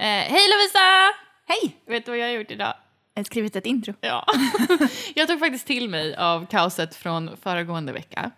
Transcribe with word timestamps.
Eh, 0.00 0.06
hej 0.06 0.40
Lovisa! 0.50 1.12
Hej! 1.48 1.76
Vet 1.86 2.04
du 2.04 2.10
vad 2.10 2.18
jag 2.18 2.26
har 2.26 2.32
gjort 2.32 2.50
idag? 2.50 2.74
Jag 3.14 3.20
har 3.20 3.24
skrivit 3.24 3.56
ett 3.56 3.66
intro. 3.66 3.94
Ja. 4.00 4.26
jag 5.14 5.28
tog 5.28 5.38
faktiskt 5.38 5.66
till 5.66 5.88
mig 5.88 6.16
av 6.16 6.46
kaoset 6.46 6.96
från 6.96 7.36
föregående 7.42 7.92
vecka. 7.92 8.30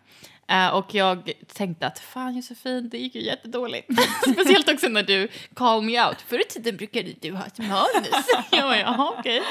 Eh, 0.48 0.68
och 0.68 0.94
jag 0.94 1.32
tänkte 1.54 1.86
att 1.86 1.98
fan 1.98 2.36
Josefin, 2.36 2.88
det 2.88 2.98
gick 2.98 3.14
ju 3.14 3.22
jättedåligt. 3.22 3.88
Speciellt 4.32 4.68
också 4.68 4.88
när 4.88 5.02
du 5.02 5.28
call 5.54 5.82
me 5.82 6.06
out. 6.06 6.20
Förr 6.20 6.40
i 6.40 6.44
tiden 6.44 6.76
brukade 6.76 7.12
du 7.20 7.32
ha 7.32 7.46
ett 7.46 7.58
manus. 7.58 8.26
jag 8.50 8.62
bara, 8.62 8.78
jaha 8.78 9.14
okej. 9.18 9.42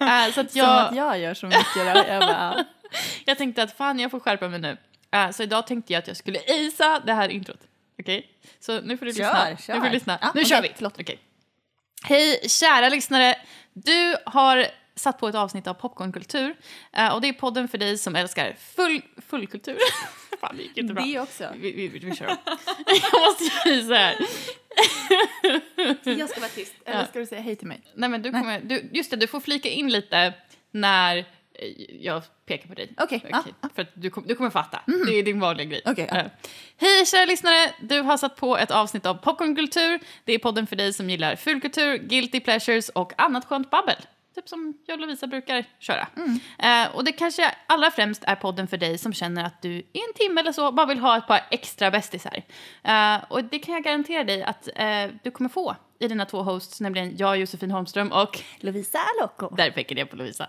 Eh, 0.00 0.32
så 0.34 0.40
att 0.40 0.50
Som 0.52 0.60
jag, 0.60 0.88
att 0.88 0.96
jag 0.96 1.18
gör 1.18 1.34
så 1.34 1.46
mycket 1.46 1.74
då. 1.74 1.82
Jag 2.08 2.20
bara, 2.20 2.64
jag 3.24 3.38
tänkte 3.38 3.62
att 3.62 3.76
fan 3.76 3.98
jag 3.98 4.10
får 4.10 4.20
skärpa 4.20 4.48
mig 4.48 4.58
nu. 4.60 4.76
Eh, 5.12 5.30
så 5.30 5.42
idag 5.42 5.66
tänkte 5.66 5.92
jag 5.92 5.98
att 6.00 6.08
jag 6.08 6.16
skulle 6.16 6.38
isa 6.46 7.00
det 7.06 7.12
här 7.12 7.28
introt. 7.28 7.60
Okej? 8.00 8.26
Så 8.60 8.80
nu 8.80 8.96
får 8.96 9.06
du 9.06 9.12
Kör, 9.14 9.50
lyssna. 9.50 9.56
kör. 9.56 9.74
Nu 9.74 9.80
får 9.80 9.86
du 9.86 9.92
lyssna. 9.94 10.18
Ja, 10.20 10.26
nu 10.34 10.40
okej, 10.40 10.44
kör 10.50 10.62
vi. 10.62 10.72
förlåt. 10.76 11.00
Okej. 11.00 11.18
Hej 12.08 12.40
kära 12.48 12.88
lyssnare. 12.88 13.34
Du 13.72 14.16
har 14.26 14.66
satt 14.94 15.18
på 15.18 15.28
ett 15.28 15.34
avsnitt 15.34 15.66
av 15.66 15.74
Popcornkultur. 15.74 16.56
Eh, 16.92 17.14
och 17.14 17.20
det 17.20 17.28
är 17.28 17.32
podden 17.32 17.68
för 17.68 17.78
dig 17.78 17.98
som 17.98 18.16
älskar 18.16 18.56
full, 18.58 19.02
fullkultur. 19.28 19.78
fan 20.40 20.56
det 20.56 20.62
gick 20.62 20.76
inte 20.76 20.94
bra. 20.94 21.04
det 21.04 21.20
också. 21.20 21.52
Vi, 21.56 21.72
vi, 21.72 21.88
vi, 21.88 22.16
kör 22.16 22.26
om. 22.26 22.36
jag 22.86 23.20
måste 23.20 23.68
ju 23.68 23.82
så 23.82 23.94
här. 23.94 24.16
Jag 26.18 26.30
ska 26.30 26.40
vara 26.40 26.50
tyst. 26.50 26.74
Eller 26.84 27.04
ska 27.04 27.18
du 27.18 27.26
säga 27.26 27.40
hej 27.40 27.56
till 27.56 27.68
mig? 27.68 27.82
Nej 27.94 28.08
men 28.08 28.22
du 28.22 28.30
kommer, 28.30 28.60
du, 28.60 28.90
just 28.92 29.10
det, 29.10 29.16
du 29.16 29.26
får 29.26 29.40
flika 29.40 29.68
in 29.68 29.90
lite 29.90 30.34
när 30.70 31.24
jag 32.00 32.22
pekar 32.46 32.68
på 32.68 32.74
dig. 32.74 32.92
Okej, 32.98 33.24
ja, 33.30 33.44
För 33.74 33.82
att 33.82 33.88
du, 33.94 34.10
kom, 34.10 34.24
du 34.26 34.34
kommer 34.34 34.50
fatta. 34.50 34.80
Det 35.06 35.18
är 35.18 35.22
din 35.22 35.40
vanliga 35.40 35.66
grej. 35.66 35.82
Okej, 35.84 36.08
ja. 36.10 36.16
Eh, 36.16 36.26
Hej 36.76 37.06
kära 37.06 37.24
lyssnare! 37.24 37.72
Du 37.80 38.00
har 38.00 38.16
satt 38.16 38.36
på 38.36 38.58
ett 38.58 38.70
avsnitt 38.70 39.06
av 39.06 39.14
Popcornkultur. 39.14 40.00
Det 40.24 40.32
är 40.32 40.38
podden 40.38 40.66
för 40.66 40.76
dig 40.76 40.92
som 40.92 41.10
gillar 41.10 41.36
fulkultur, 41.36 41.98
guilty 41.98 42.40
pleasures 42.40 42.88
och 42.88 43.12
annat 43.20 43.44
skönt 43.44 43.70
babbel. 43.70 43.96
Typ 44.36 44.48
som 44.48 44.74
jag 44.86 44.94
och 44.94 45.00
Lovisa 45.00 45.26
brukar 45.26 45.64
köra. 45.78 46.08
Eh, 46.58 46.96
och 46.96 47.04
det 47.04 47.12
kanske 47.12 47.54
allra 47.66 47.90
främst 47.90 48.24
är 48.24 48.34
podden 48.34 48.68
för 48.68 48.76
dig 48.76 48.98
som 48.98 49.12
känner 49.12 49.44
att 49.44 49.62
du 49.62 49.70
i 49.70 50.00
en 50.08 50.14
timme 50.14 50.40
eller 50.40 50.52
så 50.52 50.72
bara 50.72 50.86
vill 50.86 50.98
ha 50.98 51.18
ett 51.18 51.26
par 51.26 51.40
extra 51.50 51.90
bästisar. 51.90 52.42
Eh, 52.82 53.16
och 53.28 53.44
det 53.44 53.58
kan 53.58 53.74
jag 53.74 53.84
garantera 53.84 54.24
dig 54.24 54.42
att 54.42 54.68
eh, 54.74 55.06
du 55.22 55.30
kommer 55.30 55.50
få 55.50 55.76
i 55.98 56.08
dina 56.08 56.24
två 56.24 56.42
hosts, 56.42 56.80
nämligen 56.80 57.16
jag, 57.16 57.36
Josefin 57.36 57.70
Holmström 57.70 58.12
och 58.12 58.40
Lovisa 58.60 58.98
Loco. 59.20 59.56
där 59.56 59.70
pekade 59.70 60.00
jag 60.00 60.10
på 60.10 60.16
Lovisa. 60.16 60.48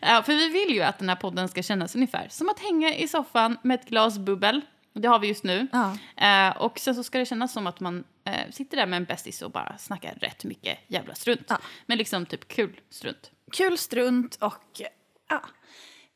ja, 0.00 0.22
för 0.26 0.32
vi 0.32 0.48
vill 0.48 0.74
ju 0.74 0.82
att 0.82 0.98
den 0.98 1.08
här 1.08 1.16
podden 1.16 1.48
ska 1.48 1.62
kännas 1.62 1.94
ungefär 1.94 2.26
som 2.30 2.48
att 2.48 2.60
hänga 2.60 2.94
i 2.94 3.08
soffan 3.08 3.58
med 3.62 3.80
ett 3.80 3.88
glas 3.88 4.18
bubbel. 4.18 4.60
Det 4.92 5.08
har 5.08 5.18
vi 5.18 5.28
just 5.28 5.44
nu. 5.44 5.66
Ja. 5.72 5.96
Eh, 6.16 6.56
och 6.56 6.78
sen 6.78 6.94
så 6.94 7.02
ska 7.02 7.18
det 7.18 7.26
kännas 7.26 7.52
som 7.52 7.66
att 7.66 7.80
man 7.80 8.04
eh, 8.24 8.50
sitter 8.50 8.76
där 8.76 8.86
med 8.86 8.96
en 8.96 9.04
bästis 9.04 9.42
och 9.42 9.50
bara 9.50 9.78
snackar 9.78 10.14
rätt 10.14 10.44
mycket 10.44 10.78
jävla 10.86 11.14
strunt. 11.14 11.46
Ja. 11.48 11.58
Men 11.86 11.98
liksom 11.98 12.26
typ 12.26 12.48
kul 12.48 12.80
strunt. 12.90 13.30
Kul 13.52 13.78
strunt 13.78 14.36
och 14.40 14.80
ja, 15.28 15.42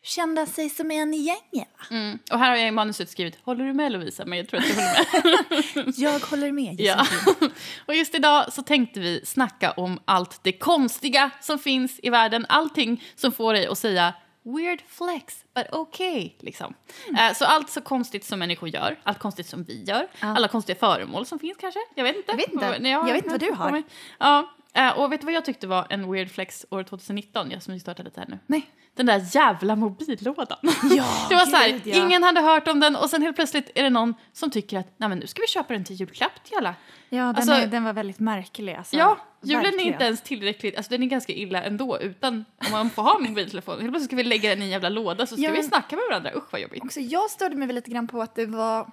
kända 0.02 0.46
sig 0.46 0.70
som 0.70 0.90
en 0.90 1.14
i 1.14 1.16
gänget. 1.16 1.90
Mm. 1.90 2.18
Och 2.32 2.38
här 2.38 2.50
har 2.50 2.56
jag 2.56 2.68
i 2.68 2.70
manuset 2.70 3.10
skrivit 3.10 3.38
“Håller 3.42 3.64
du 3.64 3.72
med 3.72 3.92
Lovisa?” 3.92 4.24
men 4.24 4.38
jag 4.38 4.48
tror 4.48 4.60
att 4.60 4.68
jag 4.68 4.74
håller 4.76 5.84
med. 5.84 5.94
Jag 5.96 6.18
håller 6.20 6.52
med 6.52 6.80
Ja. 6.80 7.06
Och 7.86 7.94
just 7.94 8.14
idag 8.14 8.52
så 8.52 8.62
tänkte 8.62 9.00
vi 9.00 9.20
snacka 9.24 9.70
om 9.70 10.00
allt 10.04 10.40
det 10.42 10.52
konstiga 10.52 11.30
som 11.40 11.58
finns 11.58 12.00
i 12.02 12.10
världen. 12.10 12.46
Allting 12.48 13.04
som 13.14 13.32
får 13.32 13.52
dig 13.52 13.66
att 13.66 13.78
säga 13.78 14.14
weird 14.44 14.82
flex, 14.88 15.44
but 15.54 15.74
okay. 15.74 16.30
Liksom. 16.38 16.74
Mm. 17.08 17.30
Eh, 17.30 17.34
så 17.34 17.44
allt 17.44 17.70
så 17.70 17.80
konstigt 17.80 18.24
som 18.24 18.38
människor 18.38 18.68
gör, 18.68 19.00
allt 19.02 19.18
konstigt 19.18 19.46
som 19.46 19.64
vi 19.64 19.84
gör, 19.84 20.06
alla 20.20 20.48
konstiga 20.48 20.78
föremål 20.78 21.26
som 21.26 21.38
finns 21.38 21.56
kanske. 21.60 21.80
Jag 21.94 22.04
vet 22.04 22.16
inte. 22.16 22.30
Jag 22.32 22.36
vet 22.36 22.52
inte. 22.52 22.78
Nej, 22.78 22.92
Jag 22.92 23.04
vet 23.04 23.16
inte 23.24 23.30
vad 23.30 23.40
du 23.40 23.52
har. 23.52 23.82
Ja, 24.18 24.50
eh, 24.74 24.98
och 24.98 25.12
vet 25.12 25.20
du 25.20 25.24
vad 25.24 25.34
jag 25.34 25.44
tyckte 25.44 25.66
var 25.66 25.86
en 25.90 26.12
weird 26.12 26.30
flex 26.30 26.66
år 26.70 26.82
2019? 26.82 27.50
Jag 27.50 27.62
som 27.62 27.80
startade 27.80 28.08
lite 28.08 28.20
här 28.20 28.28
nu. 28.28 28.38
Nej. 28.46 28.66
Den 28.96 29.06
där 29.06 29.22
jävla 29.36 29.76
mobillådan. 29.76 30.58
Ja, 30.96 31.26
det 31.28 31.34
var 31.34 31.46
så 31.46 31.56
här, 31.56 31.68
gud, 31.70 31.82
ja. 31.86 32.04
ingen 32.06 32.22
hade 32.22 32.40
hört 32.40 32.68
om 32.68 32.80
den 32.80 32.96
och 32.96 33.10
sen 33.10 33.22
helt 33.22 33.36
plötsligt 33.36 33.70
är 33.74 33.82
det 33.82 33.90
någon 33.90 34.14
som 34.32 34.50
tycker 34.50 34.78
att 34.78 34.86
Nej, 34.96 35.08
men 35.08 35.18
nu 35.18 35.26
ska 35.26 35.40
vi 35.42 35.46
köpa 35.48 35.72
den 35.72 35.84
till 35.84 35.96
julklapp 35.96 36.44
till 36.44 36.56
alla. 36.56 36.74
Ja, 37.08 37.16
den, 37.24 37.36
Alltså- 37.36 37.52
är, 37.52 37.66
den 37.66 37.84
var 37.84 37.92
väldigt 37.92 38.18
märklig. 38.18 38.74
Alltså. 38.74 38.96
Ja, 38.96 39.18
julen 39.42 39.60
är 39.60 39.70
Verkligen. 39.70 39.92
inte 39.92 40.04
ens 40.04 40.22
tillräckligt, 40.22 40.76
alltså 40.76 40.90
den 40.90 41.02
är 41.02 41.06
ganska 41.06 41.32
illa 41.32 41.62
ändå 41.62 41.98
utan 42.00 42.44
om 42.66 42.72
man 42.72 42.90
får 42.90 43.02
ha 43.02 43.18
mobiltelefon. 43.18 43.74
Helt 43.80 43.90
plötsligt 43.92 44.08
ska 44.10 44.16
vi 44.16 44.24
lägga 44.24 44.50
den 44.50 44.58
i 44.62 44.64
en 44.64 44.70
jävla 44.70 44.88
låda 44.88 45.26
så 45.26 45.36
ska 45.36 45.44
Ja, 45.44 45.50
vi 45.50 45.56
men- 45.58 45.68
snacka 45.68 45.96
med 45.96 46.04
varandra, 46.10 46.30
usch 46.36 46.52
vad 46.52 46.60
jobbigt. 46.60 46.84
Också, 46.84 47.00
jag 47.00 47.30
störde 47.30 47.56
mig 47.56 47.68
lite 47.72 47.90
grann 47.90 48.06
på 48.06 48.22
att 48.22 48.34
det 48.34 48.46
var 48.46 48.90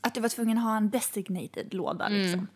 att 0.00 0.14
du 0.14 0.20
var 0.20 0.28
tvungen 0.28 0.58
att 0.58 0.64
ha 0.64 0.76
en 0.76 0.90
designated 0.90 1.74
låda. 1.74 2.06
Mm. 2.06 2.22
Liksom. 2.22 2.48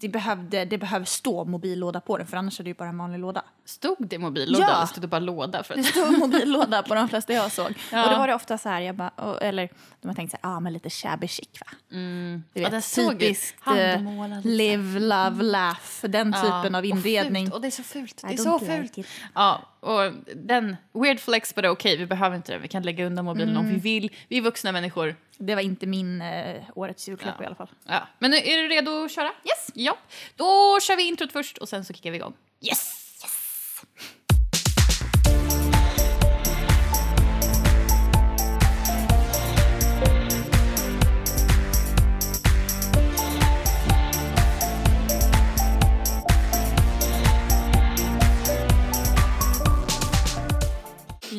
Det, 0.00 0.08
behövde, 0.08 0.64
det 0.64 0.78
behöver 0.78 1.06
stå 1.06 1.44
mobillåda 1.44 2.00
på 2.00 2.18
den 2.18 2.26
för 2.26 2.36
annars 2.36 2.60
är 2.60 2.64
det 2.64 2.70
ju 2.70 2.74
bara 2.74 2.88
en 2.88 2.98
vanlig 2.98 3.18
låda. 3.18 3.42
Stod 3.64 3.96
det 4.08 4.18
mobillåda 4.18 4.66
Ja. 4.80 4.86
stod 4.86 5.02
det 5.02 5.06
bara 5.08 5.18
låda? 5.18 5.62
För 5.62 5.74
Det 5.74 5.80
att, 5.80 5.86
stod 5.86 6.18
mobillåda 6.18 6.82
på 6.82 6.94
de 6.94 7.08
flesta 7.08 7.32
jag 7.32 7.52
såg. 7.52 7.74
Ja. 7.92 8.04
Och 8.04 8.10
då 8.10 8.18
var 8.18 8.28
det 8.28 8.34
ofta 8.34 8.58
så 8.58 8.68
här, 8.68 8.80
jag 8.80 8.96
bara, 8.96 9.08
och, 9.08 9.42
eller 9.42 9.68
de 10.00 10.08
har 10.08 10.14
tänkt 10.14 10.30
så 10.30 10.36
här, 10.42 10.56
ah, 10.56 10.60
men 10.60 10.72
lite 10.72 10.90
shabby 10.90 11.28
chic 11.28 11.48
va? 11.60 11.66
Du 11.88 11.96
Mm. 11.96 12.44
Ja, 12.54 12.68
vet, 12.70 12.98
ut. 12.98 13.18
typiskt 13.20 13.56
Handmålad, 13.60 14.44
live, 14.44 15.00
love, 15.00 15.42
laugh, 15.42 15.80
den 16.02 16.32
typen 16.32 16.74
av 16.74 16.84
inredning. 16.84 17.46
Och, 17.46 17.50
fult, 17.52 17.54
och 17.54 17.60
det 17.60 17.68
är 17.68 17.70
så 17.70 17.82
fult. 17.82 18.22
Det 18.28 18.32
är 18.32 18.36
så 18.36 18.58
like 18.58 18.76
fult. 18.76 18.98
it. 18.98 19.06
Ja, 19.34 19.62
och 19.80 20.12
den, 20.36 20.76
weird 20.92 21.20
flex 21.20 21.54
but 21.54 21.64
okej, 21.64 21.96
vi 21.96 22.06
behöver 22.06 22.36
inte 22.36 22.52
den. 22.52 22.62
Vi 22.62 22.68
kan 22.68 22.82
lägga 22.82 23.06
undan 23.06 23.24
mobilen 23.24 23.56
om 23.56 23.64
vi 23.64 23.70
Mm. 23.70 23.80
vill. 23.80 24.10
Vi 24.28 24.36
är 24.38 24.42
vuxna 24.42 24.72
människor. 24.72 25.14
Det 25.38 25.54
var 25.54 25.62
inte 25.62 25.86
min 25.86 26.22
eh, 26.22 26.62
årets 26.74 27.08
julklapp 27.08 27.34
Ja. 27.38 27.42
i 27.42 27.46
alla 27.46 27.54
fall. 27.54 27.70
Ja. 27.86 28.08
Men 28.18 28.34
är 28.34 28.62
du 28.62 28.68
redo 28.68 29.04
att 29.04 29.10
köra? 29.12 29.26
Yes! 29.44 29.70
Ja. 29.74 29.98
Då 30.36 30.78
kör 30.82 30.96
vi 30.96 31.02
introt 31.08 31.32
först 31.32 31.58
och 31.58 31.68
sen 31.68 31.84
så 31.84 31.92
kickar 31.92 32.10
vi 32.10 32.16
igång. 32.16 32.32
Yes! 32.60 32.99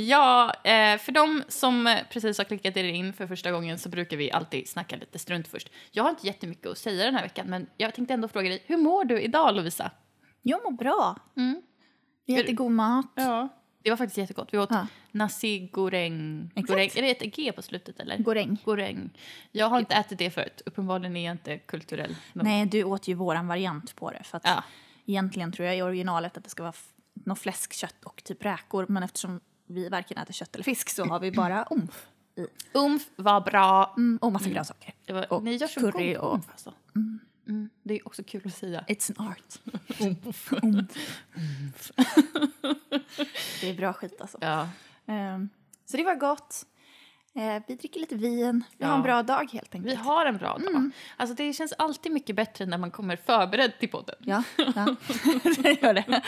Ja, 0.08 0.54
eh, 0.64 0.98
för 0.98 1.12
de 1.12 1.44
som 1.48 1.98
precis 2.12 2.38
har 2.38 2.46
klickat 2.46 2.78
er 2.78 2.84
in 2.84 3.14
för 3.14 3.28
första 3.28 3.52
gången 3.52 3.80
så 3.80 3.90
brukar 3.90 4.18
vi 4.18 4.32
alltid 4.32 4.70
snacka 4.70 4.96
lite 4.96 5.20
strunt 5.20 5.48
först. 5.48 5.70
Jag 5.92 6.04
har 6.04 6.10
inte 6.10 6.28
jättemycket 6.28 6.68
att 6.68 6.78
säga 6.78 7.06
den 7.06 7.16
här 7.16 7.24
veckan 7.24 7.48
men 7.50 7.68
jag 7.78 7.94
tänkte 7.96 8.14
ändå 8.14 8.28
fråga 8.28 8.50
dig, 8.50 8.64
hur 8.66 8.78
mår 8.78 9.06
du 9.06 9.22
idag 9.22 9.56
Lovisa? 9.56 9.92
Jag 10.42 10.64
mår 10.64 10.72
bra. 10.72 11.16
Mm. 11.38 11.62
God 12.56 12.72
mat. 12.72 13.12
Ja. 13.16 13.50
Det 13.84 13.90
var 13.90 13.98
faktiskt 13.98 14.18
jättegott. 14.18 14.50
Vi 14.52 14.58
åt 14.58 14.72
Ja. 14.72 14.88
nasi 15.12 15.60
goreng. 15.72 16.52
Goreng. 16.56 16.90
Är 16.96 17.02
det 17.02 17.10
ett 17.26 17.36
G 17.36 17.52
på 17.52 17.62
slutet 17.62 18.00
eller? 18.00 18.18
Goreng. 18.18 18.58
Goreng. 18.66 19.10
Jag 19.52 19.66
har 19.70 19.80
inte 19.80 19.96
ätit 19.96 20.18
det 20.18 20.30
förut. 20.30 20.62
Uppenbarligen 20.66 21.16
är 21.18 21.26
jag 21.26 21.34
inte 21.34 21.58
kulturell. 21.58 22.16
nog. 22.34 22.46
Nej, 22.46 22.66
du 22.66 22.84
åt 22.84 23.08
ju 23.08 23.14
våran 23.14 23.48
variant 23.48 23.96
på 23.96 24.12
det. 24.12 24.24
För 24.24 24.38
att 24.38 24.44
Ja. 24.46 24.64
Egentligen 25.06 25.52
tror 25.52 25.68
jag 25.68 25.78
i 25.78 25.82
originalet 25.82 26.38
att 26.38 26.44
det 26.44 26.50
ska 26.50 26.64
vara 26.64 26.74
något 27.26 27.40
fläskkött 27.40 28.04
och 28.04 28.24
typ 28.24 28.46
räkor. 28.46 28.86
Men 28.90 29.04
eftersom 29.04 29.40
vi 29.72 29.90
varken 29.90 30.18
äter 30.18 30.34
kött 30.34 30.56
eller 30.56 30.64
fisk 30.64 30.90
så 30.90 31.06
har 31.06 31.20
vi 31.20 31.32
bara 31.32 31.68
umf 31.72 32.08
i. 32.36 32.46
Umf 32.74 33.10
var 33.16 33.42
bra. 33.42 33.94
Mm, 33.98 34.18
och 34.22 34.32
massa 34.32 34.50
grönsaker. 34.50 34.94
Det 35.06 35.14
var, 35.14 35.34
Och 35.34 35.44
ni 35.44 35.56
gör 35.56 35.68
så 35.68 35.80
curry 35.80 36.14
god 36.14 36.18
och- 36.24 36.34
umf 36.36 36.46
alltså. 36.52 36.74
Mm. 36.96 37.70
Det 37.84 37.94
är 37.94 38.08
också 38.08 38.24
kul 38.24 38.42
att 38.46 38.56
säga. 38.56 38.86
It's 38.88 39.14
an 39.18 39.28
art. 39.28 39.60
Umf. 40.00 40.54
Umf. 40.64 41.92
det 43.62 43.70
är 43.70 43.74
bra 43.78 43.94
skit 43.94 44.22
alltså. 44.22 44.38
Ja. 44.42 44.70
Ehm, 45.08 45.50
så 45.86 45.98
det 45.98 46.04
var 46.04 46.16
gott. 46.16 46.66
Eh, 47.36 47.64
vi 47.68 47.76
dricker 47.76 48.00
lite 48.00 48.16
vin. 48.16 48.64
Vi 48.78 48.86
har 48.86 48.92
Ja. 48.92 48.98
en 48.98 49.04
bra 49.04 49.24
dag 49.24 49.52
helt 49.54 49.76
Vi 49.76 49.78
enkelt. 49.78 50.00
har 50.00 50.26
en 50.26 50.38
bra 50.38 50.58
dag. 50.58 50.92
Alltså 51.18 51.36
det 51.36 51.54
känns 51.54 51.74
alltid 51.74 52.12
mycket 52.12 52.36
bättre 52.36 52.66
när 52.66 52.78
man 52.78 52.92
kommer 52.92 53.16
förberedd 53.16 53.80
till 53.80 53.90
podden. 53.90 54.16
Ja, 54.20 54.44
ja. 54.58 54.96
det 55.64 55.82
gör 55.82 55.94
det. 55.94 56.22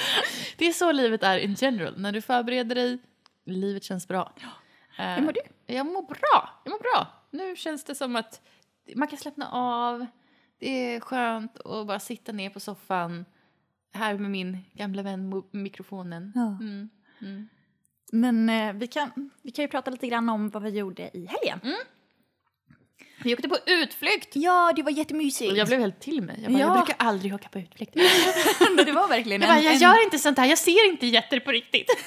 Det 0.58 0.66
är 0.68 0.74
så 0.74 0.92
livet 0.92 1.24
är 1.24 1.38
in 1.38 1.56
general. 1.60 1.94
När 2.00 2.12
du 2.12 2.22
förbereder 2.22 2.76
dig, 2.76 2.98
livet 3.46 3.84
känns 3.84 4.08
bra. 4.08 4.34
Eh, 5.00 5.06
Hur 5.06 5.22
mår 5.22 5.34
du? 5.34 5.74
Jag 5.74 5.86
mår 5.86 6.02
bra. 6.02 6.50
Jag 6.64 6.72
mår 6.72 6.80
bra. 6.80 7.08
Nu 7.32 7.56
känns 7.56 7.84
det 7.84 7.96
som 7.96 8.16
att 8.16 8.42
man 8.96 9.08
kan 9.08 9.18
slappna 9.20 9.50
av. 9.52 10.06
Det 10.58 10.96
är 10.96 11.00
skönt 11.00 11.60
att 11.60 11.88
bara 11.88 12.00
sitta 12.00 12.32
ner 12.32 12.50
på 12.50 12.60
soffan 12.60 13.26
här 13.94 14.18
med 14.18 14.32
min 14.32 14.58
gamla 14.74 15.02
vän 15.02 15.44
mikrofonen. 15.52 16.32
Ja. 16.36 16.48
Mm. 16.62 16.90
Mm. 17.22 17.50
Men 18.12 18.50
eh, 18.50 18.74
vi, 18.74 18.88
kan, 18.88 19.30
vi 19.42 19.52
kan 19.52 19.64
ju 19.64 19.70
prata 19.70 19.92
lite 19.92 20.08
grann 20.08 20.30
om 20.30 20.50
vad 20.50 20.64
vi 20.64 20.70
gjorde 20.70 21.18
i 21.18 21.26
helgen. 21.26 21.60
Vi 23.24 23.34
åkte 23.34 23.50
på 23.50 23.58
utflykt! 23.66 24.30
Ja, 24.36 24.74
det 24.76 24.84
var 24.84 24.92
jättemysigt. 24.92 25.58
Jag 25.58 25.68
blev 25.68 25.80
helt 25.80 26.00
till 26.00 26.22
mig. 26.22 26.40
Jag, 26.44 26.52
bara, 26.52 26.60
Ja. 26.60 26.66
jag 26.68 26.78
brukar 26.86 27.06
aldrig 27.06 27.34
åka 27.34 27.50
på 27.50 27.60
utflykt. 27.60 27.96
Men 28.76 28.86
det 28.86 28.92
var 28.92 29.08
verkligen 29.08 29.42
Jag, 29.42 29.50
bara, 29.50 29.58
en, 29.58 29.64
jag 29.64 29.74
en, 29.74 29.80
gör 29.80 30.04
inte 30.04 30.20
sånt 30.20 30.38
här, 30.38 30.46
jag 30.46 30.58
ser 30.58 30.90
inte 30.90 31.08
jätter 31.08 31.40
på 31.40 31.52
riktigt. 31.52 31.90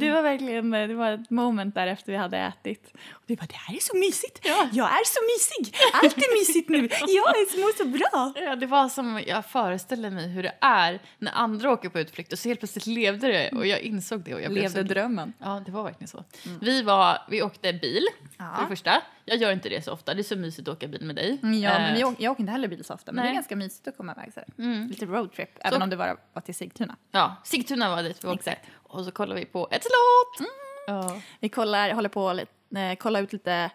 Det 0.00 0.10
var 0.10 0.22
verkligen 0.22 0.70
det 0.70 0.94
var 0.94 1.12
ett 1.12 1.30
moment 1.30 1.74
där 1.74 1.86
efter 1.86 2.12
vi 2.12 2.18
hade 2.18 2.38
ätit. 2.38 2.94
Vi 3.32 3.36
bara, 3.36 3.46
det 3.46 3.54
här 3.56 3.76
är 3.76 3.80
så 3.80 3.96
mysigt. 3.96 4.38
Ja. 4.42 4.68
Jag 4.72 4.86
är 4.88 5.04
så 5.04 5.20
mysig. 5.32 5.76
Allt 5.92 6.16
är 6.16 6.38
mysigt 6.40 6.68
nu. 6.68 6.76
Jag 7.14 7.60
mår 7.60 7.76
så 7.76 7.84
bra. 7.84 8.32
Ja, 8.44 8.56
det 8.56 8.66
var 8.66 8.88
som 8.88 9.22
jag 9.26 9.46
föreställde 9.46 10.10
mig 10.10 10.28
hur 10.28 10.42
det 10.42 10.54
är 10.60 11.02
när 11.18 11.32
andra 11.32 11.70
åker 11.72 11.88
på 11.88 12.00
utflykt 12.00 12.32
och 12.32 12.38
så 12.38 12.48
helt 12.48 12.60
plötsligt 12.60 12.86
levde 12.86 13.28
det 13.28 13.50
och 13.52 13.66
jag 13.66 13.80
insåg 13.80 14.20
det. 14.24 14.34
Och 14.34 14.40
jag 14.42 14.52
blev 14.52 14.68
så... 14.68 14.82
drömmen. 14.82 15.32
Ja, 15.38 15.62
det 15.66 15.72
var 15.72 15.82
verkligen 15.82 16.08
så. 16.08 16.24
Vi, 16.60 16.82
var, 16.82 17.18
vi 17.30 17.42
åkte 17.42 17.72
bil, 17.72 18.06
Ja. 18.38 18.52
för 18.56 18.62
det 18.62 18.68
första. 18.68 19.02
Jag 19.24 19.38
gör 19.38 19.52
inte 19.52 19.68
det 19.68 19.82
så 19.84 19.92
ofta, 19.92 20.14
det 20.14 20.20
är 20.20 20.24
så 20.24 20.36
mysigt 20.36 20.68
att 20.68 20.76
åka 20.76 20.88
bil 20.88 21.04
med 21.04 21.16
dig. 21.16 21.38
Ja, 21.42 21.48
men 21.48 21.90
Eh, 21.90 21.94
vi 21.94 22.04
åker, 22.04 22.24
jag 22.24 22.32
åker 22.32 22.40
inte 22.40 22.52
heller 22.52 22.68
bil 22.68 22.84
så 22.84 22.94
ofta, 22.94 23.12
men 23.12 23.16
det 23.16 23.22
Nej. 23.22 23.30
är 23.30 23.34
ganska 23.34 23.56
mysigt 23.56 23.88
att 23.88 23.96
komma 23.96 24.12
iväg 24.12 24.32
så 24.34 24.40
här. 24.40 24.88
Lite 24.88 25.06
roadtrip, 25.06 25.50
även 25.60 25.82
om 25.82 25.90
det 25.90 25.96
bara 25.96 26.16
var 26.32 26.42
till 26.42 26.54
Sigtuna. 26.54 26.96
Ja, 27.10 27.36
Sigtuna 27.44 27.96
var 27.96 28.02
dit 28.02 28.24
vi 28.24 28.28
åkte. 28.28 28.50
Exakt. 28.50 28.68
Och 28.74 29.04
så 29.04 29.10
kollade 29.10 29.40
vi 29.40 29.46
på 29.46 29.68
ett 29.70 29.82
slott! 29.82 30.48
Ja. 30.86 31.20
Vi 31.40 31.48
kollar, 31.48 31.90
håller 31.90 32.08
på 32.08 32.28
att 32.30 32.36
eh, 32.76 32.94
kolla 32.98 33.20
ut 33.20 33.32
lite 33.32 33.70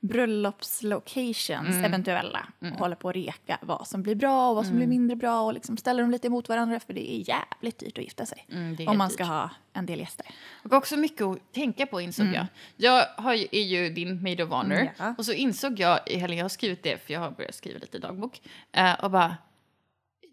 bröllopslocations, 0.00 1.84
eventuella. 1.84 2.46
Och 2.60 2.66
håller 2.78 2.96
på 2.96 3.08
att 3.08 3.14
reka 3.14 3.58
vad 3.62 3.86
som 3.86 4.02
blir 4.02 4.14
bra 4.14 4.48
och 4.50 4.56
vad 4.56 4.66
som 4.66 4.76
blir 4.76 4.86
mindre 4.86 5.16
bra 5.16 5.42
och 5.42 5.54
liksom 5.54 5.76
ställer 5.76 6.02
dem 6.02 6.10
lite 6.10 6.26
emot 6.26 6.48
varandra 6.48 6.80
för 6.80 6.92
det 6.92 7.14
är 7.14 7.28
jävligt 7.28 7.78
dyrt 7.78 7.98
att 7.98 8.04
gifta 8.04 8.26
sig. 8.26 8.46
Mm, 8.52 8.88
om 8.88 8.98
man 8.98 9.10
ska 9.10 9.22
dyrt. 9.24 9.28
ha 9.28 9.50
en 9.72 9.86
del 9.86 10.00
gäster. 10.00 10.26
Och 10.64 10.72
också 10.72 10.96
mycket 10.96 11.22
att 11.22 11.52
tänka 11.52 11.86
på 11.86 12.00
insåg 12.00 12.26
jag. 12.26 12.46
Jag 12.76 13.06
har 13.16 13.34
ju, 13.34 13.46
är 13.52 13.62
ju 13.62 13.90
din 13.90 14.22
maid 14.22 14.40
of 14.40 14.50
honor. 14.50 14.74
Mm, 14.76 14.88
ja. 14.98 15.14
Och 15.18 15.24
så 15.24 15.32
insåg 15.32 15.80
jag 15.80 16.00
i 16.06 16.18
helgen, 16.18 16.38
jag 16.38 16.44
har 16.44 16.48
skrivit 16.48 16.82
det 16.82 17.06
för 17.06 17.12
jag 17.12 17.20
har 17.20 17.30
börjat 17.30 17.54
skriva 17.54 17.78
lite 17.78 17.98
dagbok. 17.98 18.42
eh, 18.72 18.92
och 19.04 19.10
bara, 19.10 19.36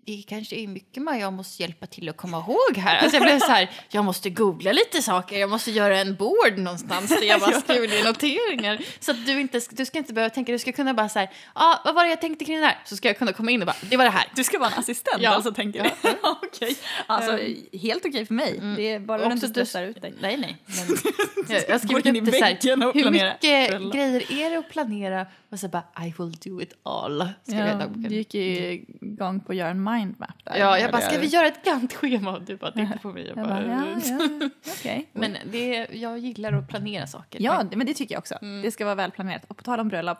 det 0.05 0.23
kanske 0.27 0.55
är 0.55 0.67
mycket 0.67 1.03
man 1.03 1.19
jag 1.19 1.33
måste 1.33 1.63
hjälpa 1.63 1.85
till 1.87 2.09
att 2.09 2.17
komma 2.17 2.37
ihåg 2.37 2.77
här. 2.77 2.97
Alltså 2.97 3.17
jag 3.17 3.23
blev 3.25 3.39
så 3.39 3.51
här, 3.51 3.71
jag 3.89 4.05
måste 4.05 4.29
googla 4.29 4.71
lite 4.71 5.01
saker, 5.01 5.39
jag 5.39 5.49
måste 5.49 5.71
göra 5.71 5.99
en 5.99 6.15
board 6.15 6.57
någonstans 6.57 7.09
där 7.09 7.23
jag 7.27 7.39
bara 7.39 7.51
skriver 7.61 8.05
noteringar. 8.05 8.81
Så 8.99 9.11
att 9.11 9.25
du 9.25 9.41
inte, 9.41 9.61
du 9.69 9.85
ska 9.85 9.97
inte 9.97 10.13
behöva 10.13 10.29
tänka, 10.29 10.51
du 10.51 10.59
ska 10.59 10.71
kunna 10.71 10.93
bara 10.93 11.09
så 11.09 11.19
här, 11.19 11.29
ah, 11.53 11.75
vad 11.85 11.95
var 11.95 12.03
det 12.03 12.09
jag 12.09 12.21
tänkte 12.21 12.45
kring 12.45 12.55
det 12.55 12.61
där? 12.61 12.79
Så 12.85 12.95
ska 12.95 13.07
jag 13.07 13.17
kunna 13.17 13.33
komma 13.33 13.51
in 13.51 13.61
och 13.61 13.65
bara, 13.65 13.75
det 13.89 13.97
var 13.97 14.03
det 14.05 14.11
här. 14.11 14.25
Du 14.35 14.43
ska 14.43 14.59
vara 14.59 14.69
en 14.69 14.79
assistent 14.79 15.21
Ja. 15.21 15.29
alltså, 15.29 15.53
tänker 15.53 15.83
du? 15.83 15.89
okej. 16.23 16.75
Alltså, 17.07 17.39
helt 17.77 18.05
okej 18.05 18.25
för 18.25 18.33
mig. 18.33 18.59
Det 18.77 18.91
är 18.91 18.99
bara 18.99 19.27
du 19.27 19.33
inte 19.33 19.47
stressar 19.47 19.83
ut 19.83 20.01
dig. 20.01 20.13
Nej, 20.21 20.37
nej. 20.37 20.57
Men 21.47 21.55
jag, 21.55 21.63
jag 21.69 21.81
Går 21.81 22.07
in 22.07 22.15
upp 22.15 22.27
i 22.27 22.31
väggen 22.31 22.81
här, 22.81 22.87
och 22.87 22.93
hur 22.93 23.11
mycket 23.11 23.69
bröllop. 23.69 23.93
grejer 23.93 24.31
är 24.31 24.49
det 24.49 24.55
att 24.57 24.69
planera? 24.69 25.25
Och 25.51 25.59
så 25.59 25.67
bara, 25.67 25.83
I 26.05 26.13
will 26.17 26.31
do 26.31 26.61
it 26.61 26.73
all. 26.83 27.29
Skrev 27.43 27.59
jag 27.59 27.67
i 27.67 27.71
Ja, 27.71 27.77
dagboken. 27.77 28.03
du 28.03 28.15
gick 28.15 28.33
ju 28.33 28.71
igång 29.01 29.39
på 29.39 29.51
att 29.51 29.57
göra 29.57 29.69
en 29.69 29.83
mindmap 29.93 30.45
där. 30.45 30.57
Ja, 30.57 30.79
jag 30.79 30.91
bara, 30.91 31.01
ska 31.01 31.19
vi 31.19 31.27
göra 31.27 31.47
ett 31.47 31.65
Gantt-schema? 31.65 32.31
Och 32.35 32.41
du 32.41 32.55
bara 32.57 32.71
tittade 32.71 32.99
på 33.01 33.11
mig. 33.11 33.27
Jag 33.27 33.37
Jag 33.37 33.47
bara, 33.47 33.61
bara, 33.67 33.67
ja, 33.67 33.99
ja, 34.39 34.49
okej. 34.79 35.09
Men 35.13 35.37
det, 35.45 35.87
jag 35.91 36.19
gillar 36.19 36.53
att 36.53 36.67
planera 36.67 37.07
saker. 37.07 37.41
Ja, 37.41 37.63
det- 37.63 37.75
men 37.77 37.87
det 37.87 37.93
tycker 37.93 38.15
jag 38.15 38.19
också. 38.19 38.35
Mm. 38.41 38.61
Det 38.61 38.71
ska 38.71 38.85
vara 38.85 38.95
välplanerat. 38.95 39.45
Och 39.47 39.57
på 39.57 39.63
tal 39.63 39.79
om 39.79 39.87
bröllop 39.87 40.17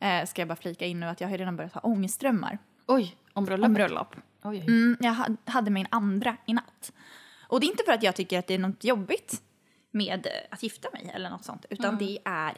eh, 0.00 0.24
ska 0.26 0.40
jag 0.40 0.48
bara 0.48 0.56
flika 0.56 0.86
in 0.86 1.00
nu 1.00 1.06
att 1.06 1.20
jag 1.20 1.28
har 1.28 1.38
redan 1.38 1.56
börjat 1.56 1.72
ha 1.72 1.80
ångestdrömmar 1.80 2.58
Oj, 2.86 3.16
om 3.32 3.44
bröllop. 3.44 3.66
om 3.66 3.74
bröllop. 3.74 4.16
Oj, 4.42 4.56
oj. 4.58 4.64
Mm, 4.66 4.96
jag 5.00 5.12
ha- 5.14 5.36
hade 5.44 5.70
min 5.70 5.86
andra 5.90 6.36
i 6.46 6.52
natt. 6.54 6.92
Och 7.48 7.60
det 7.60 7.66
är 7.66 7.70
inte 7.70 7.82
för 7.86 7.92
att 7.92 8.02
jag 8.02 8.14
tycker 8.16 8.38
att 8.38 8.46
det 8.46 8.54
är 8.54 8.58
något 8.58 8.84
jobbigt 8.84 9.42
med 9.90 10.26
eh, 10.26 10.32
att 10.50 10.62
gifta 10.62 10.88
mig 10.92 11.10
eller 11.14 11.30
något 11.30 11.44
sånt, 11.44 11.66
utan 11.70 11.86
Mm. 11.94 12.06
det 12.06 12.18
är... 12.24 12.52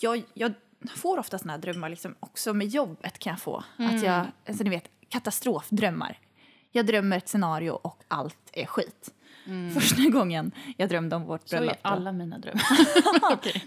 Jag, 0.00 0.22
jag 0.34 0.52
får 0.96 1.18
ofta 1.18 1.38
såna 1.38 1.52
här 1.52 1.60
drömmar, 1.60 1.88
liksom, 1.88 2.14
också 2.20 2.54
med 2.54 2.66
jobbet 2.68 3.18
kan 3.18 3.30
jag 3.30 3.40
få. 3.40 3.56
Att 3.56 3.90
Mm. 3.90 4.04
jag, 4.04 4.26
alltså 4.48 4.64
ni 4.64 4.70
vet, 4.70 4.84
katastrofdrömmar. 5.10 6.18
Jag 6.72 6.86
drömmer 6.86 7.16
ett 7.16 7.28
scenario 7.28 7.70
och 7.70 8.02
allt 8.08 8.50
är 8.52 8.66
skit. 8.66 9.14
Första 9.74 10.02
gången 10.02 10.52
jag 10.76 10.88
drömde 10.88 11.16
om 11.16 11.24
vårt 11.24 11.40
Mm. 11.40 11.48
Så 11.48 11.56
är 11.56 11.60
bröllop. 11.60 11.78
alla 11.82 12.12
mina 12.12 12.38
drömmar. 12.38 12.62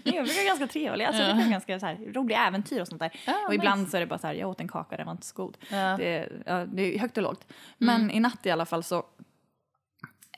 Nej, 0.04 0.14
jag 0.16 0.24
brukar 0.24 0.46
ganska 0.46 0.66
trevlig. 0.66 1.04
Alltså, 1.04 1.22
är 1.22 1.50
ganska 1.50 1.80
så 1.80 1.86
här, 1.86 2.12
roliga 2.12 2.46
äventyr 2.46 2.80
och 2.80 2.88
sånt 2.88 3.00
där. 3.00 3.20
Ja, 3.26 3.46
och 3.48 3.54
ibland 3.54 3.88
så 3.90 3.96
är 3.96 4.00
det 4.00 4.06
bara 4.06 4.18
så 4.18 4.26
här, 4.26 4.34
jag 4.34 4.50
åt 4.50 4.60
en 4.60 4.68
kaka, 4.68 4.96
den 4.96 5.06
var 5.06 5.12
inte 5.12 5.26
så 5.26 5.34
god. 5.34 5.56
Ja. 5.70 5.96
Det, 5.96 6.28
ja, 6.46 6.66
det 6.66 6.94
är 6.94 6.98
högt 6.98 7.16
och 7.16 7.22
lågt. 7.22 7.52
Men 7.78 8.10
i 8.10 8.20
natt 8.20 8.46
i 8.46 8.50
alla 8.50 8.66
fall 8.66 8.82
så... 8.82 8.96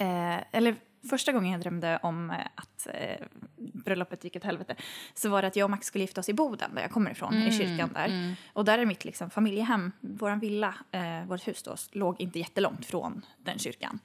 Eh, 0.00 0.56
eller 0.56 0.76
första 1.06 1.32
gången 1.32 1.53
jag 1.53 1.61
drömde 1.61 1.99
om 2.03 2.31
eh, 2.31 2.37
att 2.55 2.87
eh, 2.94 3.26
bröllopet 3.56 4.25
gick 4.25 4.37
åt 4.37 4.44
helvete 4.44 4.76
så 5.14 5.29
var 5.29 5.43
det 5.43 5.49
att 5.49 5.56
jag 5.56 5.64
och 5.64 5.70
Max 5.70 5.87
skulle 5.87 6.05
gifta 6.05 6.20
oss 6.20 6.29
i 6.29 6.35
Boden, 6.35 6.75
där 6.75 6.82
jag 6.82 6.91
kommer 6.91 7.11
ifrån, 7.11 7.35
i 7.35 7.58
kyrkan 7.58 7.91
där. 7.94 8.37
Och 8.53 8.64
där 8.64 8.79
är 8.79 8.87
mitt 8.87 9.05
liksom, 9.05 9.31
familjehem, 9.31 9.93
vår 10.00 10.41
villa, 10.41 10.75
eh, 10.91 11.25
vårt 11.26 11.49
hus 11.49 11.62
då, 11.62 11.76
låg 11.93 12.20
inte 12.20 12.38
jättelångt 12.38 12.87
från 12.87 13.23
den 13.38 13.58
kyrkan. 13.58 13.99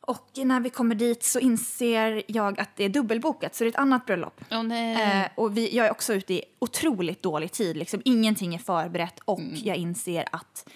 Och 0.00 0.30
när 0.36 0.60
vi 0.60 0.70
kommer 0.70 0.94
dit 0.94 1.24
så 1.24 1.38
inser 1.38 2.22
jag 2.26 2.60
att 2.60 2.76
det 2.76 2.84
är 2.84 2.88
dubbelbokat, 2.88 3.54
så 3.54 3.64
det 3.64 3.68
är 3.68 3.72
ett 3.72 3.78
annat 3.78 4.06
bröllop. 4.06 4.40
Nej. 4.50 5.22
Eh, 5.22 5.28
och 5.34 5.56
vi, 5.56 5.76
jag 5.76 5.86
är 5.86 5.90
också 5.90 6.14
ute 6.14 6.34
i 6.34 6.42
otroligt 6.58 7.22
dålig 7.22 7.52
tid. 7.52 7.76
Liksom, 7.76 8.02
ingenting 8.04 8.54
är 8.54 8.58
förberett 8.58 9.18
och 9.24 9.40
jag 9.54 9.76
inser 9.76 10.24
att 10.32 10.68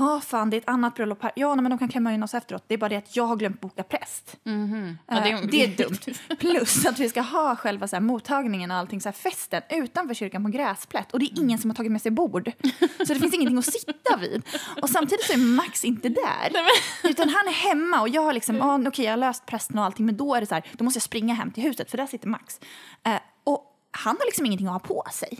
Ja, 0.00 0.20
fan, 0.20 0.50
det 0.50 0.56
är 0.56 0.58
ett 0.58 0.68
annat 0.68 0.94
bröllop 0.94 1.22
här. 1.22 1.32
Ja, 1.36 1.54
men 1.54 1.70
de 1.70 1.78
kan 1.78 1.88
klämma 1.88 2.14
in 2.14 2.22
oss 2.22 2.34
efteråt. 2.34 2.64
Det 2.66 2.74
är 2.74 2.78
bara 2.78 2.88
det 2.88 2.96
att 2.96 3.16
jag 3.16 3.24
har 3.26 3.36
glömt 3.36 3.60
boka 3.60 3.82
präst. 3.82 4.36
Ja, 4.42 4.50
Eh, 4.52 5.22
det- 5.24 5.46
det, 5.50 5.64
är 5.64 5.76
dumt. 5.76 6.16
Plus 6.38 6.86
att 6.86 6.98
vi 6.98 7.08
ska 7.08 7.20
ha 7.20 7.56
själva 7.56 7.88
så 7.88 7.96
här, 7.96 8.00
mottagningen 8.00 8.70
och 8.70 8.76
allting, 8.76 9.00
så 9.00 9.08
här, 9.08 9.12
festen 9.14 9.62
utanför 9.70 10.14
kyrkan 10.14 10.44
på 10.44 10.50
gräsplätt. 10.50 11.12
Och 11.12 11.18
det 11.18 11.24
är 11.26 11.38
ingen 11.40 11.58
som 11.58 11.70
har 11.70 11.74
tagit 11.74 11.92
med 11.92 12.02
sig 12.02 12.10
bord. 12.10 12.52
Så 13.06 13.14
det 13.14 13.20
finns 13.20 13.34
ingenting 13.34 13.58
att 13.58 13.64
sitta 13.72 14.16
vid. 14.20 14.42
Och 14.82 14.90
samtidigt 14.90 15.24
så 15.24 15.32
är 15.32 15.36
Max 15.56 15.84
inte 15.84 16.08
där. 16.08 16.52
Utan 17.04 17.28
han 17.28 17.48
är 17.48 17.52
hemma 17.52 18.00
och 18.00 18.08
jag 18.08 18.22
har 18.22 18.32
liksom, 18.32 18.62
ah, 18.62 18.78
okej 18.88 19.04
jag 19.04 19.12
har 19.12 19.16
löst 19.16 19.46
prästen 19.46 19.78
och 19.78 19.84
allting 19.84 20.06
men 20.06 20.16
då 20.16 20.34
är 20.34 20.40
det 20.40 20.46
så 20.46 20.54
här, 20.54 20.64
då 20.72 20.84
måste 20.84 20.96
jag 20.96 21.02
springa 21.02 21.34
hem 21.34 21.50
till 21.50 21.62
huset 21.62 21.90
för 21.90 21.96
där 21.96 22.06
sitter 22.06 22.28
Max. 22.28 22.60
Och 23.39 23.39
han 23.92 24.16
har 24.18 24.26
liksom 24.26 24.46
ingenting 24.46 24.66
att 24.66 24.72
ha 24.72 24.78
på 24.78 25.04
sig. 25.12 25.38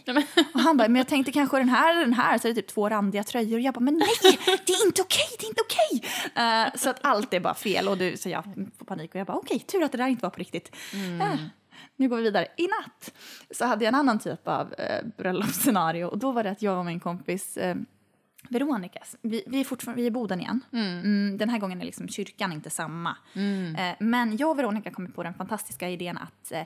Och 0.54 0.60
han 0.60 0.76
bara, 0.76 0.88
men 0.88 0.96
jag 0.96 1.08
tänkte 1.08 1.32
kanske 1.32 1.58
den 1.58 1.68
här 1.68 1.90
eller 1.90 2.00
den 2.00 2.12
här, 2.12 2.38
så 2.38 2.48
är 2.48 2.54
det 2.54 2.62
typ 2.62 2.70
två 2.70 2.88
randiga 2.88 3.24
tröjor. 3.24 3.54
Och 3.54 3.60
jag 3.60 3.74
bara, 3.74 3.80
men 3.80 3.94
nej, 3.94 4.38
det 4.66 4.72
är 4.72 4.86
inte 4.86 5.02
okej, 5.02 5.28
det 5.38 5.44
är 5.44 5.48
inte 5.48 5.62
okej. 5.62 6.10
Eh, 6.34 6.74
så 6.74 6.90
att 6.90 6.98
allt 7.02 7.34
är 7.34 7.40
bara 7.40 7.54
fel 7.54 7.88
och 7.88 7.98
du, 7.98 8.16
så 8.16 8.28
jag 8.28 8.44
får 8.78 8.84
panik 8.84 9.14
och 9.14 9.20
jag 9.20 9.26
bara, 9.26 9.36
okej, 9.36 9.58
tur 9.58 9.82
att 9.82 9.92
det 9.92 9.98
där 9.98 10.08
inte 10.08 10.22
var 10.22 10.30
på 10.30 10.38
riktigt. 10.38 10.76
Eh, 11.20 11.40
nu 11.96 12.08
går 12.08 12.16
vi 12.16 12.22
vidare. 12.22 12.46
I 12.56 12.66
natt 12.66 13.12
så 13.50 13.64
hade 13.64 13.84
jag 13.84 13.88
en 13.88 14.00
annan 14.00 14.18
typ 14.18 14.48
av 14.48 14.74
eh, 14.74 15.06
bröllopsscenario 15.16 16.04
och 16.04 16.18
då 16.18 16.32
var 16.32 16.44
det 16.44 16.50
att 16.50 16.62
jag 16.62 16.78
och 16.78 16.84
min 16.84 17.00
kompis 17.00 17.56
eh, 17.56 17.76
Veronica, 18.48 19.00
vi, 19.22 19.44
vi, 19.46 19.60
är 19.60 19.64
fortfarande, 19.64 20.00
vi 20.00 20.06
är 20.06 20.10
i 20.10 20.10
Boden 20.10 20.40
igen. 20.40 20.60
Mm, 20.72 21.38
den 21.38 21.48
här 21.48 21.58
gången 21.58 21.80
är 21.80 21.84
liksom 21.84 22.08
kyrkan 22.08 22.52
inte 22.52 22.70
samma. 22.70 23.16
Eh, 23.78 23.96
men 24.00 24.36
jag 24.36 24.50
och 24.50 24.58
Veronica 24.58 24.90
kom 24.90 25.12
på 25.12 25.22
den 25.22 25.34
fantastiska 25.34 25.88
idén 25.88 26.18
att 26.18 26.52
eh, 26.52 26.62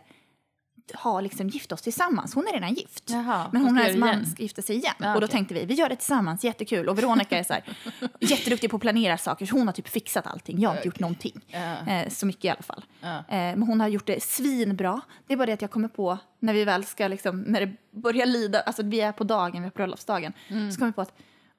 ha 0.95 1.21
liksom 1.21 1.49
gift 1.49 1.73
oss 1.73 1.83
tillsammans. 1.83 2.35
Hon 2.35 2.49
är 2.49 2.53
redan 2.53 2.75
gift. 2.75 3.11
Jaha, 3.11 3.49
men 3.53 3.63
hon 3.63 3.77
och 3.77 3.83
hennes 3.83 3.97
man 3.97 4.27
ska 4.27 4.43
gifta 4.43 4.63
sig 4.63 4.77
igen. 4.77 4.95
Ja, 4.99 5.15
och 5.15 5.21
då 5.21 5.25
okej. 5.25 5.33
tänkte 5.33 5.55
vi, 5.55 5.65
vi 5.65 5.75
gör 5.75 5.89
det 5.89 5.97
tillsammans, 5.97 6.45
jättekul. 6.45 6.89
Och 6.89 6.99
Veronica 6.99 7.39
är 7.39 7.43
så 7.43 7.53
här, 7.53 7.63
jätteduktig 8.21 8.71
på 8.71 8.77
att 8.77 8.83
planera 8.83 9.19
saker. 9.19 9.47
Så 9.47 9.57
hon 9.57 9.67
har 9.69 9.73
typ 9.73 9.89
fixat 9.89 10.27
allting. 10.27 10.61
Jag 10.61 10.71
har 10.71 10.77
inte 10.77 10.89
gjort 10.89 11.01
någonting. 11.01 11.41
Ja. 11.47 11.93
Eh, 11.93 12.09
så 12.09 12.27
mycket 12.27 12.45
i 12.45 12.49
alla 12.49 12.63
fall. 12.63 12.85
Ja. 13.01 13.19
Eh, 13.19 13.25
men 13.29 13.63
hon 13.63 13.81
har 13.81 13.89
gjort 13.89 14.07
det 14.07 14.23
svinbra. 14.23 15.01
Det 15.27 15.33
är 15.33 15.37
bara 15.37 15.47
det 15.47 15.53
att 15.53 15.63
jag 15.63 15.71
kommer 15.71 15.89
på, 15.89 16.19
när 16.39 16.55
vi 16.55 16.65
väl 16.65 16.85
ska 16.85 17.09
liksom, 17.09 17.41
när 17.41 17.61
det 17.61 17.77
börjar 17.91 18.27
lida, 18.27 18.61
alltså 18.61 18.83
vi 18.83 19.01
är 19.01 19.13
på 19.13 19.25
dagen, 19.25 19.63
vi 19.63 19.67
är 19.67 19.71
på 19.71 19.77
bröllopsdagen. 19.77 20.33
Mm. 20.49 20.73
Så 20.73 20.79
kommer 20.79 20.91
vi 20.91 20.95
på 20.95 21.03
att 21.03 21.13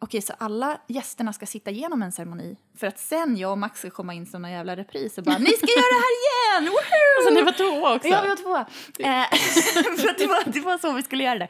Okej, 0.06 0.22
så 0.22 0.34
alla 0.38 0.78
gästerna 0.88 1.34
ska 1.34 1.46
sitta 1.46 1.72
igenom 1.72 2.02
en 2.02 2.12
ceremoni 2.12 2.58
för 2.78 2.88
att 2.88 3.00
sen 3.00 3.38
jag 3.38 3.52
och 3.52 3.58
Max 3.58 3.80
ska 3.80 3.90
komma 3.90 4.14
in 4.14 4.26
som 4.26 4.42
någon 4.42 4.52
jävla 4.52 4.76
repris 4.76 5.18
och 5.18 5.24
bara 5.24 5.38
“Ni 5.38 5.52
ska 5.52 5.68
göra 5.68 5.96
det 5.96 6.02
här 6.06 6.14
igen! 6.24 6.72
Woohoo!” 6.72 7.24
Så 7.24 7.34
ni 7.34 7.42
var 7.42 7.52
två 7.52 7.88
också? 7.96 8.08
Ja, 8.08 8.22
vi 8.22 8.30
var 8.30 8.36
två. 8.36 8.58
Eh, 9.04 9.98
för 10.02 10.10
att 10.10 10.18
det, 10.18 10.28
var, 10.28 10.52
det 10.52 10.60
var 10.60 10.78
så 10.78 10.92
vi 10.92 11.04
skulle 11.04 11.24
göra 11.24 11.40
det. 11.40 11.50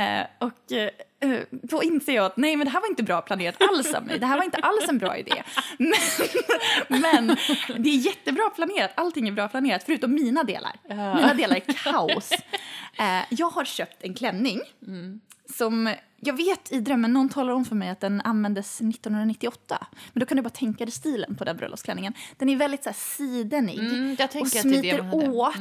Eh, 0.00 0.46
och 0.46 0.72
eh, 0.72 1.40
då 1.50 1.82
inser 1.82 2.12
jag 2.12 2.26
att 2.26 2.36
nej, 2.36 2.56
men 2.56 2.64
det 2.64 2.70
här 2.70 2.80
var 2.80 2.88
inte 2.88 3.02
bra 3.02 3.22
planerat 3.22 3.56
alls 3.70 3.94
av 3.94 4.06
mig. 4.06 4.18
Det 4.18 4.26
här 4.26 4.36
var 4.36 4.44
inte 4.44 4.58
alls 4.58 4.88
en 4.88 4.98
bra 4.98 5.16
idé. 5.16 5.42
Men, 5.78 7.00
men 7.00 7.26
det 7.78 7.90
är 7.90 7.96
jättebra 7.96 8.50
planerat. 8.54 8.90
Allting 8.94 9.28
är 9.28 9.32
bra 9.32 9.48
planerat, 9.48 9.82
förutom 9.86 10.14
mina 10.14 10.44
delar. 10.44 10.72
Mina 10.88 11.34
delar 11.34 11.56
är 11.56 11.60
kaos. 11.60 12.32
Eh, 12.98 13.22
jag 13.30 13.50
har 13.50 13.64
köpt 13.64 14.02
en 14.02 14.14
klänning 14.14 14.60
som 15.56 15.94
jag 16.24 16.36
vet 16.36 16.72
i 16.72 16.80
drömmen, 16.80 17.12
någon 17.12 17.28
talar 17.28 17.52
om 17.52 17.64
för 17.64 17.74
mig 17.76 17.88
att 17.88 18.00
den 18.00 18.20
användes 18.20 18.80
1998. 18.80 19.86
Men 20.12 20.20
då 20.20 20.26
kan 20.26 20.36
du 20.36 20.42
bara 20.42 20.50
tänka 20.50 20.84
dig 20.84 20.92
stilen 20.92 21.36
på 21.36 21.44
den 21.44 21.56
bröllopsklänningen. 21.56 22.14
Den 22.36 22.48
är 22.48 22.56
väldigt 22.56 22.82
så 22.82 22.88
här 22.88 22.96
sidenig 22.96 23.78
Mm, 23.78 24.16
och 24.40 24.48
smiter 24.48 25.14
åt 25.14 25.54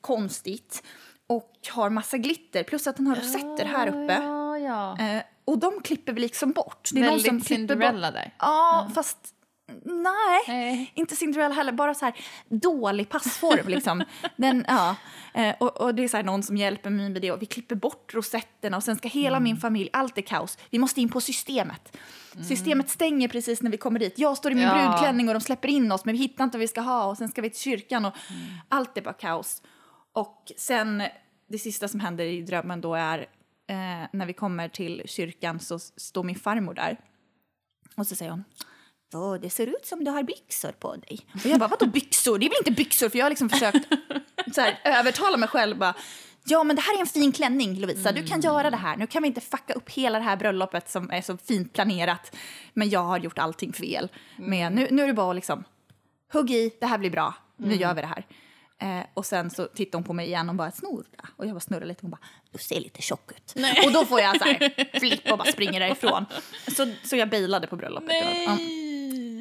konstigt 0.00 0.82
och 1.26 1.52
har 1.70 1.90
massa 1.90 2.18
glitter. 2.18 2.62
Plus 2.62 2.86
att 2.86 2.96
den 2.96 3.06
har 3.06 3.16
rosetter 3.16 3.64
här 3.64 3.88
uppe. 3.88 4.14
Ja, 4.22 4.58
ja. 4.58 4.98
Eh, 4.98 5.22
och 5.44 5.58
de 5.58 5.80
klipper 5.82 6.12
vi 6.12 6.20
liksom 6.20 6.52
bort. 6.52 6.90
Det 6.92 7.00
är 7.00 7.04
Väldigt 7.04 7.32
någon 7.32 7.40
som 7.40 7.46
klipper 7.46 7.74
bort. 7.74 7.84
Cinderella 7.84 8.10
där. 8.10 8.34
Ja, 8.38 8.90
fast 8.94 9.18
Nej, 9.84 10.40
Nej. 10.48 10.92
inte 10.94 11.16
Cinderella 11.16 11.54
heller. 11.54 11.72
Bara 11.72 11.94
så 11.94 12.04
här 12.04 12.14
dålig 12.48 13.08
passform. 13.08 13.68
Liksom. 13.68 14.04
Den, 14.36 14.64
ja. 14.68 14.96
Eh, 15.34 15.54
och, 15.60 15.80
och 15.80 15.94
det 15.94 16.04
är 16.04 16.08
så 16.08 16.16
här 16.16 16.24
någon 16.24 16.42
som 16.42 16.56
hjälper 16.56 16.90
mig 16.90 17.10
med 17.10 17.22
det. 17.22 17.32
Och 17.32 17.42
vi 17.42 17.46
klipper 17.46 17.74
bort 17.74 18.14
rosetterna 18.14 18.76
och 18.76 18.82
sen 18.82 18.96
ska 18.96 19.08
hela 19.08 19.40
min 19.40 19.56
familj, 19.56 19.88
allt 19.92 20.18
är 20.18 20.22
kaos. 20.22 20.58
Vi 20.70 20.78
måste 20.78 21.00
in 21.00 21.08
på 21.08 21.20
systemet. 21.20 21.96
Systemet 22.48 22.90
stänger 22.90 23.28
precis 23.28 23.62
när 23.62 23.70
vi 23.70 23.76
kommer 23.76 23.98
dit. 24.00 24.18
Jag 24.18 24.36
står 24.36 24.52
i 24.52 24.54
min 24.54 24.64
Ja. 24.64 24.88
brudklänning 24.88 25.28
och 25.28 25.34
de 25.34 25.40
släpper 25.40 25.68
in 25.68 25.92
oss 25.92 26.04
men 26.04 26.12
vi 26.12 26.18
hittar 26.18 26.44
inte 26.44 26.58
vad 26.58 26.60
vi 26.60 26.68
ska 26.68 26.80
ha 26.80 27.04
och 27.04 27.18
sen 27.18 27.28
ska 27.28 27.42
vi 27.42 27.50
till 27.50 27.60
kyrkan 27.60 28.04
och 28.04 28.12
allt 28.68 28.96
är 28.98 29.02
bara 29.02 29.14
kaos. 29.14 29.62
Och 30.12 30.52
sen 30.56 31.02
det 31.48 31.58
sista 31.58 31.88
som 31.88 32.00
händer 32.00 32.24
i 32.24 32.42
drömmen 32.42 32.80
då 32.80 32.94
är 32.94 33.18
eh, 33.68 34.06
när 34.12 34.26
vi 34.26 34.32
kommer 34.32 34.68
till 34.68 35.02
kyrkan 35.06 35.60
så 35.60 35.78
står 35.78 36.22
min 36.24 36.36
farmor 36.36 36.74
där 36.74 37.00
och 37.96 38.06
så 38.06 38.14
säger 38.16 38.30
hon 38.30 38.44
Åh, 39.14 39.34
det 39.34 39.50
ser 39.50 39.66
ut 39.66 39.86
som 39.86 40.04
du 40.04 40.10
har 40.10 40.22
byxor 40.22 40.72
på 40.72 40.96
dig. 40.96 41.18
Och 41.34 41.46
jag 41.46 41.58
bara, 41.58 41.68
vadå 41.68 41.86
byxor? 41.86 42.38
Det 42.38 42.46
är 42.46 42.50
väl 42.50 42.58
inte 42.58 42.70
byxor? 42.70 43.08
För 43.08 43.18
jag 43.18 43.24
har 43.24 43.30
liksom 43.30 43.48
försökt 43.48 43.88
så 44.54 44.60
här, 44.60 44.80
övertala 44.84 45.36
mig 45.36 45.48
själv. 45.48 45.78
Bara, 45.78 45.94
ja, 46.44 46.64
men 46.64 46.76
det 46.76 46.82
här 46.82 46.96
är 46.96 47.00
en 47.00 47.06
fin 47.06 47.32
klänning, 47.32 47.80
Lovisa. 47.80 48.12
Du 48.12 48.26
kan 48.26 48.40
göra 48.40 48.70
det 48.70 48.76
här. 48.76 48.96
Nu 48.96 49.06
kan 49.06 49.22
vi 49.22 49.28
inte 49.28 49.40
fucka 49.40 49.72
upp 49.72 49.90
hela 49.90 50.18
det 50.18 50.24
här 50.24 50.36
bröllopet 50.36 50.90
som 50.90 51.10
är 51.10 51.22
så 51.22 51.36
fint 51.36 51.72
planerat. 51.72 52.36
Men 52.74 52.90
jag 52.90 53.00
har 53.04 53.18
gjort 53.18 53.38
allting 53.38 53.72
fel. 53.72 54.08
Men 54.36 54.72
nu, 54.74 54.88
nu 54.90 55.02
är 55.02 55.06
det 55.06 55.12
bara 55.12 55.30
att 55.30 55.36
liksom, 55.36 55.64
hugg 56.32 56.50
i, 56.50 56.70
det 56.80 56.86
här 56.86 56.98
blir 56.98 57.10
bra. 57.10 57.34
Nu 57.56 57.74
gör 57.74 57.94
vi 57.94 58.00
det 58.00 58.06
här. 58.06 58.26
Eh, 58.80 59.06
och 59.14 59.26
sen 59.26 59.50
så 59.50 59.66
tittar 59.66 59.98
hon 59.98 60.04
på 60.04 60.12
mig 60.12 60.26
igen 60.26 60.48
och 60.48 60.54
bara 60.54 60.70
snurra. 60.70 61.28
Och 61.36 61.46
jag 61.46 61.52
bara 61.52 61.60
snurrar 61.60 61.86
lite 61.86 61.98
och 61.98 62.02
hon 62.02 62.10
bara, 62.10 62.20
du 62.52 62.58
ser 62.58 62.80
lite 62.80 63.02
tjock 63.02 63.30
ut. 63.32 63.54
Och 63.86 63.92
då 63.92 64.04
får 64.04 64.20
jag 64.20 64.38
så 64.38 64.44
här 64.44 64.98
flipp 64.98 65.30
och 65.32 65.38
bara 65.38 65.52
springer 65.52 65.80
därifrån. 65.80 66.24
Så, 66.76 66.92
så 67.04 67.16
jag 67.16 67.30
bailade 67.30 67.66
på 67.66 67.76
bröllopet. 67.76 68.12
Ja. 68.46 68.58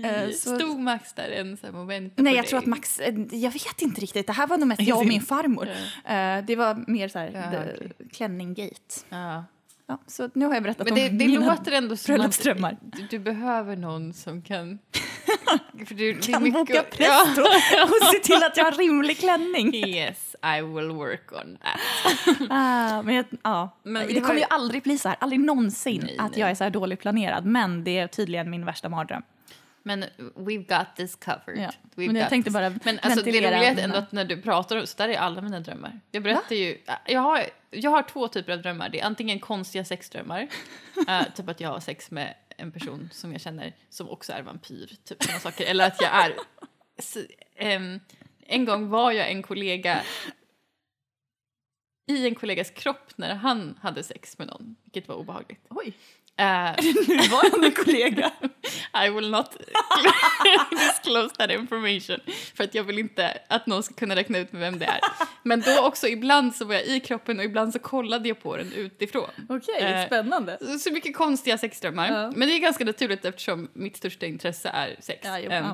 Eh, 0.05 0.29
så- 0.29 0.55
Stod 0.55 0.79
Max 0.79 1.13
där 1.13 1.29
en 1.29 1.57
sån 1.57 1.65
här 1.69 1.77
moment 1.79 2.13
Nej, 2.15 2.35
jag 2.35 2.43
dig? 2.43 2.49
tror 2.49 2.59
att 2.59 2.65
Max, 2.65 2.99
eh, 2.99 3.15
jag 3.31 3.51
vet 3.51 3.81
inte 3.81 4.01
riktigt. 4.01 4.27
Det 4.27 4.33
här 4.33 4.47
var 4.47 4.57
nog 4.57 4.67
mest 4.67 4.81
jag 4.81 4.97
och 4.97 5.05
min 5.07 5.21
farmor. 5.21 5.67
Eh, 6.05 6.45
det 6.47 6.55
var 6.55 6.83
mer 6.91 7.07
så 7.07 7.19
här, 7.19 7.31
Ja, 7.53 7.59
okej. 7.75 7.91
klänninggate. 8.13 8.75
Ja. 9.09 9.43
Ja, 9.89 9.99
så 10.07 10.29
nu 10.33 10.45
har 10.45 10.53
jag 10.53 10.63
berättat 10.63 10.83
Men 10.87 10.93
om 10.93 10.99
det, 10.99 11.09
det 11.09 11.27
mina 11.27 11.45
låter 11.55 11.71
ändå 11.71 11.95
som 11.97 12.21
att 12.21 12.77
du, 12.81 13.07
du 13.09 13.19
behöver 13.19 13.75
någon 13.75 14.13
som 14.13 14.41
kan... 14.41 14.79
du, 15.73 15.95
det 15.95 16.09
är 16.09 16.31
Kan 16.31 16.43
mycket- 16.43 16.67
boka 16.67 16.83
präst 16.91 17.37
och, 17.37 17.43
och 17.83 18.07
se 18.13 18.19
till 18.19 18.43
att 18.43 18.57
jag 18.57 18.63
har 18.65 18.71
rimlig 18.71 19.17
klänning. 19.17 19.75
Yes, 19.75 20.35
I 20.57 20.61
will 20.61 20.89
work 20.91 21.31
on 21.31 21.57
that. 21.57 21.79
Ah, 22.49 23.01
men 23.01 23.15
jag, 23.15 23.25
ja. 23.43 23.77
Men 23.83 24.07
det 24.07 24.13
har 24.13 24.21
kommer 24.21 24.33
ju- 24.33 24.39
ju 24.39 24.45
aldrig 24.49 24.83
bli 24.83 24.97
så 24.97 25.09
här, 25.09 25.17
aldrig 25.21 25.39
någonsin 25.39 26.01
Nej, 26.03 26.15
att 26.19 26.31
nej. 26.31 26.39
jag 26.39 26.49
är 26.49 26.55
så 26.55 26.63
här 26.63 26.71
dåligt 26.71 26.99
planerad. 26.99 27.45
Men 27.45 27.83
det 27.83 27.97
är 27.97 28.07
tydligen 28.07 28.49
min 28.49 28.65
värsta 28.65 28.89
mardröm. 28.89 29.21
Men 29.87 30.05
we've 30.35 30.77
got 30.77 30.95
this 30.95 31.15
covered. 31.15 31.57
Ja. 31.57 31.71
Men 31.95 32.15
jag 32.15 32.29
tänkte 32.29 32.49
this. 32.49 32.53
bara 32.53 32.69
Men 32.83 32.99
alltså, 32.99 33.21
det 33.21 33.37
är 33.37 33.71
mina- 33.71 33.81
ändå 33.81 33.97
att 33.97 34.11
när 34.11 34.25
du 34.25 34.41
pratar 34.41 34.85
så 34.85 34.97
där 34.97 35.09
är 35.09 35.17
alla 35.17 35.41
mina 35.41 35.59
drömmar. 35.59 35.99
Jag 36.11 36.23
berättar 36.23 36.55
ju, 36.55 36.77
jag 37.05 37.21
har, 37.21 37.43
jag 37.69 37.91
har 37.91 38.03
två 38.03 38.27
typer 38.27 38.53
av 38.53 38.61
drömmar. 38.61 38.89
Det 38.89 38.99
är 38.99 39.05
antingen 39.05 39.39
konstiga 39.39 39.85
sexdrömmar, 39.85 40.47
eh, 41.07 41.23
typ 41.35 41.49
att 41.49 41.59
jag 41.59 41.69
har 41.69 41.79
sex 41.79 42.11
med 42.11 42.33
en 42.57 42.71
person 42.71 43.09
som 43.13 43.31
jag 43.31 43.41
känner 43.41 43.73
som 43.89 44.09
också 44.09 44.33
är 44.33 44.41
vampyr, 44.41 44.95
typ 45.03 45.23
sådana 45.23 45.39
saker. 45.39 45.65
Eller 45.65 45.87
att 45.87 46.01
jag 46.01 46.15
är... 46.25 46.33
Så, 46.99 47.19
ehm, 47.55 47.99
en 48.47 48.65
gång 48.65 48.89
var 48.89 49.11
jag 49.11 49.31
en 49.31 49.43
kollega 49.43 50.01
i 52.07 52.27
en 52.27 52.35
kollegas 52.35 52.71
kropp 52.71 53.11
när 53.15 53.35
han 53.35 53.79
hade 53.81 54.03
sex 54.03 54.37
med 54.37 54.47
någon, 54.47 54.75
vilket 54.83 55.07
var 55.07 55.15
obehagligt. 55.15 55.65
Oj, 55.69 55.93
Eh, 56.39 56.71
nuvarande 57.07 57.71
kollega. 57.71 58.31
I 59.05 59.09
will 59.09 59.29
not 59.29 59.51
disclose 60.71 61.35
that 61.35 61.51
information. 61.51 62.19
För 62.55 62.63
att 62.63 62.75
jag 62.75 62.83
vill 62.83 62.99
inte 62.99 63.37
att 63.49 63.65
någon 63.67 63.83
ska 63.83 63.93
kunna 63.93 64.15
räkna 64.15 64.37
ut 64.37 64.51
med 64.51 64.59
vem 64.61 64.79
det 64.79 64.85
är. 64.85 64.99
Men 65.43 65.61
då 65.61 65.85
också 65.87 66.07
ibland 66.07 66.55
så 66.55 66.65
var 66.65 66.73
jag 66.73 66.85
i 66.87 66.99
kroppen 66.99 67.39
och 67.39 67.45
ibland 67.45 67.73
så 67.73 67.79
kollade 67.79 68.27
jag 68.27 68.41
på 68.43 68.57
den 68.57 68.73
utifrån. 68.73 69.29
Okej, 69.49 69.81
Eh, 69.81 70.05
spännande. 70.05 70.57
Så- 70.61 70.79
Så 70.79 70.91
mycket 70.91 71.15
konstiga 71.17 71.57
sexdrömmar. 71.57 72.11
Ja. 72.11 72.31
Men 72.35 72.47
det 72.47 72.55
är 72.55 72.59
ganska 72.59 72.85
naturligt 72.85 73.25
eftersom 73.25 73.67
mitt 73.73 73.97
största 73.97 74.25
intresse 74.25 74.69
är 74.69 74.95
sex. 74.99 75.19
Ja, 75.23 75.39
jo, 75.39 75.51
Ehm. 75.51 75.65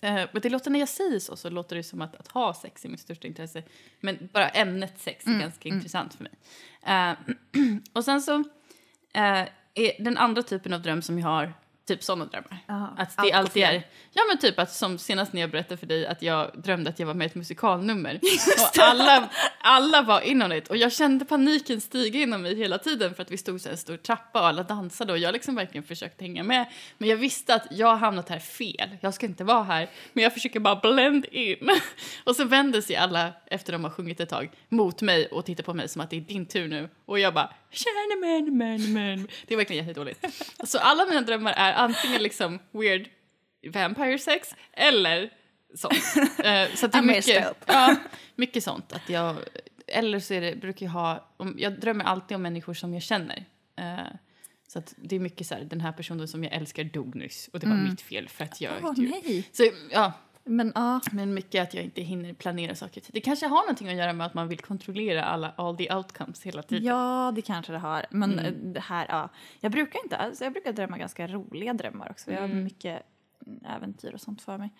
Eh, 0.00 0.14
men 0.32 0.42
det 0.42 0.48
låter 0.50 0.70
när 0.70 0.78
jag 0.80 0.88
säger 0.88 1.18
så 1.18 1.36
så 1.36 1.50
låter 1.50 1.76
det 1.76 1.82
som 1.82 2.00
att, 2.02 2.16
att 2.16 2.28
ha 2.28 2.54
sex 2.54 2.84
är 2.84 2.88
mitt 2.88 3.00
största 3.00 3.26
intresse. 3.26 3.62
Men 4.00 4.28
bara 4.32 4.48
ämnet 4.48 4.94
sex 5.00 5.24
är 5.24 5.28
Mm, 5.28 5.40
ganska 5.40 5.68
intressant 5.68 6.14
för 6.14 6.22
mig. 6.24 6.32
Eh, 6.86 7.12
och 7.92 8.04
sen 8.04 8.22
så 8.22 8.44
eh, 9.16 9.48
den 9.98 10.18
andra 10.18 10.42
typen 10.42 10.72
av 10.72 10.82
dröm 10.82 11.02
som 11.02 11.18
jag 11.18 11.26
har 11.26 11.52
typ 11.86 12.02
sådana 12.02 12.24
drömmar. 12.24 12.58
Jaha, 12.66 12.88
Att 12.96 13.16
det 13.22 13.32
alltid 13.32 13.62
är, 13.62 13.82
ja 14.12 14.22
men 14.28 14.38
typ 14.38 14.58
att 14.58 14.72
som 14.72 14.98
senast 14.98 15.32
när 15.32 15.40
jag 15.40 15.50
berättade 15.50 15.76
för 15.76 15.86
dig 15.86 16.06
att 16.06 16.22
jag 16.22 16.50
drömde 16.54 16.90
att 16.90 16.98
jag 16.98 17.06
var 17.06 17.14
med 17.14 17.24
i 17.24 17.26
ett 17.26 17.34
musikalnummer. 17.34 18.14
Och 18.76 18.82
alla, 18.82 19.28
alla 19.60 20.02
var 20.02 20.20
inom 20.20 20.50
det 20.50 20.70
och 20.70 20.76
jag 20.76 20.92
kände 20.92 21.24
paniken 21.24 21.80
stiga 21.80 22.20
inom 22.20 22.42
mig 22.42 22.56
hela 22.56 22.78
tiden 22.78 23.14
för 23.14 23.22
att 23.22 23.30
vi 23.30 23.36
stod 23.36 23.64
här 23.64 23.70
en 23.70 23.76
stor 23.76 23.96
trappa 23.96 24.40
och 24.40 24.46
alla 24.46 24.62
dansade 24.62 25.12
och 25.12 25.18
jag 25.18 25.32
liksom 25.32 25.54
verkligen 25.54 25.84
försökte 25.84 26.24
hänga 26.24 26.42
med. 26.42 26.66
Men 26.98 27.08
jag 27.08 27.16
visste 27.16 27.54
att 27.54 27.66
jag 27.70 27.86
har 27.86 27.96
hamnat 27.96 28.28
här 28.28 28.38
fel, 28.38 28.96
jag 29.00 29.14
ska 29.14 29.26
inte 29.26 29.44
vara 29.44 29.62
här. 29.62 29.90
Men 30.12 30.24
jag 30.24 30.34
försöker 30.34 30.60
bara 30.60 30.76
blend 30.76 31.26
in. 31.30 31.70
Och 32.24 32.36
så 32.36 32.44
vänder 32.44 32.80
sig 32.80 32.96
alla 32.96 33.32
efter 33.46 33.72
de 33.72 33.84
har 33.84 33.90
sjungit 33.90 34.20
ett 34.20 34.28
tag 34.28 34.50
mot 34.68 35.02
mig 35.02 35.26
och 35.26 35.44
tittar 35.44 35.64
på 35.64 35.74
mig 35.74 35.88
som 35.88 36.00
att 36.00 36.10
det 36.10 36.16
är 36.16 36.20
din 36.20 36.46
tur 36.46 36.68
nu. 36.68 36.88
Och 37.06 37.18
jag 37.18 37.34
bara 37.34 37.52
Tjena 37.70 38.16
men 38.20 38.56
men 38.56 38.92
men. 38.92 39.28
Det 39.46 39.54
är 39.54 39.56
verkligen 39.56 39.86
jättedåligt. 39.86 40.24
Så 40.64 40.78
alla 40.78 41.06
mina 41.06 41.20
drömmar 41.20 41.52
är 41.52 41.72
antingen 41.76 42.22
liksom 42.22 42.58
weird 42.72 43.08
vampire 43.72 44.18
sex 44.18 44.54
eller 44.72 45.30
sånt. 45.74 45.94
Eh, 46.44 46.74
så 46.74 46.86
att 46.86 46.92
det 46.92 46.98
är 46.98 47.02
mycket, 47.16 47.54
ja, 47.66 47.96
mycket 48.34 48.64
sånt. 48.64 48.92
Att 48.92 49.08
jag, 49.08 49.36
eller 49.86 50.20
så 50.20 50.34
är 50.34 50.40
det, 50.40 50.56
brukar 50.56 50.86
jag 50.86 50.92
ha, 50.92 51.34
om, 51.36 51.54
jag 51.58 51.80
drömmer 51.80 52.04
alltid 52.04 52.34
om 52.34 52.42
människor 52.42 52.74
som 52.74 52.94
jag 52.94 53.02
känner. 53.02 53.44
Eh, 53.76 54.06
så 54.68 54.78
att 54.78 54.94
det 54.96 55.16
är 55.16 55.20
mycket 55.20 55.46
så 55.46 55.54
här, 55.54 55.64
den 55.64 55.80
här 55.80 55.92
personen 55.92 56.28
som 56.28 56.44
jag 56.44 56.52
älskar 56.52 56.84
dog 56.84 57.14
nyss 57.14 57.48
och 57.52 57.60
det 57.60 57.66
var 57.66 57.76
mitt 57.76 58.00
fel 58.00 58.28
för 58.28 58.44
att 58.44 58.60
jag... 58.60 58.72
Åh, 58.82 58.92
nej. 58.96 59.48
Så, 59.52 59.70
ja, 59.90 60.12
Men 60.48 60.72
ja, 60.74 61.00
men 61.12 61.34
mycket 61.34 61.62
att 61.62 61.74
jag 61.74 61.84
inte 61.84 62.02
hinner 62.02 62.32
planera 62.34 62.74
saker. 62.74 63.02
Det 63.08 63.20
kanske 63.20 63.46
har 63.46 63.60
någonting 63.62 63.88
att 63.88 63.94
göra 63.96 64.12
med 64.12 64.26
att 64.26 64.34
man 64.34 64.48
vill 64.48 64.58
kontrollera 64.58 65.24
alla, 65.24 65.52
all 65.56 65.76
the 65.76 65.94
outcomes 65.94 66.42
hela 66.42 66.62
tiden. 66.62 66.84
Ja, 66.84 67.32
det 67.34 67.42
kanske 67.42 67.72
det 67.72 67.78
har. 67.78 68.06
Men 68.10 68.32
Mm. 68.32 68.44
eh, 68.46 68.52
det 68.52 68.80
här, 68.80 69.06
ja. 69.08 69.28
Jag 69.60 69.72
brukar 69.72 69.98
inte, 70.04 70.16
alltså 70.16 70.44
jag 70.44 70.52
brukar 70.52 70.72
drömma 70.72 70.98
ganska 70.98 71.26
roliga 71.26 71.72
drömmar 71.74 72.10
också. 72.10 72.30
Jag 72.32 72.38
har 72.40 72.48
Mm. 72.48 72.64
mycket 72.64 73.02
äventyr 73.76 74.14
och 74.14 74.20
sånt 74.20 74.42
för 74.42 74.58
mig. 74.58 74.70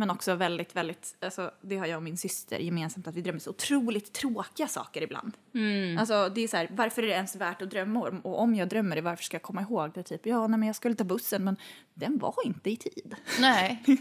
Men 0.00 0.10
också 0.10 0.34
väldigt, 0.34 0.76
väldigt, 0.76 1.16
alltså 1.20 1.50
det 1.60 1.76
har 1.76 1.86
jag 1.86 1.96
och 1.96 2.02
min 2.02 2.16
syster 2.16 2.58
gemensamt 2.58 3.08
att 3.08 3.14
vi 3.14 3.20
drömmer 3.20 3.40
så 3.40 3.50
otroligt 3.50 4.12
tråkiga 4.12 4.68
saker 4.68 5.02
ibland. 5.02 5.32
Mm. 5.54 5.98
Alltså 5.98 6.28
det 6.28 6.40
är 6.40 6.48
så 6.48 6.56
här, 6.56 6.68
varför 6.70 7.02
är 7.02 7.06
det 7.06 7.12
ens 7.12 7.36
värt 7.36 7.62
att 7.62 7.70
drömma 7.70 8.08
om? 8.08 8.20
Och 8.20 8.40
om 8.40 8.54
jag 8.54 8.68
drömmer 8.68 8.96
det, 8.96 9.02
varför 9.02 9.24
ska 9.24 9.34
jag 9.34 9.42
komma 9.42 9.62
ihåg 9.62 9.90
det? 9.94 10.02
Typ, 10.02 10.26
ja, 10.26 10.46
nej 10.46 10.58
men 10.58 10.66
jag 10.66 10.76
skulle 10.76 10.94
ta 10.94 11.04
bussen 11.04 11.44
men 11.44 11.56
den 11.94 12.18
var 12.18 12.34
inte 12.44 12.70
i 12.70 12.76
tid. 12.76 13.14
Nej, 13.40 13.82
det, 13.86 13.94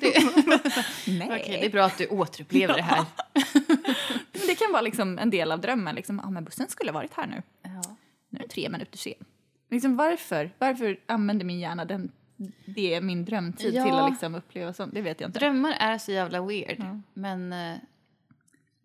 Nej. 1.07 1.27
okej, 1.27 1.57
det 1.61 1.65
är 1.65 1.69
bra 1.69 1.85
att 1.85 1.97
du 1.97 2.07
återupplever 2.07 2.73
det 2.73 2.81
här. 2.81 3.05
Det 4.47 4.55
kan 4.55 4.71
vara 4.71 4.81
liksom 4.81 5.19
en 5.19 5.29
del 5.29 5.51
av 5.51 5.61
drömmen, 5.61 5.95
liksom, 5.95 6.21
ja 6.23 6.29
men 6.29 6.43
bussen 6.43 6.69
skulle 6.69 6.91
ha 6.91 6.99
varit 6.99 7.13
här 7.13 7.27
nu. 7.27 7.41
Ja. 7.61 7.97
Nu 8.29 8.37
är 8.37 8.41
den 8.41 8.49
tre 8.49 8.69
minuter 8.69 8.97
sen. 8.97 9.13
Liksom 9.69 9.95
varför? 9.95 10.51
Varför 10.57 10.99
använder 11.05 11.45
min 11.45 11.59
hjärna 11.59 11.85
den, 11.85 12.11
det 12.65 12.93
är 12.93 13.01
min 13.01 13.25
drömtid 13.25 13.73
Ja. 13.73 13.83
till 13.85 13.93
att 13.93 14.09
liksom 14.11 14.35
uppleva 14.35 14.73
sånt? 14.73 14.93
Det 14.93 15.01
vet 15.01 15.19
jag 15.21 15.27
inte. 15.27 15.39
Drömmar 15.39 15.71
är 15.79 15.97
så 15.97 16.11
jävla 16.11 16.41
weird, 16.41 16.75
Ja. 16.79 16.99
men 17.13 17.53
eh, 17.53 17.75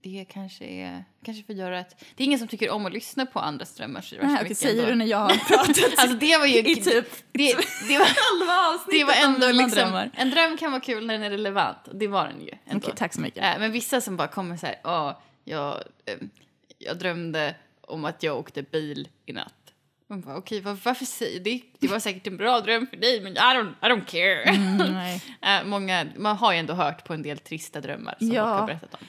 det 0.03 0.25
kanske 0.29 0.65
är... 0.65 1.05
Kanske 1.25 1.45
får 1.45 1.55
göra 1.55 1.79
att... 1.79 2.05
Det 2.15 2.23
är 2.23 2.25
ingen 2.25 2.39
som 2.39 2.49
tycker 2.49 2.71
om 2.71 2.87
att 2.87 2.93
lyssna 2.93 3.27
på 3.27 3.41
andras 3.41 3.75
drömmar 3.75 4.01
så 4.01 4.17
Nej, 4.23 4.43
mycket 4.43 4.59
säger 4.59 4.79
ändå. 4.79 4.91
du 4.91 4.95
när 4.95 5.07
jag 5.07 5.19
har 5.19 5.29
pratat 5.29 5.99
Alltså 5.99 6.17
det 6.17 6.37
var 6.39 6.47
ju... 6.47 6.59
i 6.59 6.77
typ 6.77 7.09
det, 7.33 7.57
det, 7.89 7.99
var, 7.99 8.07
halva 8.07 8.75
avsnittet 8.75 9.01
det 9.01 9.05
var 9.05 9.33
ändå 9.35 9.47
liksom... 9.63 9.71
drömmar? 9.71 10.11
En 10.15 10.31
dröm 10.31 10.57
kan 10.57 10.73
vara 10.73 10.81
kul 10.83 11.07
när 11.07 11.15
den 11.15 11.23
är 11.23 11.31
relevant, 11.31 11.79
det 11.95 12.07
var 12.09 12.29
den 12.29 12.41
ju. 12.41 12.51
Ändå. 12.67 12.85
Okej, 12.87 12.95
tack 12.97 13.15
så 13.15 13.21
mycket. 13.21 13.45
Eh, 13.55 13.61
Men 13.61 13.73
vissa 13.73 14.01
som 14.01 14.17
bara 14.17 14.29
kommer 14.29 14.57
så 14.57 14.67
här, 14.67 14.77
åh, 14.85 15.13
jag, 15.45 15.75
eh, 16.07 16.15
jag 16.79 16.99
drömde 16.99 17.55
om 17.81 18.05
att 18.05 18.23
jag 18.23 18.39
åkte 18.39 18.63
bil 18.63 19.09
i 19.27 19.33
natt. 19.33 19.64
Man 20.11 20.21
bara, 20.21 20.37
okej, 20.37 20.61
var, 20.61 20.79
varför 20.85 21.05
säger 21.05 21.41
det? 21.41 21.61
Det 21.79 21.89
var 21.89 21.99
säkert 21.99 22.27
en 22.27 22.37
bra 22.37 22.61
dröm 22.61 22.87
för 22.87 22.97
dig, 22.97 23.21
men 23.21 23.33
I 23.33 23.37
don't, 23.37 23.73
I 23.83 23.87
don't 23.87 24.05
care. 24.05 24.43
Mm. 24.43 25.19
Eh, 25.43 25.65
många, 25.65 26.07
man 26.17 26.37
har 26.37 26.53
ju 26.53 26.59
ändå 26.59 26.75
hört 26.75 27.05
på 27.05 27.15
en 27.15 27.23
del 27.23 27.39
trista 27.39 27.81
drömmar 27.81 28.15
som 28.19 28.29
Ja. 28.29 28.45
folk 28.45 28.61
har 28.61 28.67
berättat 28.67 28.95
om. 28.95 29.01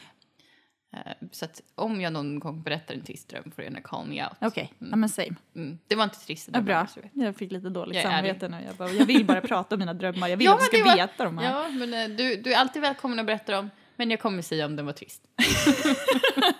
Eh, 0.98 1.14
så 1.32 1.46
att 1.46 1.62
om 1.76 2.02
jag 2.02 2.14
någon 2.14 2.40
gång 2.40 2.62
berättar 2.64 2.94
en 2.94 3.02
trist 3.02 3.30
dröm 3.30 3.44
får 3.44 3.52
du 3.58 3.64
gärna 3.64 3.82
call 3.82 4.08
me 4.08 4.24
out. 4.24 4.34
Okej, 4.42 4.74
ja, 4.80 4.96
men 4.96 5.10
same. 5.10 5.36
Mm. 5.56 5.80
Det 5.88 5.96
var 5.96 6.04
inte 6.04 6.20
trista 6.20 6.52
Ja, 6.54 6.62
bra. 6.62 6.88
Jag 7.14 7.36
fick 7.36 7.52
lite 7.52 7.70
dåligt 7.70 7.96
Jag 7.96 8.04
samvete 8.04 8.48
nu. 8.48 8.58
Jag, 8.68 8.76
bara, 8.76 8.90
jag 8.92 9.06
vill 9.06 9.26
bara 9.26 9.42
prata 9.42 9.76
om 9.76 9.80
mina 9.80 9.94
drömmar. 9.94 10.28
Jag 10.28 10.38
vill 10.38 10.46
Ja, 10.46 10.54
att 10.54 10.60
du 10.60 10.66
ska 10.78 10.86
var- 10.86 10.96
veta 10.96 11.24
dem 11.24 11.38
här. 11.38 11.52
Ja, 11.64 11.70
men 11.70 11.94
eh, 11.94 12.18
du, 12.18 12.36
du 12.36 12.54
är 12.54 12.58
alltid 12.58 12.82
välkommen 12.82 13.20
att 13.20 13.26
berätta 13.26 13.52
dem, 13.52 13.70
men 13.96 14.12
jag 14.12 14.20
kommer 14.20 14.42
säga 14.42 14.66
om 14.66 14.76
den 14.76 14.86
var 14.86 14.94
trist. 14.94 15.22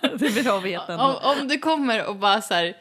Det 0.00 0.26
är 0.26 0.42
bra 0.44 0.58
att 0.58 0.64
veta. 0.64 1.04
Om, 1.06 1.40
om 1.40 1.48
du 1.48 1.58
kommer 1.58 2.06
och 2.08 2.16
bara 2.16 2.42
så 2.42 2.54
här 2.54 2.76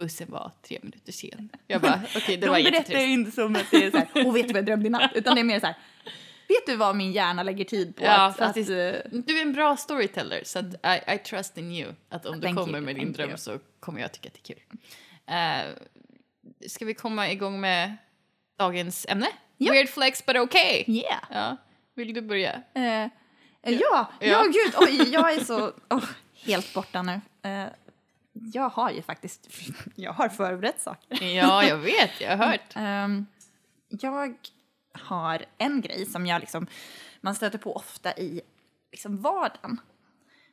bussen 0.00 0.30
var 0.30 0.52
tre 0.62 0.78
minuter 0.82 1.12
sen. 1.12 1.48
Jag 1.66 1.80
bara, 1.80 2.00
okej 2.16 2.36
det 2.36 2.46
De 2.46 2.48
var 2.48 2.62
berättar 2.70 3.00
ju 3.00 3.12
inte 3.12 3.30
som 3.30 3.56
att 3.56 3.70
det 3.70 3.84
är 3.84 3.90
så 3.90 3.96
här, 3.96 4.26
och 4.26 4.36
vet 4.36 4.48
du 4.48 4.52
vad 4.52 4.58
jag 4.58 4.66
drömde 4.66 4.86
i 4.86 4.90
natt? 4.90 5.10
Utan 5.14 5.34
det 5.34 5.40
är 5.40 5.44
mer 5.44 5.60
så 5.60 5.66
här, 5.66 5.74
vet 6.48 6.66
du 6.66 6.76
vad 6.76 6.96
min 6.96 7.12
hjärna 7.12 7.42
lägger 7.42 7.64
tid 7.64 7.96
på? 7.96 8.04
Ja, 8.04 8.26
att, 8.26 8.36
faktiskt. 8.36 8.70
att, 8.70 8.76
eh, 8.76 9.20
Du 9.26 9.38
är 9.38 9.42
en 9.42 9.52
bra 9.52 9.76
storyteller 9.76 10.42
så 10.44 10.58
att 10.58 10.74
I, 10.74 11.14
I 11.14 11.18
trust 11.18 11.58
in 11.58 11.72
you. 11.72 11.92
Att 12.08 12.26
om 12.26 12.40
du 12.40 12.46
kommer 12.54 12.78
you, 12.78 12.80
med 12.80 12.96
din 12.96 13.12
dröm 13.12 13.28
you. 13.28 13.38
så 13.38 13.58
kommer 13.80 14.00
jag 14.00 14.12
tycka 14.12 14.28
att 14.28 14.34
det 14.34 14.50
är 14.50 14.54
kul. 14.54 14.62
Uh, 15.30 16.68
ska 16.68 16.84
vi 16.84 16.94
komma 16.94 17.30
igång 17.30 17.60
med 17.60 17.96
dagens 18.58 19.06
ämne? 19.08 19.28
Ja. 19.56 19.72
Weird 19.72 19.88
flex 19.88 20.26
but 20.26 20.36
okay. 20.36 20.84
yeah. 20.86 21.22
Ja. 21.30 21.56
Vill 21.94 22.14
du 22.14 22.20
börja? 22.20 22.62
Eh, 22.74 22.82
ja, 22.82 23.08
ja, 23.62 24.10
Ja. 24.20 24.42
gud, 24.42 24.74
oj, 24.76 25.12
jag 25.12 25.32
är 25.32 25.44
så 25.44 25.72
åh, 25.90 26.04
helt 26.44 26.74
borta 26.74 27.02
nu. 27.02 27.20
Eh, 27.42 27.66
jag 28.32 28.68
har 28.68 28.90
ju 28.90 29.02
faktiskt, 29.02 29.48
jag 29.94 30.12
har 30.12 30.28
förberett 30.28 30.80
saker. 30.80 31.22
Ja, 31.24 31.64
jag 31.64 31.78
vet, 31.78 32.20
jag 32.20 32.36
har 32.36 32.46
hört. 32.46 32.72
Ehm, 32.76 33.26
jag 33.88 34.34
har 34.92 35.44
en 35.58 35.80
grej 35.80 36.06
som 36.06 36.26
jag 36.26 36.40
liksom, 36.40 36.66
man 37.20 37.34
stöter 37.34 37.58
på 37.58 37.76
ofta 37.76 38.12
i 38.18 38.40
liksom 38.92 39.16
vardagen. 39.22 39.80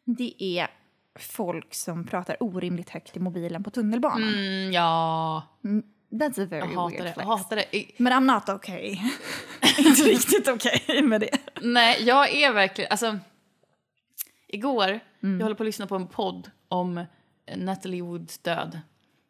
Det 0.04 0.44
är 0.44 0.68
folk 1.20 1.74
som 1.74 2.04
pratar 2.08 2.44
orimligt 2.44 2.90
högt 2.90 3.18
i 3.18 3.20
mobilen 3.20 3.64
på 3.64 3.70
tunnelbanan. 3.70 4.34
Mm, 4.34 4.72
ja, 4.72 5.44
That's 6.12 6.44
a 6.44 6.48
very 6.50 6.60
jag 6.60 6.68
hatar 6.68 6.90
weird 6.90 7.02
det. 7.04 7.08
Jag 7.08 7.14
flex. 7.14 7.28
hatar 7.28 7.56
det. 7.56 7.86
Men 7.98 8.14
I'm 8.14 8.34
not 8.36 8.50
okay. 8.50 8.90
Inte 9.78 10.02
riktigt 10.04 10.48
okej 10.48 11.02
med 11.04 11.22
det. 11.22 11.38
Nej, 11.62 12.04
jag 12.04 12.30
är 12.36 12.54
verkligen... 12.54 12.92
Alltså, 12.92 13.20
igår, 14.48 15.00
Mm. 15.24 15.40
jag 15.40 15.46
håller 15.46 15.56
på 15.56 15.64
att 15.64 15.68
lyssna 15.68 15.88
på 15.88 15.96
en 15.96 16.08
podd 16.08 16.52
om 16.68 17.06
Natalie 17.56 18.02
Woods 18.02 18.38
död. 18.38 18.80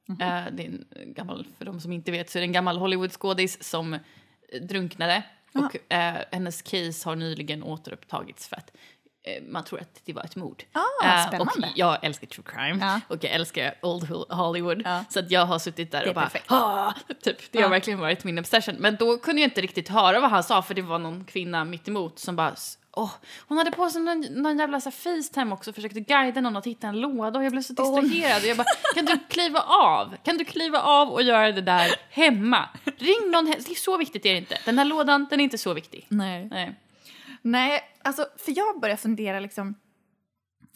Mhm. 0.06 0.22
Eh, 0.22 0.44
det 0.52 0.66
är 0.66 0.70
en 1.02 1.14
gammal, 1.14 1.48
för 1.58 1.66
de 1.66 1.80
som 1.82 1.92
inte 1.92 2.12
vet 2.12 2.30
så 2.30 2.38
är 2.38 2.42
det 2.42 2.46
en 2.48 2.52
gammal 2.52 2.78
Hollywoodskådis 2.78 3.64
som 3.64 3.94
eh, 3.94 4.00
drunknade. 4.62 5.24
Och 5.54 5.94
eh, 5.94 6.16
hennes 6.32 6.62
case 6.62 7.10
har 7.10 7.16
nyligen 7.16 7.64
återupptagits 7.64 8.48
för 8.48 8.56
att 8.56 8.72
man 9.50 9.64
tror 9.64 9.80
att 9.82 10.02
det 10.06 10.14
var 10.14 10.24
ett 10.24 10.36
mord. 10.36 10.64
Ah, 11.04 11.28
spännande. 11.28 11.68
Och 11.68 11.74
jag 11.76 12.04
älskar 12.04 12.28
true 12.28 12.46
crime 12.48 12.78
Ja. 12.86 13.02
och 13.08 13.24
jag 13.24 13.32
älskar 13.34 13.76
old 13.82 14.04
Ho- 14.04 14.34
Hollywood. 14.34 14.82
Ja. 14.86 15.04
Så 15.10 15.20
att 15.20 15.32
jag 15.32 15.46
har 15.46 15.60
suttit 15.60 15.92
där 15.92 16.08
och 16.08 16.16
bara. 16.16 16.30
"Ah!" 16.48 16.94
typ. 17.22 17.52
Det 17.52 17.58
har 17.58 17.64
Ja. 17.66 17.70
verkligen 17.70 18.00
varit 18.00 18.24
min 18.24 18.40
obsession. 18.40 18.76
Men 18.80 18.96
då 18.96 19.18
kunde 19.18 19.42
jag 19.42 19.48
inte 19.48 19.62
riktigt 19.62 19.90
höra 19.90 20.20
vad 20.20 20.30
han 20.30 20.44
sa 20.44 20.62
för 20.62 20.74
det 20.74 20.82
var 20.82 21.00
någon 21.00 21.26
kvinna 21.26 21.66
mitt 21.66 21.88
emot 21.88 22.20
som 22.20 22.36
bara 22.36 22.56
Åh, 22.98 23.12
hon 23.48 23.58
hade 23.58 23.72
på 23.72 23.90
sig 23.90 24.02
någon, 24.02 24.22
någon 24.22 24.58
jävla 24.58 24.82
så 24.82 24.90
här, 24.90 24.92
Facetime 25.22 25.54
också 25.54 25.70
och 25.70 25.76
försökte 25.76 26.00
guida 26.00 26.42
någon 26.42 26.58
att 26.58 26.68
hitta 26.68 26.88
en 26.88 27.00
låda 27.00 27.40
och 27.40 27.46
jag 27.46 27.52
blev 27.52 27.62
så 27.62 27.74
distraherad. 27.74 28.42
Och 28.42 28.48
jag 28.48 28.58
bara, 28.58 28.66
kan 28.96 29.06
du 29.06 29.20
kliva 29.30 29.60
av? 29.62 30.16
Kan 30.24 30.38
du 30.38 30.46
kliva 30.46 30.82
av 30.82 31.10
och 31.10 31.22
göra 31.24 31.52
det 31.52 31.62
där 31.62 31.96
hemma? 32.10 32.70
Ring 32.98 33.32
någon, 33.32 33.46
det 33.46 33.72
är 33.72 33.76
så 33.76 33.98
viktigt 33.98 34.26
är 34.26 34.32
det 34.32 34.38
inte. 34.40 34.58
Den 34.66 34.78
här 34.78 34.86
lådan, 34.86 35.28
den 35.30 35.40
är 35.40 35.44
inte 35.44 35.58
så 35.58 35.74
viktig. 35.74 36.06
Nej. 36.10 36.48
Nej. 36.52 36.76
Nej, 37.42 37.82
alltså 38.04 38.28
för 38.38 38.58
jag 38.58 38.80
börjar 38.80 38.96
fundera 38.96 39.40
liksom 39.40 39.76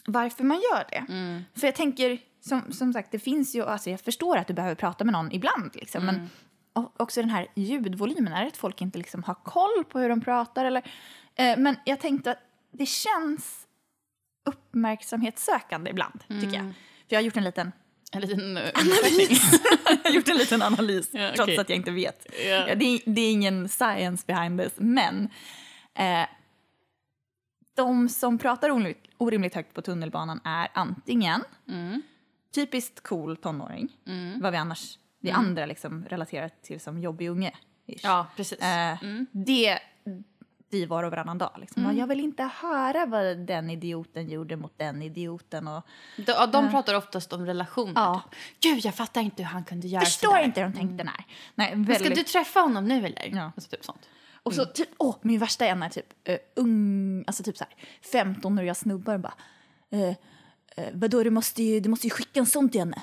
varför 0.06 0.44
man 0.44 0.56
gör 0.56 0.84
det. 0.90 1.12
Mm. 1.12 1.44
För 1.54 1.66
jag 1.66 1.74
tänker, 1.74 2.18
som, 2.40 2.72
som 2.72 2.92
sagt, 2.92 3.12
det 3.12 3.18
finns 3.18 3.54
ju, 3.54 3.64
alltså 3.64 3.90
jag 3.90 4.00
förstår 4.00 4.36
att 4.36 4.46
du 4.46 4.54
behöver 4.54 4.74
prata 4.74 5.04
med 5.04 5.12
någon 5.12 5.32
ibland 5.32 5.70
liksom, 5.74 6.02
Mm. 6.02 6.14
men 6.14 6.28
också 6.96 7.20
den 7.20 7.30
här 7.30 7.46
ljudvolymen, 7.54 8.32
är 8.32 8.40
det 8.42 8.48
att 8.48 8.56
folk 8.56 8.80
inte 8.80 8.98
liksom 8.98 9.22
har 9.22 9.34
koll 9.34 9.84
på 9.88 9.98
hur 9.98 10.08
de 10.08 10.20
pratar 10.20 10.64
eller? 10.64 10.82
Eh, 11.34 11.58
men 11.58 11.76
jag 11.84 12.00
tänkte 12.00 12.30
att 12.30 12.38
det 12.72 12.86
känns 12.86 13.66
uppmärksamhetssökande 14.46 15.90
ibland, 15.90 16.20
tycker 16.28 16.42
Mm. 16.46 16.54
jag. 16.66 16.74
För 17.08 17.14
jag 17.14 17.18
har 17.18 17.22
gjort 17.24 17.36
en 17.36 17.44
liten 17.44 17.72
En 18.12 18.20
liten 18.20 18.56
uh, 18.56 18.62
analys. 18.74 19.60
jag 19.88 19.96
har 20.04 20.10
gjort 20.10 20.28
en 20.28 20.36
liten 20.36 20.62
analys, 20.62 21.08
Ja, 21.12 21.32
trots 21.36 21.58
att 21.58 21.68
jag 21.68 21.76
inte 21.76 21.90
vet. 21.90 22.26
Ja. 22.38 22.68
Ja, 22.68 22.74
det, 22.74 22.84
är, 22.84 23.00
det 23.06 23.20
är 23.20 23.32
ingen 23.32 23.68
science 23.68 24.24
behind 24.26 24.60
this, 24.60 24.72
men 24.76 25.28
eh, 25.94 26.26
de 27.74 28.08
som 28.08 28.38
pratar 28.38 28.70
orimligt, 28.70 29.04
orimligt 29.18 29.54
högt 29.54 29.74
på 29.74 29.82
tunnelbanan 29.82 30.40
är 30.44 30.68
antingen 30.74 31.44
Mm. 31.68 32.02
typiskt 32.54 33.00
cool 33.02 33.36
tonåring, 33.36 33.88
vad 34.40 34.52
vi 34.52 34.58
annars, 34.58 34.98
vi 35.20 35.30
andra 35.30 35.66
liksom 35.66 36.04
relaterar 36.04 36.50
till 36.62 36.80
som 36.80 37.00
jobbig 37.02 37.28
unge. 37.28 37.52
ish. 37.86 38.00
Ja, 38.04 38.26
precis. 38.36 38.58
Eh, 38.58 39.02
Mm. 39.02 39.26
Det 39.32 39.78
vi 40.72 40.86
var 40.86 41.02
och 41.02 41.10
varannan 41.10 41.38
dag. 41.38 41.50
Liksom. 41.60 41.96
Jag 41.96 42.06
vill 42.06 42.20
inte 42.20 42.42
höra 42.42 43.06
vad 43.06 43.38
den 43.38 43.70
idioten 43.70 44.28
gjorde 44.28 44.56
mot 44.56 44.78
den 44.78 45.02
idioten. 45.02 45.68
Och 45.68 45.82
De, 46.16 46.24
ja, 46.26 46.46
de 46.46 46.70
pratar 46.70 46.94
oftast 46.94 47.32
om 47.32 47.46
relationer. 47.46 47.92
Ja. 47.94 48.22
Typ. 48.30 48.38
Gud, 48.60 48.84
jag 48.84 48.94
fattar 48.94 49.20
inte 49.20 49.42
hur 49.42 49.50
han 49.50 49.64
kunde 49.64 49.88
göra 49.88 50.04
förstår 50.04 50.28
sådär. 50.28 50.44
inte 50.44 50.60
hur 50.60 50.68
de 50.68 50.74
tänkte 50.78 51.04
när. 51.04 51.24
Nej, 51.54 51.76
Men 51.76 51.84
Ska 51.94 52.04
väldigt- 52.04 52.18
du 52.18 52.32
träffa 52.32 52.60
honom 52.60 52.88
nu 52.88 53.06
eller? 53.06 53.28
Ja. 53.32 53.52
Alltså, 53.56 53.70
typ 53.70 53.84
sånt. 53.84 54.08
Och 54.42 54.54
så 54.54 54.64
typ, 54.64 54.88
åh, 54.98 55.16
min 55.22 55.38
värsta 55.38 55.66
är 55.66 55.74
när 55.74 55.88
typ 55.88 56.28
uh, 56.28 56.36
ung, 56.56 57.24
alltså 57.26 57.42
typ 57.42 57.56
så 57.56 57.64
här 57.64 58.22
15-åriga 58.24 58.74
snubbar 58.74 59.18
bara, 59.18 59.34
uh, 59.94 60.08
uh, 60.08 60.14
vadå 60.92 61.22
du 61.22 61.30
måste, 61.30 61.62
ju, 61.62 61.80
du 61.80 61.88
måste 61.88 62.06
ju 62.06 62.10
skicka 62.10 62.40
en 62.40 62.46
sån 62.46 62.68
till 62.68 62.80
henne. 62.80 63.02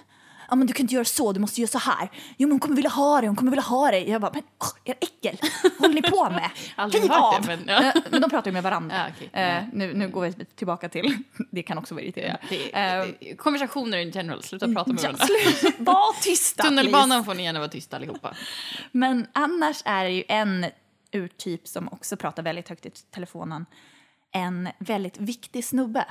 Ja 0.49 0.55
men 0.55 0.67
du 0.67 0.73
kan 0.73 0.83
inte 0.83 0.93
göra 0.95 1.05
så, 1.05 1.31
du 1.33 1.39
måste 1.39 1.61
göra 1.61 1.69
så 1.69 1.77
här. 1.77 2.09
Jo 2.37 2.47
men 2.47 2.51
hon 2.51 2.59
kommer 2.59 2.75
vilja 2.75 2.89
ha 2.89 3.21
det, 3.21 3.27
hon 3.27 3.35
kommer 3.35 3.51
vilja 3.51 3.63
ha 3.63 3.91
det. 3.91 3.99
Jag 3.99 4.21
bara, 4.21 4.31
men 4.33 4.43
åh, 4.61 4.67
er 4.85 4.95
äckel, 5.01 5.37
vad 5.63 5.71
håller 5.79 5.95
ni 5.95 6.01
på 6.01 6.29
med? 6.29 6.49
Kliv 6.91 7.11
av! 7.11 7.41
det, 7.41 7.47
men 7.47 7.63
ja. 7.67 7.83
Eh, 7.83 8.01
men 8.11 8.21
de 8.21 8.29
pratar 8.29 8.47
ju 8.47 8.53
med 8.53 8.63
varandra. 8.63 8.95
Ja, 8.99 9.05
okej. 9.15 9.29
Eh, 9.43 9.63
nu, 9.73 9.93
nu 9.93 10.09
går 10.09 10.21
vi 10.21 10.45
tillbaka 10.45 10.89
till, 10.89 11.17
det 11.51 11.63
kan 11.63 11.77
också 11.77 11.95
vara 11.95 12.03
Ja, 12.03 12.07
irriterande. 12.09 12.39
det, 12.49 13.29
Eh, 13.29 13.35
konversationer 13.35 13.97
in 13.97 14.11
general, 14.11 14.43
sluta 14.43 14.67
prata 14.73 14.91
med 14.93 15.03
ja, 15.03 15.11
varandra. 15.11 15.25
var 15.77 16.21
tysta 16.23 16.63
Tunnelbanan 16.63 17.09
please. 17.09 17.25
får 17.25 17.33
ni 17.33 17.43
gärna 17.43 17.59
vara 17.59 17.69
tysta 17.69 17.95
allihopa. 17.95 18.35
Men 18.91 19.27
annars 19.33 19.81
är 19.85 20.03
det 20.03 20.11
ju 20.11 20.23
en 20.27 20.65
urtyp 21.11 21.67
som 21.67 21.87
också 21.87 22.17
pratar 22.17 22.43
väldigt 22.43 22.69
högt 22.69 22.85
i 22.85 22.89
telefonen. 23.13 23.65
En 24.31 24.69
väldigt 24.79 25.17
viktig 25.19 25.65
snubbe 25.65 26.05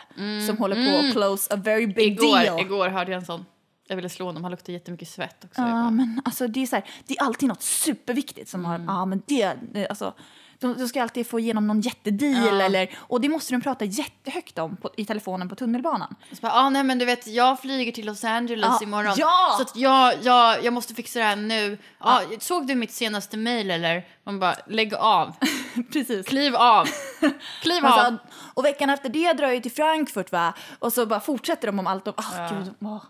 som 0.46 0.56
håller 0.58 0.86
på 0.90 1.06
att 1.06 1.12
close 1.12 1.54
a 1.54 1.56
very 1.64 1.86
big 1.86 2.12
Igår, 2.12 2.38
deal. 2.38 2.60
igår 2.60 2.88
hörde 2.88 3.10
jag 3.12 3.18
en 3.20 3.26
sån. 3.26 3.44
Jag 3.88 3.96
ville 3.96 4.08
slå 4.08 4.26
honom, 4.26 4.42
han 4.44 4.50
luktade 4.50 4.72
jättemycket 4.72 5.08
svett 5.08 5.44
också. 5.44 5.60
Ja, 5.60 5.66
bara, 5.66 5.90
men 5.90 6.22
alltså 6.24 6.46
det 6.48 6.62
är 6.62 6.66
så 6.66 6.76
här, 6.76 6.84
det 7.06 7.18
är 7.18 7.22
alltid 7.22 7.48
något 7.48 7.62
superviktigt 7.62 8.48
som 8.50 8.64
har, 8.64 8.84
ja 8.86 9.04
men 9.04 9.22
det, 9.26 9.54
det 9.72 9.88
alltså, 9.88 10.14
de, 10.60 10.74
de 10.78 10.88
ska 10.88 11.02
alltid 11.02 11.26
få 11.26 11.40
igenom 11.40 11.66
någon 11.66 11.80
jättedeal 11.80 12.58
Ja. 12.58 12.64
eller, 12.64 12.90
och 12.98 13.20
det 13.20 13.28
måste 13.28 13.54
de 13.54 13.60
prata 13.60 13.84
jättehögt 13.84 14.58
om 14.58 14.76
på, 14.76 14.90
i 14.96 15.04
telefonen 15.04 15.48
på 15.48 15.54
tunnelbanan. 15.54 16.14
Så 16.30 16.36
bara, 16.40 16.52
ah, 16.52 16.70
nej 16.70 16.84
men 16.84 16.98
du 16.98 17.04
vet, 17.04 17.26
jag 17.26 17.60
flyger 17.60 17.92
till 17.92 18.06
Los 18.06 18.24
Angeles 18.24 18.66
Ja, 18.70 18.78
imorgon. 18.82 19.14
ja! 19.16 19.54
Så 19.56 19.62
att 19.62 19.76
jag, 19.76 20.14
jag, 20.22 20.64
jag 20.64 20.72
måste 20.72 20.94
fixa 20.94 21.18
det 21.18 21.24
här 21.24 21.36
nu. 21.36 21.78
Ah, 21.98 22.20
Såg 22.38 22.66
du 22.66 22.74
mitt 22.74 22.92
senaste 22.92 23.36
mail 23.36 23.70
eller? 23.70 24.06
Man 24.24 24.38
bara, 24.38 24.54
lägg 24.66 24.94
av. 24.94 25.32
Precis. 25.92 26.26
Kliv 26.26 26.56
av. 26.56 26.88
Kliv 27.62 27.86
av. 27.86 27.92
Alltså, 27.92 28.26
och 28.54 28.64
veckan 28.64 28.90
efter 28.90 29.08
det 29.08 29.32
drar 29.32 29.48
jag 29.48 29.62
till 29.62 29.72
Frankfurt 29.72 30.32
va, 30.32 30.52
och 30.78 30.92
så 30.92 31.06
bara 31.06 31.20
fortsätter 31.20 31.66
de 31.68 31.78
om 31.78 31.86
allt 31.86 32.08
och, 32.08 32.14
åh 32.18 32.24
Ja. 32.36 32.48
gud, 32.58 32.74
åh, 32.80 33.02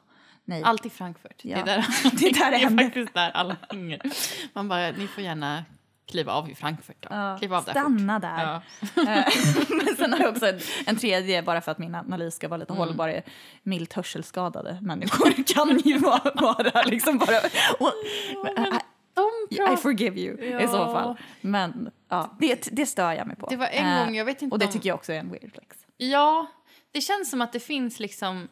nej. 0.48 0.62
Allt 0.64 0.86
i 0.86 0.90
Frankfurt. 0.90 1.40
Ja. 1.44 1.56
Det 1.64 1.70
är 1.70 1.76
där, 1.76 1.84
Det 2.12 2.26
är 2.28 2.34
där 2.34 2.50
det 2.50 2.56
är 2.56 2.84
faktiskt 2.84 3.14
där 3.14 3.30
alla 3.30 3.56
hänger. 3.70 4.00
Man 4.52 4.68
bara, 4.68 4.90
ni 4.90 5.06
får 5.06 5.24
gärna 5.24 5.64
kliva 6.10 6.32
av 6.32 6.50
i 6.50 6.54
Frankfurt 6.54 6.96
då. 7.00 7.08
Ja, 7.10 7.36
Kliv 7.38 7.54
av 7.54 7.64
där 7.64 7.72
stanna 7.72 8.14
fort. 8.14 8.22
där. 8.22 8.42
Ja. 8.42 8.62
Eh, 9.02 9.24
Men 9.68 9.96
sen 9.96 10.12
har 10.12 10.20
jag 10.20 10.28
också 10.30 10.46
en, 10.46 10.60
en 10.86 10.96
tredje, 10.96 11.42
bara 11.42 11.60
för 11.60 11.72
att 11.72 11.78
min 11.78 11.94
analys 11.94 12.34
ska 12.34 12.48
vara 12.48 12.56
lite 12.58 12.72
Mm. 12.72 12.78
hållbar, 12.86 13.22
milt 13.62 13.92
hörselskadade 13.92 14.78
människor 14.82 15.44
kan 15.54 15.78
ju 15.78 15.98
vara, 15.98 16.32
vara 16.34 16.82
liksom 16.82 17.18
bara... 17.18 17.36
Och, 17.78 17.92
I, 19.50 19.56
De 19.56 19.72
I 19.72 19.76
forgive 19.76 20.20
you 20.20 20.38
i 20.44 20.50
Ja. 20.50 20.68
så 20.68 20.76
fall. 20.92 21.16
Men 21.40 21.90
ja, 22.08 22.36
det, 22.40 22.68
det 22.72 22.86
stör 22.86 23.12
jag 23.12 23.26
mig 23.26 23.36
på. 23.36 23.46
Det 23.46 23.56
var 23.56 23.66
en 23.66 23.86
Eh, 23.86 24.04
gång, 24.04 24.14
jag 24.16 24.24
vet 24.24 24.42
inte 24.42 24.54
Och 24.54 24.58
det 24.58 24.66
om- 24.66 24.72
tycker 24.72 24.88
jag 24.88 24.94
också 24.96 25.12
är 25.12 25.18
en 25.18 25.30
weird 25.30 25.52
flex. 25.52 25.76
Ja, 25.96 26.46
det 26.92 27.00
känns 27.00 27.30
som 27.30 27.40
att 27.40 27.52
det 27.52 27.60
finns 27.60 28.00
liksom... 28.00 28.48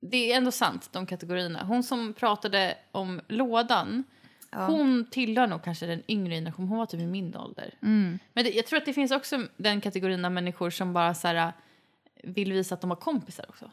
Det 0.00 0.32
är 0.32 0.36
ändå 0.36 0.50
sant, 0.50 0.88
de 0.92 1.06
kategorierna. 1.06 1.62
Hon 1.64 1.82
som 1.82 2.12
pratade 2.14 2.74
om 2.92 3.20
lådan, 3.28 4.04
hon 4.52 5.06
tillhör 5.10 5.46
nog 5.46 5.64
kanske 5.64 5.86
den 5.86 6.02
yngre 6.08 6.34
generationen. 6.34 6.68
Hon 6.68 6.78
var 6.78 6.86
typ 6.86 7.00
i 7.00 7.06
min 7.06 7.36
ålder. 7.36 7.74
Mm. 7.82 8.18
Men 8.32 8.44
det, 8.44 8.50
jag 8.50 8.66
tror 8.66 8.76
att 8.78 8.84
det 8.86 8.92
finns 8.92 9.10
också 9.12 9.42
den 9.56 9.80
kategorin 9.80 10.24
av 10.24 10.32
människor 10.32 10.70
som 10.70 10.92
bara 10.92 11.14
så 11.14 11.28
här, 11.28 11.52
vill 12.22 12.52
visa 12.52 12.74
att 12.74 12.80
de 12.80 12.90
har 12.90 12.96
kompisar 12.96 13.44
också. 13.48 13.70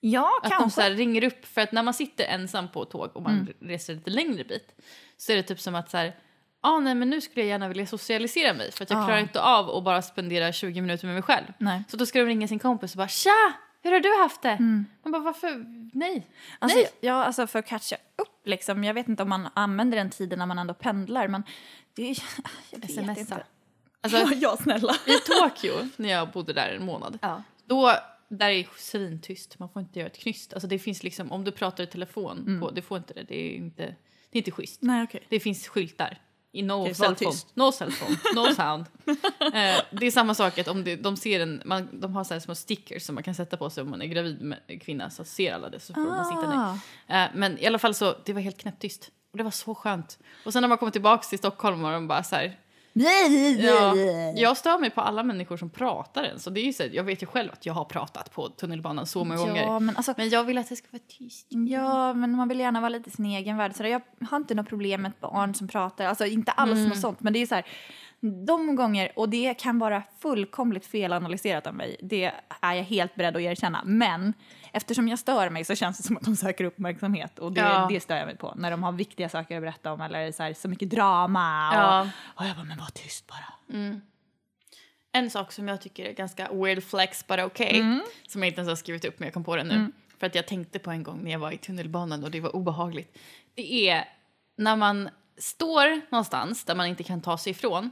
Ja, 0.00 0.30
Att 0.42 0.50
de 0.50 0.56
kanske. 0.58 0.74
så 0.74 0.80
här, 0.80 0.90
ringer 0.90 1.24
upp, 1.24 1.44
för 1.46 1.60
att 1.60 1.72
när 1.72 1.82
man 1.82 1.94
sitter 1.94 2.24
ensam 2.24 2.68
på 2.68 2.84
tåg 2.84 3.10
och 3.16 3.22
man 3.22 3.32
Mm. 3.32 3.52
reser 3.60 3.94
lite 3.94 4.10
längre 4.10 4.44
bit 4.44 4.74
så 5.16 5.32
är 5.32 5.36
det 5.36 5.42
typ 5.42 5.60
som 5.60 5.74
att 5.74 5.90
så 5.90 5.96
här, 5.96 6.16
ah, 6.60 6.78
nej 6.80 6.94
men 6.94 7.10
nu 7.10 7.20
skulle 7.20 7.40
jag 7.40 7.48
gärna 7.48 7.68
vilja 7.68 7.86
socialisera 7.86 8.54
mig 8.54 8.72
för 8.72 8.82
att 8.84 8.90
jag 8.90 9.00
Ja. 9.00 9.04
klarar 9.06 9.20
inte 9.20 9.40
av 9.40 9.70
att 9.70 9.84
bara 9.84 10.02
spendera 10.02 10.52
20 10.52 10.80
minuter 10.80 11.06
med 11.06 11.14
mig 11.14 11.22
själv. 11.22 11.46
Nej. 11.58 11.82
Så 11.88 11.96
då 11.96 12.06
ska 12.06 12.18
de 12.18 12.24
ringa 12.24 12.48
sin 12.48 12.58
kompis 12.58 12.92
och 12.92 12.98
bara 12.98 13.08
tja, 13.08 13.52
hur 13.84 13.92
har 13.92 14.00
du 14.00 14.22
haft 14.22 14.42
det? 14.42 14.58
Man 15.02 15.12
bara 15.12 15.22
varför, 15.22 15.64
nej. 15.92 16.26
Alltså, 16.58 16.78
nej. 16.78 16.88
ja, 17.00 17.24
alltså 17.24 17.46
för 17.46 17.58
att 17.58 17.66
catcha 17.66 17.96
upp 18.16 18.46
liksom. 18.46 18.84
Jag 18.84 18.94
vet 18.94 19.08
inte 19.08 19.22
om 19.22 19.28
man 19.28 19.48
använder 19.54 19.98
den 19.98 20.10
tiden 20.10 20.38
när 20.38 20.46
man 20.46 20.58
ändå 20.58 20.74
pendlar, 20.74 21.28
men 21.28 21.42
det 21.94 22.10
är... 22.10 22.18
Jag 22.70 22.78
vet 22.80 22.90
Smsa. 22.92 23.20
inte. 23.20 23.44
Alltså 24.00 24.18
ja, 24.22 24.32
ja, 24.34 24.56
snälla. 24.62 24.94
i 25.06 25.12
Tokyo, 25.18 25.72
när 25.96 26.08
jag 26.08 26.30
bodde 26.30 26.52
där 26.52 26.68
en 26.68 26.84
månad, 26.86 27.18
Ja. 27.22 27.42
då 27.66 27.92
där 28.28 28.48
är 28.50 28.68
svintyst. 28.76 29.58
Man 29.58 29.68
får 29.68 29.82
inte 29.82 29.98
göra 29.98 30.06
ett 30.10 30.18
knyst. 30.18 30.52
Alltså 30.54 30.66
det 30.68 30.78
finns 30.78 31.02
liksom, 31.02 31.32
om 31.32 31.44
du 31.44 31.50
pratar 31.52 31.84
i 31.84 31.86
telefon, 31.86 32.38
Mm. 32.38 32.60
på, 32.60 32.70
det 32.70 32.82
får 32.82 32.98
inte 32.98 33.14
det. 33.14 33.22
Det 33.22 33.36
är 33.52 33.56
inte, 33.56 33.82
det 34.30 34.38
är 34.38 34.40
inte 34.40 34.50
schysst. 34.50 34.82
Nej, 34.82 35.02
okej. 35.04 35.26
Det 35.28 35.40
finns 35.40 35.68
skyltar. 35.68 36.18
I 36.54 36.62
no 36.62 36.72
var 36.72 36.92
cellphone. 36.92 37.36
No 37.54 37.72
cellphone. 37.72 38.16
No 38.34 38.54
sound. 38.56 38.86
eh, 39.40 39.82
det 39.90 40.06
är 40.06 40.10
samma 40.10 40.34
sak 40.34 40.58
att 40.58 40.68
om 40.68 40.84
det, 40.84 40.96
de 40.96 41.16
ser 41.16 41.40
en, 41.40 41.62
man, 41.64 41.88
de 42.00 42.14
har 42.14 42.24
så 42.24 42.40
små 42.40 42.54
stickers 42.54 43.02
som 43.02 43.14
man 43.14 43.24
kan 43.24 43.34
sätta 43.34 43.56
på 43.56 43.70
sig 43.70 43.82
om 43.82 43.90
man 43.90 44.02
är 44.02 44.06
gravid 44.06 44.42
med 44.42 44.82
kvinna 44.82 45.10
så 45.10 45.24
ser 45.24 45.54
alla 45.54 45.68
det 45.68 45.80
så 45.80 45.94
får 45.94 46.00
man 46.00 46.24
sitta 46.24 46.50
ner. 46.50 46.78
Ah. 47.08 47.24
Eh, 47.24 47.30
men 47.34 47.58
i 47.58 47.66
alla 47.66 47.78
fall 47.78 47.94
så, 47.94 48.16
det 48.24 48.32
var 48.32 48.40
helt 48.40 48.58
knäpptyst. 48.58 49.10
Och 49.32 49.38
det 49.38 49.44
var 49.44 49.50
så 49.50 49.74
skönt. 49.74 50.18
Och 50.44 50.52
sen 50.52 50.60
när 50.60 50.68
man 50.68 50.78
kommer 50.78 50.92
tillbaka 50.92 51.22
till 51.22 51.38
Stockholm 51.38 51.84
och 51.84 51.92
de 51.92 52.08
bara 52.08 52.22
så 52.22 52.36
här, 52.36 52.58
Ja, 52.96 53.96
jag 54.36 54.56
stör 54.56 54.78
mig 54.78 54.90
på 54.90 55.00
alla 55.00 55.22
människor 55.22 55.56
som 55.56 55.70
pratar 55.70 56.24
ens. 56.24 56.44
Det 56.44 56.60
är 56.60 56.72
så, 56.72 56.82
jag 56.92 57.04
vet 57.04 57.22
ju 57.22 57.26
själv 57.26 57.52
att 57.52 57.66
jag 57.66 57.74
har 57.74 57.84
pratat 57.84 58.32
på 58.32 58.48
tunnelbanan 58.48 59.06
så 59.06 59.24
många 59.24 59.36
gånger. 59.36 59.62
Ja, 59.62 59.78
men 59.78 59.96
alltså, 59.96 60.14
Men 60.16 60.28
jag 60.28 60.44
vill 60.44 60.58
att 60.58 60.68
det 60.68 60.76
ska 60.76 60.88
vara 60.90 61.02
tyst. 61.18 61.46
Ja, 61.50 62.14
men 62.14 62.36
man 62.36 62.48
vill 62.48 62.60
gärna 62.60 62.80
vara 62.80 62.88
lite 62.88 63.10
i 63.10 63.12
sin 63.12 63.26
egen 63.26 63.56
värld. 63.56 63.74
Så 63.76 63.82
där, 63.82 63.90
jag 63.90 64.00
har 64.30 64.36
inte 64.36 64.54
något 64.54 64.68
problem 64.68 65.02
med 65.02 65.08
ett 65.08 65.20
barn 65.20 65.54
som 65.54 65.68
pratar, 65.68 66.06
alltså 66.06 66.26
inte 66.26 66.52
alls 66.52 66.88
något 66.88 67.00
sånt. 67.00 67.20
Men 67.20 67.32
det 67.32 67.42
är 67.42 67.46
så 67.46 67.54
här, 67.54 67.66
de 68.46 68.76
gånger, 68.76 69.12
och 69.16 69.28
det 69.28 69.54
kan 69.54 69.78
vara 69.78 70.02
fullkomligt 70.18 70.86
felanalyserat 70.86 71.66
av 71.66 71.74
mig, 71.74 71.96
det 72.02 72.32
är 72.60 72.74
jag 72.74 72.84
helt 72.84 73.14
beredd 73.14 73.36
att 73.36 73.42
erkänna. 73.42 73.82
Men 73.84 74.32
eftersom 74.74 75.08
jag 75.08 75.18
stör 75.18 75.50
mig 75.50 75.64
så 75.64 75.74
känns 75.74 75.96
det 75.96 76.02
som 76.02 76.16
att 76.16 76.22
de 76.22 76.36
söker 76.36 76.64
uppmärksamhet 76.64 77.38
och 77.38 77.52
det, 77.52 77.60
Ja. 77.60 77.86
det 77.90 78.00
stör 78.00 78.16
jag 78.16 78.26
mig 78.26 78.36
på. 78.36 78.52
När 78.56 78.70
de 78.70 78.82
har 78.82 78.92
viktiga 78.92 79.28
saker 79.28 79.56
att 79.56 79.62
berätta 79.62 79.92
om 79.92 80.00
eller 80.00 80.32
så, 80.32 80.42
här, 80.42 80.54
så 80.54 80.68
mycket 80.68 80.90
drama. 80.90 81.68
Och, 81.70 81.76
Ja. 81.76 82.08
och 82.24 82.46
jag 82.46 82.56
bara, 82.56 82.64
men 82.64 82.78
var 82.78 82.86
tyst 82.94 83.26
bara. 83.26 83.52
En 85.12 85.30
sak 85.30 85.52
som 85.52 85.68
jag 85.68 85.80
tycker 85.80 86.04
är 86.04 86.12
ganska 86.12 86.48
weird 86.52 86.82
flex 86.84 87.26
but 87.26 87.38
okay, 87.40 87.80
Mm. 87.80 88.02
som 88.28 88.42
jag 88.42 88.48
inte 88.48 88.60
ens 88.60 88.68
har 88.68 88.76
skrivit 88.76 89.04
upp 89.04 89.18
men 89.18 89.26
jag 89.26 89.34
kom 89.34 89.44
på 89.44 89.56
det 89.56 89.64
nu. 89.64 89.92
För 90.18 90.26
att 90.26 90.34
jag 90.34 90.46
tänkte 90.46 90.78
på 90.78 90.90
en 90.90 91.02
gång 91.02 91.24
när 91.24 91.30
jag 91.30 91.38
var 91.38 91.50
i 91.52 91.58
tunnelbanan 91.58 92.24
och 92.24 92.30
det 92.30 92.40
var 92.40 92.56
obehagligt. 92.56 93.18
Det 93.54 93.88
är 93.90 94.04
när 94.56 94.76
man 94.76 95.08
står 95.38 96.10
någonstans 96.10 96.64
där 96.64 96.74
man 96.74 96.86
inte 96.86 97.02
kan 97.02 97.20
ta 97.20 97.38
sig 97.38 97.50
ifrån. 97.50 97.90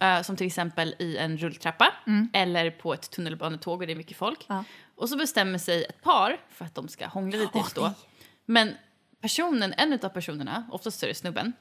Eh, 0.00 0.22
som 0.22 0.36
till 0.36 0.46
exempel 0.46 0.94
i 0.98 1.16
en 1.16 1.38
rulltrappa 1.38 1.92
eller 2.32 2.70
på 2.70 2.94
ett 2.94 3.10
tunnelbanetåg 3.10 3.80
och 3.80 3.86
det 3.86 3.92
är 3.92 3.96
mycket 3.96 4.16
folk. 4.16 4.46
Mm. 4.48 4.56
Ja. 4.58 4.64
Och 4.94 5.08
så 5.08 5.16
bestämmer 5.16 5.58
sig 5.58 5.84
ett 5.84 6.02
par 6.02 6.40
för 6.50 6.64
att 6.64 6.74
de 6.74 6.88
ska 6.88 7.06
hångla 7.06 7.38
lite 7.38 7.58
just 7.58 7.74
då. 7.74 7.82
nej. 7.82 7.92
Men 8.46 8.74
personen, 9.20 9.74
en 9.76 9.92
av 9.92 10.08
personerna, 10.08 10.68
oftast 10.70 11.02
är 11.02 11.08
det 11.08 11.14
snubben, 11.14 11.52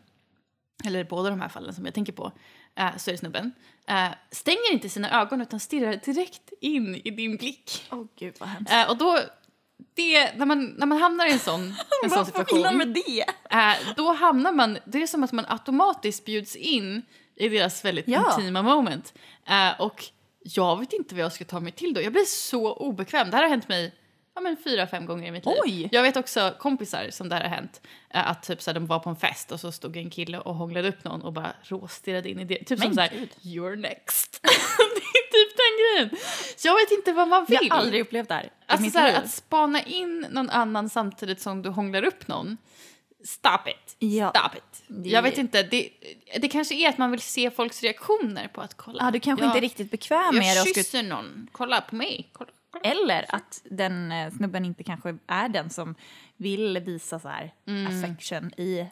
eller 0.85 1.03
båda 1.03 1.29
de 1.29 1.41
här 1.41 1.49
fallen 1.49 1.73
som 1.73 1.85
jag 1.85 1.93
tänker 1.93 2.13
på, 2.13 2.31
eh, 2.75 2.97
så 2.97 3.09
är 3.09 3.11
det 3.11 3.17
snubben, 3.17 3.51
eh, 3.87 4.09
stänger 4.31 4.73
inte 4.73 4.89
sina 4.89 5.21
ögon 5.21 5.41
utan 5.41 5.59
stirrar 5.59 5.99
direkt 6.05 6.53
in 6.61 6.95
i 6.95 7.11
din 7.11 7.37
blick. 7.37 7.87
Åh 7.91 8.05
gud 8.15 8.35
vad 8.39 8.49
hemskt. 8.49 8.73
Eh, 8.73 8.89
och 8.89 8.97
då, 8.97 9.19
det, 9.93 10.35
när, 10.35 10.45
man, 10.45 10.65
när 10.65 10.85
man 10.85 10.97
hamnar 10.97 11.25
i 11.25 11.31
en 11.31 11.39
sån, 11.39 11.75
en 12.03 12.09
sån 12.09 12.25
situation, 12.25 12.77
med 12.77 12.87
det? 12.87 13.21
eh, 13.49 13.95
då 13.95 14.13
hamnar 14.13 14.51
man, 14.51 14.77
det 14.85 15.03
är 15.03 15.07
som 15.07 15.23
att 15.23 15.31
man 15.31 15.45
automatiskt 15.47 16.25
bjuds 16.25 16.55
in 16.55 17.01
i 17.39 17.49
deras 17.49 17.85
väldigt 17.85 18.07
Ja. 18.07 18.35
intima 18.39 18.61
moment. 18.61 19.13
Eh, 19.49 19.81
och 19.81 20.05
jag 20.43 20.79
vet 20.79 20.93
inte 20.93 21.15
vad 21.15 21.23
jag 21.23 21.33
ska 21.33 21.45
ta 21.45 21.59
mig 21.59 21.71
till 21.71 21.93
då. 21.93 22.01
Jag 22.01 22.11
blir 22.11 22.23
så 22.25 22.73
obekväm. 22.73 23.29
Det 23.29 23.35
här 23.35 23.43
har 23.43 23.49
hänt 23.49 23.69
mig 23.69 23.95
ja, 24.35 24.41
men 24.41 24.57
fyra, 24.63 24.87
fem 24.87 25.05
gånger 25.05 25.27
i 25.27 25.31
mitt 25.31 25.45
liv. 25.45 25.55
Oj. 25.65 25.89
Jag 25.91 26.01
vet 26.03 26.17
också 26.17 26.53
kompisar 26.59 27.07
som 27.11 27.29
det 27.29 27.35
här 27.35 27.41
har 27.41 27.49
hänt. 27.49 27.81
eh, 28.13 28.29
Att 28.29 28.43
typ 28.43 28.61
så 28.61 28.69
här, 28.71 28.75
de 28.75 28.85
var 28.87 28.99
på 28.99 29.09
en 29.09 29.15
fest 29.15 29.51
och 29.51 29.59
så 29.59 29.71
stod 29.71 29.97
en 29.97 30.09
kille 30.09 30.39
och 30.39 30.55
hånglade 30.55 30.87
upp 30.89 31.03
någon 31.03 31.21
och 31.21 31.33
bara 31.33 31.53
råstirrade 31.63 32.29
in 32.29 32.39
i 32.39 32.45
det. 32.45 32.55
Typ 32.63 32.67
som 32.67 32.87
Men 32.87 32.95
så 32.95 33.01
här, 33.01 33.09
you're 33.41 33.75
next. 33.75 34.39
det 34.43 35.19
är 35.19 35.31
typ 35.31 35.57
den 35.57 36.09
grejen. 36.09 36.23
Jag 36.63 36.73
vet 36.75 36.91
inte 36.91 37.13
vad 37.13 37.27
man 37.27 37.45
vill. 37.45 37.59
Jag 37.61 37.69
har 37.75 37.81
aldrig 37.81 38.01
upplevt 38.01 38.27
det 38.27 38.33
här 38.33 38.49
Alltså 38.65 38.89
så 38.91 38.99
här, 38.99 39.13
att 39.23 39.29
spana 39.31 39.81
in 39.83 40.25
någon 40.31 40.49
annan 40.49 40.89
samtidigt 40.89 41.41
som 41.41 41.61
du 41.61 41.69
hånglar 41.69 42.03
upp 42.03 42.27
någon. 42.27 42.57
Stop 43.23 43.67
it. 43.67 43.95
Ja. 43.99 44.29
Stop 44.35 44.57
it. 44.57 44.83
Det- 44.87 45.09
Jag 45.09 45.21
vet 45.21 45.37
inte, 45.37 45.63
det, 45.63 45.89
det 46.41 46.47
kanske 46.47 46.75
är 46.75 46.89
att 46.89 46.97
man 46.97 47.11
vill 47.11 47.21
se 47.21 47.51
folks 47.51 47.83
reaktioner 47.83 48.47
på 48.47 48.61
att 48.61 48.73
kolla. 48.73 49.03
Ja, 49.03 49.11
du 49.11 49.19
kanske 49.19 49.45
jag, 49.45 49.49
inte 49.49 49.59
är 49.59 49.61
riktigt 49.61 49.91
bekväm 49.91 50.35
med 50.35 50.43
det. 50.43 50.47
Jag 50.47 50.61
och 50.61 50.67
skulle- 50.67 50.73
kysser 50.83 51.03
någon, 51.03 51.47
kolla 51.51 51.81
på 51.81 51.95
mig. 51.95 52.29
Kolla, 52.33 52.49
kolla. 52.71 52.83
Eller 52.83 53.35
att 53.35 53.61
den 53.63 54.11
eh, 54.11 54.31
snubben 54.31 54.65
inte 54.65 54.83
kanske 54.83 55.17
är 55.27 55.49
den 55.49 55.69
som 55.69 55.95
vill 56.37 56.79
visa 56.79 57.19
så 57.19 57.27
här 57.29 57.53
affection 57.89 58.51
i 58.57 58.85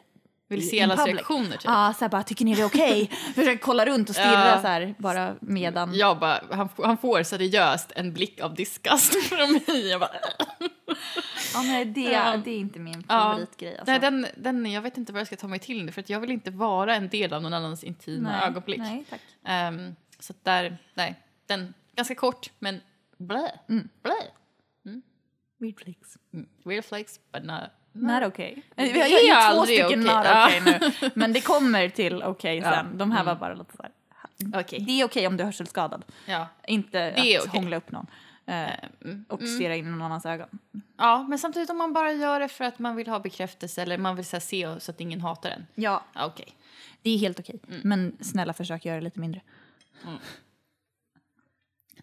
Vill 0.48 0.68
se 0.70 0.80
allas 0.82 1.06
reaktioner 1.06 1.50
typ. 1.50 1.60
Ja, 1.64 1.94
så 1.98 2.04
här 2.04 2.08
bara, 2.08 2.22
tycker 2.22 2.44
ni 2.44 2.54
det 2.54 2.62
är 2.62 2.66
okej? 2.66 3.10
Försöker 3.34 3.58
kolla 3.58 3.86
runt 3.86 4.08
och 4.08 4.14
stirra 4.14 4.48
Ja. 4.48 4.60
så 4.62 4.66
här, 4.68 4.94
bara 4.98 5.34
medan. 5.40 5.94
Jag 5.94 6.18
bara, 6.18 6.40
han, 6.50 6.68
han 6.76 6.98
får 6.98 7.22
seriöst 7.22 7.92
en 7.96 8.12
blick 8.12 8.40
av 8.40 8.54
disgust 8.54 9.22
från 9.28 9.52
mig. 9.52 9.88
Jag 9.88 10.00
bara, 10.00 10.10
Ja, 11.54 11.62
nej, 11.62 11.84
det, 11.84 12.00
Ja. 12.00 12.36
det 12.44 12.50
är 12.50 12.58
inte 12.58 12.78
min 12.78 13.02
favoritgrej. 13.02 13.78
Alltså. 13.78 13.90
nej, 13.92 14.00
den, 14.00 14.26
den, 14.36 14.66
jag 14.72 14.82
vet 14.82 14.96
inte 14.98 15.12
vad 15.12 15.20
jag 15.20 15.26
ska 15.26 15.36
ta 15.36 15.48
mig 15.48 15.58
till 15.58 15.84
nu 15.84 15.92
för 15.92 16.00
att 16.00 16.10
jag 16.10 16.20
vill 16.20 16.30
inte 16.30 16.50
vara 16.50 16.94
en 16.96 17.08
del 17.08 17.32
av 17.32 17.42
någon 17.42 17.54
annans 17.54 17.84
intima 17.84 18.30
Nej, 18.30 18.48
ögonblick. 18.48 18.78
Nej, 18.78 19.04
tack. 19.10 19.20
Ehm, 19.44 19.94
så 20.18 20.34
där, 20.42 20.78
nej, 20.94 21.14
den, 21.46 21.74
ganska 21.96 22.14
kort 22.14 22.50
men 22.58 22.80
blä, 23.18 23.52
Mm. 23.68 23.88
blä. 24.02 24.12
Weird 25.60 25.80
flicks. 25.80 26.18
Mm. 26.34 26.46
Weird 26.64 26.84
flex, 26.84 27.20
but 27.32 27.44
not... 27.44 27.60
Not 28.00 28.22
okay. 28.22 28.54
Det 28.74 28.92
Vi 28.92 29.00
har 29.00 29.08
gjort 29.08 29.54
två 29.56 29.64
stycken 29.64 29.86
okej. 29.86 29.96
not 29.96 30.24
Ja. 30.24 30.46
okay 30.46 30.60
nu. 31.00 31.10
Men 31.14 31.32
det 31.32 31.40
kommer 31.40 31.88
till 31.88 32.22
okej 32.22 32.56
Ja. 32.58 32.70
sen. 32.72 32.98
De 32.98 33.10
här 33.12 33.24
var 33.24 33.34
bara 33.34 33.54
lite 33.54 33.76
så 33.76 33.82
här. 33.82 33.92
Okej. 34.60 34.80
Det 34.86 35.00
är 35.00 35.04
okej 35.04 35.26
om 35.26 35.36
du 35.36 35.42
är 35.42 35.46
hörselskadad. 35.46 36.04
Ja. 36.26 36.46
Inte 36.66 36.98
är 37.00 37.38
att 37.38 37.46
hångla 37.46 37.76
upp 37.76 37.90
någon. 37.90 38.06
Eh, 38.46 38.68
Mm. 39.04 39.24
och 39.28 39.42
stirra 39.42 39.76
in 39.76 39.86
i 39.86 39.90
någon 39.90 40.02
annans 40.02 40.26
ögon. 40.26 40.48
ja, 40.98 41.22
men 41.28 41.38
samtidigt 41.38 41.70
om 41.70 41.78
man 41.78 41.92
bara 41.92 42.12
gör 42.12 42.40
det 42.40 42.48
för 42.48 42.64
att 42.64 42.78
man 42.78 42.96
vill 42.96 43.08
ha 43.08 43.18
bekräftelse 43.20 43.82
eller 43.82 43.98
man 43.98 44.16
vill 44.16 44.24
så 44.24 44.40
se 44.40 44.80
så 44.80 44.90
att 44.90 45.00
ingen 45.00 45.20
hatar 45.20 45.50
en. 45.50 45.66
Ja, 45.74 46.04
Ja, 46.14 46.26
okej. 46.26 46.54
det 47.02 47.10
är 47.10 47.18
helt 47.18 47.40
okej. 47.40 47.60
Mm. 47.68 47.80
Men 47.84 48.16
snälla 48.20 48.52
försök 48.52 48.84
göra 48.84 48.96
det 48.96 49.02
lite 49.04 49.20
mindre. 49.20 49.40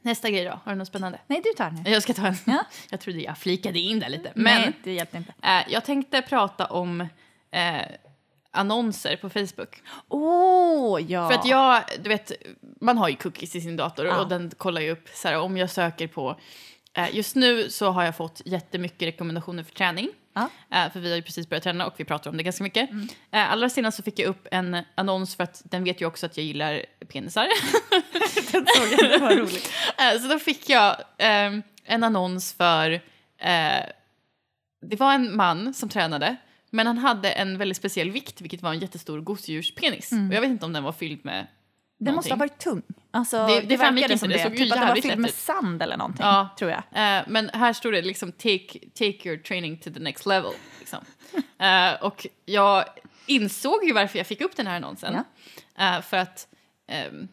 Nästa 0.02 0.30
grej 0.30 0.46
då, 0.46 0.60
har 0.64 0.72
du 0.72 0.78
något 0.78 0.88
spännande? 0.88 1.20
Nej, 1.28 1.42
du 1.44 1.54
tar 1.58 1.72
nu. 1.72 1.90
Jag 1.92 2.04
ska 2.04 2.14
ta 2.14 2.28
en. 2.28 2.36
Ja. 2.46 2.64
Jag 2.90 3.00
trodde 3.00 3.20
jag 3.20 3.38
flikade 3.38 3.80
in 3.80 4.00
där 4.00 4.10
lite. 4.10 4.32
Men 4.36 4.62
Nej, 4.62 4.74
det 4.84 4.94
hjälpte 4.94 5.18
inte. 5.18 5.34
eh, 5.44 5.62
jag 5.74 5.86
tänkte 5.86 6.22
prata 6.22 6.66
om 6.66 7.02
eh, 7.52 7.82
annonser 8.52 9.16
på 9.16 9.30
Facebook. 9.30 9.82
Åh, 10.10 11.02
ja. 11.12 11.30
För 11.30 11.36
att 11.40 11.46
jag, 11.48 11.84
du 12.04 12.10
vet, 12.10 12.32
man 12.82 12.98
har 12.98 13.10
ju 13.10 13.16
cookies 13.16 13.56
i 13.56 13.62
sin 13.62 13.76
dator 13.78 14.06
Ja. 14.06 14.20
och 14.22 14.30
den 14.30 14.52
kollar 14.58 14.82
ju 14.82 14.92
upp 14.92 15.10
så 15.14 15.28
här, 15.28 15.40
om 15.40 15.58
jag 15.58 15.70
söker 15.70 16.08
på 16.08 16.40
eh, 16.94 17.16
Just 17.16 17.36
nu 17.36 17.70
så 17.70 17.90
har 17.92 18.04
jag 18.04 18.18
fått 18.18 18.42
jättemycket 18.46 19.02
rekommendationer 19.08 19.64
för 19.64 19.72
träning. 19.76 20.10
Ja. 20.36 20.50
Eh, 20.71 20.91
för 20.91 21.00
vi 21.00 21.10
har 21.10 21.15
ju 21.15 21.21
precis 21.21 21.50
börjat 21.50 21.63
träna 21.63 21.88
och 21.88 21.93
vi 21.98 22.06
pratar 22.06 22.30
om 22.30 22.38
det 22.38 22.43
ganska 22.43 22.63
mycket. 22.63 22.89
Eh, 23.32 23.52
allra 23.52 23.69
senast 23.69 23.98
så 23.98 24.04
fick 24.04 24.19
jag 24.19 24.28
upp 24.28 24.48
en 24.52 24.78
annons 24.95 25.36
för 25.36 25.43
att 25.43 25.62
den 25.65 25.84
vet 25.84 26.02
ju 26.02 26.06
också 26.06 26.26
att 26.26 26.38
jag 26.38 26.45
gillar 26.45 26.86
penisar. 27.08 27.48
Den 28.52 28.65
såg 28.65 28.88
jag, 29.00 29.12
det 29.12 29.17
var 29.17 29.36
roligt. 29.36 29.71
Eh, 29.98 30.21
så 30.21 30.28
då 30.28 30.39
fick 30.39 30.69
jag 30.69 30.95
ehm, 31.17 31.63
en 31.84 32.04
annons 32.04 32.54
för... 32.54 33.02
Det 34.82 35.00
var 35.00 35.13
en 35.13 35.36
man 35.36 35.74
som 35.74 35.89
tränade, 35.89 36.36
men 36.69 36.88
han 36.88 36.98
hade 36.98 37.32
en 37.32 37.58
väldigt 37.58 37.78
speciell 37.78 38.12
vikt, 38.12 38.41
vilket 38.41 38.62
var 38.62 38.74
en 38.74 38.80
jättestor 38.80 39.21
gosedjurspenis. 39.21 40.12
Och 40.12 40.36
jag 40.36 40.41
vet 40.41 40.50
inte 40.50 40.65
om 40.65 40.74
den 40.74 40.84
var 40.84 40.91
fylld 40.91 41.26
med 41.26 41.48
Den 42.06 42.15
måste 42.15 42.32
ha 42.32 42.38
varit 42.38 42.58
tung. 42.60 42.82
Alltså, 43.12 43.48
Det- 43.48 43.62
det, 43.62 43.68
det 43.68 43.78
framgick 43.78 44.04
inte, 44.06 44.18
som 44.18 44.30
det 44.30 44.36
det. 44.38 44.44
såg 44.44 44.58
typ 44.58 44.72
att 44.74 44.80
det 44.82 44.86
var 44.88 44.96
fylld 44.96 45.20
med 45.20 45.32
sand 45.32 45.82
eller 45.82 45.98
någonting, 45.98 46.26
Ja. 46.26 46.50
tror 46.60 46.72
jag. 46.72 46.80
Eh, 47.20 47.24
men 47.28 47.50
här 47.54 47.74
stod 47.74 47.94
det 47.94 48.02
liksom 48.02 48.32
take, 48.32 48.80
take 48.94 49.30
your 49.30 49.38
training 49.38 49.78
to 49.78 49.89
the 49.94 50.00
next 50.00 50.26
level. 50.26 50.52
Liksom. 50.80 51.00
Eh, 51.60 51.94
och 52.04 52.28
jag 52.46 52.86
insåg 53.26 53.84
ju 53.86 53.94
varför 53.94 54.18
jag 54.20 54.28
fick 54.28 54.41
upp 54.41 54.56
den 54.56 54.68
här 54.68 54.76
annonsen. 54.76 55.15
Eh, 55.78 56.02
för 56.02 56.18
att 56.18 56.48
ehm, 56.88 57.28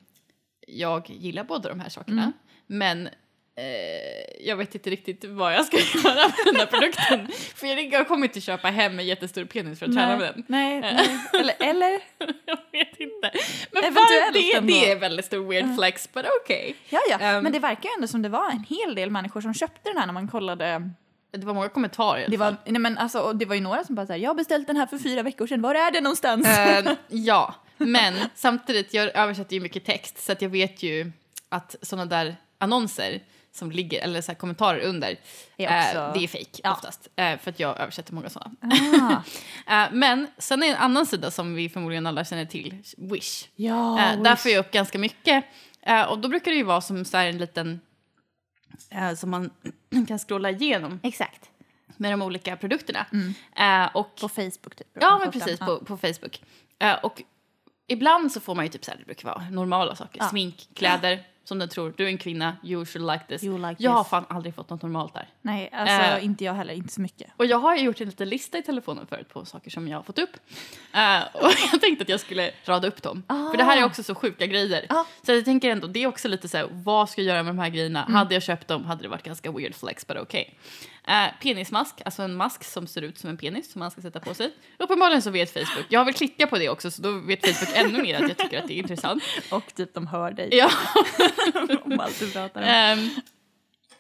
jag 0.69 1.11
gillar 1.11 1.45
båda 1.45 1.69
de 1.69 1.81
här 1.81 1.89
sakerna. 1.89 2.23
Mm. 2.23 2.33
Men 2.67 3.09
eh, 3.57 4.47
jag 4.47 4.57
vet 4.57 4.75
inte 4.75 4.91
riktigt 4.91 5.25
vad 5.25 5.55
jag 5.55 5.65
ska 5.67 5.77
göra 6.05 6.15
med 6.29 6.35
den 6.45 6.57
här 6.57 6.67
produkten. 6.67 7.29
för 7.55 7.67
jag, 7.67 7.93
jag 7.93 8.09
kommer 8.09 8.27
inte 8.27 8.41
köpa 8.41 8.69
hem 8.69 8.99
en 8.99 9.07
jättestor 9.07 9.45
penis 9.45 9.79
för 9.79 9.87
att 9.87 9.93
träna 9.95 10.17
med 10.17 10.35
den. 10.35 10.45
nej, 10.47 10.81
nej. 10.81 11.19
Eller, 11.41 11.55
eller? 11.61 11.91
Jag 12.47 12.59
vet 12.73 13.01
inte. 13.01 13.31
Men 13.71 13.85
Eventuellt 13.85 14.33
det, 14.33 14.55
ändå. 14.55 14.73
det 14.73 14.91
är 14.91 14.97
väldigt 14.97 15.25
stor 15.27 15.49
weird 15.49 15.77
flex, 15.77 16.13
but 16.13 16.27
okej. 16.43 16.77
Ja, 16.89 17.01
ja. 17.11 17.19
Ehm. 17.21 17.43
men 17.43 17.53
det 17.53 17.59
verkar 17.59 17.89
ju 17.89 17.95
ändå 17.95 18.07
som 18.07 18.23
det 18.23 18.29
var 18.29 18.51
en 18.51 18.65
hel 18.69 18.95
del 18.95 19.11
människor 19.11 19.41
som 19.41 19.55
köpte 19.55 19.91
den 19.91 19.99
här 19.99 20.07
när 20.07 20.13
man 20.13 20.29
kollade. 20.29 20.91
Det 21.31 21.47
var 21.47 21.55
många 21.55 21.69
kommentarer 21.69 22.27
Det 22.29 22.37
var, 22.37 22.57
nej, 22.67 22.81
men 22.81 22.99
alltså, 22.99 23.21
och 23.21 23.37
det 23.37 23.45
var 23.45 23.55
ju 23.55 23.61
några 23.61 23.85
som 23.85 23.95
bara 23.95 24.07
så 24.07 24.13
här, 24.13 24.21
jag 24.21 24.31
har 24.31 24.35
beställt 24.35 24.67
den 24.67 24.77
här 24.77 24.87
för 24.87 24.99
fyra 24.99 25.23
veckor 25.23 25.47
sedan, 25.47 25.63
var 25.63 25.75
är 25.75 25.91
den 25.91 26.03
någonstans? 26.03 26.47
Eh, 26.47 26.93
ja, 27.09 27.55
men 27.79 28.15
samtidigt, 28.35 28.95
jag 28.95 29.17
översätter 29.17 29.55
ju 29.55 29.61
mycket 29.61 29.85
text 29.85 30.25
så 30.25 30.33
att 30.33 30.43
jag 30.43 30.49
vet 30.49 30.83
ju 30.83 31.13
att 31.49 31.77
sådana 31.83 32.07
där 32.07 32.37
annonser 32.59 33.21
som 33.55 33.71
ligger, 33.71 34.01
eller 34.01 34.21
så 34.21 34.33
här 34.33 34.37
kommentarer 34.39 34.81
under, 34.81 35.17
Är 35.57 35.71
eh, 35.71 35.87
också- 35.87 36.19
det 36.19 36.25
är 36.25 36.29
fake 36.29 36.61
Ja. 36.63 36.73
oftast. 36.73 37.09
Eh, 37.17 37.39
för 37.39 37.51
att 37.51 37.61
jag 37.61 37.81
översätter 37.81 38.15
många 38.15 38.29
sådana. 38.31 38.51
ah, 38.61 39.23
Eh, 39.85 39.89
men 39.93 40.27
sen 40.39 40.63
är 40.63 40.67
en 40.67 40.77
annan 40.77 41.07
sida 41.07 41.31
som 41.31 41.55
vi 41.55 41.69
förmodligen 41.69 42.07
alla 42.07 42.25
känner 42.25 42.45
till, 42.45 42.83
Wish. 42.97 43.49
ja, 43.57 44.01
Eh, 44.13 44.23
där 44.23 44.37
får 44.37 44.51
jag 44.51 44.59
upp 44.61 44.71
ganska 44.71 44.99
mycket. 44.99 45.45
Eh, 45.83 46.03
och 46.03 46.19
då 46.19 46.29
brukar 46.29 46.51
det 46.51 46.57
ju 46.57 46.63
vara 46.65 46.81
som 46.81 47.05
så 47.05 47.17
en 47.17 47.39
liten 47.39 47.81
eh, 48.91 49.15
som 49.15 49.31
man 49.31 49.51
kan 50.09 50.19
scrolla 50.19 50.51
igenom 50.51 51.01
Exakt. 51.03 51.51
med 51.97 52.13
de 52.13 52.23
olika 52.23 52.57
produkterna. 52.57 53.07
Eh, 53.57 53.97
och, 53.97 54.17
På 54.21 54.29
Facebook 54.29 54.75
typ. 54.77 54.89
ja, 55.01 55.19
men 55.19 55.31
precis, 55.33 55.57
Ja. 55.61 55.67
på, 55.67 55.85
på 55.85 55.97
Facebook. 55.97 56.43
Eh, 56.79 56.95
och 56.95 57.23
ibland 57.89 58.33
så 58.33 58.41
får 58.41 58.55
man 58.55 58.65
ju 58.65 58.69
typ 58.71 58.85
så 58.85 58.91
här, 58.91 58.99
det 58.99 59.05
brukar 59.05 59.29
vara 59.29 59.45
normala 59.51 59.97
saker, 59.97 60.19
Ja. 60.21 60.29
smink, 60.29 60.69
kläder, 60.75 61.23
som 61.45 61.59
du 61.59 61.67
tror, 61.67 61.95
du 61.97 62.05
är 62.05 62.09
en 62.09 62.19
kvinna, 62.19 62.57
you 62.65 62.85
should 62.87 63.11
like 63.13 63.25
this. 63.29 63.45
You 63.45 63.59
like 63.59 63.75
jag 63.79 63.91
har 63.91 64.03
this. 64.05 64.11
fan 64.11 64.25
aldrig 64.29 64.55
fått 64.55 64.71
något 64.71 64.83
normalt 64.83 65.15
där. 65.15 65.29
Nej, 65.43 65.71
alltså 65.73 65.95
Eh. 66.19 66.25
inte 66.25 66.45
jag 66.45 66.55
heller. 66.55 66.75
Inte 66.75 66.93
så 66.95 67.01
mycket. 67.01 67.31
Och 67.37 67.47
jag 67.47 67.59
har 67.59 67.77
gjort 67.77 68.01
en 68.01 68.07
liten 68.09 68.29
lista 68.29 68.59
i 68.59 68.63
telefonen 68.63 69.07
förut 69.07 69.29
på 69.29 69.45
saker 69.45 69.71
som 69.71 69.89
jag 69.89 69.99
har 69.99 70.03
fått 70.03 70.19
upp. 70.19 70.37
Eh, 70.93 71.23
och 71.35 71.51
jag 71.73 71.81
tänkte 71.81 72.03
att 72.03 72.09
jag 72.09 72.21
skulle 72.21 72.51
rada 72.65 72.89
upp 72.89 73.03
dem. 73.03 73.23
För 73.29 73.57
det 73.57 73.65
här 73.65 73.77
är 73.77 73.85
också 73.85 74.03
så 74.03 74.15
sjuka 74.15 74.47
grejer. 74.47 74.87
Ah. 74.89 75.05
Så 75.27 75.33
jag 75.33 75.45
tänker 75.45 75.71
ändå, 75.71 75.87
det 75.87 76.03
är 76.03 76.07
också 76.07 76.29
lite 76.29 76.49
så 76.49 76.57
här, 76.57 76.69
vad 76.71 77.11
ska 77.11 77.21
jag 77.23 77.29
göra 77.35 77.43
med 77.43 77.55
de 77.55 77.59
här 77.59 77.69
grejerna? 77.69 78.03
Mm. 78.05 78.15
Hade 78.15 78.35
jag 78.35 78.43
köpt 78.43 78.69
dem 78.69 78.85
hade 78.85 79.03
det 79.03 79.09
varit 79.09 79.23
ganska 79.23 79.53
weird 79.53 79.75
flex, 79.75 80.07
but 80.07 80.17
okej. 80.21 80.55
Eh, 81.09 81.29
penismask, 81.43 81.95
alltså 82.05 82.23
en 82.23 82.35
mask 82.35 82.65
som 82.65 82.87
ser 82.87 83.03
ut 83.03 83.19
som 83.19 83.31
en 83.31 83.37
penis 83.37 83.73
som 83.73 83.79
man 83.79 83.91
ska 83.91 84.01
sätta 84.01 84.21
på 84.21 84.35
sig. 84.35 84.51
Uppenbarligen 84.79 85.23
så 85.23 85.31
vet 85.31 85.53
Facebook, 85.53 85.87
jag 85.89 86.01
har 86.01 86.05
väl 86.05 86.15
klickat 86.15 86.51
på 86.51 86.59
det 86.59 86.69
också 86.69 86.91
så 86.91 87.03
då 87.03 87.11
vet 87.11 87.47
Facebook 87.47 87.77
ännu 87.77 88.03
mer 88.03 88.15
att 88.15 88.29
jag 88.29 88.39
tycker 88.39 88.59
att 88.59 88.69
det 88.69 88.75
är 88.75 88.79
intressant. 88.79 89.23
Och 89.51 89.75
typ 89.75 89.95
de 89.95 90.07
hör 90.07 90.31
dig 90.31 90.49
Ja. 90.53 90.71
om 91.85 92.01
allt 92.01 92.19
du 92.21 92.31
pratar 92.33 92.63
om. 92.63 92.69
Ehm, 92.69 93.11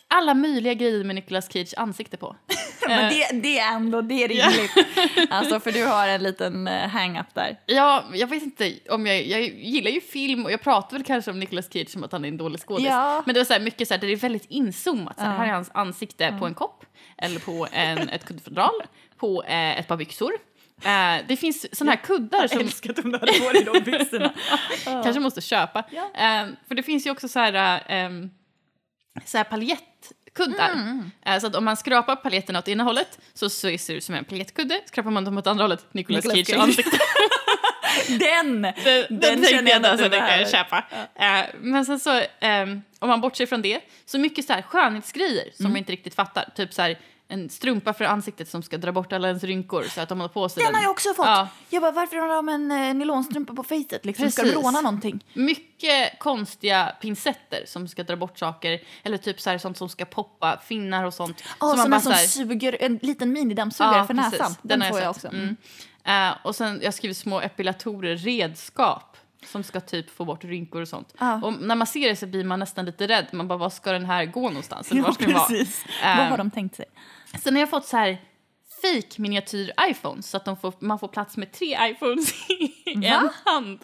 alla 0.08 0.34
möjliga 0.34 0.74
grejer 0.74 1.04
med 1.04 1.14
Nicolas 1.14 1.52
Cage 1.52 1.74
ansikte 1.76 2.16
på. 2.16 2.36
Men 2.88 3.12
det, 3.14 3.28
det 3.42 3.58
är 3.58 3.74
ändå 3.74 4.02
det 4.02 4.24
är 4.24 4.28
rimligt. 4.28 4.72
Alltså 5.30 5.60
för 5.60 5.72
du 5.72 5.84
har 5.84 6.08
en 6.08 6.22
liten 6.22 6.68
uh, 6.68 6.74
hang-up 6.88 7.34
där. 7.34 7.60
Ja, 7.66 8.04
jag 8.14 8.26
vet 8.26 8.42
inte 8.42 8.74
om 8.90 9.06
jag, 9.06 9.26
jag 9.26 9.42
gillar 9.42 9.90
ju 9.90 10.00
film 10.00 10.44
och 10.44 10.52
jag 10.52 10.62
pratar 10.62 10.96
väl 10.96 11.04
kanske 11.04 11.30
om 11.30 11.40
Nicolas 11.40 11.72
Cage 11.72 11.88
som 11.88 12.04
att 12.04 12.12
han 12.12 12.24
är 12.24 12.28
en 12.28 12.36
dålig 12.36 12.60
skådis. 12.60 12.86
Ja. 12.86 13.22
Men 13.26 13.34
det 13.34 13.40
var 13.40 13.44
så 13.44 13.52
här 13.52 13.60
mycket 13.60 13.88
så 13.88 13.94
här, 13.94 14.00
det 14.00 14.06
är 14.12 14.16
väldigt 14.16 14.46
inzoomat. 14.48 15.18
Så 15.18 15.24
Ja. 15.24 15.28
här 15.30 15.46
är 15.46 15.52
hans 15.52 15.70
ansikte 15.74 16.36
på 16.38 16.46
en 16.46 16.54
kopp 16.54 16.84
eller 17.18 17.40
på 17.40 17.68
en, 17.72 18.08
ett 18.08 18.24
kuddfodral, 18.24 18.82
på 19.16 19.44
eh, 19.44 19.78
ett 19.78 19.88
par 19.88 19.96
byxor. 19.96 20.32
Eh, 20.84 21.26
det 21.28 21.36
finns 21.36 21.78
såna 21.78 21.92
här 21.92 21.98
kuddar 21.98 22.48
som 22.48 22.60
älskar 22.60 22.90
att 22.90 22.96
du 22.96 23.02
hade 23.02 23.32
på 23.32 23.52
dig 23.52 23.64
de 23.64 23.90
byxorna. 23.90 24.32
kanske 24.84 25.20
måste 25.20 25.40
köpa. 25.40 25.84
Ja. 25.90 26.10
Eh, 26.14 26.48
för 26.68 26.74
det 26.74 26.82
finns 26.82 27.06
ju 27.06 27.10
också 27.10 27.28
så 27.28 27.38
här, 27.38 27.82
eh, 27.88 28.10
så 29.24 29.36
här 29.36 29.44
paljettkuddar. 29.44 30.72
Mm. 30.72 31.10
Eh, 31.26 31.38
så 31.38 31.46
att 31.46 31.54
om 31.56 31.64
man 31.64 31.76
skrapar 31.76 32.16
paljetterna 32.16 32.58
åt 32.58 32.68
ena 32.68 32.84
hållet 32.84 33.18
så, 33.34 33.50
så 33.50 33.78
ser 33.78 33.92
det 33.92 33.96
ut 33.96 34.04
som 34.04 34.14
en 34.14 34.24
paljettkudde. 34.24 34.80
Skrapar 34.86 35.10
man 35.10 35.24
dem 35.24 35.38
åt 35.38 35.46
andra 35.46 35.64
hållet, 35.64 35.94
Nicolas, 35.94 36.24
Cage. 36.24 36.54
ansikte. 36.58 36.98
Den! 38.08 38.62
Den, 38.62 38.72
Den 39.08 39.20
den 39.20 39.44
känner 39.44 39.70
jag 39.70 39.82
jag 39.84 39.86
att 39.92 39.98
du 39.98 40.04
jag 40.04 40.12
kan 40.12 40.20
behöver. 40.20 40.44
köpa. 40.50 40.84
Eh, 41.14 41.44
men 41.60 41.84
sen 41.86 42.00
så, 42.00 42.22
ehm, 42.40 42.82
om 42.98 43.08
man 43.08 43.20
bortser 43.20 43.46
från 43.46 43.62
det, 43.62 43.80
så 44.06 44.18
mycket 44.18 44.44
så 44.46 44.52
här 44.52 44.62
skönhetsgrejer 44.62 45.44
som 45.56 45.62
Mm. 45.66 45.72
man 45.72 45.76
inte 45.78 45.92
riktigt 45.92 46.14
fattar. 46.14 46.48
Typ 46.56 46.72
så 46.74 46.82
här, 46.82 46.98
en 47.28 47.48
strumpa 47.50 47.92
för 47.92 48.04
ansiktet 48.04 48.48
som 48.48 48.62
ska 48.62 48.78
dra 48.78 48.92
bort 48.92 49.12
alla 49.12 49.28
ens 49.28 49.44
rynkor 49.44 49.82
så 49.82 50.00
att 50.00 50.08
de 50.08 50.20
har 50.20 50.28
på 50.28 50.48
sig 50.48 50.64
Den 50.64 50.74
har 50.74 50.82
jag 50.82 50.90
också 50.90 51.14
fått! 51.14 51.26
Ja. 51.26 51.48
Jag 51.70 51.82
bara, 51.82 51.92
varför 51.92 52.16
har 52.16 52.28
de 52.28 52.48
en 52.48 52.72
uh, 52.72 52.94
nylonstrumpa 52.94 53.54
på 53.54 53.62
facet? 53.62 54.04
Liksom? 54.04 54.30
Ska 54.30 54.42
du 54.42 54.50
råna 54.52 54.80
någonting? 54.80 55.24
Mycket 55.32 56.18
konstiga 56.18 56.92
pincetter 57.00 57.62
som 57.66 57.88
ska 57.88 58.02
dra 58.04 58.16
bort 58.16 58.38
saker. 58.38 58.80
Eller 59.02 59.16
typ 59.16 59.40
så 59.40 59.50
här, 59.50 59.58
sånt 59.58 59.78
som 59.78 59.88
ska 59.88 60.04
poppa, 60.04 60.60
finnar 60.66 61.04
och 61.04 61.14
sånt. 61.14 61.42
Oh, 61.60 61.68
man 61.68 61.78
som 61.78 61.90
bara 61.90 61.96
en 61.96 62.02
som 62.02 62.12
här- 62.12 62.26
suger, 62.26 62.76
en 62.80 62.96
liten 63.02 63.32
minidammsugare 63.32 63.96
Ja, 63.96 64.06
för 64.06 64.14
precis. 64.14 64.32
näsan. 64.32 64.54
Den, 64.62 64.82
har 64.82 64.88
får 64.88 65.00
jag 65.00 65.14
sett. 65.14 65.24
också. 65.24 65.36
Mm. 65.36 65.56
Eh, 66.04 66.30
och 66.42 66.56
sen, 66.56 66.80
jag 66.82 66.94
skriver 66.94 67.14
små 67.14 67.40
epilatorer, 67.40 68.16
redskap 68.16 69.16
som 69.46 69.62
ska 69.62 69.80
typ 69.80 70.10
få 70.10 70.24
bort 70.24 70.44
rynkor 70.44 70.82
och 70.82 70.88
sånt. 70.88 71.14
Ja. 71.18 71.40
Och 71.42 71.52
när 71.62 71.74
man 71.74 71.86
ser 71.86 72.08
det 72.08 72.16
så 72.16 72.26
blir 72.26 72.44
man 72.44 72.58
nästan 72.58 72.84
lite 72.84 73.08
rädd. 73.08 73.26
Man 73.32 73.48
bara, 73.48 73.58
var 73.58 73.70
ska 73.70 73.92
den 73.92 74.04
här 74.04 74.24
gå 74.24 74.48
någonstans? 74.48 74.90
Eller 74.90 75.00
Ja, 75.00 75.06
var 75.06 75.12
ska 75.14 75.24
den 75.24 75.34
vara? 75.34 75.46
precis. 75.46 75.84
Eh, 76.04 76.18
Vad 76.18 76.26
har 76.26 76.36
de 76.38 76.50
tänkt 76.50 76.76
sig? 76.76 76.84
Sen 77.42 77.54
har 77.54 77.60
jag 77.60 77.70
fått 77.70 77.86
så 77.86 77.96
här 77.96 78.18
fake 78.82 79.20
miniatyr 79.22 79.72
iPhones 79.90 80.30
så 80.30 80.36
att 80.36 80.60
får, 80.60 80.74
man 80.78 80.98
får 80.98 81.08
plats 81.08 81.36
med 81.36 81.52
tre 81.52 81.78
iPhones 81.90 82.50
i 82.50 82.94
Va? 82.94 83.06
en 83.06 83.30
hand. 83.44 83.80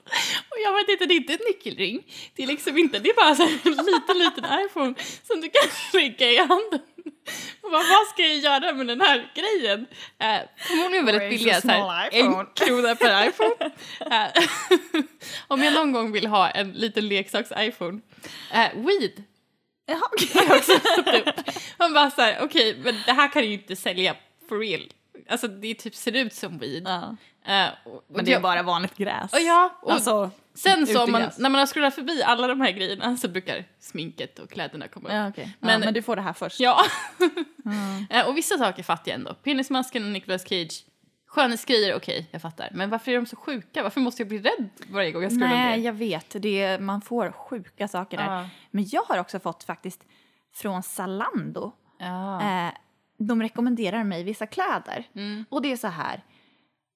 Och 0.50 0.56
jag 0.64 0.72
vet 0.74 0.88
inte, 0.88 1.06
det 1.06 1.14
är 1.14 1.16
inte 1.16 1.32
en 1.32 1.38
nyckelring. 1.48 2.02
Det 2.34 2.42
är 2.42 2.46
liksom 2.46 2.78
inte, 2.78 2.98
det 2.98 3.10
är 3.10 3.14
bara 3.14 3.34
så 3.34 3.42
här 3.42 3.58
en 3.64 3.86
liten, 3.86 4.18
liten 4.18 4.44
iPhone 4.66 4.94
som 5.26 5.40
du 5.40 5.50
kan 5.50 5.70
lägga 6.00 6.30
i 6.30 6.36
handen. 6.36 6.80
Och 7.60 7.70
bara, 7.70 7.82
vad 7.82 8.06
ska 8.12 8.22
jag 8.22 8.36
göra 8.38 8.72
med 8.72 8.86
den 8.86 9.00
här 9.00 9.32
grejen? 9.34 9.86
Eh, 10.18 10.48
förmodligen 10.58 11.06
väldigt 11.06 11.30
billiga, 11.30 11.60
så 11.60 11.68
här, 11.68 12.08
en 12.12 12.30
iPhone? 12.30 12.46
krona 12.54 12.94
per 12.94 13.28
iPhone. 13.28 13.70
Eh, 14.00 14.44
om 15.48 15.62
jag 15.62 15.74
någon 15.74 15.92
gång 15.92 16.12
vill 16.12 16.26
ha 16.26 16.50
en 16.50 16.72
liten 16.72 17.04
leksaks-iPhone. 17.04 18.00
Eh, 18.52 18.68
weed 18.74 19.24
Jaha, 19.86 20.00
har 20.34 20.42
jag 20.42 20.56
också 20.56 20.72
fått 20.72 21.14
upp. 21.14 21.50
Man 21.78 21.94
bara 21.94 22.10
så 22.10 22.22
här, 22.22 22.38
okej, 22.42 22.76
men 22.84 22.94
det 23.06 23.12
här 23.12 23.28
kan 23.28 23.44
ju 23.44 23.52
inte 23.52 23.76
sälja 23.76 24.16
for 24.48 24.58
real. 24.58 24.82
Alltså 25.28 25.48
det 25.48 25.74
typ 25.74 25.94
ser 25.94 26.16
ut 26.16 26.34
som 26.34 26.58
weed. 26.58 26.82
Ja. 26.86 27.16
Eh, 27.52 27.68
och, 27.84 28.04
Men 28.08 28.24
det 28.24 28.32
är 28.32 28.40
bara 28.40 28.62
vanligt 28.62 28.96
gräs. 28.96 29.32
och 29.32 29.40
ja, 29.40 29.78
och 29.82 29.92
Alltså, 29.92 30.30
sen 30.54 30.86
så 30.86 31.06
man, 31.06 31.22
när 31.38 31.50
man 31.50 31.58
har 31.58 31.66
scrollat 31.66 31.94
förbi 31.94 32.22
alla 32.22 32.46
de 32.46 32.60
här 32.60 32.70
grejerna 32.72 33.16
så 33.16 33.28
brukar 33.28 33.64
sminket 33.80 34.38
och 34.38 34.50
kläderna 34.50 34.88
komma 34.88 35.08
upp. 35.08 35.14
Ja, 35.14 35.28
okej. 35.28 35.56
Men- 35.60 35.70
Men, 35.70 35.80
men 35.80 35.94
du 35.94 36.02
får 36.02 36.16
det 36.16 36.22
här 36.22 36.32
först. 36.32 36.60
Ja. 36.60 36.82
Eh, 38.10 38.28
och 38.28 38.36
vissa 38.36 38.58
saker 38.58 38.82
fattar 38.82 39.10
jag 39.10 39.14
ändå. 39.18 39.34
Penismasken 39.34 40.04
och 40.04 40.10
Nicolas 40.10 40.42
Cage. 40.48 40.84
Skönhetsgrejer, 41.26 41.94
okej, 41.96 42.28
jag 42.30 42.42
fattar. 42.42 42.68
Men 42.72 42.90
varför 42.90 43.10
är 43.12 43.16
de 43.16 43.26
så 43.26 43.36
sjuka? 43.36 43.82
Varför 43.82 44.00
måste 44.00 44.22
jag 44.22 44.28
bli 44.28 44.38
rädd 44.38 44.68
varje 44.90 45.12
gång 45.12 45.22
jag 45.22 45.32
scrollar 45.32 45.48
Nej, 45.48 45.78
ner? 45.78 45.84
jag 45.86 45.92
vet. 45.92 46.36
Det 46.42 46.62
är, 46.62 46.78
man 46.78 47.00
får 47.02 47.32
sjuka 47.32 47.88
saker 47.88 48.16
där. 48.16 48.24
Ja. 48.24 48.48
Men 48.70 48.84
jag 48.88 49.02
har 49.02 49.18
också 49.18 49.40
fått 49.40 49.64
faktiskt 49.64 50.00
från 50.54 50.82
Zalando. 50.82 51.72
Ja. 51.98 52.42
De 53.18 53.42
rekommenderar 53.42 54.04
mig 54.04 54.24
vissa 54.24 54.46
kläder. 54.46 55.08
Mm. 55.14 55.44
Och 55.48 55.62
det 55.62 55.72
är 55.72 55.76
så 55.76 55.86
här. 55.88 56.24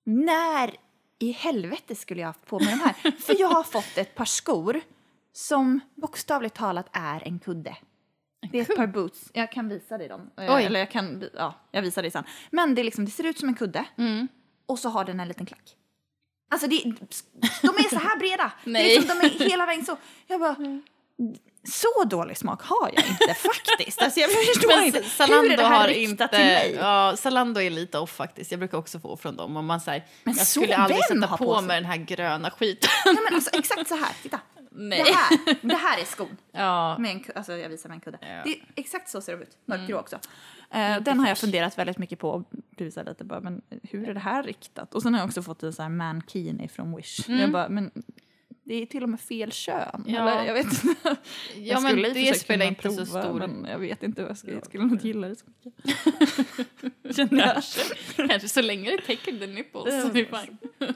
När 0.05 0.77
i 1.19 1.33
helvete 1.33 1.95
skulle 1.95 2.21
jag 2.21 2.29
ha 2.29 2.33
haft 2.33 2.47
på 2.47 2.59
mig 2.59 2.69
de 2.69 2.81
här? 2.81 3.11
För 3.21 3.41
jag 3.41 3.49
har 3.49 3.63
fått 3.63 3.99
ett 3.99 4.15
par 4.15 4.25
skor 4.25 4.81
som 5.33 5.81
bokstavligt 5.95 6.55
talat 6.57 6.87
är 6.93 7.23
en 7.29 7.39
kudde. 7.39 7.77
Det 8.53 8.59
är 8.59 8.63
ett 8.63 8.77
par 8.77 8.87
boots. 8.87 9.31
Jag 9.35 9.53
kan 9.53 9.69
visa 9.69 9.99
dig 9.99 10.09
dem. 10.09 10.31
Eh, 10.39 10.55
Oj. 10.55 10.65
Eller 10.65 10.81
jag 10.81 10.91
kan, 10.91 11.25
ja, 11.35 11.55
jag 11.71 11.83
visar 11.83 12.03
dig 12.03 12.11
sen. 12.11 12.25
Men 12.51 12.75
det, 12.75 12.83
är 12.83 12.85
liksom, 12.85 13.05
det 13.05 13.11
ser 13.11 13.27
ut 13.27 13.39
som 13.39 13.49
en 13.49 13.55
kudde 13.55 13.85
Mm. 13.99 14.29
och 14.67 14.79
så 14.79 14.89
har 14.89 15.05
den 15.05 15.21
en 15.21 15.29
liten 15.29 15.47
klack. 15.47 15.77
Alltså 16.51 16.67
det, 16.67 16.83
de 17.63 17.69
är 17.69 17.89
så 17.89 17.99
här 17.99 18.19
breda. 18.19 18.53
Det 18.65 18.71
Nej. 18.71 18.97
är 18.97 19.01
liksom, 19.01 19.19
de 19.21 19.27
är 19.45 19.51
hela 19.51 19.67
vägen 19.67 19.85
så. 19.85 19.97
Jag 20.27 20.41
bara, 20.41 20.57
så 21.65 22.05
dålig 22.05 22.39
smak 22.39 22.63
har 22.63 22.91
jag 22.95 23.07
inte 23.07 23.35
faktiskt. 23.35 24.03
Alltså 24.03 24.21
jag 24.21 24.31
förstår 24.31 24.77
Men 24.77 24.85
inte. 24.85 25.03
Zalando 25.03 25.43
Hur 25.43 25.53
är 25.53 25.57
det 25.57 25.63
här 25.63 25.81
har 25.81 25.89
inte... 25.89 26.29
till 26.29 26.39
mig? 26.39 26.77
Ja, 26.81 27.15
Zalando 27.17 27.61
är 27.61 27.71
lite 27.71 27.99
off 27.99 28.11
faktiskt. 28.11 28.51
Jag 28.51 28.61
brukar 28.61 28.79
också 28.79 29.01
få 29.01 29.17
från 29.17 29.37
dem. 29.37 29.57
Och 29.57 29.65
man 29.65 29.81
säger, 29.81 30.05
Men 30.25 30.35
jag 30.37 30.47
så 30.47 30.61
skulle 30.61 30.77
aldrig 30.77 31.05
sätta 31.05 31.27
på, 31.27 31.37
på 31.37 31.61
mig 31.61 31.81
den 31.81 31.91
här 31.91 31.97
gröna 31.97 32.51
skiten. 32.51 32.91
Nej, 33.05 33.17
men 33.25 33.35
alltså, 33.35 33.51
exakt 33.53 33.89
så 33.89 33.97
här, 33.97 34.13
titta. 34.23 34.41
Nej. 34.75 35.03
Det 35.05 35.13
här, 35.13 35.57
det 35.69 35.75
här 35.75 36.01
är 36.01 36.05
skon. 36.05 36.37
Ja. 36.53 36.99
Med 36.99 37.11
en, 37.11 37.25
alltså 37.35 37.53
jag 37.53 37.69
visar 37.69 37.89
med 37.89 37.97
en 37.97 38.01
kudde. 38.01 38.19
Ja. 38.21 38.27
Mm. 38.27 38.43
Det 38.45 38.51
är, 38.51 38.63
exakt 38.77 39.09
så 39.09 39.21
ser 39.21 39.37
de 39.37 39.43
ut. 39.43 39.57
Mörkgrå 39.65 39.99
också. 39.99 40.19
Eh, 40.71 41.01
den 41.01 41.21
har 41.21 41.29
jag 41.29 41.39
funderat 41.39 41.79
väldigt 41.79 41.99
mycket 41.99 42.19
på 42.19 42.31
och 42.31 42.45
blivit 42.77 42.95
så 42.95 43.01
här 43.01 43.07
lite 43.07 43.25
bara, 43.25 43.41
men 43.41 43.63
hur 43.83 44.09
är 44.09 44.15
det 44.15 44.21
här 44.21 44.43
riktat? 44.43 44.95
Och 44.95 45.03
sen 45.03 45.15
har 45.15 45.21
jag 45.21 45.27
också 45.27 45.43
fått 45.43 45.63
en 45.63 45.73
sån 45.73 45.83
här 45.83 45.91
mankini 45.91 46.69
från 46.69 46.97
Wish. 46.97 47.29
Jag 47.29 47.53
bara, 47.53 47.69
men 47.69 47.91
det 48.65 48.75
är 48.83 48.87
till 48.87 49.03
och 49.03 49.09
med 49.09 49.21
fel 49.21 49.53
kön. 49.53 49.89
Mm. 49.95 50.15
Ja. 50.15 50.31
Eller, 50.31 50.45
jag 50.45 50.55
vet 50.55 50.67
inte. 50.67 50.87
Ja, 51.05 51.17
jag 51.55 51.83
men 51.83 51.93
skulle 51.93 52.09
för 52.09 52.15
det 52.15 52.35
spelar 52.41 52.67
inte 52.67 52.91
så 52.91 53.05
prova, 53.07 53.23
stor... 53.23 53.39
Men 53.39 53.65
jag 53.71 53.79
vet 53.79 54.03
inte, 54.03 54.23
vad 54.23 54.31
jag 54.31 54.39
skulle, 54.39 54.53
jag 54.55 54.65
skulle 54.67 54.85
nog 54.85 55.05
gilla 55.05 55.29
det 55.29 55.37
så 55.37 55.45
mycket. 55.47 57.17
Känner 57.17 57.47
jag. 57.47 57.63
Kanske 58.29 58.49
så 58.49 58.63
länge 58.63 58.91
det 58.91 59.03
täcker 59.03 59.39
the 59.39 59.47
nipples. 59.47 60.03
så 60.03 60.09
det 60.09 60.21
är 60.21 60.41
fine. 60.45 60.59
Mm, 60.81 60.95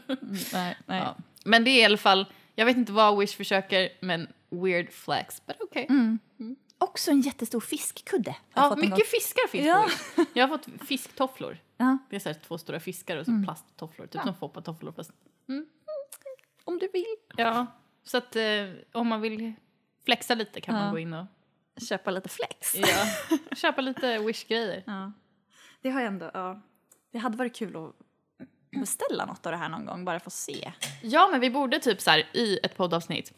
nej, 0.53 0.77
nej. 0.87 0.99
Ja. 0.99 1.17
Men 1.45 1.65
det 1.65 1.71
är 1.71 1.81
i 1.81 1.85
alla 1.85 1.97
fall, 1.97 2.27
jag 2.55 2.67
vet 2.67 2.77
inte 2.77 2.93
vad 2.93 3.19
Wish 3.19 3.37
försöker, 3.37 3.89
men 4.01 4.29
weird 4.51 4.93
flex. 4.93 5.47
But 5.47 5.57
okej. 5.61 5.89
Också 6.79 7.11
en 7.11 7.21
jättestor 7.21 7.61
fiskkudde. 7.61 8.37
Ja, 8.55 8.77
mycket 8.77 9.07
fiskar 9.07 9.49
finns 9.49 9.67
Ja. 9.67 9.83
på 10.15 10.21
Wish. 10.23 10.29
Jag 10.35 10.49
har 10.49 10.59
fått 10.59 10.67
fisktofflor. 10.89 11.59
Ja. 11.77 11.99
Det 12.11 12.17
är 12.17 12.21
så 12.21 12.35
två 12.47 12.59
stora 12.59 12.81
fiskar 12.81 13.17
och 13.17 13.25
så 13.25 13.31
Mm. 13.31 13.45
plasttofflor, 13.45 14.07
typ 14.07 14.23
som 14.23 14.35
foppatofflor 14.35 14.93
fast 14.93 15.11
Om 16.67 16.79
du 16.79 16.89
vill. 16.93 17.05
Ja, 17.37 17.67
så 18.05 18.17
att 18.17 18.37
eh, 18.37 18.43
om 18.93 19.07
man 19.09 19.21
vill 19.21 19.53
flexa 20.05 20.35
lite 20.35 20.61
kan 20.61 20.75
Ja. 20.75 20.81
man 20.81 20.93
gå 20.93 20.99
in 20.99 21.13
och 21.15 21.27
Köpa 21.89 22.11
lite 22.11 22.29
flex. 22.29 22.75
ja, 22.75 22.87
köpa 23.57 23.81
lite 23.81 24.19
Wish-grejer. 24.19 24.83
Ja. 24.87 25.13
Det 25.81 25.91
har 25.91 26.01
jag 26.01 26.07
ändå, 26.09 26.31
ja. 26.35 26.61
Det 27.13 27.19
hade 27.19 27.37
varit 27.37 27.57
kul 27.57 27.77
att 27.77 27.93
beställa 28.81 29.27
något 29.27 29.47
av 29.47 29.53
det 29.53 29.59
här 29.59 29.69
någon 29.69 29.87
gång 29.87 30.05
bara 30.05 30.21
för 30.21 30.27
att 30.29 30.33
se. 30.33 30.73
Ja, 31.03 31.29
men 31.33 31.41
vi 31.41 31.51
borde 31.51 31.79
typ 31.79 32.01
så 32.01 32.11
här 32.11 32.29
i 32.33 32.59
ett 32.63 32.77
poddavsnitt 32.77 33.33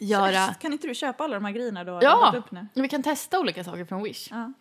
göra... 0.00 0.54
Kan 0.54 0.72
inte 0.72 0.86
du 0.86 0.94
köpa 0.94 1.24
alla 1.24 1.34
de 1.34 1.44
här 1.44 1.52
grejerna 1.52 1.80
har 1.80 1.86
Ja, 2.02 2.20
laddat 2.20 2.34
upp 2.34 2.50
nu? 2.50 2.66
vi 2.74 2.88
kan 2.88 3.02
testa 3.02 3.40
olika 3.40 3.64
saker 3.64 3.84
från 3.84 4.02
Wish. 4.02 4.28
Ja. 4.30 4.52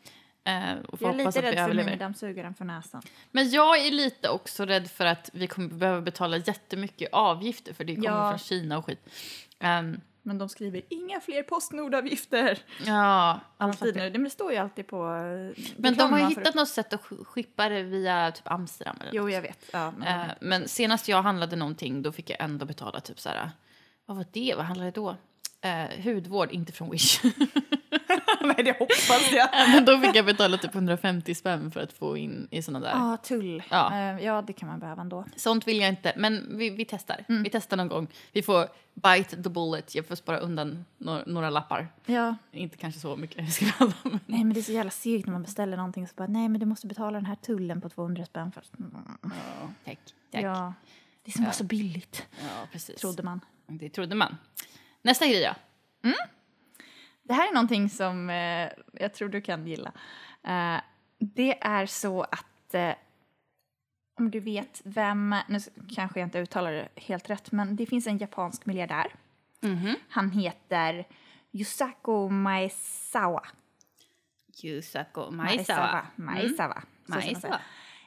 Eh, 0.48 0.78
och 0.88 1.02
Jag 1.02 1.10
är 1.20 1.26
lite 1.26 1.42
rädd 1.42 1.56
för 1.68 1.74
minidammsugaren 1.74 2.54
för 2.54 2.66
näsan. 2.66 3.02
Men 3.32 3.50
jag 3.50 3.86
är 3.86 3.92
lite 3.92 4.30
också 4.30 4.66
rädd 4.66 4.92
för 4.92 5.06
att 5.06 5.30
vi 5.34 5.48
kommer 5.48 5.68
behöva 5.70 6.02
betala 6.02 6.38
jättemycket 6.38 7.10
avgifter 7.14 7.74
för 7.74 7.84
det 7.84 7.96
kommer 7.96 8.08
Ja. 8.10 8.30
från 8.32 8.40
Kina 8.40 8.78
och 8.78 8.86
skit. 8.86 9.10
Ehm, 9.60 10.02
Men 10.22 10.38
de 10.38 10.50
skriver 10.50 10.82
inga 10.90 11.20
fler 11.20 11.44
Postnordavgifter. 11.44 12.58
Ja, 12.86 13.40
Alltid 13.58 13.96
nu. 13.96 14.10
Det 14.10 14.30
står 14.30 14.52
ju 14.52 14.58
alltid 14.58 14.88
på 14.88 14.98
eh, 15.06 15.64
Men 15.78 15.96
de 15.98 16.14
har 16.14 16.30
hittat 16.30 16.56
något 16.56 16.70
sätt 16.70 16.94
att 16.94 17.02
sk- 17.02 17.24
skippa 17.26 17.70
det 17.70 17.84
via 17.84 18.32
typ 18.32 18.52
Amsterdam 18.52 18.98
eller 19.02 19.12
Jo, 19.14 19.24
något. 19.24 19.34
jag 19.34 19.42
vet. 19.42 19.70
Ja, 19.74 19.92
men... 19.98 20.22
Eh, 20.22 20.28
Men 20.42 20.68
senast 20.68 21.08
jag 21.08 21.22
handlade 21.22 21.56
någonting 21.56 22.02
då 22.02 22.12
fick 22.12 22.30
jag 22.30 22.42
ändå 22.42 22.66
betala 22.66 23.00
typ 23.00 23.20
så 23.20 23.30
här. 23.30 23.52
Vad 24.06 24.18
var 24.18 24.26
det? 24.32 24.54
Vad 24.58 24.66
handlade 24.66 24.92
det 24.92 24.96
då? 24.96 25.16
Eh, 25.62 26.04
hudvård, 26.04 26.52
inte 26.52 26.72
från 26.72 26.90
Wish. 26.90 27.24
Nej, 28.42 28.64
det 28.64 28.80
hoppas 28.80 29.32
jag. 29.32 29.50
Men 29.74 29.86
då 29.86 30.00
fick 30.00 30.16
jag 30.16 30.26
betala 30.26 30.58
typ 30.58 30.76
150 30.76 31.36
spänn 31.36 31.72
för 31.72 31.80
att 31.80 31.94
få 31.94 32.18
in 32.18 32.48
i 32.52 32.62
såna 32.62 32.80
där. 32.80 32.90
Ja, 32.90 33.18
tull. 33.24 33.64
Ja. 33.70 33.94
Eh, 33.94 34.26
ja, 34.26 34.42
det 34.42 34.54
kan 34.54 34.70
man 34.70 34.80
behöva 34.80 35.02
ändå. 35.02 35.26
Sånt 35.36 35.68
vill 35.68 35.80
jag 35.80 35.90
inte, 35.90 36.14
men 36.18 36.58
vi, 36.58 36.70
vi 36.70 36.86
testar. 36.86 37.26
Mm. 37.30 37.44
Vi 37.44 37.50
testar 37.50 37.78
någon 37.78 37.88
gång. 37.88 38.08
Vi 38.32 38.42
får 38.42 38.68
bite 38.94 39.44
the 39.44 39.50
bullet, 39.50 39.96
jag 39.96 40.08
får 40.08 40.16
spara 40.16 40.38
undan 40.38 40.86
några, 40.98 41.24
några 41.26 41.50
lappar. 41.50 41.88
Ja. 42.06 42.36
Inte 42.52 42.78
kanske 42.78 43.00
så 43.00 43.16
mycket 43.16 43.62
men 43.80 43.94
Nej, 44.26 44.44
men 44.44 44.54
det 44.54 44.60
är 44.60 44.62
så 44.62 44.72
jävla 44.72 44.92
segt 44.92 45.26
när 45.26 45.34
man 45.34 45.44
beställer 45.44 45.78
någonting 45.78 46.04
och 46.04 46.10
så 46.10 46.16
bara, 46.16 46.28
nej, 46.28 46.50
men 46.50 46.60
du 46.60 46.66
måste 46.66 46.88
betala 46.88 47.18
den 47.18 47.26
här 47.26 47.36
tullen 47.36 47.82
på 47.82 47.90
200 47.90 48.26
spänn 48.26 48.52
först. 48.52 48.72
Mm. 48.80 48.92
tack. 49.22 49.34
tack. 49.86 49.98
Ja. 50.32 50.40
Ja. 50.42 50.74
Det 51.26 51.32
som 51.32 51.46
var 51.46 51.52
så 51.52 51.64
billigt, 51.64 52.28
precis. 52.72 52.96
trodde 52.96 53.24
man. 53.24 53.42
Det 53.68 53.90
trodde 53.90 54.16
man. 54.16 54.38
Nästa 55.02 55.28
grej 55.28 55.42
ja. 55.42 55.56
Det 57.24 57.34
här 57.34 57.50
är 57.50 57.54
någonting 57.54 57.90
som 57.90 58.30
eh, 58.30 58.70
jag 58.94 59.14
tror 59.14 59.30
du 59.30 59.42
kan 59.42 59.68
gilla. 59.68 59.92
Eh, 60.44 60.82
det 61.20 61.58
är 61.62 61.86
så 61.86 62.22
att 62.22 62.74
eh, 62.74 62.94
om 64.20 64.32
du 64.32 64.40
vet 64.40 64.82
vem, 64.86 65.36
nu 65.48 65.60
kanske 65.96 66.20
jag 66.20 66.28
inte 66.28 66.40
uttalar 66.40 66.72
det 66.72 66.90
helt 66.96 67.30
rätt, 67.30 67.52
men 67.52 67.76
det 67.76 67.86
finns 67.86 68.08
en 68.08 68.18
japansk 68.18 68.66
miljardär. 68.66 69.16
Mhm. 69.60 69.96
Han 70.10 70.32
heter 70.32 71.08
Yusaku 71.52 72.30
Maezawa. 72.30 73.46
Maisawa. 75.32 76.06
Maezawa. 76.16 76.74
Mm. 76.74 76.86
Ska 77.04 77.14
man 77.14 77.22
säga. 77.22 77.34
Maisawa. 77.34 77.60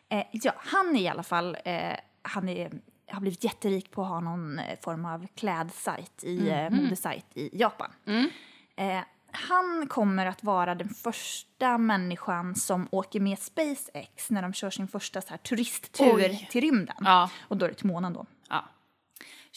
Eh, 0.09 0.26
ja, 0.33 0.53
han 0.57 0.96
är 0.96 1.00
i 1.00 1.09
alla 1.09 1.22
fall, 1.22 1.57
eh, 1.64 1.96
han 2.22 2.48
är, 2.48 2.70
har 3.14 3.20
blivit 3.20 3.44
jätterik 3.44 3.90
på 3.90 4.02
att 4.02 4.08
ha 4.08 4.20
någon 4.20 4.58
eh, 4.58 4.78
form 4.82 5.04
av 5.04 5.26
klädsajt, 5.34 6.24
i, 6.24 6.48
eh, 6.50 6.70
modesajt 6.70 7.26
i 7.34 7.58
Japan. 7.58 7.90
Mm. 8.06 8.30
Eh, 8.76 9.04
han 9.32 9.86
kommer 9.88 10.26
att 10.26 10.44
vara 10.44 10.74
den 10.74 10.88
första 10.88 11.78
människan 11.78 12.54
som 12.54 12.88
åker 12.90 13.20
med 13.20 13.38
SpaceX 13.38 14.30
när 14.30 14.42
de 14.42 14.52
kör 14.52 14.70
sin 14.70 14.88
första 14.88 15.20
så 15.22 15.28
här, 15.28 15.36
turisttur 15.36 16.14
Oj. 16.14 16.48
till 16.50 16.60
rymden. 16.60 16.96
Ja. 17.00 17.30
Och 17.48 17.56
då 17.56 17.64
är 17.64 17.68
det 17.68 17.74
till 17.74 17.86
månen 17.86 18.12
då. 18.12 18.26
ja. 18.48 18.64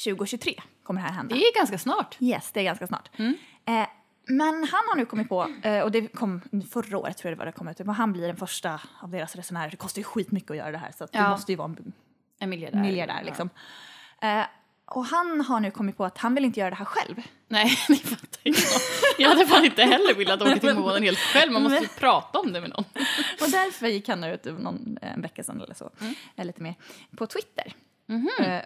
2023 0.06 0.62
kommer 0.84 1.02
det 1.02 1.08
här 1.08 1.14
hända. 1.14 1.36
Det 1.36 1.42
är 1.42 1.56
ganska 1.56 1.78
snart. 1.78 2.18
Yes, 2.20 2.52
det 2.52 2.60
är 2.60 2.64
ganska 2.64 2.88
snart. 2.88 3.10
Mm. 3.18 3.34
Eh, 3.66 3.88
men 4.28 4.54
han 4.54 4.82
har 4.90 4.96
nu 4.96 5.06
kommit 5.06 5.30
på, 5.30 5.48
eh, 5.64 5.80
och 5.80 5.92
det 5.92 6.08
kom 6.08 6.42
förra 6.72 6.98
året 6.98 7.18
tror 7.18 7.30
jag 7.32 7.38
det 7.38 7.40
var 7.40 7.46
det 7.46 7.52
kom 7.52 7.68
ut, 7.68 7.80
men 7.80 7.90
han 7.90 8.14
blir 8.14 8.28
den 8.28 8.38
första 8.38 8.82
av 9.02 9.10
deras 9.10 9.36
resenärer. 9.36 9.70
Det 9.72 9.78
kostar 9.78 10.00
ju 10.00 10.04
skitmycket 10.04 10.52
att 10.52 10.58
göra 10.58 10.72
det 10.72 10.78
här 10.78 10.92
så 10.98 11.04
att 11.04 11.12
det 11.12 11.18
Ja. 11.20 11.30
måste 11.30 11.52
ju 11.52 11.56
vara 11.56 11.66
en 11.66 11.94
En 12.44 12.50
miljardär. 12.50 12.80
miljardär 12.82 13.18
Ja. 13.20 13.26
liksom. 13.26 13.50
Eh, 14.22 14.44
och 14.86 15.06
han 15.06 15.42
har 15.42 15.60
nu 15.60 15.72
kommit 15.72 15.98
på 15.98 16.06
att 16.06 16.18
han 16.18 16.36
vill 16.36 16.46
inte 16.46 16.60
göra 16.60 16.70
det 16.70 16.76
här 16.76 16.86
själv. 16.86 17.16
Nej, 17.48 17.78
det 17.88 17.96
fattar 17.96 18.40
jag. 18.44 18.56
Jag 19.18 19.30
hade 19.30 19.48
fan 19.48 19.66
inte 19.66 19.84
heller 19.84 20.14
velat 20.14 20.42
åka 20.42 20.58
till 20.60 20.74
månen 20.76 21.04
helt 21.04 21.20
själv. 21.20 21.52
Man 21.52 21.64
måste 21.64 21.78
ju 21.84 21.88
prata 21.88 22.40
om 22.40 22.54
det 22.54 22.62
med 22.62 22.70
någon. 22.70 22.84
Och 23.42 23.50
därför 23.52 23.88
gick 23.88 24.10
han 24.10 24.24
ut 24.24 24.46
någon, 24.46 24.98
en 25.02 25.22
vecka 25.22 25.44
sedan 25.44 25.62
eller 25.62 25.74
så, 25.74 25.90
eller 26.36 26.46
lite 26.48 26.62
mer, 26.62 26.76
på 27.18 27.28
Twitter. 27.28 27.74
Eh, 28.40 28.60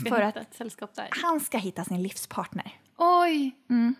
Ska 0.00 0.10
för 0.10 0.22
att 0.22 0.54
sällskap 0.54 0.94
där. 0.94 1.08
han 1.22 1.40
ska 1.40 1.58
hitta 1.58 1.84
sin 1.84 2.02
livspartner. 2.02 2.72
Oj! 2.96 3.56
Eh, 3.70 3.90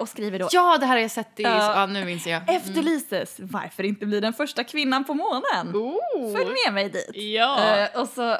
och 0.00 0.08
skriver 0.08 0.38
då 0.38 0.48
Ja, 0.52 0.78
det 0.78 0.86
här 0.86 0.94
har 0.94 1.00
jag 1.02 1.10
sett 1.10 1.40
i... 1.40 1.42
Ja. 1.42 1.80
Ja, 1.80 1.86
nu 1.86 2.04
minns 2.04 2.26
jag. 2.26 2.54
efterlyses 2.54 3.36
varför 3.40 3.82
inte 3.82 4.06
bli 4.06 4.20
den 4.20 4.32
första 4.32 4.64
kvinnan 4.64 5.04
på 5.04 5.14
månen. 5.14 5.76
Oh. 5.76 6.36
Följ 6.36 6.50
med 6.66 6.74
mig 6.74 6.88
dit. 6.90 7.10
Ja. 7.14 7.76
Eh, 7.76 8.00
och 8.00 8.08
så 8.08 8.36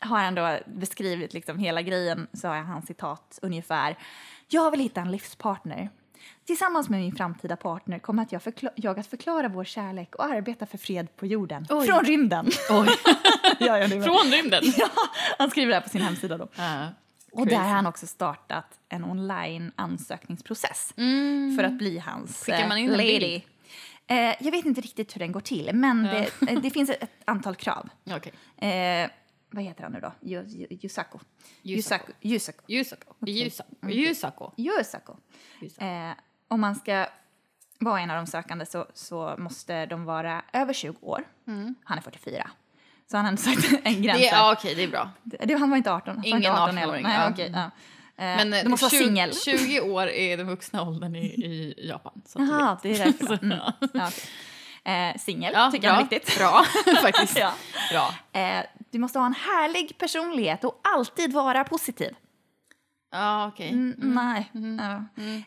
har 0.00 0.18
han 0.18 0.34
då 0.34 0.58
beskrivit 0.66 1.32
liksom 1.32 1.58
hela 1.58 1.82
grejen, 1.82 2.26
så 2.32 2.48
har 2.48 2.56
han 2.56 2.82
citat 2.82 3.38
ungefär. 3.42 3.96
Jag 4.48 4.70
vill 4.70 4.80
hitta 4.80 5.00
en 5.00 5.10
livspartner. 5.10 5.90
Tillsammans 6.46 6.88
med 6.88 7.00
min 7.00 7.16
framtida 7.16 7.56
partner 7.56 7.98
kommer 7.98 8.22
att 8.22 8.32
jag, 8.32 8.42
förkla- 8.42 8.72
jag 8.74 8.98
att 8.98 9.06
förklara 9.06 9.48
vår 9.48 9.64
kärlek 9.64 10.14
och 10.14 10.24
arbeta 10.24 10.66
för 10.66 10.78
fred 10.78 11.16
på 11.16 11.26
jorden. 11.26 11.66
Oj. 11.70 11.86
Från 11.86 12.04
rymden. 12.04 12.46
Oj. 12.70 12.88
ja, 13.58 13.78
ja, 13.78 13.88
Från 13.88 14.32
rymden. 14.32 14.62
ja, 14.76 14.88
han 15.38 15.50
skriver 15.50 15.68
det 15.68 15.74
här 15.74 15.82
på 15.82 15.88
sin 15.88 16.00
hemsida 16.00 16.38
då. 16.38 16.48
Ja. 16.56 16.86
Och 17.32 17.46
där 17.46 17.56
har 17.56 17.68
han 17.68 17.86
också 17.86 18.06
startat 18.06 18.80
en 18.88 19.04
online 19.04 19.72
ansökningsprocess 19.76 20.94
mm. 20.96 21.56
för 21.56 21.64
att 21.64 21.78
bli 21.78 21.98
hans 21.98 22.48
man 22.48 22.72
eh, 22.72 22.84
in 22.84 22.90
lady. 22.90 23.42
Eh, 24.06 24.34
jag 24.40 24.50
vet 24.50 24.64
inte 24.64 24.80
riktigt 24.80 25.16
hur 25.16 25.18
den 25.18 25.32
går 25.32 25.40
till, 25.40 25.70
men 25.74 26.04
ja. 26.04 26.12
det, 26.12 26.52
eh, 26.52 26.60
det, 26.60 26.70
finns 26.70 26.90
ett 26.90 27.10
antal 27.24 27.54
krav. 27.54 27.88
Okay. 28.16 28.32
Eh, 28.70 29.10
vad 29.50 29.64
heter 29.64 29.82
han 29.82 29.92
nu 29.92 30.00
då? 30.00 30.12
Yusako. 30.22 31.18
Yusako. 31.62 32.12
Yusako. 33.88 34.52
Yusako. 34.56 35.16
Mm. 35.78 36.10
Eh, 36.10 36.16
om 36.48 36.60
man 36.60 36.74
ska 36.74 37.06
vara 37.78 38.00
en 38.00 38.10
av 38.10 38.16
de 38.16 38.26
sökande 38.26 38.66
så, 38.66 38.86
så 38.94 39.34
måste 39.38 39.86
de 39.86 40.04
vara 40.04 40.44
över 40.52 40.72
20 40.72 40.98
år. 41.00 41.24
Mm. 41.46 41.74
Han 41.84 41.98
är 41.98 42.02
44. 42.02 42.50
Så 43.10 43.16
han 43.16 43.24
har 43.24 43.30
ändå 43.32 43.42
sagt 43.42 43.74
en 43.84 44.02
gräns. 44.02 44.18
Det, 44.18 44.24
ja, 44.26 44.52
okej, 44.52 44.74
det 44.74 44.82
är 44.82 44.88
bra. 44.88 45.10
Det, 45.22 45.54
han 45.54 45.70
var 45.70 45.76
inte 45.76 45.92
18. 45.92 46.14
Han 46.16 46.24
Ingen 46.24 46.36
inte 46.36 46.50
18 46.52 46.78
18-åring, 46.78 47.02
Nej, 47.02 47.18
ja. 47.18 47.30
okej, 47.30 47.50
ja. 47.54 47.60
Eh, 47.64 47.70
Men 48.36 48.52
eh, 48.52 48.62
du 48.62 48.68
måste 48.68 48.84
vara 48.84 48.90
20 48.90 48.98
singel. 48.98 49.34
20 49.34 49.80
år 49.90 50.08
är 50.08 50.36
den 50.36 50.46
vuxna 50.46 50.82
åldern 50.82 51.16
i, 51.16 51.24
i 51.26 51.74
Japan. 51.88 52.22
Så 52.26 52.38
Jaha, 52.40 52.78
det 52.82 53.00
är 53.00 53.04
därför. 53.04 53.38
Mm. 53.42 53.58
Ja, 53.94 54.10
eh, 54.92 55.16
Singel 55.18 55.52
Ja, 55.54 55.70
tycker 55.70 55.88
bra. 55.88 55.90
jag 55.90 55.98
är 55.98 56.08
viktigt. 56.10 56.38
Bra, 56.38 56.64
faktiskt. 57.02 57.38
ja. 57.38 57.52
Bra. 57.90 58.14
eh, 58.40 58.64
du 58.90 58.98
måste 58.98 59.18
ha 59.18 59.26
en 59.26 59.34
härlig 59.34 59.98
personlighet 59.98 60.64
och 60.64 60.80
alltid 60.94 61.32
vara 61.32 61.64
positiv. 61.64 62.14
Ja, 63.10 63.46
okej. 63.48 63.68
Mm, 63.68 63.94
Nej. 63.98 64.50
Mm-hmm. 64.52 65.04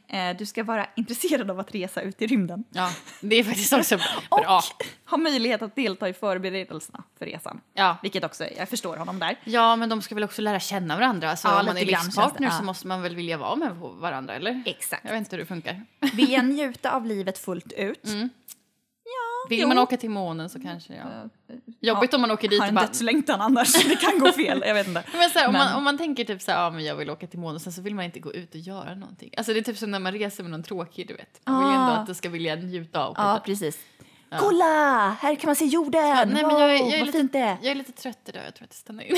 Ja. 0.07 0.17
Eh, 0.17 0.37
du 0.37 0.45
ska 0.45 0.63
vara 0.63 0.87
intresserad 0.95 1.51
av 1.51 1.59
att 1.59 1.75
resa 1.75 2.01
ut 2.01 2.21
i 2.21 2.27
rymden. 2.27 2.63
Ja, 2.69 2.89
det 3.21 3.35
är 3.35 3.43
faktiskt 3.43 3.73
också 3.73 3.95
Och 4.29 4.39
bra. 4.41 4.61
ha 5.09 5.17
möjlighet 5.17 5.61
att 5.61 5.75
delta 5.75 6.09
i 6.09 6.13
förberedelserna 6.13 7.03
för 7.19 7.25
resan. 7.25 7.61
Ja. 7.73 7.97
Vilket 8.03 8.23
också, 8.23 8.45
jag 8.57 8.69
förstår 8.69 8.97
honom 8.97 9.19
där. 9.19 9.35
ja, 9.43 9.75
men 9.75 9.89
de 9.89 10.01
ska 10.01 10.15
väl 10.15 10.23
också 10.23 10.41
lära 10.41 10.59
känna 10.59 10.95
varandra. 10.95 11.35
Så 11.35 11.47
Ja, 11.47 11.59
om 11.59 11.65
man 11.65 11.77
är 11.77 11.85
livspartner 11.85 12.47
ja. 12.47 12.53
så 12.57 12.63
måste 12.63 12.87
man 12.87 13.01
väl 13.01 13.15
vilja 13.15 13.37
vara 13.37 13.55
med 13.55 13.71
varandra, 13.75 14.33
eller? 14.33 14.63
Exakt. 14.65 15.03
Jag 15.05 15.11
vet 15.11 15.19
inte 15.19 15.35
hur 15.35 15.43
det 15.43 15.47
funkar. 15.47 15.81
Vill 16.13 16.31
jag 16.31 16.45
njuta 16.45 16.91
av 16.95 17.05
livet 17.05 17.37
fullt 17.37 17.71
ut? 17.73 18.03
Ja, 19.43 19.49
Vill 19.49 19.59
jo. 19.59 19.67
man 19.67 19.77
åka 19.79 19.97
till 19.97 20.09
månen 20.09 20.49
så 20.49 20.59
kanske, 20.61 20.93
ja. 20.93 21.01
Eh, 21.49 21.55
Jobbigt 21.79 22.13
om 22.13 22.21
man 22.21 22.31
åker 22.31 22.47
dit 22.47 22.59
Har 22.59 22.65
och 22.65 22.69
en 22.69 22.75
bara... 22.75 22.85
dödslängtan 22.85 23.41
annars. 23.41 23.73
Det 23.85 23.95
kan 23.95 24.19
gå 24.19 24.31
fel. 24.31 24.63
Jag 24.65 24.73
vet 24.73 24.87
inte. 24.87 25.03
Men 25.11 25.29
här, 25.35 25.47
om, 25.47 25.53
Men- 25.53 25.65
man, 25.67 25.75
om 25.77 25.83
man 25.83 25.97
tänker 25.97 26.23
typ 26.23 26.41
så 26.41 26.51
här, 26.51 26.63
ja 26.63 26.69
men 26.69 26.83
jag 26.85 26.95
vill 26.95 27.09
åka 27.09 27.27
till 27.27 27.39
månen, 27.39 27.59
sen 27.59 27.73
så 27.73 27.81
vill 27.81 27.95
man 27.95 28.05
inte 28.05 28.19
gå 28.19 28.33
ut 28.33 28.49
och 28.55 28.59
göra 28.59 28.95
någonting. 28.95 29.29
Alltså 29.37 29.53
det 29.53 29.59
är 29.59 29.63
typ 29.63 29.77
som 29.77 29.91
när 29.91 29.99
man 29.99 30.11
reser 30.13 30.43
med 30.43 30.51
någon 30.51 30.63
tråkig, 30.63 31.07
du 31.07 31.13
vet. 31.13 31.41
Man 31.45 31.59
vill 31.59 31.67
ju 31.67 31.73
ändå 31.75 31.91
Ah. 31.91 31.97
att 31.97 32.07
du 32.07 32.13
ska 32.13 32.29
vilja 32.29 32.55
njuta 32.55 33.03
av 33.05 33.13
Ja, 33.17 33.33
skiten. 33.33 33.41
precis. 33.45 33.79
Kolla! 34.39 35.09
Här 35.21 35.35
kan 35.35 35.47
man 35.47 35.55
se 35.55 35.65
jorden! 35.65 36.07
Ja, 36.07 36.25
nej, 36.25 36.43
men 36.45 36.59
jag, 36.59 36.75
är- 36.75 36.89
jag, 36.89 36.93
är 36.99 37.05
lite, 37.05 37.17
fint 37.17 37.33
det 37.33 37.57
jag 37.61 37.71
är 37.71 37.75
lite 37.75 37.91
trött 37.91 38.19
idag, 38.25 38.43
jag 38.45 38.55
tror 38.55 38.63
att 38.65 38.71
jag 38.71 38.75
stannar 38.77 39.03
in. 39.03 39.15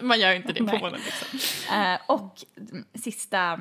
man 0.06 0.20
gör 0.20 0.32
inte 0.34 0.52
det 0.52 0.64
på 0.64 0.78
månen 0.78 1.00
liksom. 1.04 1.38
Eh, 1.80 1.98
och 2.06 2.34
sista 2.94 3.52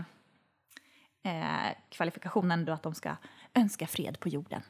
eh, 1.25 1.75
kvalifikationen 1.89 2.65
då 2.65 2.71
att 2.73 2.83
de 2.83 2.93
ska 2.95 3.15
önska 3.53 3.87
fred 3.87 4.19
på 4.19 4.29
jorden. 4.29 4.61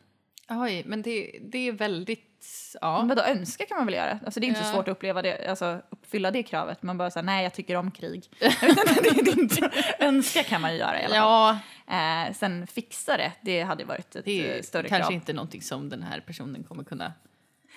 Oj, 0.50 0.84
men 0.86 1.02
det, 1.02 1.40
det 1.42 1.58
är 1.68 1.72
väldigt, 1.72 2.76
ja. 2.82 2.98
Men 3.00 3.08
vadå, 3.08 3.22
önska 3.22 3.66
kan 3.66 3.78
man 3.78 3.86
väl 3.86 3.96
göra? 3.96 4.20
Alltså, 4.26 4.40
det 4.40 4.46
är 4.46 4.48
inte 4.48 4.60
så 4.64 4.68
Ja. 4.70 4.74
svårt 4.74 4.88
att 4.88 4.92
uppleva 4.92 5.22
det, 5.22 5.48
alltså, 5.50 5.82
uppfylla 5.90 6.32
det 6.32 6.44
kravet. 6.44 6.84
Man 6.84 6.98
bara 6.98 7.12
säger 7.12 7.26
nej, 7.26 7.44
jag 7.44 7.54
tycker 7.54 7.76
om 7.76 7.92
krig. 7.92 8.30
Önska 10.00 10.44
kan 10.44 10.62
man 10.62 10.72
ju 10.74 10.80
göra 10.80 11.02
i 11.02 11.06
alla 11.06 11.16
fall. 11.16 11.18
Ja, 11.18 11.60
Eh, 11.90 12.34
sen 12.34 12.68
fixa 12.68 13.18
det, 13.18 13.32
det 13.42 13.62
hade 13.62 13.84
varit 13.86 14.16
ett 14.16 14.26
det 14.26 14.50
eh, 14.52 14.58
är 14.58 14.62
större 14.62 14.88
kanske 14.88 15.04
krav. 15.04 15.14
inte 15.14 15.34
någonting 15.34 15.62
som 15.62 15.90
den 15.90 16.04
här 16.04 16.20
personen 16.20 16.64
kommer 16.64 16.84
kunna 16.84 17.14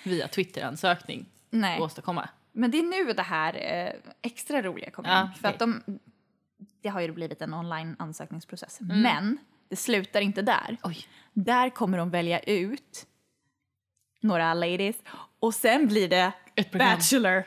via 0.03 0.27
Twitter-ansökning 0.27 1.25
Nej. 1.49 1.79
åstadkomma. 1.81 2.29
Men 2.51 2.71
det 2.71 2.79
är 2.79 3.05
nu 3.05 3.13
det 3.13 3.21
här 3.21 3.55
eh, 3.55 3.93
extra 4.21 4.61
roliga 4.61 4.91
kommer 4.91 5.09
Ja, 5.09 5.21
in. 5.21 5.27
För 5.33 5.39
okej. 5.39 5.49
att 5.49 5.59
de, 5.59 5.99
det 6.81 6.89
har 6.89 7.01
ju 7.01 7.11
blivit 7.11 7.41
en 7.41 7.53
online 7.53 7.95
ansökningsprocess. 7.99 8.81
Mm. 8.81 9.01
Men 9.01 9.37
det 9.69 9.75
slutar 9.75 10.21
inte 10.21 10.41
där. 10.41 10.77
Oj. 10.83 11.05
Där 11.33 11.69
kommer 11.69 11.97
de 11.97 12.09
välja 12.09 12.39
ut 12.39 13.05
några 14.21 14.53
ladies 14.53 14.95
och 15.39 15.53
sen 15.53 15.87
blir 15.87 16.09
det. 16.09 16.31
Bachelor. 16.73 17.43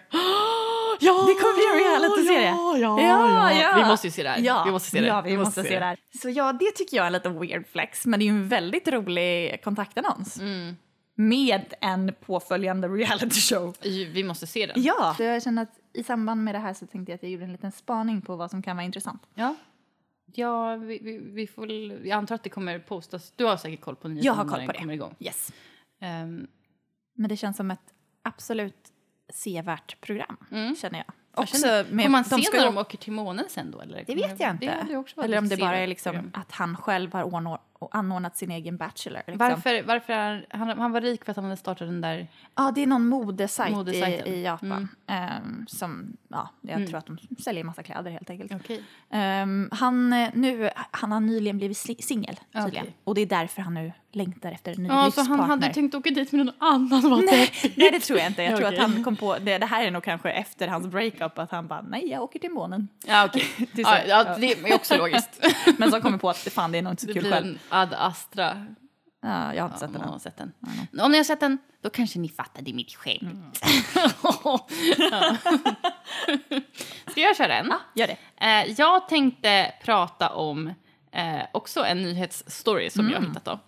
Ja, 1.00 1.24
Det 1.26 1.34
kommer 1.34 1.54
bli 1.54 1.84
en 1.84 1.92
reality-serie. 1.92 2.48
Ja, 2.50 2.76
ja, 2.78 3.00
Ja, 3.00 3.52
ja, 3.52 3.60
ja. 3.60 3.76
Vi 3.76 3.84
måste 3.88 4.06
ju 4.06 4.10
se 4.10 4.22
det 4.22 4.28
här. 4.28 4.38
Ja, 4.38 4.62
vi 4.64 4.70
måste 4.70 4.90
se 4.90 5.00
det. 5.00 5.06
ja, 5.06 5.20
vi, 5.20 5.36
måste, 5.36 5.62
se 5.62 5.78
det. 5.78 5.84
här. 5.84 5.98
Så 6.22 6.30
ja, 6.30 6.52
det 6.52 6.70
tycker 6.70 6.96
jag 6.96 7.02
är 7.02 7.06
en 7.06 7.12
liten 7.12 7.40
weird 7.40 7.66
flex, 7.66 8.06
men 8.06 8.20
det 8.20 8.24
är 8.24 8.26
ju 8.26 8.32
en 8.32 8.48
väldigt 8.48 8.88
rolig 8.88 9.60
kontaktannons. 9.64 10.38
Mm. 10.38 10.76
Med 11.14 11.74
en 11.80 12.14
påföljande 12.26 12.88
reality 12.88 13.40
show. 13.40 13.74
Vi 14.12 14.24
måste 14.24 14.46
se 14.46 14.66
den. 14.66 14.82
Ja, 14.82 15.14
så 15.16 15.22
jag 15.22 15.42
känner 15.42 15.62
att 15.62 15.78
i 15.92 16.02
samband 16.04 16.44
med 16.44 16.54
det 16.54 16.58
här 16.58 16.74
så 16.74 16.86
tänkte 16.86 17.12
jag 17.12 17.16
att 17.16 17.22
jag 17.22 17.32
gjorde 17.32 17.44
en 17.44 17.52
liten 17.52 17.72
spaning 17.72 18.20
på 18.22 18.36
vad 18.36 18.50
som 18.50 18.62
kan 18.62 18.76
vara 18.76 18.84
intressant. 18.84 19.22
Ja. 19.34 19.54
Ja, 20.34 20.76
vi, 20.76 20.98
vi, 21.02 21.18
vi 21.18 21.46
får 21.46 21.72
jag 22.06 22.10
antar 22.10 22.34
att 22.34 22.42
det 22.42 22.50
kommer 22.50 22.78
postas. 22.78 23.32
Du 23.36 23.44
har 23.44 23.56
säkert 23.56 23.80
koll 23.80 23.96
på 23.96 24.08
nyheten 24.08 24.26
Jag 24.26 24.32
har 24.34 24.44
koll 24.44 24.66
på 24.66 24.72
det. 24.72 24.78
kommer 24.78 24.94
igång. 24.94 25.14
Yes. 25.20 25.52
Ehm, 26.00 26.46
Men 27.14 27.28
det 27.28 27.36
känns 27.36 27.56
som 27.56 27.70
ett 27.70 27.94
absolut 28.22 28.92
sevärt 29.32 30.00
program, 30.00 30.36
Mm. 30.50 30.76
känner 30.76 30.98
jag. 30.98 31.06
jag 31.36 31.42
Också 31.42 31.56
känner- 31.58 31.84
med, 31.90 32.04
får 32.04 32.10
man 32.10 32.24
se 32.24 32.36
när 32.52 32.64
de 32.64 32.78
åker 32.78 32.98
till 32.98 33.12
månen 33.12 33.44
sen 33.48 33.70
då? 33.70 33.80
Eller? 33.80 34.04
Det 34.06 34.14
vet 34.14 34.40
jag 34.40 34.50
inte. 34.50 34.70
Hade 34.70 34.90
ju 34.90 34.96
också 34.96 35.16
varit 35.16 35.24
Eller 35.24 35.38
om 35.38 35.44
ett 35.44 35.50
det 35.50 35.56
bara 35.56 35.70
är 35.70 35.74
sevärt 35.76 35.88
liksom 35.88 36.12
program. 36.12 36.30
att 36.34 36.52
han 36.52 36.76
själv 36.76 37.12
har 37.12 37.22
ordnat- 37.24 37.60
anordnat 37.90 38.36
sin 38.36 38.50
egen 38.50 38.76
bachelor. 38.76 39.22
Liksom. 39.26 39.38
Varför, 39.38 39.82
varför 39.82 40.12
är, 40.12 40.46
han, 40.50 40.78
han 40.78 40.92
var 40.92 41.00
rik 41.00 41.24
för 41.24 41.30
att 41.30 41.36
han 41.36 41.44
hade 41.44 41.56
startat 41.56 41.88
den 41.88 42.00
där... 42.00 42.28
Ja, 42.54 42.72
det 42.74 42.82
är 42.82 42.86
någon 42.86 43.06
modesajt 43.06 43.88
i, 43.88 44.30
i 44.30 44.42
Japan. 44.42 44.72
Mm. 44.72 44.88
ehm, 45.06 45.66
som, 45.68 46.16
ja, 46.28 46.48
jag 46.60 46.88
tror 46.88 46.98
att 46.98 47.06
de 47.06 47.18
säljer 47.38 47.64
massa 47.64 47.82
kläder 47.82 48.10
helt 48.10 48.30
enkelt. 48.30 48.52
Okej. 48.54 48.82
Ehm, 49.10 49.68
han, 49.72 50.12
eh, 50.12 50.30
nu, 50.34 50.70
han 50.90 51.12
har 51.12 51.20
nyligen 51.20 51.58
blivit 51.58 51.76
singel 51.76 52.36
tydligen. 52.52 52.84
Okej. 52.84 52.96
Och 53.04 53.14
det 53.14 53.20
är 53.20 53.26
därför 53.26 53.62
han 53.62 53.74
nu 53.74 53.92
längtar 54.12 54.52
efter 54.52 54.72
en 54.72 54.82
ny 54.82 54.88
Ja, 54.88 55.00
så 55.00 55.04
livspartner. 55.04 55.36
han 55.36 55.50
hade 55.50 55.74
tänkt 55.74 55.94
åka 55.94 56.10
dit 56.10 56.32
med 56.32 56.46
någon 56.46 56.54
annan. 56.58 57.00
Var 57.10 57.22
Nej, 57.22 57.52
nej, 57.76 57.90
det 57.90 58.00
tror 58.00 58.18
jag 58.18 58.28
inte. 58.28 58.42
Jag 58.42 58.56
tror 58.56 58.68
att 58.68 58.78
han 58.78 59.04
kom 59.04 59.16
på, 59.16 59.38
det, 59.38 59.58
det 59.58 59.66
här 59.66 59.84
är 59.84 59.90
nog 59.90 60.04
kanske 60.04 60.30
efter 60.30 60.68
hans 60.68 60.86
breakup, 60.86 61.38
att 61.38 61.50
han 61.50 61.66
bara, 61.66 61.82
nej 61.82 62.08
jag 62.10 62.22
åker 62.22 62.38
till 62.38 62.50
månen. 62.50 62.88
Ja, 63.06 63.24
okej. 63.24 63.44
Det 63.72 63.82
är 63.82 63.84
så. 63.84 64.08
Ja, 64.08 64.24
ja, 64.26 64.36
det 64.38 64.52
är 64.52 64.74
också 64.74 64.96
logiskt. 64.96 65.46
Men 65.78 65.90
så 65.90 66.00
kommer 66.00 66.18
på 66.18 66.30
att 66.30 66.38
fan 66.38 66.72
det 66.72 66.78
är 66.78 66.82
nog 66.82 66.92
inte 66.92 67.06
så 67.06 67.12
kul 67.12 67.32
själv. 67.32 67.46
en 67.46 67.58
Ad 67.68 67.94
Astra. 67.98 68.66
Ja, 69.22 69.54
jag 69.54 69.62
har 69.62 69.68
inte 69.68 69.84
Ja, 69.84 69.88
sett 69.88 69.92
den 69.92 70.02
har 70.02 70.18
sett 70.18 70.36
den. 70.36 70.52
Om 71.00 71.10
ni 71.12 71.16
har 71.16 71.24
sett 71.24 71.40
den, 71.40 71.58
då 71.82 71.90
kanske 71.90 72.18
ni 72.18 72.28
fattade 72.28 72.72
mitt 72.72 72.94
skämt. 72.94 73.22
Mm. 73.22 73.42
Ska 77.10 77.20
jag 77.20 77.36
köra 77.36 77.56
en? 77.56 77.66
Ja, 77.70 77.80
gör 77.94 78.06
det. 78.06 78.16
Eh, 78.46 78.72
jag 78.78 79.08
tänkte 79.08 79.72
prata 79.84 80.28
om 80.34 80.66
eh, 81.12 81.42
också 81.52 81.84
en 81.84 82.02
nyhetsstory 82.02 82.90
som 82.90 83.10
jag 83.10 83.20
har 83.20 83.26
hittat. 83.26 83.44
Då. 83.44 83.58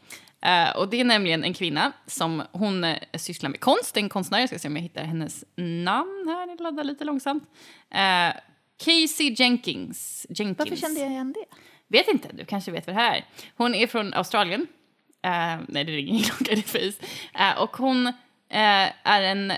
Eh, 0.49 0.77
och 0.77 0.89
det 0.89 1.01
är 1.01 1.05
nämligen 1.05 1.45
en 1.45 1.55
kvinna 1.55 1.93
som 2.07 2.43
hon 2.53 2.87
sysslar 3.15 3.51
med 3.51 3.61
konst, 3.61 3.97
en 3.97 4.09
konstnär. 4.09 4.41
Jag 4.41 4.49
ska 4.49 4.59
se 4.59 4.69
om 4.69 4.77
jag 4.77 4.83
hittar 4.83 5.05
hennes 5.05 5.45
namn 5.57 6.25
här, 6.29 6.57
det 6.57 6.63
laddar 6.63 6.85
lite 6.85 7.05
långsamt. 7.05 7.45
Casey 8.85 9.35
Jenkins. 9.39 10.27
Jenkins. 10.29 10.59
Varför 10.59 10.77
kände 10.77 11.01
jag 11.01 11.11
igen 11.11 11.33
det? 11.33 11.45
Vet 11.89 12.09
inte, 12.09 12.29
du 12.33 12.45
kanske 12.45 12.71
vet 12.71 12.87
vad 12.87 12.97
det 12.97 13.01
här 13.01 13.17
är. 13.17 13.25
Hon 13.57 13.75
är 13.75 13.87
från 13.87 14.15
Australien. 14.15 14.67
Eh, 15.23 15.57
nej, 15.69 15.85
det 15.85 15.93
ringer 15.93 16.13
ingen 16.13 16.23
klocka 16.23 16.53
i 16.53 16.55
ditt 16.55 16.71
face. 16.71 17.07
Eh, 17.35 17.63
och 17.63 17.77
hon 17.77 18.07
eh, 18.07 18.13
är 19.03 19.23
en 19.23 19.53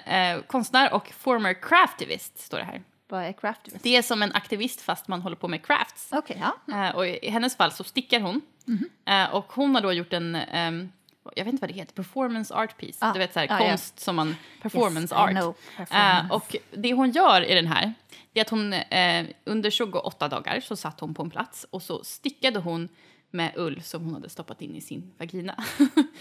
konstnär 0.46 0.92
och 0.92 1.08
former 1.08 1.62
craftivist, 1.62 2.38
står 2.38 2.58
det 2.58 2.64
här. 2.64 2.82
Vad 3.08 3.24
är 3.24 3.32
craftivist? 3.32 3.84
Det 3.84 3.96
är 3.96 4.02
som 4.02 4.22
en 4.22 4.32
aktivist 4.32 4.80
fast 4.80 5.08
man 5.08 5.22
håller 5.22 5.36
på 5.36 5.48
med 5.48 5.66
crafts. 5.66 6.08
Okej, 6.12 6.42
ja. 6.66 6.92
Och 6.92 7.06
i 7.06 7.30
hennes 7.30 7.56
fall 7.56 7.72
så 7.72 7.84
stickar 7.84 8.20
hon. 8.20 8.40
Mhm. 8.64 8.88
Eh, 9.06 9.34
och 9.34 9.52
hon 9.52 9.74
har 9.74 9.82
då 9.82 9.92
gjort 9.92 10.12
en, 10.12 10.34
ehm, 10.34 10.92
jag 11.36 11.44
vet 11.44 11.52
inte 11.52 11.60
vad 11.60 11.70
det 11.70 11.74
heter, 11.74 11.94
performance 11.94 12.54
art 12.54 12.76
piece. 12.76 12.98
Ah, 13.06 13.12
du 13.12 13.18
vet 13.18 13.32
så 13.32 13.40
här, 13.40 13.46
ah, 13.50 13.58
konst 13.58 14.00
som 14.00 14.16
man, 14.16 14.36
performance 14.62 15.00
Yes, 15.00 15.12
art. 15.12 15.30
know 15.30 15.54
performance. 15.76 16.26
Eh, 16.26 16.32
och 16.32 16.56
det 16.70 16.92
hon 16.92 17.10
gör 17.10 17.50
i 17.50 17.54
den 17.54 17.66
här, 17.66 17.94
det 18.32 18.40
är 18.40 18.44
att 18.44 18.50
hon 18.50 18.72
eh, 18.72 19.26
under 19.44 19.70
28 19.70 20.28
dagar 20.28 20.60
så 20.60 20.76
satt 20.76 21.00
hon 21.00 21.14
på 21.14 21.22
en 21.22 21.30
plats 21.30 21.66
och 21.70 21.82
så 21.82 22.04
stickade 22.04 22.58
hon 22.58 22.88
med 23.30 23.52
ull 23.56 23.82
som 23.82 24.04
hon 24.04 24.14
hade 24.14 24.28
stoppat 24.28 24.62
in 24.62 24.76
i 24.76 24.80
sin 24.80 25.12
vagina. 25.18 25.64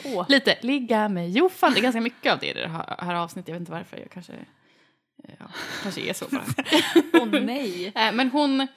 Åh. 0.05 0.26
Lite 0.30 0.58
ligga 0.62 1.10
med 1.10 1.32
Joffan, 1.32 1.74
det 1.74 1.80
är 1.80 1.82
ganska 1.82 2.01
mycket 2.01 2.34
av 2.34 2.39
det 2.39 2.49
i 2.49 2.53
det 2.53 2.68
här, 2.68 2.95
här 2.99 3.16
avsnittet, 3.16 3.47
jag 3.47 3.55
vet 3.55 3.60
inte 3.60 3.72
varför, 3.72 3.97
jag 3.97 4.12
kanske, 4.12 4.34
eh, 4.34 5.34
ja, 5.39 5.45
kanske 5.84 6.01
är 6.01 6.14
så 6.14 6.26
bara. 6.32 6.43
Åh 7.22 7.41
nej. 7.41 7.91
Eh, 7.95 8.12
men 8.14 8.30
hon... 8.30 8.68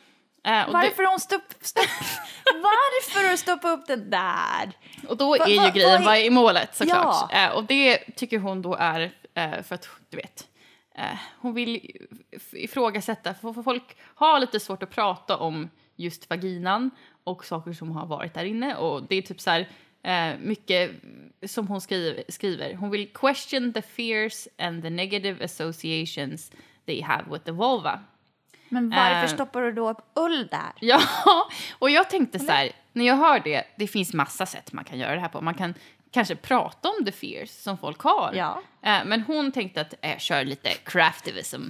det- 0.43 0.67
Varför 0.73 1.03
har 1.03 1.11
hon 1.11 1.21
stopp, 1.21 1.43
stopp, 1.61 1.85
varför 2.55 3.31
du 3.31 3.37
stoppat 3.37 3.79
upp 3.79 3.87
den 3.87 4.11
där? 4.11 4.73
Och 5.09 5.17
då 5.17 5.29
Va- 5.39 5.45
är 5.45 5.49
ju 5.51 5.57
va- 5.57 5.71
grejen, 5.71 5.91
vad 5.91 6.01
är- 6.01 6.05
vad 6.05 6.17
är 6.17 6.31
målet 6.31 6.77
såklart? 6.77 7.29
Ja. 7.33 7.47
Eh, 7.49 7.57
och 7.57 7.65
det 7.65 7.99
tycker 8.17 8.39
hon 8.39 8.63
då 8.63 8.75
är 8.75 9.11
eh, 9.35 9.63
för 9.63 9.75
att, 9.75 9.89
du 10.09 10.17
vet, 10.17 10.47
hon 11.39 11.55
vill 11.55 11.77
if- 12.33 12.55
ifrågasätta, 12.55 13.35
för 13.35 13.53
för 13.53 13.63
folk 13.63 13.97
har 14.15 14.41
lite 14.41 14.61
svårt 14.61 14.83
att 14.83 14.91
prata 14.91 15.37
om 15.37 15.71
just 15.97 16.31
vaginan 16.31 16.91
och 17.25 17.45
saker 17.45 17.73
som 17.73 17.91
har 17.91 18.07
varit 18.07 18.35
där 18.35 18.45
inne. 18.45 18.75
Och 18.77 19.03
det 19.03 19.17
är 19.17 19.23
typ 19.23 19.41
så 19.41 19.51
här, 19.51 19.69
mycket 20.39 20.91
som 21.47 21.69
hon 21.69 21.81
skriver, 21.81 22.25
skriver. 22.29 22.75
Hon 22.75 22.91
vill 22.91 23.09
question 23.15 23.73
the 23.73 23.83
fears 23.83 24.49
and 24.59 24.83
the 24.83 24.91
negative 24.91 25.45
associations 25.45 26.51
they 26.87 27.03
have 27.03 27.25
with 27.33 27.45
the 27.45 27.51
vulva. 27.53 28.01
Men 28.71 28.91
varför 28.91 29.23
Eh. 29.23 29.35
stoppar 29.35 29.63
du 29.63 29.73
då 29.73 29.91
upp 29.91 30.01
ull 30.15 30.47
där? 30.51 30.73
Ja, 30.81 31.01
och 31.79 31.91
jag 31.91 32.11
tänkte 32.11 32.39
så 32.39 32.53
här, 32.53 32.71
när 32.93 33.07
jag 33.07 33.17
hör 33.17 33.41
det, 33.41 33.65
det 33.77 33.87
finns 33.87 34.15
massa 34.15 34.47
sätt 34.47 34.73
man 34.73 34.85
kan 34.85 34.99
göra 34.99 35.15
det 35.15 35.21
här 35.21 35.29
på. 35.29 35.41
Man 35.41 35.55
kan 35.55 35.75
kanske 36.13 36.37
prata 36.37 36.89
om 36.89 37.05
the 37.05 37.13
fears 37.13 37.51
som 37.51 37.79
folk 37.79 38.01
har. 38.01 38.33
Ja. 38.35 38.63
Eh, 38.83 39.05
men 39.05 39.21
hon 39.23 39.53
tänkte 39.53 39.81
att 39.81 39.95
jag 40.01 40.21
kör 40.21 40.45
lite 40.45 40.69
craftivism. 40.85 41.63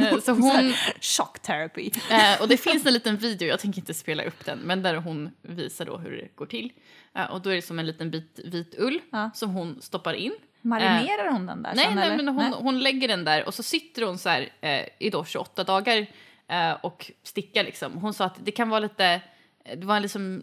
Eh, 0.00 0.18
så 0.24 0.32
hon, 0.32 0.72
Shock 1.00 1.38
therapy. 1.38 1.90
eh, 2.10 2.42
och 2.42 2.48
det 2.48 2.56
finns 2.56 2.86
en 2.86 2.92
liten 2.92 3.16
video, 3.16 3.48
jag 3.48 3.60
tänker 3.60 3.78
inte 3.78 3.94
spela 3.94 4.22
upp 4.24 4.44
den, 4.44 4.58
men 4.58 4.82
där 4.82 4.94
hon 4.94 5.30
visar 5.42 5.84
då 5.84 5.96
hur 5.96 6.16
det 6.16 6.36
går 6.36 6.46
till. 6.46 6.72
Eh, 7.14 7.24
och 7.30 7.40
då 7.40 7.50
är 7.50 7.54
det 7.54 7.62
som 7.62 7.78
en 7.78 7.86
liten 7.86 8.10
bit 8.10 8.40
vit 8.44 8.74
ull 8.78 9.00
Ja. 9.12 9.30
som 9.34 9.50
hon 9.50 9.82
stoppar 9.82 10.14
in. 10.14 10.32
Marinerar 10.60 11.30
hon 11.30 11.46
den 11.46 11.62
där 11.62 11.72
Nej, 11.74 11.84
sen, 11.84 11.94
nej, 11.94 12.04
eller? 12.06 12.16
men 12.16 12.28
hon, 12.28 12.52
hon 12.52 12.78
lägger 12.80 13.08
den 13.08 13.24
där 13.24 13.44
och 13.46 13.54
så 13.54 13.62
sitter 13.62 14.02
hon 14.02 14.18
så 14.18 14.28
här 14.28 14.48
eh, 14.60 14.84
i 14.98 15.10
då 15.10 15.24
28 15.24 15.64
dagar 15.64 15.96
eh, 15.96 16.06
och 16.80 17.10
stickar 17.22 17.64
liksom. 17.64 17.92
Hon 17.92 18.14
sa 18.14 18.24
att 18.24 18.44
det 18.44 18.50
kan 18.50 18.68
vara 18.68 18.80
lite, 18.80 19.22
det 19.76 19.84
var 19.84 19.96
en 19.96 20.02
liksom 20.02 20.42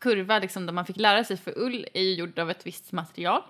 kurva 0.00 0.38
liksom 0.38 0.66
där 0.66 0.72
man 0.72 0.86
fick 0.86 0.96
lära 0.96 1.24
sig 1.24 1.36
för 1.36 1.58
ull 1.58 1.86
är 1.94 2.02
ju 2.02 2.14
gjord 2.14 2.38
av 2.38 2.50
ett 2.50 2.66
visst 2.66 2.92
material. 2.92 3.42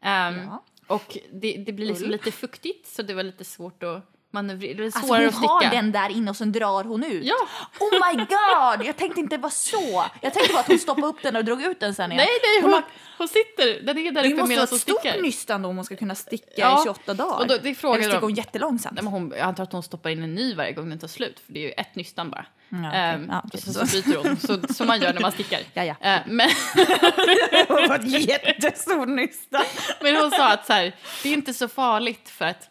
Ehm, 0.00 0.34
Ja. 0.38 0.64
Och 0.86 1.18
det, 1.32 1.52
det 1.66 1.72
blir 1.72 1.86
liksom 1.86 2.04
Ull. 2.04 2.12
lite 2.12 2.30
fuktigt 2.32 2.86
så 2.86 3.02
det 3.02 3.14
var 3.14 3.22
lite 3.22 3.44
svårt 3.44 3.82
att 3.82 4.04
manövrera, 4.30 4.74
det 4.74 4.78
var 4.82 4.84
Alltså 4.86 5.14
hon 5.14 5.26
att 5.28 5.34
sticka. 5.34 5.46
har 5.48 5.70
den 5.70 5.92
där 5.92 6.08
inne 6.10 6.30
och 6.30 6.36
sen 6.36 6.52
drar 6.52 6.84
hon 6.84 7.04
ut? 7.04 7.24
Ja. 7.24 7.34
Oh 7.80 7.92
my 7.92 8.16
god! 8.24 8.86
Jag 8.86 8.96
tänkte 8.96 9.20
inte 9.20 9.36
det 9.36 9.42
var 9.42 9.50
så. 9.50 10.04
Jag 10.20 10.34
tänkte 10.34 10.52
bara 10.52 10.60
att 10.60 10.66
hon 10.66 10.78
stoppade 10.78 11.06
upp 11.06 11.22
den 11.22 11.36
och 11.36 11.44
drog 11.44 11.62
ut 11.62 11.80
den 11.80 11.94
sen 11.94 12.12
igen. 12.12 12.16
Nej, 12.26 12.38
nej, 12.42 12.62
Hon 12.62 12.72
hon, 12.72 12.82
hon 13.18 13.28
sitter, 13.28 13.80
den 13.86 13.98
är 13.98 14.12
där 14.12 14.20
uppe 14.20 14.28
måste 14.28 14.34
vara 14.40 14.46
medan 14.48 14.64
ett 14.64 14.70
hon 14.70 14.78
stort 14.78 15.00
stickar. 15.00 15.22
nystan 15.22 15.62
då 15.62 15.68
om 15.68 15.76
hon 15.76 15.84
ska 15.84 15.96
kunna 15.96 16.14
sticka 16.14 16.52
Ja. 16.56 16.80
i 16.80 16.84
28 16.84 17.14
dagar. 17.14 17.38
Och 17.38 17.46
då- 17.46 17.56
det 17.62 17.74
frågade 17.74 17.98
Eller 17.98 18.08
stickar 18.10 18.20
de- 18.20 18.24
hon 18.26 18.34
jättelångsamt? 18.34 18.94
Nej, 18.94 19.04
men 19.04 19.12
hon, 19.12 19.30
jag 19.36 19.40
antar 19.40 19.62
att 19.62 19.72
hon 19.72 19.82
stoppar 19.82 20.10
in 20.10 20.22
en 20.22 20.34
ny 20.34 20.54
varje 20.54 20.72
gång 20.72 20.88
den 20.90 20.98
tar 20.98 21.08
slut, 21.08 21.40
för 21.46 21.52
det 21.52 21.58
är 21.60 21.62
ju 21.64 21.70
ett 21.70 21.94
nystan 21.94 22.30
bara. 22.30 22.46
Mm. 22.72 22.84
Ehm, 22.84 23.26
Ja, 23.30 23.42
okej. 23.44 23.60
och 23.66 23.74
så, 23.74 23.86
så 23.86 23.96
byter 24.02 24.16
hon, 24.28 24.36
så, 24.68 24.74
som 24.74 24.86
man 24.86 25.00
gör 25.00 25.12
när 25.12 25.20
man 25.20 25.32
stickar. 25.32 25.60
Ja, 25.74 25.84
ja. 25.84 25.94
Ehm, 26.00 26.22
men, 26.36 26.48
Det 26.74 27.66
var 27.88 27.94
ett 27.94 28.28
jättestort 28.28 29.08
nystan. 29.08 29.62
men 30.00 30.16
hon 30.16 30.30
sa 30.30 30.48
att 30.52 30.66
så 30.66 30.72
här, 30.72 30.92
det 31.22 31.28
är 31.28 31.32
inte 31.32 31.54
så 31.54 31.68
farligt 31.68 32.28
för 32.28 32.44
att 32.44 32.70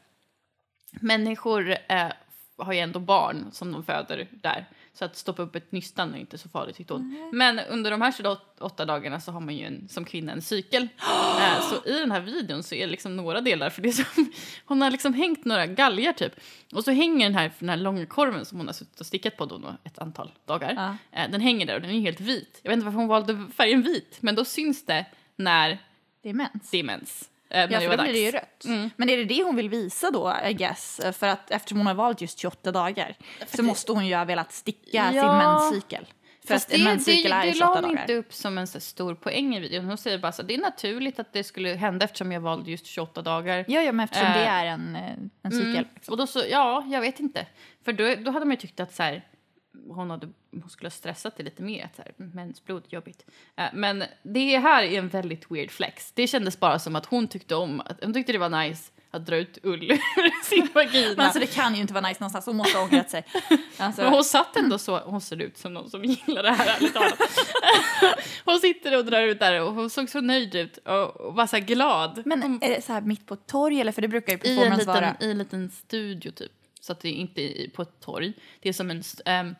människor 1.01 1.75
eh, 1.87 2.11
har 2.57 2.73
ju 2.73 2.79
ändå 2.79 2.99
barn 2.99 3.45
som 3.51 3.71
de 3.71 3.83
föder 3.83 4.27
där. 4.31 4.65
Så 4.93 5.05
att 5.05 5.15
stoppa 5.15 5.41
upp 5.41 5.55
ett 5.55 5.71
nystan 5.71 6.13
är 6.13 6.17
inte 6.17 6.37
så 6.37 6.49
farligt 6.49 6.75
tyckte 6.75 6.93
hon. 6.93 7.29
Men 7.33 7.59
under 7.59 7.91
de 7.91 8.01
här 8.01 8.11
28 8.11 8.85
dagarna 8.85 9.19
så 9.19 9.31
har 9.31 9.39
man 9.39 9.55
ju 9.55 9.65
en, 9.65 9.87
som 9.89 10.05
kvinna 10.05 10.31
en 10.31 10.41
cykel. 10.41 10.87
Eh, 11.37 11.61
så 11.61 11.89
i 11.89 11.99
den 11.99 12.11
här 12.11 12.21
videon 12.21 12.63
så 12.63 12.75
är 12.75 12.85
det 12.85 12.91
liksom 12.91 13.15
några 13.15 13.41
delar 13.41 13.69
för 13.69 13.81
det 13.81 13.91
som, 13.91 14.05
hon 14.65 14.81
har 14.81 14.91
liksom 14.91 15.13
hängt 15.13 15.45
några 15.45 15.65
galgar 15.65 16.13
typ. 16.13 16.33
Och 16.73 16.83
så 16.83 16.91
hänger 16.91 17.25
den 17.25 17.35
här, 17.35 17.51
den 17.59 17.69
här 17.69 17.77
långa 17.77 18.05
korven 18.05 18.45
som 18.45 18.57
hon 18.57 18.67
har 18.67 18.73
suttit 18.73 18.99
och 18.99 19.05
stickat 19.05 19.37
på 19.37 19.45
då 19.45 19.75
ett 19.83 19.99
antal 19.99 20.31
dagar. 20.45 20.97
Eh, 21.11 21.31
den 21.31 21.41
hänger 21.41 21.65
där 21.65 21.75
och 21.75 21.81
den 21.81 21.91
är 21.91 21.99
helt 21.99 22.19
vit. 22.19 22.59
Jag 22.63 22.69
vet 22.69 22.77
inte 22.77 22.85
varför 22.85 22.99
hon 22.99 23.07
valde 23.07 23.47
färgen 23.53 23.81
vit 23.81 24.17
men 24.19 24.35
då 24.35 24.45
syns 24.45 24.85
det 24.85 25.05
när 25.35 25.77
Det 26.21 26.29
är 26.29 26.33
mens. 26.33 26.71
det 26.71 26.79
är 26.79 26.83
mens. 26.83 27.29
Eh, 27.49 27.69
när 27.69 27.81
Ja, 27.81 27.89
för 27.89 27.97
då 27.97 28.03
blir 28.03 28.13
det 28.13 28.19
ju 28.19 28.31
rött. 28.31 28.65
Mm. 28.65 28.89
Men 28.95 29.09
är 29.09 29.17
det 29.17 29.25
det 29.25 29.43
hon 29.43 29.55
vill 29.55 29.69
visa 29.69 30.11
då, 30.11 30.35
I 30.49 30.53
guess? 30.53 31.01
För 31.13 31.27
att 31.27 31.51
eftersom 31.51 31.77
hon 31.77 31.87
har 31.87 31.93
valt 31.93 32.21
just 32.21 32.37
28 32.39 32.71
dagar 32.71 33.15
så 33.47 33.57
det- 33.57 33.63
måste 33.63 33.91
hon 33.91 34.07
ju 34.07 34.15
ha 34.15 34.25
velat 34.25 34.51
sticka 34.51 35.07
sin 35.07 35.15
Ja. 35.17 35.37
menscykel. 35.37 36.05
För 36.47 36.53
Fast 36.53 36.67
att 36.67 36.73
en 36.73 36.79
det, 36.79 36.85
menscykel 36.85 37.31
det, 37.31 37.37
är 37.37 37.41
det 37.41 37.47
la 37.47 37.53
28 37.75 37.81
hon 37.87 37.97
inte 37.99 38.13
upp 38.13 38.33
som 38.33 38.57
en 38.57 38.67
så 38.67 38.79
stor 38.79 39.15
poäng 39.15 39.55
i 39.55 39.59
videon. 39.59 39.85
Hon 39.85 39.97
säger 39.97 40.17
bara 40.17 40.31
så 40.31 40.43
det 40.43 40.53
är 40.53 40.57
naturligt 40.57 41.19
att 41.19 41.33
det 41.33 41.43
skulle 41.43 41.69
hända 41.69 42.05
eftersom 42.05 42.31
jag 42.31 42.41
valde 42.41 42.71
just 42.71 42.85
28 42.85 43.21
dagar. 43.21 43.65
Ja, 43.67 43.81
ja, 43.81 43.91
men 43.91 44.03
eftersom 44.03 44.27
Eh, 44.27 44.33
det 44.33 44.45
är 44.45 44.65
en, 44.65 44.95
eh, 44.95 45.11
en 45.43 45.51
cykel. 45.51 45.67
Mm. 45.69 45.85
liksom. 45.95 46.11
Och 46.11 46.17
då 46.17 46.27
så, 46.27 46.43
ja, 46.49 46.83
jag 46.87 47.01
vet 47.01 47.19
inte. 47.19 47.45
För 47.85 47.93
då, 47.93 48.15
då 48.15 48.31
hade 48.31 48.45
man 48.45 48.51
ju 48.55 48.61
tyckt 48.61 48.79
att 48.79 48.93
så 48.95 49.03
här, 49.03 49.23
hon, 49.89 50.09
hade, 50.09 50.29
hon 50.51 50.69
skulle 50.69 50.85
ha 50.85 50.91
stressat 50.91 51.37
det 51.37 51.43
lite 51.43 51.63
mer. 51.63 51.85
Att 51.85 51.95
så 51.95 52.01
här, 52.01 52.13
mensblod, 52.17 52.83
jobbigt. 52.89 53.25
Eh, 53.55 53.65
men 53.73 54.03
det 54.23 54.57
här 54.57 54.83
är 54.83 54.99
en 54.99 55.07
väldigt 55.07 55.51
weird 55.51 55.71
flex. 55.71 56.11
Det 56.11 56.27
kändes 56.27 56.59
bara 56.59 56.79
som 56.79 56.95
att 56.95 57.05
hon 57.05 57.27
tyckte 57.27 57.55
om, 57.55 57.79
att, 57.79 58.03
hon 58.03 58.13
tyckte 58.13 58.31
det 58.31 58.37
var 58.37 58.63
nice 58.67 58.91
att 59.11 59.25
dra 59.25 59.35
ut 59.35 59.57
ull 59.63 59.91
ur 59.91 60.43
sin 60.43 60.67
vagina. 60.73 61.13
Men 61.17 61.25
alltså 61.25 61.39
det 61.39 61.47
kan 61.47 61.75
ju 61.75 61.81
inte 61.81 61.93
vara 61.93 62.07
nice 62.07 62.19
någonstans, 62.19 62.45
hon 62.45 62.55
måste 62.55 62.77
ha 62.77 62.85
ångrat 62.85 63.09
sig. 63.09 63.25
Alltså, 63.79 64.01
Men 64.01 64.13
hon 64.13 64.23
satt 64.23 64.57
ändå 64.57 64.77
så, 64.77 64.99
hon 64.99 65.21
ser 65.21 65.41
ut 65.41 65.57
som 65.57 65.73
någon 65.73 65.89
som 65.89 66.03
gillar 66.05 66.43
det 66.43 66.51
här 66.51 66.75
ärligt 66.77 66.93
talat. 66.93 67.19
Hon 68.45 68.59
sitter 68.59 68.97
och 68.97 69.05
drar 69.05 69.21
ut 69.21 69.39
där 69.39 69.61
och 69.61 69.73
hon 69.73 69.89
såg 69.89 70.09
så 70.09 70.21
nöjd 70.21 70.55
ut 70.55 70.77
och, 70.77 71.21
och 71.21 71.35
var 71.35 71.47
så 71.47 71.59
glad. 71.59 72.21
men 72.25 72.41
hon, 72.41 72.59
är 72.63 72.69
det 72.69 72.81
så 72.81 72.93
här 72.93 73.01
mitt 73.01 73.25
på 73.25 73.33
ett 73.33 73.47
torg 73.47 73.81
eller? 73.81 73.91
För 73.91 74.01
det 74.01 74.07
brukar 74.07 74.33
ju 74.33 74.39
i, 74.43 74.51
en 74.51 74.57
performance 74.57 74.79
liten, 74.79 74.93
vara. 74.93 75.15
I 75.19 75.31
en 75.31 75.37
liten 75.37 75.71
studio 75.71 76.31
typ. 76.31 76.51
så 76.79 76.91
att 76.91 76.99
det 76.99 77.09
är 77.09 77.13
inte 77.13 77.41
är 77.41 77.69
på 77.69 77.81
ett 77.81 77.99
torg. 77.99 78.33
Det 78.59 78.69
är 78.69 78.73
som 78.73 78.91
en, 78.91 79.03
ehm, 79.25 79.55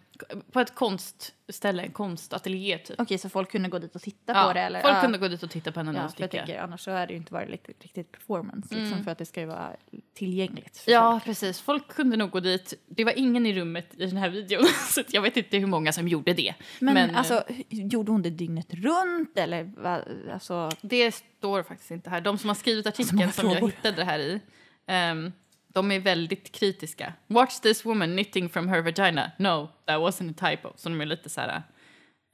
på 0.52 0.60
ett 0.60 0.76
konstställe, 0.76 1.84
en 1.84 1.92
konstateljé 1.92 2.78
typ. 2.78 3.00
Okej, 3.02 3.18
så 3.18 3.30
folk 3.30 3.52
kunde 3.52 3.70
gå 3.70 3.80
dit 3.80 3.96
och 3.96 4.02
titta 4.02 4.34
Ja, 4.34 4.48
på 4.48 4.54
det? 4.54 4.60
Eller? 4.60 4.82
folk 4.82 4.96
Ja. 4.96 5.02
kunde 5.02 5.18
gå 5.18 5.28
dit 5.28 5.44
och 5.44 5.50
titta 5.52 5.72
på 5.72 5.80
henne 5.80 5.92
när 5.92 6.00
Ja, 6.00 6.10
hon 6.20 6.30
tänker, 6.30 6.60
annars 6.60 6.82
så 6.82 6.92
är 6.92 7.08
det 7.08 7.14
ju 7.14 7.18
inte 7.18 7.34
varit 7.34 7.50
riktigt, 7.50 7.84
riktigt 7.84 8.12
performance. 8.12 8.76
Liksom, 8.76 9.04
För 9.04 9.12
att 9.12 9.18
det 9.18 9.26
ska 9.26 9.40
ju 9.42 9.46
vara 9.48 9.72
tillgängligt. 10.14 10.84
Ja, 10.88 11.12
folk. 11.12 11.24
precis. 11.24 11.62
Folk 11.62 11.88
kunde 11.88 12.18
nog 12.18 12.30
gå 12.30 12.40
dit. 12.40 12.74
Det 12.88 13.04
var 13.04 13.14
ingen 13.18 13.46
i 13.46 13.54
rummet 13.54 13.94
i 13.98 14.06
den 14.06 14.18
här 14.18 14.30
videon, 14.30 14.66
så 14.94 15.02
jag 15.08 15.22
vet 15.22 15.38
inte 15.38 15.58
hur 15.58 15.68
många 15.68 15.94
som 15.94 16.08
gjorde 16.08 16.34
det. 16.34 16.54
Men, 16.80 16.98
eh, 16.98 17.18
alltså, 17.18 17.44
gjorde 17.70 18.12
hon 18.12 18.22
det 18.22 18.30
dygnet 18.30 18.74
runt? 18.74 19.38
Eller, 19.38 19.64
va, 19.64 20.02
alltså, 20.34 20.70
Det 20.82 21.12
står 21.12 21.64
faktiskt 21.64 21.92
inte 21.92 22.10
här. 22.10 22.22
De 22.22 22.38
som 22.38 22.50
har 22.50 22.56
skrivit 22.56 22.86
många 22.86 22.90
artikeln 22.90 23.32
som 23.32 23.50
jag 23.50 23.62
hittade 23.62 23.96
det 23.98 24.04
här 24.04 24.20
i, 24.20 24.40
ehm, 24.88 25.32
de 25.78 25.92
är 25.92 26.00
väldigt 26.00 26.52
kritiska. 26.52 27.14
Watch 27.28 27.60
this 27.60 27.86
woman 27.86 28.10
knitting 28.10 28.50
from 28.50 28.68
her 28.70 28.82
vagina. 28.82 29.32
No, 29.38 29.70
that 29.86 30.00
wasn't 30.00 30.32
a 30.32 30.50
typo. 30.50 30.74
Så 30.76 30.90
de 30.90 31.02
är 31.02 31.06
lite 31.06 31.30
så 31.30 31.42
här... 31.42 31.62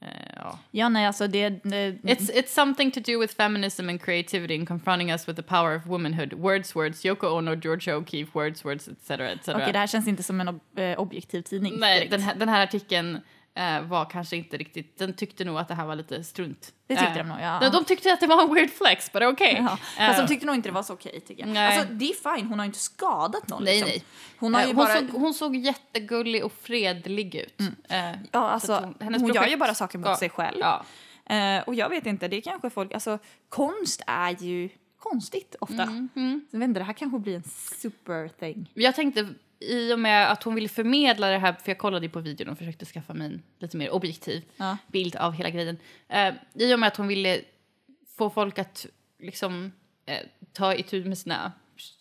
eh, 0.04 0.08
ja. 0.36 0.58
ja, 0.70 0.88
nej, 0.88 1.06
alltså 1.06 1.26
det... 1.26 1.48
det 1.48 1.90
It's, 2.02 2.30
it's 2.32 2.48
something 2.48 2.90
to 2.90 3.00
do 3.00 3.20
with 3.20 3.36
feminism 3.36 3.88
and 3.88 4.02
creativity 4.02 4.58
and 4.58 4.68
confronting 4.68 5.12
us 5.12 5.28
with 5.28 5.36
the 5.36 5.42
power 5.42 5.76
of 5.76 5.86
womanhood. 5.86 6.32
Words, 6.32 6.74
words, 6.76 7.04
Yoko 7.04 7.26
Ono, 7.26 7.54
Georgia 7.54 7.96
O'Keeffe, 7.96 8.30
words, 8.34 8.64
words, 8.64 8.88
etc. 8.88 9.10
etc. 9.10 9.48
Okej, 9.48 9.72
det 9.72 9.78
här 9.78 9.86
känns 9.86 10.08
inte 10.08 10.22
som 10.22 10.40
en 10.40 10.48
ob 10.48 10.60
eh, 10.78 11.00
objektiv 11.00 11.42
tidning. 11.42 11.74
Nej, 11.78 12.08
den 12.08 12.20
här, 12.20 12.34
den 12.34 12.48
här 12.48 12.62
artikeln 12.62 13.20
var 13.88 14.10
kanske 14.10 14.36
inte 14.36 14.56
riktigt... 14.56 14.98
Den 14.98 15.14
tyckte 15.14 15.44
nog 15.44 15.58
att 15.58 15.68
det 15.68 15.74
här 15.74 15.86
var 15.86 15.96
lite 15.96 16.24
strunt. 16.24 16.72
Det 16.86 16.96
tyckte 16.96 17.10
Eh, 17.10 17.16
de 17.16 17.22
nog, 17.28 17.38
ja. 17.40 17.58
De, 17.60 17.68
de 17.70 17.84
tyckte 17.84 18.12
att 18.12 18.20
det 18.20 18.26
var 18.26 18.42
en 18.42 18.54
weird 18.54 18.70
flex, 18.70 19.12
but 19.12 19.22
okej. 19.22 19.54
Ja. 19.66 19.78
Eh, 20.02 20.06
Fast 20.08 20.20
de 20.20 20.26
tyckte 20.28 20.46
nog 20.46 20.54
inte 20.54 20.68
det 20.68 20.72
var 20.72 20.82
så 20.82 20.92
okej. 20.92 21.20
Tycker 21.20 21.42
jag. 21.46 21.52
Nej. 21.52 21.78
Alltså, 21.78 21.94
det 21.94 22.04
är 22.10 22.36
fine, 22.36 22.46
hon 22.46 22.58
har 22.58 22.66
ju 22.66 22.68
inte 22.68 22.78
skadat 22.78 23.48
någon. 23.48 23.64
Nej, 23.64 23.74
liksom. 23.74 23.88
nej. 23.90 24.04
Hon 24.38 24.54
har 24.54 24.62
ju 24.62 24.68
Eh, 24.70 24.74
bara... 24.76 24.94
såg, 24.94 25.08
hon 25.10 25.34
såg 25.34 25.56
jättegullig 25.56 26.44
och 26.44 26.52
fredlig 26.62 27.34
ut. 27.34 27.60
Eh, 27.88 27.96
ja, 28.10 28.14
så 28.32 28.38
alltså, 28.38 28.74
hon, 28.74 28.94
hennes 29.00 29.22
gör 29.22 29.28
ju 29.28 29.34
projekt 29.34 29.58
bara 29.58 29.74
saker 29.74 29.98
mot 29.98 30.06
ska- 30.06 30.16
sig 30.16 30.30
själv. 30.30 30.58
Ja. 30.60 30.84
Eh, 31.34 31.62
och 31.62 31.74
jag 31.74 31.88
vet 31.88 32.06
inte, 32.06 32.28
det 32.28 32.36
är 32.36 32.40
kanske 32.40 32.70
folk... 32.70 32.94
Alltså, 32.94 33.18
konst 33.48 34.02
är 34.06 34.36
ju 34.42 34.68
konstigt 34.98 35.56
ofta. 35.60 35.82
Mm, 35.82 36.08
Så 36.50 36.56
jag 36.56 36.60
vet 36.60 36.68
inte, 36.68 36.80
det 36.80 36.84
här 36.84 36.92
kanske 36.92 37.18
blir 37.18 37.36
en 37.36 37.42
super 37.80 38.28
thing. 38.28 38.70
Jag 38.74 38.94
tänkte, 38.94 39.28
i 39.60 39.92
och 39.92 39.98
med 39.98 40.30
att 40.30 40.42
hon 40.42 40.54
ville 40.54 40.68
förmedla 40.68 41.28
det 41.30 41.38
här, 41.38 41.52
för 41.52 41.70
jag 41.70 41.78
kollade 41.78 42.06
ju 42.06 42.10
på 42.10 42.20
videon 42.20 42.48
och 42.48 42.58
försökte 42.58 42.84
skaffa 42.84 43.14
mig 43.14 43.26
en 43.26 43.42
lite 43.58 43.76
mer 43.76 43.90
objektiv 43.90 44.44
Ja. 44.56 44.76
bild 44.86 45.16
av 45.16 45.32
hela 45.32 45.50
grejen. 45.50 45.78
Eh, 46.08 46.34
I 46.54 46.74
och 46.74 46.78
med 46.80 46.86
att 46.86 46.96
hon 46.96 47.06
ville 47.08 47.40
få 48.16 48.30
folk 48.30 48.58
att 48.58 48.86
liksom 49.18 49.72
eh, 50.06 50.18
ta 50.52 50.74
itu 50.74 51.04
med 51.04 51.18
sina 51.18 51.52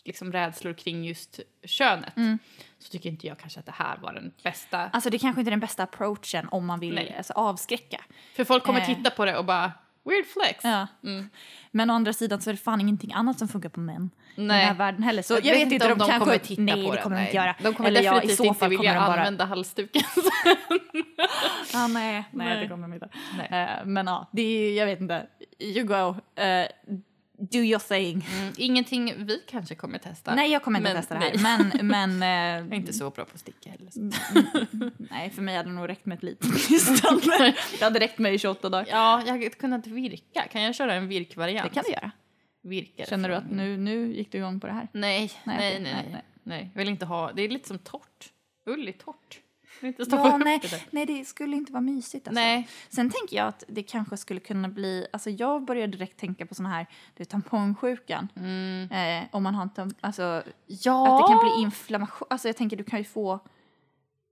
liksom, 0.04 0.32
rädslor 0.32 0.74
kring 0.74 1.06
just 1.06 1.40
könet 1.64 2.18
Mm. 2.18 2.40
så 2.80 2.90
tycker 2.92 3.10
inte 3.10 3.28
jag 3.28 3.38
kanske 3.40 3.60
att 3.60 3.66
det 3.66 3.72
här 3.76 3.98
var 3.98 4.14
den 4.14 4.32
bästa. 4.44 4.80
Alltså 4.94 5.10
det 5.10 5.20
kanske 5.20 5.42
inte 5.42 5.50
är 5.50 5.52
den 5.52 5.60
bästa 5.60 5.84
approachen 5.84 6.48
om 6.52 6.66
man 6.66 6.80
vill 6.80 7.12
alltså, 7.18 7.34
avskräcka. 7.34 8.04
För 8.36 8.44
folk 8.44 8.64
kommer 8.64 8.80
eh. 8.80 8.86
titta 8.86 9.10
på 9.10 9.26
det 9.26 9.38
och 9.38 9.46
bara 9.46 9.72
weird 10.06 10.26
flex. 10.26 10.64
Ja. 10.64 10.88
Mm. 11.04 11.30
Men 11.72 11.90
å 11.90 11.94
andra 11.94 12.14
sidan 12.14 12.42
så 12.42 12.50
är 12.50 12.54
det 12.54 12.60
fan 12.60 12.82
ingenting 12.82 13.14
annat 13.14 13.40
som 13.40 13.48
funkar 13.48 13.70
på 13.70 13.80
män 13.80 14.10
i 14.36 14.40
den 14.40 14.48
Nej. 14.48 14.66
här 14.66 14.74
världen 14.74 15.04
heller. 15.04 15.22
Så 15.22 15.34
Jag, 15.34 15.46
jag, 15.46 15.54
vet 15.54 15.72
inte, 15.72 15.92
om 15.92 16.00
de, 16.00 16.10
kanske, 16.10 16.20
kommer 16.20 16.38
titta 16.38 16.62
nej, 16.62 16.86
på 16.86 16.96
det 16.96 17.02
kommer 17.02 17.16
de 17.16 17.22
Nej. 17.22 17.26
inte 17.26 17.36
göra. 17.38 17.56
De 17.64 17.74
kommer 17.74 17.90
Eller 17.90 18.02
ja, 18.02 18.12
i 18.12 18.16
definitivt 18.16 18.38
så 18.38 18.46
inte 18.46 18.60
fall 18.60 18.70
vilja 18.70 18.94
kommer 18.94 19.02
de 19.02 19.12
bara... 19.12 19.20
använda 19.20 19.46
halsduken. 19.46 20.04
Ja, 21.74 21.88
nej, 21.88 22.24
nej, 22.32 22.48
Nej. 22.48 22.60
det 22.60 22.68
kommer 22.68 22.88
de 22.88 22.94
inte. 22.94 23.10
Nej. 23.38 23.68
Eh, 23.80 23.86
men 23.86 24.08
ja, 24.08 24.30
det 24.32 24.42
är, 24.42 24.78
jag 24.78 24.86
vet 24.86 25.02
inte. 25.02 25.28
You 25.60 25.86
go. 25.86 26.16
Eh, 26.42 26.68
do 27.52 27.60
your 27.60 27.80
thing. 27.80 28.28
Mm, 28.40 28.54
ingenting 28.58 29.26
vi 29.26 29.44
kanske 29.48 29.76
kommer 29.76 29.98
testa. 29.98 30.36
Nej, 30.36 30.52
jag 30.52 30.64
kommer 30.64 30.80
inte 30.80 30.94
Men 30.94 31.02
testa 31.02 31.14
det 31.14 31.20
här. 31.20 31.60
nej. 31.60 31.84
Men, 31.84 31.88
men 32.20 32.22
Jag 32.22 32.68
är 32.68 32.74
eh, 32.74 32.78
inte 32.78 32.94
så 32.94 33.10
bra 33.10 33.26
på 33.26 33.32
att 33.34 33.40
sticka 33.40 33.70
heller. 33.70 33.92
nej, 35.12 35.30
för 35.30 35.42
mig 35.42 35.58
hade 35.58 35.70
det 35.70 35.76
nog 35.76 35.90
räckt 35.90 36.06
med 36.06 36.16
ett 36.18 36.24
litet 36.24 36.68
kristall. 36.68 37.22
Det 37.80 37.84
hade 37.86 38.00
räckt 38.00 38.20
med 38.20 38.34
i 38.34 38.38
28 38.38 38.70
dagar. 38.70 38.88
Ja, 38.90 39.22
jag 39.26 39.32
hade 39.32 39.50
kunnat 39.50 39.88
virka. 39.88 40.48
Kan 40.52 40.62
jag 40.62 40.76
köra 40.76 40.94
en 40.94 41.08
virkvariant? 41.08 41.70
Det 41.70 41.74
kan 41.74 41.84
du 41.88 41.92
göra. 41.92 42.12
Virkar 42.64 43.06
Känner 43.06 43.30
du 43.30 43.36
att 43.36 43.52
nu, 43.52 43.78
nu 43.78 44.14
gick 44.14 44.32
du 44.32 44.38
igång 44.38 44.60
på 44.60 44.68
det 44.68 44.74
här? 44.74 44.88
Nej, 44.92 45.32
Nej, 45.44 45.58
nej, 45.58 45.80
nej, 45.80 45.94
nej, 45.94 46.10
nej. 46.12 46.22
nej. 46.44 46.70
Jag 46.74 46.80
vill 46.80 46.90
inte 46.90 47.06
ha... 47.06 47.32
Det 47.32 47.42
är 47.42 47.50
lite 47.50 47.68
som 47.68 47.80
torrt. 47.80 48.32
Ull 48.66 48.88
är 48.88 48.92
torrt. 48.92 49.40
Inte 49.82 50.06
stoppa 50.06 50.28
Ja, 50.30 50.36
upp 50.36 50.44
nej, 50.46 50.60
det 50.62 50.68
där. 50.72 50.82
nej, 50.92 51.06
det 51.06 51.26
skulle 51.26 51.56
inte 51.56 51.72
vara 51.72 51.82
mysigt. 51.82 52.28
Alltså. 52.28 52.42
Nej. 52.42 52.68
Sen 52.90 53.10
tänker 53.10 53.38
jag 53.38 53.48
att 53.48 53.64
det 53.68 53.84
kanske 53.84 54.18
skulle 54.18 54.40
kunna 54.40 54.68
bli... 54.70 55.08
Alltså 55.14 55.30
jag 55.30 55.66
började 55.66 55.98
direkt 55.98 56.20
tänka 56.20 56.46
på 56.46 56.56
såna 56.56 56.70
här 56.70 56.88
du, 57.18 57.26
tampongsjukan. 57.26 58.28
Eh, 58.92 59.24
om 59.32 59.44
man 59.44 59.56
har 59.56 59.70
en 59.78 59.94
alltså, 60.02 60.44
Ja. 60.68 61.16
Att 61.16 61.28
det 61.28 61.34
kan 61.34 61.44
bli 61.54 61.62
inflammation. 61.64 62.28
Alltså 62.30 62.48
jag 62.48 62.58
tänker 62.58 62.78
du 62.78 62.84
kan 62.84 63.00
ju 63.00 63.06
få 63.06 63.40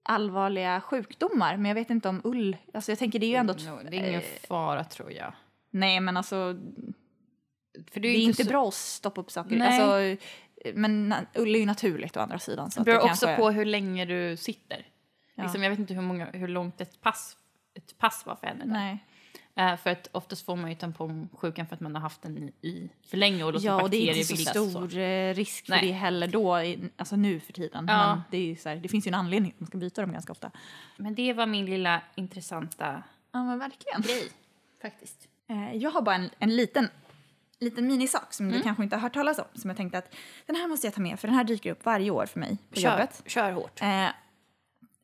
allvarliga 0.04 0.82
sjukdomar. 0.82 1.58
Men 1.58 1.66
jag 1.66 1.76
vet 1.76 1.90
inte 1.90 2.10
om 2.10 2.22
ull... 2.24 2.58
Alltså 2.74 2.92
jag 2.92 3.00
tänker 3.00 3.20
det 3.20 3.26
är 3.26 3.30
ju 3.30 3.36
ändå... 3.36 3.54
No, 3.54 3.80
det 3.90 3.98
är 3.98 4.08
ingen 4.08 4.22
eh, 4.22 4.48
fara 4.48 4.84
tror 4.84 5.12
jag. 5.12 5.34
nej 5.72 6.00
men 6.00 6.18
alltså 6.18 6.56
För 7.92 8.00
det 8.00 8.08
är 8.08 8.16
inte 8.16 8.44
så- 8.44 8.50
bra 8.50 8.68
att 8.68 8.74
stoppa 8.74 9.22
upp 9.22 9.32
saker. 9.32 9.56
Nej. 9.56 9.68
Alltså, 9.82 10.00
eh, 10.00 10.74
men 10.76 11.14
ull 11.36 11.56
är 11.56 11.60
ju 11.60 11.66
naturligt 11.66 12.18
å 12.18 12.20
andra 12.20 12.40
sidan. 12.40 12.72
Så 12.72 12.80
Det 12.80 12.84
beror 12.86 12.98
det 12.98 13.04
också 13.12 13.26
kanske, 13.26 13.42
på 13.42 13.52
hur 13.52 13.66
länge 13.66 14.06
du 14.06 14.38
sitter. 14.38 14.88
Ja. 15.36 15.44
Liksom, 15.44 15.64
jag 15.64 15.70
vet 15.70 15.80
inte 15.80 15.94
hur, 15.94 16.02
många, 16.02 16.26
hur 16.26 16.48
långt 16.48 16.82
ett 16.82 17.02
pass, 17.02 17.38
ett 17.74 17.98
pass 17.98 18.26
var 18.26 18.36
för 18.36 18.48
henne. 18.48 18.66
där. 18.66 18.72
Nej. 18.72 19.06
Eh, 19.56 19.78
för 19.78 19.90
att 19.90 20.08
oftast 20.12 20.46
får 20.46 20.56
man 20.56 20.70
ju 20.70 20.76
tampongsjukan 20.76 21.68
för 21.68 21.76
att 21.76 21.80
man 21.82 21.96
har 21.96 22.02
haft 22.02 22.22
den 22.22 22.38
i, 22.38 22.68
i 22.68 22.90
för 23.08 23.18
länge 23.18 23.44
och 23.44 23.54
låter 23.54 23.66
Ja, 23.66 23.82
och 23.82 23.90
det 23.90 23.98
är 23.98 24.08
bakterier 24.08 24.32
inte 24.32 24.44
så 24.44 24.50
stor 24.50 24.98
eh, 24.98 25.34
risk 25.34 25.66
för 25.66 25.72
Nej. 25.72 25.88
det 25.88 25.92
heller 25.94 26.28
då, 26.28 26.56
alltså 26.98 27.16
nu 27.16 27.40
för 27.40 27.54
tiden. 27.54 27.86
Ja. 27.90 28.08
Men 28.16 28.22
det, 28.32 28.52
är 28.52 28.56
så 28.56 28.70
här, 28.70 28.76
det 28.76 28.90
finns 28.90 29.08
ju 29.08 29.10
en 29.10 29.14
anledning 29.16 29.52
att 29.52 29.60
man 29.60 29.68
ska 29.68 29.78
byta 29.78 30.02
dem 30.02 30.12
ganska 30.12 30.32
ofta. 30.32 30.52
Men 30.98 31.16
det 31.16 31.34
var 31.34 31.46
min 31.46 31.66
lilla 31.66 32.02
intressanta 32.16 33.04
Ja, 33.32 33.44
men 33.44 33.60
verkligen. 33.60 34.02
grej. 34.02 34.32
Faktiskt. 34.82 35.28
Eh, 35.50 35.76
jag 35.76 35.92
har 35.92 36.02
bara 36.02 36.16
en, 36.16 36.30
en 36.40 36.56
liten, 36.56 36.90
liten 37.60 37.88
minisak 37.88 38.34
som 38.34 38.50
du 38.52 38.62
kanske 38.62 38.84
inte 38.84 38.96
har 38.96 39.02
hört 39.02 39.14
talas 39.14 39.40
om. 39.40 39.46
Som 39.54 39.70
jag 39.70 39.78
tänkte 39.78 39.98
att 39.98 40.16
den 40.46 40.56
här 40.56 40.68
måste 40.68 40.88
jag 40.88 40.94
ta 40.94 41.02
med 41.02 41.20
för 41.20 41.28
den 41.28 41.36
här 41.38 41.44
dyker 41.44 41.72
upp 41.72 41.86
varje 41.86 42.12
år 42.12 42.26
för 42.26 42.40
mig 42.40 42.58
på 42.70 42.80
Kör, 42.80 42.92
jobbet. 42.92 43.24
kör 43.26 43.52
hårt. 43.52 43.82
Eh, 43.82 44.08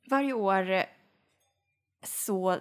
varje 0.09 0.33
år 0.33 0.69
eh, 0.71 0.83
så 2.05 2.57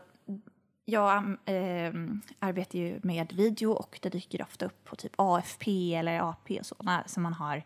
jag 0.85 1.17
eh, 1.45 1.93
arbetar 2.39 2.79
ju 2.79 3.01
med 3.03 3.33
video 3.33 3.71
och 3.73 3.99
det 4.03 4.09
dyker 4.09 4.43
ofta 4.43 4.67
upp 4.67 4.85
på 4.85 4.97
typ 4.97 5.13
AFP 5.17 5.95
eller 5.95 6.21
AP 6.31 6.59
och 6.61 6.67
sådana 6.67 7.05
som 7.07 7.23
man 7.23 7.33
har 7.33 7.57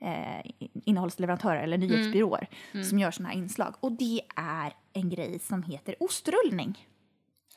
eh, 0.00 0.50
innehållsleverantörer 0.84 1.62
eller 1.62 1.78
nyhetsbyråer 1.78 2.48
som 2.90 2.98
gör 2.98 3.10
sådana 3.10 3.28
här 3.28 3.36
inslag. 3.38 3.74
Och 3.80 3.92
det 3.92 4.20
är 4.36 4.72
en 4.92 5.08
grej 5.10 5.38
som 5.38 5.62
heter 5.62 5.94
ostrullning. 6.00 6.86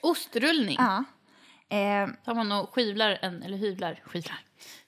Ostrullning. 0.01 0.75
Ja. 0.79 1.03
Eh, 1.69 2.09
Tar 2.25 2.35
man 2.35 2.51
och 2.51 2.73
skivlar 2.73 3.19
en, 3.21 3.43
eller 3.43 3.57
hyvlar, 3.57 3.99
skivlar, 4.05 4.39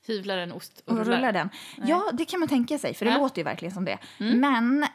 hyvlar 0.07 0.37
en 0.37 0.51
ost 0.51 0.83
och, 0.85 0.97
och 0.97 1.05
rullar 1.05 1.31
den. 1.31 1.49
Ja, 1.85 2.11
det 2.13 2.25
kan 2.25 2.39
man 2.39 2.49
tänka 2.49 2.77
sig, 2.79 2.93
för 2.93 3.05
det 3.05 3.11
Ja. 3.11 3.17
låter 3.17 3.37
ju 3.37 3.43
verkligen 3.43 3.73
som 3.73 3.85
det. 3.85 3.97
Men 4.19 4.83
eh, 4.83 4.89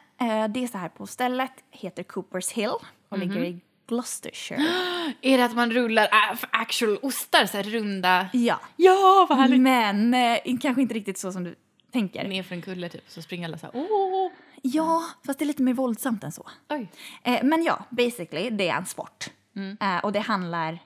det 0.51 0.65
är 0.65 0.67
så 0.67 0.79
här 0.79 0.89
på 0.89 1.07
stället, 1.07 1.53
heter 1.71 2.03
Coopers 2.03 2.53
Hill 2.53 2.73
och 3.09 3.19
ligger 3.19 3.45
i 3.45 3.61
Gloucestershire. 3.89 4.61
Är 5.23 5.39
det 5.39 5.45
att 5.45 5.55
man 5.57 5.71
rullar 5.71 6.05
äh, 6.05 6.39
actual 6.51 6.99
ostar, 7.03 7.47
så 7.47 7.57
här 7.57 7.65
runda? 7.65 8.29
ja. 8.33 8.61
Ja, 8.77 9.27
vad 9.29 9.39
härligt! 9.39 9.61
Men 9.61 10.15
eh, 10.15 10.59
kanske 10.63 10.83
inte 10.83 10.95
riktigt 10.95 11.19
så 11.19 11.33
som 11.33 11.45
du 11.45 11.55
tänker. 11.93 12.29
Ner 12.29 12.43
för 12.43 12.55
en 12.55 12.63
kulle 12.63 12.89
typ, 12.89 13.05
så 13.09 13.23
springer 13.23 13.49
alla 13.49 13.59
så 13.59 13.67
här, 13.67 13.77
åh, 13.77 14.31
Ja, 14.63 15.03
fast 15.27 15.39
det 15.39 15.45
är 15.45 15.47
lite 15.47 15.63
mer 15.63 15.75
våldsamt 15.75 16.25
än 16.25 16.33
så. 16.33 16.49
oj. 16.69 16.89
Eh, 17.23 17.43
men 17.43 17.63
ja, 17.65 17.85
basically, 17.91 18.51
det 18.51 18.69
är 18.69 18.77
en 18.77 18.87
sport. 18.87 19.31
Mm. 19.57 19.77
Eh, 19.81 19.99
och 20.05 20.13
det 20.13 20.21
handlar... 20.21 20.79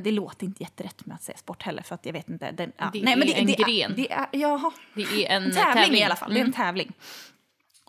Det 0.00 0.10
låter 0.12 0.46
inte 0.46 0.62
jätterätt 0.62 1.06
med 1.06 1.14
att 1.14 1.22
säga 1.22 1.38
sport 1.38 1.62
heller, 1.62 1.82
för 1.82 1.94
att 1.94 2.06
jag 2.06 2.12
vet 2.12 2.28
inte. 2.28 2.50
Den, 2.50 2.72
ja, 2.76 2.90
Det 2.92 3.02
nej, 3.02 3.16
men 3.16 3.28
är 3.28 3.34
en 3.34 3.46
det, 3.46 3.52
gren. 3.52 3.92
Det 3.96 4.12
är, 4.12 4.26
jaha. 4.32 4.70
Det 4.94 5.02
är 5.26 5.36
en, 5.36 5.42
tävling, 5.52 5.74
tävling 5.74 6.00
i 6.00 6.04
alla 6.04 6.16
fall. 6.16 6.30
Det 6.34 6.36
är 6.36 6.40
Mm. 6.40 6.46
en 6.48 6.52
tävling. 6.52 6.92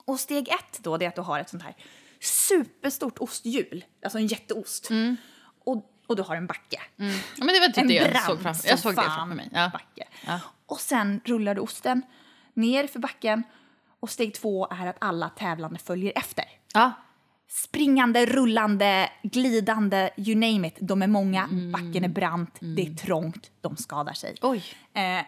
Och 0.09 0.19
steg 0.19 0.47
ett 0.47 0.79
då, 0.83 0.95
är 0.95 1.07
att 1.07 1.15
du 1.15 1.21
har 1.21 1.39
ett 1.39 1.49
sånt 1.49 1.63
här 1.63 1.75
superstort 2.21 3.19
osthjul, 3.19 3.85
alltså 4.03 4.17
en 4.17 4.27
jätteost. 4.27 4.89
Mm. 4.89 5.15
Och, 5.65 5.85
och 6.07 6.15
du 6.15 6.21
har 6.21 6.35
en 6.35 6.47
backe. 6.47 6.81
Ja, 6.95 7.05
men 7.37 7.47
det 7.47 7.59
var 7.59 7.67
typ 7.67 7.77
En 7.77 7.87
det 7.87 7.93
jag 7.93 8.23
såg 8.25 8.41
framför 8.41 8.69
Jag 8.69 8.79
såg 8.79 8.95
det 8.95 9.01
framför 9.01 9.35
mig. 9.35 9.49
Ja. 9.53 9.69
backe. 9.73 10.07
Ja. 10.27 10.39
Och 10.65 10.79
sen 10.79 11.21
rullar 11.25 11.55
du 11.55 11.61
osten 11.61 12.01
ner 12.53 12.87
för 12.87 12.99
backen 12.99 13.43
och 13.99 14.09
steg 14.09 14.33
två 14.33 14.67
är 14.71 14.87
att 14.87 14.97
alla 15.01 15.29
tävlande 15.29 15.79
följer 15.79 16.13
efter. 16.15 16.45
ja. 16.73 16.91
Springande, 17.51 18.25
rullande, 18.25 19.09
glidande, 19.23 20.09
you 20.17 20.35
name 20.35 20.67
it. 20.67 20.75
De 20.79 21.01
är 21.01 21.07
många, 21.07 21.43
Mm. 21.43 21.71
backen 21.71 22.03
är 22.03 22.07
brant, 22.09 22.57
det 22.59 22.81
är 22.81 22.95
trångt, 22.95 23.51
de 23.61 23.77
skadar 23.77 24.13
sig. 24.13 24.35
Oj. 24.41 24.63
Eh, 24.93 25.25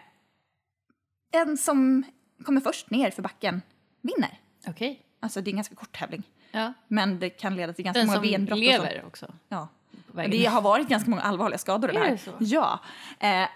den 1.31 1.57
som 1.57 2.03
kommer 2.45 2.61
först 2.61 2.89
ner 2.89 3.11
för 3.11 3.21
backen 3.21 3.61
vinner. 4.01 4.39
Okej. 4.67 5.01
Alltså 5.19 5.41
det 5.41 5.49
är 5.49 5.51
en 5.51 5.57
ganska 5.57 5.75
kort 5.75 5.97
tävling. 5.99 6.23
Ja. 6.51 6.73
Men 6.87 7.19
det 7.19 7.29
kan 7.29 7.55
leda 7.55 7.73
till 7.73 7.85
ganska 7.85 7.99
Den 7.99 8.07
många 8.07 8.19
som 8.19 8.31
benbrott 8.31 8.57
och 8.57 8.63
lever 8.63 8.91
sånt. 8.93 9.05
också. 9.07 9.33
Ja. 9.49 9.67
Det 10.29 10.45
har 10.45 10.61
varit 10.61 10.87
ganska 10.87 11.09
många 11.09 11.21
allvarliga 11.21 11.57
skador 11.57 11.89
i 11.89 11.93
det 11.93 11.99
Är 11.99 12.03
här. 12.03 12.11
det 12.11 12.17
så? 12.17 12.31
Ja. 12.39 12.79
Eh, 13.19 13.47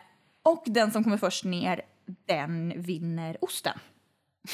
och 0.44 0.64
den 0.66 0.92
som 0.92 1.04
kommer 1.04 1.18
först 1.18 1.44
ner, 1.44 1.82
den 2.26 2.82
vinner 2.82 3.38
osten. 3.42 3.80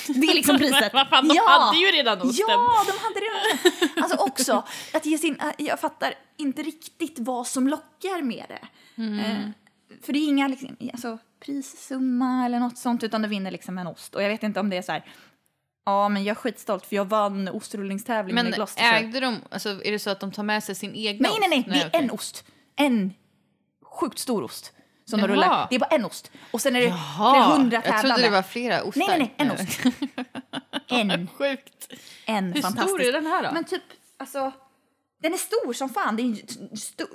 Det 0.07 0.11
är 0.27 0.35
liksom 0.35 0.57
priset. 0.59 0.93
Vad 0.93 1.07
fan, 1.07 1.27
de 1.27 1.37
hade 1.47 1.77
ju 1.77 1.85
redan 1.87 2.21
osten. 2.21 2.45
Ja, 2.49 2.83
de 2.87 2.91
hade 2.91 3.19
redan 3.19 3.57
osten. 3.65 4.03
Alltså 4.03 4.17
också, 4.17 4.63
att 4.93 5.05
ge 5.05 5.17
sin, 5.17 5.39
äh, 5.39 5.47
jag 5.57 5.79
fattar 5.79 6.13
inte 6.37 6.63
riktigt 6.63 7.19
vad 7.19 7.47
som 7.47 7.67
lockar 7.67 8.21
med 8.21 8.45
det. 8.47 8.67
Mm. 9.01 9.19
Eh, 9.19 9.49
för 10.01 10.13
det 10.13 10.19
är 10.19 10.27
inga 10.27 10.47
liksom, 10.47 10.77
alltså, 10.93 11.17
prissumma 11.39 12.45
eller 12.45 12.59
något 12.59 12.77
sånt, 12.77 13.03
utan 13.03 13.21
du 13.21 13.27
vinner 13.27 13.51
liksom 13.51 13.77
en 13.77 13.87
ost. 13.87 14.15
Och 14.15 14.23
jag 14.23 14.29
vet 14.29 14.43
inte 14.43 14.59
om 14.59 14.69
det 14.69 14.77
är 14.77 14.81
så 14.81 14.91
här, 14.91 15.05
ja 15.85 16.09
men 16.09 16.23
jag 16.23 16.31
är 16.31 16.35
skitstolt 16.39 16.85
för 16.85 16.95
jag 16.95 17.05
vann 17.05 17.47
ostrullningstävlingen 17.47 18.45
Men 18.45 18.53
i 18.53 18.55
Gloucestershire. 18.55 18.97
ägde 18.97 19.19
de, 19.19 19.39
alltså 19.51 19.69
är 19.85 19.91
det 19.91 19.99
så 19.99 20.09
att 20.09 20.19
de 20.19 20.31
tar 20.31 20.43
med 20.43 20.63
sig 20.63 20.75
sin 20.75 20.95
egna 20.95 21.29
Nej, 21.29 21.49
nej, 21.49 21.49
nej, 21.49 21.59
ost? 21.59 21.67
det 21.73 21.79
är 21.81 21.87
okej. 21.87 21.99
en 22.03 22.11
ost. 22.11 22.43
En 22.75 23.13
sjukt 23.85 24.19
stor 24.19 24.43
ost. 24.43 24.73
Som 25.05 25.21
de 25.21 25.27
rullar. 25.27 25.67
Det 25.69 25.75
är 25.75 25.79
bara 25.79 25.95
en 25.95 26.05
ost. 26.05 26.31
Och 26.51 26.61
sen 26.61 26.75
är 26.75 26.79
det 26.79 26.85
Jaha, 26.87 27.53
hundra 27.57 27.75
jag 27.75 27.83
tävlande. 27.83 28.09
trodde 28.09 28.21
det 28.21 28.29
var 28.29 28.41
flera 28.41 28.83
ostar. 28.83 28.99
Nej, 29.07 29.19
nej, 29.19 29.33
nej, 29.37 29.47
en 29.47 29.51
ost. 29.51 29.79
En. 30.87 31.27
Sjukt. 31.27 31.87
En 32.25 32.53
Hur 32.53 32.61
fantastisk. 32.61 32.89
stor 32.89 33.01
är 33.01 33.11
den 33.11 33.25
här 33.25 33.43
då? 33.43 33.49
Men 33.53 33.63
typ, 33.63 33.81
alltså, 34.17 34.51
den 35.21 35.33
är 35.33 35.37
stor 35.37 35.73
som 35.73 35.89
fan. 35.89 36.15
Det 36.15 36.23
är 36.23 36.33
ett 36.33 36.79
sto, 36.79 37.05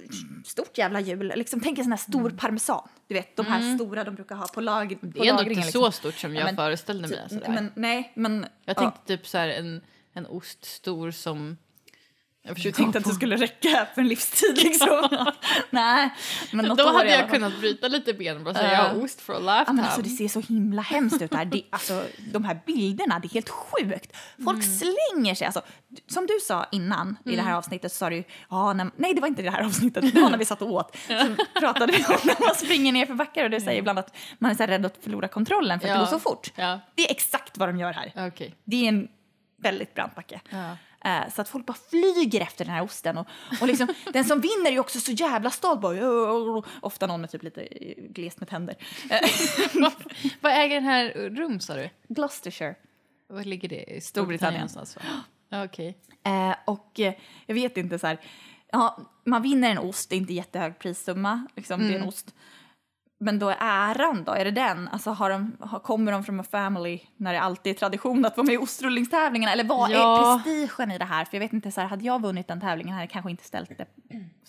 stort 0.45 0.79
jävla 0.79 1.01
hjul. 1.01 1.33
Liksom, 1.37 1.61
tänk 1.61 1.79
en 1.79 1.85
sån 1.85 1.93
här 1.93 1.99
stor 1.99 2.31
parmesan. 2.31 2.89
Du 3.07 3.15
vet, 3.15 3.37
de 3.37 3.47
här 3.47 3.75
stora 3.77 4.05
de 4.05 4.15
brukar 4.15 4.37
ha 4.37 4.47
på, 4.47 4.61
lag, 4.61 4.93
Mm. 4.93 4.99
Det 5.03 5.21
är 5.29 5.31
ändå 5.31 5.51
inte 5.51 5.73
så 5.73 5.91
stort 5.91 6.15
som 6.15 6.35
jag 6.35 6.41
Ja, 6.41 6.45
men- 6.45 6.57
föreställde 6.57 7.09
mig. 7.09 7.29
Men, 7.49 7.73
nej, 7.75 8.13
men... 8.17 8.47
jag 8.65 8.77
ja. 8.77 8.81
tänkte 8.81 9.17
typ 9.17 9.27
så 9.27 9.39
här 9.39 9.49
en, 9.49 9.81
en 10.13 10.27
ost 10.27 10.65
stor 10.65 11.11
som... 11.11 11.57
Jag 12.47 12.55
Du 12.55 12.55
försöker 12.55 12.77
tänkte 12.77 12.99
att 12.99 13.05
det 13.05 13.15
skulle 13.15 13.37
räcka 13.37 13.87
för 13.95 14.01
en 14.03 14.09
livstid 14.09 14.59
liksom. 14.63 15.09
nej, 15.71 16.11
men 16.53 16.65
något 16.65 16.79
Då 16.79 16.93
hade 16.93 17.11
jag 17.11 17.31
kunnat 17.31 17.59
bryta 17.61 17.89
lite 17.89 18.15
ben 18.15 18.37
och 18.37 18.43
bara 18.43 18.55
säga 18.55 18.73
Ja. 18.73 18.83
jag 18.85 18.95
har 18.95 19.05
ost 19.05 19.21
for 19.21 19.33
a 19.35 19.37
Ja, 19.41 19.59
lifetime. 19.59 19.77
men 19.77 19.85
alltså, 19.85 20.03
det 20.03 20.09
ser 20.09 20.29
så 20.29 20.41
himla 20.41 20.83
hemskt 20.83 21.23
ut 21.23 21.35
här. 21.35 21.45
Det, 21.45 21.63
alltså, 21.71 22.05
de 22.33 22.45
här 22.45 22.61
bilderna, 22.67 23.19
det 23.19 23.27
är 23.29 23.31
helt 23.35 23.49
sjukt. 23.49 24.17
Folk 24.45 24.65
Mm. 24.65 24.79
slänger 24.79 25.35
sig. 25.35 25.47
Alltså, 25.47 25.63
som 26.07 26.27
du 26.27 26.39
sa 26.43 26.67
innan 26.73 27.17
i 27.25 27.29
det 27.29 27.33
Mm. 27.35 27.47
här 27.47 27.55
avsnittet 27.55 27.93
så 27.93 27.97
sa 27.99 28.11
du 28.11 28.25
ja, 28.51 28.73
när, 28.73 28.91
nej 28.97 29.15
det 29.15 29.21
var 29.21 29.29
inte 29.29 29.43
det 29.43 29.51
här 29.51 29.63
avsnittet, 29.65 30.15
det 30.15 30.21
var 30.21 30.31
när 30.31 30.39
vi 30.39 30.45
satt 30.45 30.63
och 30.63 30.73
åt. 30.73 30.97
Så 31.09 31.61
pratade 31.61 31.93
vi 31.93 32.05
om 32.05 32.19
när 32.25 32.47
man 32.47 32.55
springer 32.55 32.93
ner 32.93 33.07
för 33.07 33.15
backar 33.15 33.45
och 33.45 33.51
du 33.51 33.61
säger 33.61 33.79
ibland 33.79 33.99
att 33.99 34.17
man 34.39 34.51
är 34.51 34.55
så 34.55 34.63
här 34.63 34.69
rädd 34.69 34.87
att 34.87 34.97
förlora 35.03 35.29
kontrollen 35.29 35.81
för 35.81 35.87
att 35.89 35.91
Ja. 35.95 35.95
det 36.01 36.01
går 36.11 36.11
så 36.11 36.19
fort. 36.19 36.53
Ja, 36.55 36.81
Det 36.95 37.03
är 37.07 37.11
exakt 37.11 37.59
vad 37.59 37.69
de 37.69 37.79
gör 37.79 37.93
här. 37.93 38.13
okej. 38.29 38.55
Det 38.65 38.85
är 38.85 38.89
en 38.89 39.09
väldigt 39.63 39.95
brant 39.95 40.15
backe. 40.15 40.41
Ja. 40.51 40.77
Eh, 41.07 41.31
Så 41.35 41.41
att 41.43 41.49
folk 41.49 41.67
bara 41.67 41.77
flyger 41.91 42.41
efter 42.41 42.65
den 42.65 42.75
här 42.75 42.83
osten. 42.83 43.19
Och, 43.19 43.27
och 43.61 43.67
liksom, 43.67 43.89
den 44.13 44.25
som 44.25 44.41
vinner 44.41 44.67
är 44.67 44.73
ju 44.73 44.79
också 44.81 45.01
så 45.01 45.13
jävla 45.13 45.51
stolt. 45.51 45.85
Ofta 46.81 47.07
någon 47.07 47.21
med 47.21 47.31
typ 47.31 47.43
lite 47.43 47.63
eh, 47.63 47.95
glest 48.11 48.41
med 48.41 48.49
tänder. 48.49 48.77
Vad 50.41 50.53
äger 50.53 50.75
den 50.75 50.85
här 50.85 51.09
rum 51.31 51.61
sa 51.61 51.75
du? 51.75 51.91
Gloucestershire. 52.09 52.75
Var 53.29 53.45
ligger 53.45 53.69
det? 53.69 53.85
I 53.97 54.01
Storbritannien. 54.01 54.61
Någonstans? 54.61 54.97
Okej. 55.53 55.99
Eh, 56.25 56.55
och 56.65 57.01
eh, 57.01 57.15
jag 57.47 57.55
vet 57.55 57.77
inte 57.77 57.99
så 57.99 58.07
här, 58.07 58.21
ja, 58.73 58.99
man 59.25 59.43
vinner 59.43 59.71
en 59.71 59.79
ost, 59.79 60.11
det 60.11 60.17
är 60.17 60.19
inte 60.19 60.33
jättehög 60.33 60.79
prissumma, 60.79 61.47
liksom, 61.57 61.81
det 61.89 61.95
är 61.95 61.99
en 61.99 62.09
ost. 62.09 62.35
Men 63.19 63.39
då 63.39 63.49
är 63.49 63.57
äran 63.61 64.25
då, 64.25 64.33
är 64.33 64.45
det 64.45 64.51
den? 64.51 64.89
Alltså 64.89 65.11
har 65.11 65.31
de, 65.31 65.57
har, 65.61 65.79
kommer 65.79 66.13
de 66.13 66.25
från 66.25 66.39
en 66.39 66.45
family 66.45 67.01
när 67.17 67.33
det 67.33 67.41
alltid 67.41 67.75
är 67.75 67.79
tradition 67.79 68.25
att 68.25 68.37
vara 68.37 68.45
med 68.47 68.55
i 68.55 68.59
ostrullningstävlingarna? 68.59 69.53
Eller 69.53 69.65
vad 69.65 69.91
Ja. 69.91 70.33
är 70.33 70.39
prestigen 70.39 70.91
i 70.91 70.99
det 70.99 71.05
här? 71.05 71.25
För 71.25 71.35
jag 71.37 71.41
vet 71.41 71.53
inte, 71.53 71.73
så 71.73 71.81
här, 71.81 71.89
hade 71.89 72.05
jag 72.05 72.23
vunnit 72.23 72.49
den 72.49 72.61
tävlingen 72.61 72.93
hade 72.95 73.03
jag 73.05 73.11
kanske 73.11 73.31
inte 73.31 73.45
ställt 73.45 73.71
det, 73.79 73.87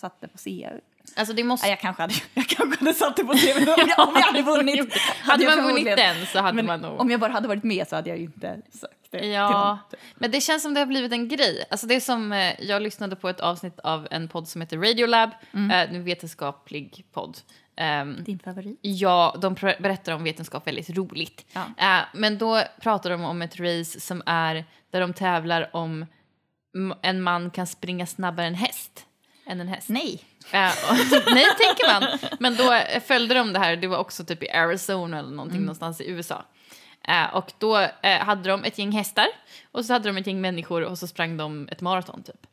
satt 0.00 0.20
det 0.20 0.28
på 0.28 0.38
C. 0.38 0.68
Alltså 1.16 1.34
det 1.34 1.44
måste... 1.44 1.66
Nej, 1.66 1.70
jag 1.72 1.80
kanske 1.80 2.02
hade, 2.02 2.14
jag 2.34 2.46
kanske 2.48 2.78
hade 2.84 2.94
satt 2.94 3.16
det 3.16 3.24
på 3.24 3.34
men 3.58 3.68
om 3.68 3.74
jag, 3.96 4.08
om 4.08 4.14
jag 4.14 4.22
hade 4.26 4.42
vunnit. 4.42 4.92
hade 5.22 5.44
man 5.46 5.64
vunnit 5.64 5.96
den 5.96 6.26
så 6.26 6.40
hade 6.40 6.56
men 6.56 6.66
man 6.66 6.80
nog... 6.80 7.00
Om 7.00 7.10
jag 7.10 7.20
bara 7.20 7.32
hade 7.32 7.48
varit 7.48 7.64
med 7.64 7.88
så 7.88 7.96
hade 7.96 8.08
jag 8.08 8.18
ju 8.18 8.24
inte 8.24 8.60
sagt 8.72 8.92
det 9.10 9.26
Ja, 9.26 9.68
någon. 9.68 9.78
men 10.14 10.30
det 10.30 10.40
känns 10.40 10.62
som 10.62 10.74
det 10.74 10.80
har 10.80 10.86
blivit 10.86 11.12
en 11.12 11.28
grej. 11.28 11.64
Alltså 11.70 11.86
det 11.86 11.94
är 11.94 12.00
som, 12.00 12.32
eh, 12.32 12.60
jag 12.64 12.82
lyssnade 12.82 13.16
på 13.16 13.28
ett 13.28 13.40
avsnitt 13.40 13.80
av 13.80 14.08
en 14.10 14.28
podd 14.28 14.48
som 14.48 14.60
heter 14.60 14.76
Radiolab, 14.78 15.30
Mm. 15.54 15.70
eh, 15.70 15.96
en 15.96 16.04
vetenskaplig 16.04 17.04
podd. 17.12 17.38
Ehm, 17.80 18.24
Din 18.24 18.38
favorit? 18.38 18.78
Ja, 18.82 19.36
de 19.40 19.54
berättar 19.54 20.12
om 20.12 20.24
vetenskap 20.24 20.66
väldigt 20.66 20.90
roligt. 20.90 21.46
Ja. 21.52 21.62
Eh, 21.76 22.04
men 22.14 22.38
då 22.38 22.62
pratar 22.80 23.10
de 23.10 23.24
om 23.24 23.42
ett 23.42 23.60
race 23.60 24.00
som 24.00 24.22
är 24.26 24.64
där 24.90 25.00
de 25.00 25.12
tävlar 25.12 25.70
om 25.76 26.06
en 27.02 27.22
man 27.22 27.50
kan 27.50 27.66
springa 27.66 28.06
snabbare 28.06 28.46
än 28.46 28.54
häst. 28.54 29.06
Än 29.46 29.60
en 29.60 29.68
häst. 29.68 29.88
Nej. 29.88 30.24
Och, 30.90 31.32
nej, 31.34 31.44
tänker 31.44 32.00
man. 32.00 32.18
Men 32.40 32.56
då 32.56 32.72
eh, 32.72 33.00
följde 33.02 33.34
de 33.34 33.52
det 33.52 33.58
här, 33.58 33.76
det 33.76 33.86
var 33.86 33.98
också 33.98 34.24
typ 34.24 34.42
i 34.42 34.50
Arizona 34.50 35.18
eller 35.18 35.30
någonting 35.30 35.60
någonstans 35.60 36.00
i 36.00 36.10
USA. 36.10 36.44
Eh, 37.08 37.34
och 37.34 37.52
då 37.58 37.86
hade 38.02 38.48
de 38.48 38.64
ett 38.64 38.78
gäng 38.78 38.92
hästar 38.92 39.26
och 39.72 39.84
så 39.84 39.92
hade 39.92 40.08
de 40.08 40.16
ett 40.16 40.26
gäng 40.26 40.40
människor 40.40 40.82
och 40.82 40.98
så 40.98 41.06
sprang 41.06 41.36
de 41.36 41.68
ett 41.72 41.80
maraton 41.80 42.22
typ. 42.22 42.46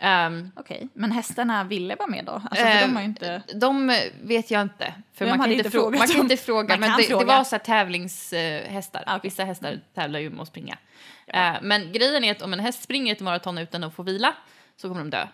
Ehm, 0.00 0.50
Okej, 0.56 0.88
men 0.92 1.12
hästarna 1.12 1.64
ville 1.64 1.94
vara 1.96 2.08
med 2.08 2.24
då? 2.24 2.32
Alltså, 2.32 2.54
för 2.64 2.66
Eh, 2.66 2.80
de 2.80 2.94
har 2.94 3.00
ju 3.02 3.06
inte... 3.08 3.42
De 3.54 3.94
vet 4.22 4.50
jag 4.50 4.62
inte. 4.62 4.94
För 5.14 5.26
man 5.26 5.38
kan 5.38 5.52
inte, 5.52 5.56
inte 5.66 5.68
frå- 5.68 5.72
frågat 5.82 5.98
man 5.98 6.08
kan 6.08 6.20
inte 6.20 6.36
fråga. 6.36 6.68
Man 6.76 6.80
men 6.80 6.90
det, 6.96 7.02
det 7.02 7.08
fråga. 7.08 7.26
var 7.26 7.44
så 7.44 7.58
tävlingshästar. 7.58 9.04
Ah, 9.06 9.16
okej. 9.16 9.30
Vissa 9.30 9.44
hästar 9.44 9.80
tävlar 9.94 10.20
ju 10.20 10.30
med 10.30 10.40
att 10.40 10.48
springa. 10.48 10.78
Eh, 11.26 11.52
men 11.62 11.92
grejen 11.92 12.24
är 12.24 12.32
att 12.32 12.42
om 12.42 12.52
en 12.52 12.60
häst 12.60 12.82
springer 12.82 13.12
ett 13.12 13.20
maraton 13.20 13.58
utan 13.58 13.84
att 13.84 13.94
få 13.94 14.02
vila 14.02 14.34
så 14.76 14.88
kommer 14.88 15.00
de 15.04 15.10
dö. 15.10 15.26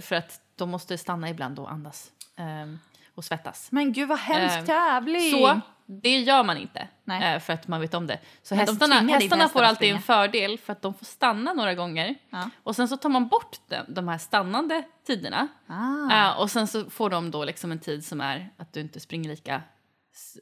För 0.00 0.16
att 0.16 0.40
de 0.56 0.70
måste 0.70 0.98
stanna 0.98 1.30
ibland 1.30 1.58
och 1.58 1.72
andas. 1.72 2.10
ehm, 2.36 2.78
och 3.14 3.24
svettas. 3.24 3.68
Men 3.72 3.92
gud 3.92 4.08
vad 4.08 4.18
hemsk 4.18 4.56
Eh, 4.58 4.64
tävling! 4.64 5.30
Så 5.30 5.60
det 5.86 6.18
gör 6.18 6.44
man 6.44 6.56
inte 6.56 6.88
Nej. 7.04 7.34
eh, 7.34 7.40
för 7.40 7.52
att 7.52 7.68
man 7.68 7.80
vet 7.80 7.94
om 7.94 8.06
det. 8.06 8.18
Så 8.42 8.54
Men 8.54 8.66
hästarna, 8.66 8.94
hästarna 8.94 9.42
hästar 9.42 9.48
får 9.48 9.62
alltid 9.62 9.94
en 9.94 10.02
fördel 10.02 10.58
för 10.58 10.72
att 10.72 10.82
de 10.82 10.94
får 10.94 11.06
stanna 11.06 11.52
några 11.52 11.74
gånger. 11.74 12.14
Ja. 12.30 12.50
Och 12.62 12.76
sen 12.76 12.88
så 12.88 12.96
tar 12.96 13.08
man 13.08 13.28
bort 13.28 13.56
de, 13.68 13.76
de 13.88 14.08
här 14.08 14.18
stannande 14.18 14.82
tiderna. 15.06 15.48
Ah. 15.66 16.30
Eh, 16.30 16.40
och 16.40 16.50
sen 16.50 16.66
så 16.66 16.90
får 16.90 17.10
de 17.10 17.30
då 17.30 17.44
liksom 17.44 17.72
en 17.72 17.78
tid 17.78 18.04
som 18.04 18.20
är 18.20 18.50
att 18.56 18.72
du 18.72 18.80
inte 18.80 19.00
springer 19.00 19.30
lika... 19.30 19.62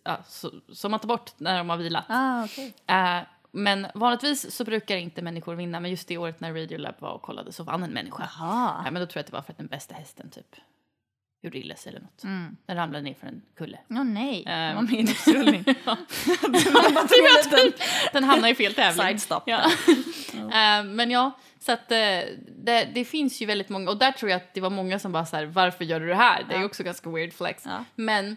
Ja, 0.05 0.19
så, 0.27 0.51
som 0.73 0.91
man 0.91 1.01
tar 1.01 1.09
bort 1.09 1.31
när 1.37 1.59
de 1.59 1.71
har 1.71 1.77
vilat. 1.77 2.05
Ah, 2.09 2.45
okej. 2.45 2.75
Eh, 2.87 3.19
men 3.53 3.87
vanligtvis 3.95 4.57
så 4.57 4.65
brukar 4.65 4.97
inte 4.97 5.23
människor 5.23 5.55
vinna. 5.55 5.81
Men 5.81 5.91
just 5.91 6.09
det 6.09 6.19
året 6.19 6.41
när 6.41 6.53
Radiolab 6.55 6.95
var 6.99 7.11
och 7.13 7.23
kollade 7.23 7.53
så 7.53 7.65
vann 7.65 7.83
en 7.83 7.91
människa. 7.91 8.29
Jaha. 8.39 8.83
Ja, 8.85 8.91
men 8.91 9.01
då 9.01 9.07
tror 9.07 9.19
jag 9.19 9.21
att 9.21 9.27
det 9.27 9.33
var 9.33 9.43
för 9.43 9.53
att 9.53 9.59
den 9.59 9.67
bästa 9.67 9.95
hästen 9.95 10.31
typ 10.31 10.57
gjorde 11.43 11.59
illa 11.59 11.77
sig 11.77 11.91
eller 11.91 12.01
något. 12.01 12.25
Mm. 12.25 12.57
Den 12.67 12.77
ramlade 12.77 13.05
ner 13.05 13.15
för 13.15 13.27
en 13.27 13.43
kulle. 13.59 13.79
Åh 13.91 14.05
nej, 14.05 14.45
Ehm. 14.47 14.69
det 14.69 14.75
var 14.75 14.83
med 14.83 14.93
i 14.93 15.01
en 15.01 15.09
upprullning. 15.09 15.65
Ja. 15.85 15.97
Man 16.73 16.95
bara 16.95 17.07
tog 17.07 17.19
en 17.19 17.61
liten 17.61 17.73
Den 18.13 18.25
hamnar 18.25 18.49
i 18.49 18.55
fel 18.55 18.75
tävling. 18.75 19.07
sidestop. 19.07 19.43
Ja. 19.47 19.61
Eh, 20.35 20.85
men 20.85 21.11
ja, 21.11 21.31
så 21.59 21.73
att 21.73 21.93
eh, 21.93 21.97
det, 22.65 22.89
det 22.95 23.05
finns 23.05 23.43
ju 23.43 23.47
väldigt 23.47 23.69
många, 23.69 23.91
och 23.91 23.99
där 23.99 24.13
tror 24.13 24.31
jag 24.31 24.37
att 24.37 24.55
det 24.55 24.61
var 24.61 24.71
många 24.71 24.99
som 24.99 25.13
bara 25.13 25.27
så 25.27 25.37
här, 25.37 25.45
varför 25.45 25.85
gör 25.85 26.01
du 26.01 26.07
det 26.07 26.15
här? 26.15 26.45
Det 26.49 26.55
är 26.55 26.59
Ja. 26.61 26.65
också 26.67 26.83
ganska 26.83 27.11
weird 27.11 27.33
flex. 27.33 27.63
Ja. 27.67 27.85
Men 27.95 28.37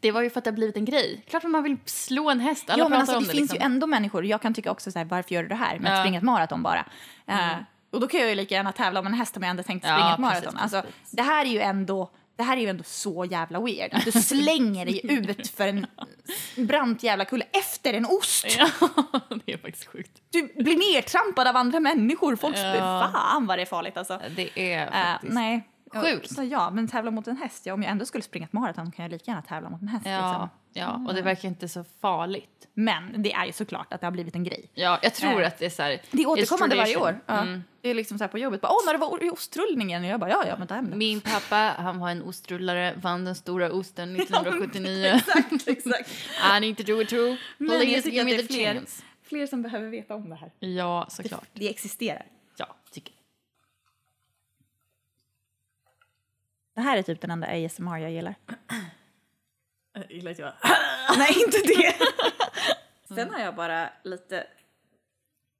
det 0.00 0.10
var 0.12 0.22
ju 0.22 0.30
för 0.30 0.38
att 0.38 0.44
det 0.44 0.50
har 0.50 0.54
blivit 0.56 0.76
en 0.76 0.84
grej. 0.84 1.24
Klart 1.30 1.44
att 1.44 1.50
man 1.50 1.62
vill 1.62 1.76
slå 1.84 2.30
en 2.30 2.40
häst, 2.40 2.70
alla 2.70 2.82
Ja, 2.82 2.88
men 2.88 3.00
alltså, 3.00 3.14
det, 3.14 3.20
det. 3.26 3.30
finns 3.32 3.40
liksom. 3.52 3.56
ju 3.58 3.64
ändå 3.64 3.86
människor, 3.86 4.24
jag 4.26 4.42
kan 4.42 4.54
tycka 4.54 4.70
också 4.70 4.90
så 4.92 4.98
här, 4.98 5.06
varför 5.06 5.34
gör 5.34 5.42
du 5.42 5.48
det 5.48 5.54
här 5.54 5.76
att 5.76 5.82
Ja. 5.84 6.00
springa 6.00 6.18
ett 6.18 6.24
maraton 6.24 6.62
bara? 6.62 6.86
Eh, 7.26 7.52
och 7.94 8.00
då 8.00 8.08
kan 8.08 8.20
jag 8.20 8.28
ju 8.28 8.34
lika 8.34 8.54
gärna 8.54 8.72
tävla 8.72 9.00
om 9.00 9.06
en 9.06 9.14
häst 9.14 9.36
om 9.36 9.42
jag 9.42 9.50
ändå 9.50 9.62
tänkt 9.62 9.86
Ja, 9.86 9.90
springa 9.94 10.10
ett 10.10 10.16
precis, 10.16 10.44
maraton. 10.44 10.60
Alltså, 10.62 10.82
precis. 10.82 11.10
det 11.10 11.22
här 11.22 11.44
är 11.44 11.50
ju 11.50 11.60
ändå 11.60 12.10
det 12.36 12.42
här 12.42 12.56
är 12.56 12.60
ju 12.60 12.68
ändå 12.68 12.84
så 12.86 13.24
jävla 13.24 13.60
weird. 13.60 14.02
Du 14.04 14.12
slänger 14.22 14.86
dig 14.86 15.00
ut 15.04 15.48
för 15.50 15.68
en 15.68 15.86
brant 16.56 17.02
jävla 17.02 17.24
kulle 17.24 17.44
efter 17.52 17.94
en 17.94 18.06
ost. 18.06 18.46
Ja, 18.58 18.68
det 19.44 19.52
är 19.52 19.58
faktiskt 19.58 19.86
sjukt. 19.86 20.12
Du 20.30 20.42
blir 20.64 20.94
nedtrampad 20.94 21.48
av 21.48 21.56
andra 21.56 21.80
människor. 21.80 22.36
Folk. 22.36 22.56
Ja. 22.58 23.10
Fan 23.12 23.46
vad 23.46 23.58
det 23.58 23.62
är 23.62 23.66
farligt 23.66 23.96
alltså. 23.96 24.20
Det 24.36 24.58
är 24.58 24.86
Eh, 24.86 25.12
faktiskt... 25.12 25.32
nej. 25.32 25.68
Sjukt. 25.94 26.34
Så 26.34 26.42
ja, 26.42 26.70
men 26.70 26.88
tävla 26.88 27.10
mot 27.10 27.26
en 27.28 27.36
häst. 27.36 27.66
Ja, 27.66 27.74
om 27.74 27.82
jag 27.82 27.90
ändå 27.92 28.04
skulle 28.04 28.22
springa 28.24 28.46
ett 28.46 28.52
maraton 28.52 28.92
kan 28.92 29.02
jag 29.02 29.12
lika 29.12 29.30
gärna 29.30 29.42
tävla 29.42 29.70
mot 29.70 29.82
en 29.82 29.88
häst. 29.88 30.06
Ja, 30.06 30.28
Liksom. 30.28 30.48
Ja, 30.74 31.04
och 31.08 31.14
det 31.14 31.22
verkar 31.22 31.48
inte 31.48 31.68
så 31.68 31.84
farligt. 32.00 32.68
Men 32.74 33.22
det 33.22 33.32
är 33.32 33.46
ju 33.46 33.52
såklart 33.52 33.92
att 33.92 34.00
det 34.00 34.06
har 34.06 34.12
blivit 34.12 34.34
en 34.34 34.44
grej. 34.44 34.70
Ja, 34.74 34.98
jag 35.02 35.14
tror 35.14 35.40
Eh, 35.42 35.46
att 35.46 35.58
det 35.58 35.66
är 35.66 35.70
så 35.70 35.82
här... 35.82 36.00
Det 36.10 36.22
är 36.22 36.26
återkommande 36.28 36.76
varje 36.76 36.96
år. 36.96 37.20
Ja. 37.26 37.40
Mm. 37.42 37.64
Det 37.80 37.88
är 37.90 37.94
liksom 37.94 38.18
så 38.18 38.28
på 38.28 38.38
jobbet. 38.38 38.60
Bara, 38.60 38.72
Åh, 38.72 38.78
när 38.86 38.92
det 38.92 38.98
var 38.98 39.32
ostrullningen. 39.32 40.04
Och 40.04 40.08
jag 40.10 40.20
bara, 40.20 40.30
ja, 40.30 40.44
ja, 40.46 40.56
men 40.58 40.66
ta 40.68 40.74
hem 40.74 40.90
den. 40.90 40.98
Min 40.98 41.20
pappa, 41.20 41.74
han 41.78 41.98
var 41.98 42.10
en 42.10 42.22
ostrullare, 42.22 42.94
vann 42.96 43.24
den 43.24 43.34
stora 43.34 43.72
osten 43.72 44.16
1979. 44.20 45.06
exakt, 45.14 45.68
exakt. 45.68 46.10
I 46.62 46.72
do 46.82 47.02
it 47.02 47.08
too. 47.08 47.36
Men 47.58 47.68
jag 47.76 47.80
Please 47.86 48.10
give 48.10 48.24
me 48.24 48.32
det 48.36 48.42
the 48.42 48.54
fler, 48.54 48.74
chance. 48.74 49.02
fler 49.22 49.46
som 49.46 49.62
behöver 49.62 49.88
veta 49.88 50.14
om 50.14 50.28
det 50.30 50.36
här. 50.36 50.52
Ja, 50.58 51.06
såklart. 51.10 51.48
Det 51.52 51.70
existerar. 51.70 52.26
Ja, 52.56 52.76
tycker 52.92 53.12
jag. 53.14 53.20
Det 56.74 56.80
här 56.80 56.96
är 56.96 57.02
typ 57.02 57.20
den 57.20 57.30
enda 57.30 57.46
ASMR 57.46 57.98
jag 57.98 58.10
gillar. 58.12 58.34
Jag 59.94 60.12
gillar 60.12 60.30
att 60.30 60.38
jag... 60.38 60.52
Nej, 61.18 61.42
inte 61.46 61.58
det. 61.58 61.94
Sen 63.14 63.30
har 63.30 63.38
jag 63.40 63.54
bara 63.54 63.88
lite 64.04 64.46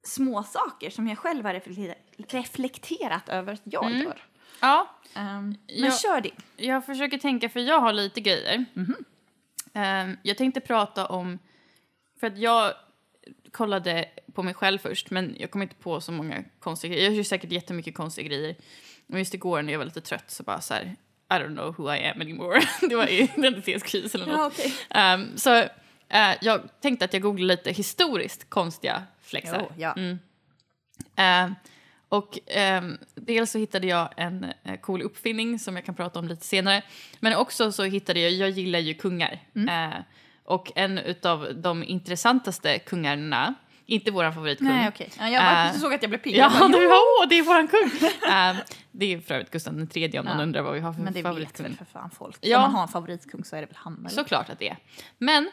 små 0.07 0.43
saker 0.43 0.89
som 0.89 1.07
jag 1.07 1.17
själv 1.17 1.45
har 1.45 1.53
reflekterat, 1.53 1.97
reflekterat 2.17 3.29
över 3.29 3.53
att 3.53 3.61
jag 3.63 3.91
gör. 3.91 4.23
Ja, 4.61 4.89
Ehm, 5.13 5.47
men 5.47 5.57
Ja. 5.67 5.91
kör 5.91 6.21
det. 6.21 6.31
jag 6.57 6.85
försöker 6.85 7.17
tänka 7.17 7.49
för 7.49 7.59
jag 7.59 7.79
har 7.79 7.93
lite 7.93 8.21
grejer. 8.21 8.65
Mhm. 8.73 8.95
Ehm, 9.73 10.17
jag 10.23 10.37
tänkte 10.37 10.61
prata 10.61 11.05
om, 11.05 11.39
för 12.19 12.27
att 12.27 12.37
jag 12.37 12.73
kollade 13.51 14.05
på 14.33 14.43
mig 14.43 14.53
själv 14.53 14.77
först, 14.79 15.09
men 15.09 15.35
jag 15.39 15.51
kom 15.51 15.61
inte 15.61 15.75
på 15.75 16.01
så 16.01 16.11
många 16.11 16.43
konstiga 16.59 16.93
grejer. 16.93 17.07
Jag 17.09 17.15
gör 17.15 17.23
säkert 17.23 17.51
jättemycket 17.51 17.95
konstiga 17.95 18.27
grejer. 18.27 18.55
Och 19.11 19.19
just 19.19 19.33
igår 19.33 19.61
när 19.61 19.71
jag 19.73 19.77
var 19.79 19.85
lite 19.85 20.01
trött 20.01 20.31
så 20.31 20.43
bara 20.43 20.61
så 20.61 20.73
här, 20.73 20.95
I 21.29 21.33
don't 21.39 21.55
know 21.55 21.71
who 21.77 21.95
I 21.95 21.97
am 21.97 22.21
anymore. 22.21 22.61
det 22.89 22.95
var 22.95 23.07
identitetskris 23.37 24.15
eller 24.15 24.25
något. 24.25 24.37
Ja, 24.37 24.47
okej. 24.47 24.73
Ehm, 24.89 25.37
så 25.37 25.55
eh, 26.09 26.35
jag 26.41 26.61
tänkte 26.81 27.05
att 27.05 27.13
jag 27.13 27.21
googlade 27.21 27.53
lite 27.53 27.71
historiskt 27.71 28.49
konstiga 28.49 29.03
flexar. 29.21 29.59
Jo, 29.59 29.75
ja. 29.77 29.93
Mm. 29.93 30.19
Eh, 31.15 31.55
och 32.09 32.39
ehm, 32.47 32.97
dels 33.15 33.51
så 33.51 33.57
hittade 33.57 33.87
jag 33.87 34.09
en 34.17 34.43
eh, 34.63 34.79
cool 34.79 35.01
uppfinning 35.01 35.59
som 35.59 35.75
jag 35.75 35.85
kan 35.85 35.95
prata 35.95 36.19
om 36.19 36.27
lite 36.27 36.45
senare. 36.45 36.81
Men 37.19 37.35
också 37.35 37.71
så 37.71 37.83
hittade 37.83 38.19
jag, 38.19 38.31
jag 38.31 38.49
gillar 38.49 38.79
ju 38.79 38.93
kungar. 38.93 39.39
Mm. 39.55 39.91
Eh, 39.91 39.97
och 40.43 40.71
en 40.75 40.99
av 41.23 41.55
de 41.55 41.83
intressantaste 41.83 42.79
kungarna, 42.79 43.53
inte 43.85 44.11
vår 44.11 44.31
favoritkung. 44.31 44.67
Nej, 44.67 44.87
okej. 44.87 45.09
Ja, 45.19 45.29
jag 45.29 45.65
Eh, 45.67 45.73
såg 45.73 45.93
att 45.93 46.01
jag 46.03 46.09
blev 46.09 46.19
pigg. 46.19 46.35
Ja, 46.35 46.49
bara, 46.59 46.67
du 46.67 46.87
åh, 46.87 47.27
det 47.29 47.35
är 47.37 47.43
våran 47.43 47.67
kung! 47.67 47.91
Eh, 48.31 48.55
det 48.91 49.13
är 49.13 49.19
för 49.19 49.33
övrigt 49.35 49.51
Gustav 49.51 49.87
III 49.93 50.19
om 50.19 50.25
någon 50.25 50.37
Ja. 50.37 50.43
undrar 50.43 50.61
vad 50.61 50.73
vi 50.73 50.79
har 50.79 50.93
för 50.93 51.01
Men 51.01 51.13
det 51.13 51.19
vet 51.19 51.23
favoritkung. 51.29 51.65
väl 51.65 51.75
för 51.75 51.85
fan 51.85 52.09
folk. 52.09 52.37
Ja. 52.41 52.57
Om 52.57 52.61
man 52.61 52.71
har 52.71 52.81
en 52.81 52.87
favoritkung 52.87 53.43
så 53.43 53.55
är 53.55 53.61
det 53.61 53.67
väl 53.67 53.75
han. 53.79 53.99
Eller? 53.99 54.09
Såklart 54.09 54.49
att 54.49 54.59
det 54.59 54.69
är. 54.69 54.77
Men 55.17 55.49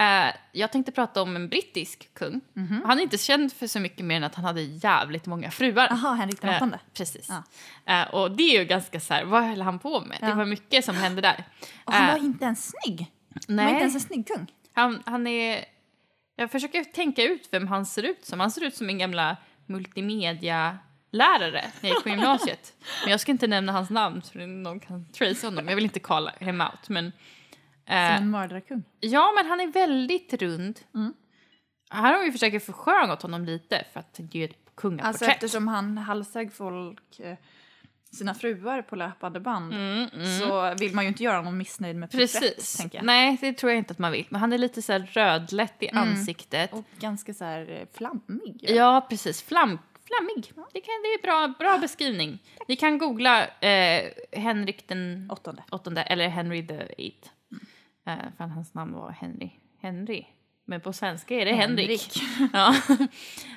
eh, 0.00 0.34
jag 0.52 0.72
tänkte 0.72 0.92
prata 0.92 1.22
om 1.22 1.36
en 1.36 1.48
brittisk 1.48 2.14
kung. 2.14 2.40
Mhm. 2.52 2.82
Han 2.86 2.98
är 2.98 3.02
inte 3.02 3.18
känd 3.18 3.52
för 3.52 3.66
så 3.66 3.80
mycket 3.80 4.04
mer 4.04 4.16
än 4.16 4.24
att 4.24 4.34
han 4.34 4.44
hade 4.44 4.62
jävligt 4.62 5.26
många 5.26 5.50
fruar. 5.50 5.86
Jaha, 5.90 6.14
Henrik 6.14 6.40
den 6.40 6.54
åttonde. 6.56 6.78
precis. 6.94 7.30
Ja. 7.86 8.06
Och 8.06 8.30
det 8.30 8.42
är 8.42 8.58
ju 8.60 8.64
ganska 8.64 9.00
så 9.00 9.14
här, 9.14 9.24
vad 9.24 9.42
höll 9.44 9.62
han 9.62 9.78
på 9.78 10.00
med? 10.00 10.18
Det 10.20 10.34
var 10.34 10.44
mycket 10.44 10.84
som 10.84 10.96
hände 10.96 11.20
där. 11.22 11.44
Och 11.84 11.92
han 11.92 12.06
var 12.12 12.18
inte 12.26 12.44
ens 12.44 12.72
snygg. 12.82 13.06
Han 13.48 13.56
var 13.56 13.64
nej, 13.64 13.68
inte 13.72 13.80
ens 13.80 13.94
en 13.94 14.00
snygg 14.00 14.26
kung. 14.28 14.46
han, 14.72 15.02
han 15.06 15.26
är... 15.26 15.64
Jag 16.36 16.50
försöker 16.50 16.84
tänka 16.84 17.22
ut 17.22 17.48
vem 17.50 17.66
han 17.66 17.86
ser 17.86 18.02
ut 18.02 18.24
som. 18.24 18.40
Han 18.40 18.50
ser 18.50 18.64
ut 18.64 18.74
som 18.74 18.88
en 18.88 18.98
gamla 18.98 19.36
multimedia-lärare 19.66 21.64
när 21.80 21.88
jag 21.88 21.96
gick 21.96 22.02
på 22.02 22.08
gymnasiet. 22.08 22.74
Men 23.02 23.10
jag 23.10 23.20
ska 23.20 23.32
inte 23.32 23.46
nämna 23.46 23.72
hans 23.72 23.90
namn 23.90 24.22
så 24.22 24.38
någon 24.38 24.80
kan 24.80 25.12
trace 25.12 25.46
honom. 25.46 25.68
Jag 25.68 25.74
vill 25.74 25.84
inte 25.84 26.00
calla 26.00 26.32
him 26.40 26.60
out. 26.60 26.88
Men, 26.88 27.12
Som 27.86 27.94
eh, 27.94 28.16
en 28.16 28.30
mördarkung. 28.30 28.82
Ja, 29.00 29.32
men 29.36 29.46
han 29.46 29.60
är 29.60 29.66
väldigt 29.66 30.42
rund. 30.42 30.80
Mm. 30.94 31.14
Här 31.90 32.12
har 32.12 32.24
vi 32.24 32.32
försökt 32.32 32.66
försköna 32.66 33.12
åt 33.12 33.22
honom 33.22 33.44
lite 33.44 33.84
för 33.92 34.00
att 34.00 34.14
det 34.18 34.44
är 34.44 34.48
ett 34.48 34.74
kungaporträtt. 34.74 35.06
Alltså 35.06 35.24
eftersom 35.24 35.68
han 35.68 35.98
halshögg 35.98 36.52
folk, 36.52 37.20
eh, 37.20 37.36
sina 38.14 38.34
fruar 38.34 38.82
på 38.82 38.96
löpande 38.96 39.40
band, 39.40 39.72
Mm, 39.74 40.08
mm. 40.14 40.40
så 40.40 40.74
vill 40.80 40.94
man 40.94 41.04
ju 41.04 41.08
inte 41.08 41.22
göra 41.22 41.42
någon 41.42 41.58
missnöjd 41.58 41.96
med 41.96 42.10
porträtt, 42.10 42.32
Precis. 42.40 42.76
tänker 42.76 42.98
jag. 42.98 43.04
Nej, 43.04 43.38
det 43.40 43.52
tror 43.52 43.72
jag 43.72 43.78
inte 43.78 43.92
att 43.92 43.98
man 43.98 44.12
vill. 44.12 44.26
Men 44.28 44.40
han 44.40 44.52
är 44.52 44.58
lite 44.58 44.82
så 44.82 44.98
rödlätt 44.98 45.74
i 45.82 45.88
Mm. 45.88 46.02
ansiktet. 46.08 46.72
Och 46.72 46.84
ganska 46.98 47.34
så 47.34 47.44
här 47.44 47.70
eh, 47.70 47.86
flammig. 47.98 48.64
Ja, 48.68 49.06
precis. 49.10 49.42
Flam, 49.42 49.78
flammig. 50.06 50.52
Det, 50.72 50.80
kan, 50.80 50.94
det 51.02 51.08
är 51.08 51.22
bra, 51.22 51.54
bra 51.58 51.78
beskrivning. 51.78 52.38
Ni 52.68 52.76
kan 52.76 52.98
googla 52.98 53.46
eh, 53.46 54.10
Henrik 54.32 54.88
den 54.88 55.28
Åttonde. 55.32 55.62
åttonde 55.70 56.02
eller 56.02 56.28
Henry 56.28 56.66
the 56.66 56.74
eighth. 56.98 57.28
Eh, 58.06 58.14
för 58.36 58.44
hans 58.44 58.74
namn 58.74 58.92
var 58.94 59.10
Henry. 59.10 59.50
Henry. 59.82 60.24
Men 60.66 60.80
på 60.80 60.92
svenska 60.92 61.34
är 61.34 61.44
det 61.44 61.52
Henrik. 61.54 62.22
Ja. 62.52 62.74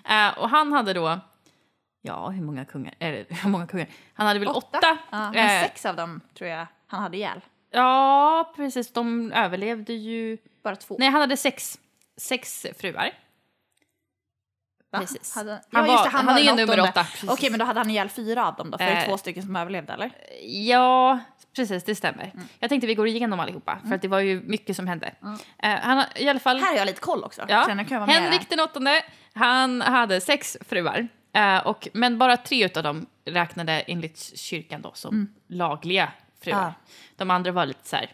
Eh, 0.10 0.40
och 0.40 0.50
han 0.50 0.74
hade 0.74 0.94
då, 0.94 1.20
ja 2.02 2.30
hur 2.30 2.44
många 2.44 2.66
kungar, 2.66 2.94
eller 3.00 3.26
hur 3.44 3.50
många 3.50 3.68
kungar? 3.68 3.88
Han 4.14 4.28
hade 4.28 4.40
väl 4.40 4.48
åtta. 4.50 4.80
Ja, 5.12 5.32
men 5.32 5.36
Eh, 5.36 5.64
sex 5.64 5.86
av 5.86 5.96
dem 5.96 6.22
tror 6.38 6.50
jag 6.50 6.68
han 6.88 7.02
hade 7.04 7.18
ihjäl. 7.18 7.42
Ja, 7.72 8.54
precis. 8.56 8.94
De 8.94 9.32
överlevde 9.32 9.94
ju. 9.94 10.38
Bara 10.64 10.76
två. 10.76 10.96
Nej, 11.00 11.10
han 11.10 11.22
hade 11.22 11.38
sex, 11.38 11.80
sex 12.18 12.66
fruar. 12.80 13.12
Va? 14.92 15.00
precis. 15.00 15.36
Hade... 15.36 15.52
Han 15.52 15.62
ja, 15.72 15.82
var- 15.82 15.88
just 15.88 16.04
det, 16.04 16.10
han, 16.10 16.28
han 16.28 16.38
är 16.38 16.42
ju 16.42 16.56
nummer 16.56 16.80
åtta, 16.80 17.04
precis. 17.04 17.30
Okej, 17.30 17.50
men 17.50 17.60
då 17.60 17.66
hade 17.66 17.80
han 17.80 17.90
ihjäl 17.90 18.10
fyra 18.10 18.48
av 18.48 18.56
dem 18.56 18.72
då, 18.72 18.78
för 18.78 18.86
det 18.86 18.92
är 18.92 19.02
Eh. 19.02 19.06
två 19.10 19.18
stycken 19.18 19.44
som 19.44 19.56
överlevde, 19.56 19.94
eller? 19.94 20.12
Ja, 20.44 21.20
precis. 21.56 21.84
Det 21.84 21.96
stämmer. 21.96 22.32
Mm. 22.34 22.48
Jag 22.60 22.70
tänkte 22.70 22.88
vi 22.88 22.96
går 22.96 23.08
igenom 23.08 23.40
allihopa, 23.40 23.80
för 23.88 23.96
att 23.96 24.02
det 24.02 24.08
var 24.08 24.20
ju 24.20 24.42
mycket 24.42 24.76
som 24.76 24.88
hände. 24.88 25.14
Eh, 25.64 25.70
han 25.82 25.98
har 25.98 26.06
i 26.16 26.30
alla 26.30 26.40
fall... 26.40 26.60
Här 26.60 26.68
har 26.72 26.78
jag 26.78 26.86
lite 26.86 27.02
koll 27.02 27.24
också. 27.24 27.46
Ja. 27.48 27.68
Henrik 28.08 28.50
den 28.50 28.60
åttonde, 28.60 29.04
han 29.34 29.82
hade 29.82 30.22
sex 30.22 30.58
fruar. 30.70 31.08
Eh, 31.38 31.58
och, 31.68 31.88
men 31.94 32.18
bara 32.18 32.38
tre 32.38 32.70
av 32.76 32.84
dem 32.84 33.06
räknade 33.26 33.72
enligt 33.82 34.38
kyrkan 34.40 34.82
då 34.82 34.92
som 34.94 35.34
lagliga 35.48 36.12
fruar. 36.42 36.58
Mm. 36.60 36.72
Ja. 36.78 36.94
De 37.16 37.32
andra 37.32 37.52
var 37.52 37.66
lite 37.66 37.88
så 37.88 37.96
här, 37.96 38.12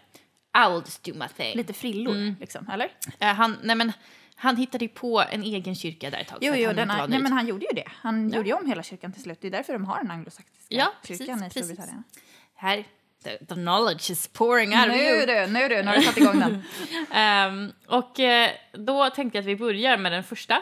I'll 0.57 0.80
just 0.86 1.03
do 1.03 1.13
my 1.13 1.28
thing. 1.38 1.55
Lite 1.57 1.74
frillor, 1.74 2.13
Mm. 2.15 2.36
liksom, 2.39 2.69
eller? 2.74 2.89
Eh, 3.19 3.28
han, 3.34 3.57
nej 3.63 3.76
men, 3.76 3.91
han 4.36 4.57
hittade 4.57 4.86
ju 4.86 4.89
på 4.89 5.24
en 5.32 5.43
egen 5.43 5.76
kyrka 5.76 6.09
där 6.09 6.17
ett 6.19 6.28
tag. 6.28 6.38
Jo, 6.41 6.53
jo, 6.55 6.67
han 6.67 6.76
den 6.76 6.84
inte 6.84 6.95
är, 6.95 6.99
var 6.99 7.07
nej, 7.07 7.19
men 7.19 7.32
han 7.34 7.47
gjorde 7.47 7.65
ju 7.65 7.76
det. 7.76 7.88
Han 7.88 8.30
Ja. 8.30 8.36
gjorde 8.38 8.49
ju 8.49 8.55
om 8.55 8.67
hela 8.67 8.84
kyrkan 8.84 9.13
till 9.13 9.21
slut. 9.24 9.38
Det 9.41 9.47
är 9.47 9.51
därför 9.51 9.74
de 9.74 9.86
har 9.86 9.97
den 9.97 10.11
anglosachsiska 10.11 10.76
Ja, 10.76 10.93
precis, 11.01 11.17
kyrkan 11.17 11.38
i 11.39 11.41
precis. 11.41 11.63
Storbritannien. 11.65 12.03
Här, 12.55 12.84
the, 13.24 13.38
the 13.45 13.55
knowledge 13.55 14.11
is 14.11 14.28
pouring 14.28 14.69
out 14.80 14.88
Nu 14.88 15.26
du, 15.26 15.47
nu 15.53 15.67
du, 15.69 15.82
nu 15.84 15.88
har 15.88 15.95
du 15.95 16.01
satt 16.01 16.17
igång 16.17 16.39
den. 16.39 16.63
Ehm, 17.11 17.71
och 17.88 18.19
eh, 18.19 18.49
då 18.74 19.09
tänkte 19.09 19.38
jag 19.38 19.41
att 19.43 19.47
vi 19.47 19.55
börjar 19.55 19.97
med 19.97 20.11
den 20.11 20.24
första. 20.24 20.61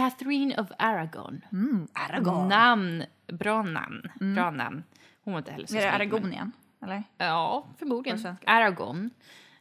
Catherine 0.00 0.60
of 0.60 0.66
Aragon. 0.78 1.44
Mm, 1.52 1.88
Aragon. 1.92 2.48
Namn, 2.48 3.04
bra 3.26 3.62
namn. 3.62 4.02
Bra 4.34 4.50
namn. 4.50 4.84
Hon 5.24 5.32
var 5.32 5.38
inte 5.38 5.52
heller 5.52 5.66
så 5.66 5.76
Är 5.76 5.80
det 5.80 5.92
Aragonien? 5.92 6.52
Eller? 6.82 7.02
Ja, 7.18 7.66
förmodligen. 7.78 8.36
Aragon. 8.46 9.10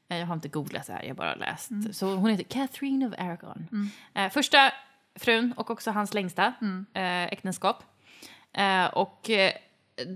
Eh, 0.07 0.17
Jag 0.17 0.25
har 0.27 0.33
inte 0.36 0.47
googlat 0.47 0.88
det 0.88 0.93
här, 0.93 1.03
jag 1.03 1.15
bara 1.15 1.36
läst. 1.36 1.71
Mm. 1.71 1.93
Så 1.93 2.15
hon 2.15 2.29
heter 2.29 2.43
Catherine 2.43 3.07
of 3.07 3.13
Aragon. 3.17 3.67
Eh, 4.13 4.29
första 4.29 4.71
frun 5.15 5.53
och 5.57 5.69
också 5.71 5.91
hans 5.91 6.13
längsta 6.13 6.53
Mm. 6.61 6.86
eh, 6.93 7.23
äktenskap. 7.33 7.83
Eh, 8.53 8.86
och 8.86 9.29
eh, 9.29 9.51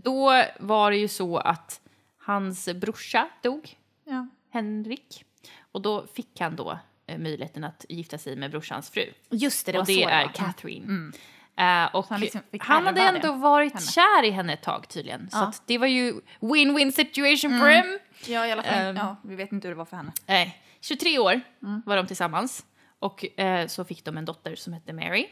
då 0.03 0.43
var 0.59 0.91
det 0.91 0.97
ju 0.97 1.07
så 1.07 1.37
att 1.37 1.81
hans 2.17 2.69
brorsa 2.75 3.27
dog, 3.41 3.77
Ja. 4.05 4.27
Henrik. 4.49 5.25
Och 5.71 5.81
då 5.81 6.07
fick 6.07 6.39
han 6.41 6.55
då 6.55 6.79
möjligheten 7.17 7.63
att 7.63 7.85
gifta 7.89 8.17
sig 8.17 8.35
med 8.35 8.51
brorsans 8.51 8.89
fru. 8.89 9.13
Just 9.29 9.65
det, 9.65 9.71
det 9.71 9.79
och 9.79 9.85
det 9.85 9.93
så 9.93 10.09
är 10.09 10.25
var. 10.25 10.33
Catherine. 10.33 11.11
Eh, 11.57 11.95
och 11.95 12.05
Så 12.05 12.13
han 12.13 12.21
liksom 12.21 12.41
han 12.59 12.85
hade 12.85 13.01
ändå 13.01 13.19
det, 13.33 13.37
varit 13.39 13.73
henne. 13.73 13.85
kär 13.85 14.25
i 14.25 14.29
henne 14.31 14.53
ett 14.53 14.61
tag 14.63 14.87
tydligen. 14.89 15.29
Så 15.29 15.37
Ja. 15.37 15.47
att 15.47 15.63
det 15.65 15.77
var 15.77 15.87
ju 15.87 16.13
win-win 16.39 16.91
situation 16.91 17.51
Mm. 17.53 17.59
for 17.61 17.67
him. 17.69 17.99
Ja, 18.27 18.47
i 18.47 18.51
alla 18.51 18.63
fall. 18.63 18.73
Ehm. 18.73 18.95
ja, 18.97 19.15
vi 19.23 19.35
vet 19.35 19.51
inte 19.51 19.67
hur 19.67 19.75
det 19.75 19.77
var 19.77 19.85
för 19.85 19.97
henne. 19.97 20.11
Nej, 20.25 20.61
23 20.81 21.19
år 21.19 21.41
Mm. 21.63 21.81
var 21.85 21.97
de 21.97 22.07
tillsammans. 22.07 22.65
Och 22.99 23.39
eh, 23.39 23.67
så 23.67 23.85
fick 23.85 24.05
de 24.05 24.17
en 24.17 24.25
dotter 24.25 24.55
som 24.55 24.73
hette 24.73 24.93
Mary. 24.93 25.27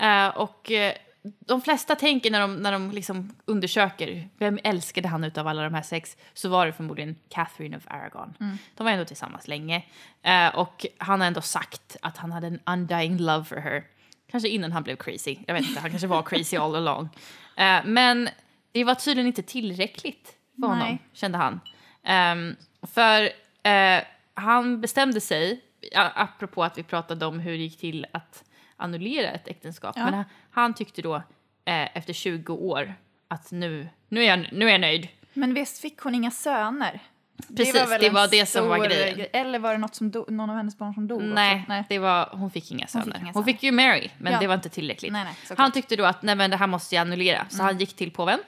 Eh, 0.00 0.28
och 0.28 0.70
eh, 0.70 0.94
de 1.24 1.62
flesta 1.62 1.96
tänker 1.96 2.30
när 2.30 2.40
de, 2.40 2.56
när 2.56 2.72
de 2.72 2.90
liksom 2.90 3.32
undersöker 3.44 4.28
vem 4.38 4.58
älskade 4.64 5.08
han 5.08 5.24
utav 5.24 5.48
alla 5.48 5.62
de 5.62 5.74
här 5.74 5.82
sex 5.82 6.16
så 6.34 6.48
var 6.48 6.66
det 6.66 6.72
förmodligen 6.72 7.16
Catherine 7.28 7.76
of 7.76 7.82
Aragon. 7.86 8.34
Mm. 8.40 8.58
De 8.74 8.84
var 8.84 8.90
ändå 8.90 9.04
tillsammans 9.04 9.48
länge. 9.48 9.84
Eh, 10.22 10.48
och 10.48 10.86
han 10.98 11.20
har 11.20 11.26
ändå 11.26 11.40
sagt 11.40 11.96
att 12.02 12.16
han 12.16 12.32
hade 12.32 12.46
en 12.46 12.60
undying 12.66 13.18
love 13.18 13.44
for 13.44 13.56
her. 13.56 13.84
Kanske 14.30 14.48
innan 14.48 14.72
han 14.72 14.82
blev 14.82 14.96
crazy. 14.96 15.36
Jag 15.46 15.54
vet 15.54 15.68
inte, 15.68 15.80
han 15.80 15.90
kanske 15.90 16.06
var 16.06 16.22
crazy 16.26 16.56
all 16.56 16.76
along. 16.76 17.08
Eh, 17.56 17.80
men 17.84 18.28
det 18.72 18.84
var 18.84 18.94
tydligen 18.94 19.26
inte 19.26 19.42
tillräckligt 19.42 20.34
för 20.60 20.66
honom, 20.66 20.88
Nej. 20.88 21.02
kände 21.12 21.38
han. 21.38 21.60
Ehm, 22.02 22.56
för 22.82 23.22
eh, 23.62 24.02
han 24.34 24.80
bestämde 24.80 25.20
sig, 25.20 25.60
apropå 25.94 26.64
att 26.64 26.78
vi 26.78 26.82
pratade 26.82 27.26
om 27.26 27.40
hur 27.40 27.50
det 27.52 27.58
gick 27.58 27.78
till 27.78 28.06
att 28.12 28.44
annullera 28.76 29.30
ett 29.30 29.48
äktenskap, 29.48 29.94
Ja. 29.98 30.04
men 30.04 30.14
han, 30.14 30.24
han 30.50 30.74
tyckte 30.74 31.02
då 31.02 31.14
eh, 31.64 31.96
efter 31.96 32.12
20 32.12 32.52
år 32.54 32.94
att 33.28 33.50
nu, 33.52 33.88
nu, 34.08 34.20
är 34.24 34.28
jag, 34.28 34.48
nu 34.52 34.66
är 34.66 34.70
jag 34.72 34.80
nöjd. 34.80 35.08
Men 35.32 35.54
visst 35.54 35.78
fick 35.80 35.98
hon 36.00 36.14
inga 36.14 36.30
söner? 36.30 37.00
Precis, 37.56 37.72
det 38.00 38.10
var, 38.10 38.24
en 38.24 38.30
det 38.30 38.46
som 38.46 38.68
var 38.68 38.78
grejen. 38.86 39.16
grej. 39.16 39.30
Eller 39.32 39.58
var 39.58 39.72
det 39.72 39.78
något 39.78 39.94
som 39.94 40.10
do- 40.12 40.30
någon 40.30 40.50
av 40.50 40.56
hennes 40.56 40.78
barn 40.78 40.94
som 40.94 41.08
dog 41.08 41.22
Nej? 41.22 41.64
Nej. 41.68 41.84
Det 41.88 41.98
var, 41.98 42.28
hon 42.32 42.50
fick 42.50 42.70
inga 42.72 42.86
söner. 42.86 43.30
Hon 43.34 43.44
fick 43.44 43.54
fick, 43.54 43.62
inga 43.62 43.70
söner. 43.82 43.92
ju 43.94 43.98
Mary, 44.00 44.10
men 44.18 44.32
Ja. 44.32 44.38
det 44.38 44.46
var 44.46 44.54
inte 44.54 44.68
tillräckligt. 44.68 45.12
Nej, 45.12 45.24
nej, 45.24 45.56
han 45.58 45.72
tyckte 45.72 45.96
då 45.96 46.04
att 46.04 46.22
nej, 46.22 46.34
men 46.34 46.50
det 46.50 46.56
här 46.56 46.66
måste 46.66 46.94
jag 46.94 47.00
annullera, 47.02 47.46
så 47.48 47.62
han 47.62 47.78
gick 47.78 47.96
till 47.96 48.10
påven 48.10 48.38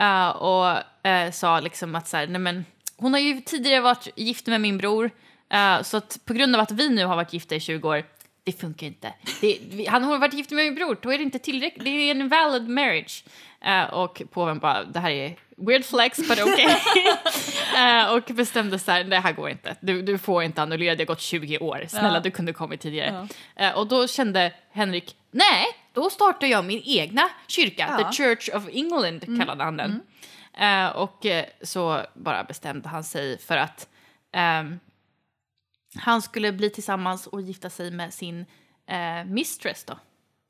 eh, 0.00 0.28
och 0.28 0.76
eh, 1.06 1.30
sa 1.30 1.60
liksom 1.60 1.94
att 1.94 2.08
så 2.08 2.16
här, 2.16 2.26
nej, 2.26 2.40
men, 2.40 2.64
hon 2.96 3.12
har 3.12 3.20
ju 3.20 3.40
tidigare 3.40 3.80
varit 3.80 4.08
gift 4.16 4.46
med 4.46 4.60
min 4.60 4.78
bror, 4.78 5.10
eh, 5.50 5.82
så 5.82 5.96
att 5.96 6.18
på 6.24 6.32
grund 6.32 6.54
av 6.54 6.60
att 6.60 6.70
vi 6.72 6.88
nu 6.88 7.04
har 7.04 7.16
varit 7.16 7.32
gifta 7.32 7.54
i 7.54 7.60
20 7.60 7.88
år, 7.88 8.04
det 8.44 8.52
funkar 8.52 8.86
inte. 8.86 9.12
Det, 9.40 9.86
han 9.88 10.04
har 10.04 10.18
varit 10.18 10.34
gift 10.34 10.50
med 10.50 10.64
min 10.64 10.74
bror, 10.74 10.98
då 11.02 11.12
är 11.12 11.18
det 11.18 11.24
inte 11.24 11.38
tillräckligt, 11.38 11.84
det 11.84 11.90
är 11.90 12.10
en 12.10 12.28
valid 12.28 12.68
marriage. 12.68 13.24
Eh, 13.64 13.84
och 13.84 14.22
påven 14.30 14.58
bara, 14.58 14.84
det 14.84 15.00
här 15.00 15.10
är 15.10 15.36
weird 15.56 15.84
flex, 15.84 16.18
but 16.18 16.42
okay. 16.42 16.66
Eh, 17.76 18.12
och 18.14 18.22
bestämde 18.34 18.78
så 18.78 18.90
här, 18.90 19.04
det 19.04 19.16
här 19.18 19.32
går 19.32 19.50
inte. 19.50 19.76
Du, 19.80 20.02
du 20.02 20.18
får 20.18 20.42
inte 20.42 20.62
annullera, 20.62 20.94
det 20.94 21.02
har 21.02 21.06
gått 21.06 21.20
20 21.20 21.58
år. 21.58 21.84
Snälla, 21.88 22.14
Ja. 22.14 22.20
du 22.20 22.30
kunde 22.30 22.52
kommit 22.52 22.80
tidigare. 22.80 23.28
Eh, 23.56 23.78
och 23.78 23.86
då 23.88 24.06
kände 24.06 24.52
Henrik, 24.72 25.16
nej, 25.30 25.64
då 25.92 26.10
startar 26.10 26.46
jag 26.46 26.64
min 26.64 26.82
egna 26.84 27.22
kyrka, 27.48 27.96
Ja. 27.98 28.04
The 28.10 28.16
Church 28.22 28.48
of 28.54 28.68
England 28.72 29.38
kallade 29.38 29.64
han 29.64 29.76
den. 29.76 30.00
Eh, 30.58 30.86
och 30.86 31.26
så 31.62 32.00
bara 32.14 32.44
bestämde 32.44 32.88
han 32.88 33.04
sig 33.04 33.38
för 33.38 33.56
att 33.56 33.88
ehm, 34.32 34.78
han 35.94 36.22
skulle 36.22 36.52
bli 36.52 36.70
tillsammans 36.70 37.26
och 37.26 37.40
gifta 37.40 37.70
sig 37.70 37.90
med 37.90 38.14
sin 38.14 38.46
eh, 38.86 39.24
mistress 39.24 39.84
då. 39.84 39.98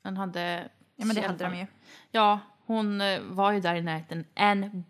Han 0.03 0.17
hade... 0.17 0.69
Ja, 0.95 1.05
men 1.05 1.15
det 1.15 1.21
hade 1.21 1.43
de 1.43 1.57
ju. 1.57 1.65
Ja, 2.11 2.39
hon 2.65 3.01
eh, 3.01 3.21
var 3.21 3.51
ju 3.51 3.59
där 3.59 3.75
i 3.75 3.81
närheten. 3.81 4.25
Anne, 4.35 4.83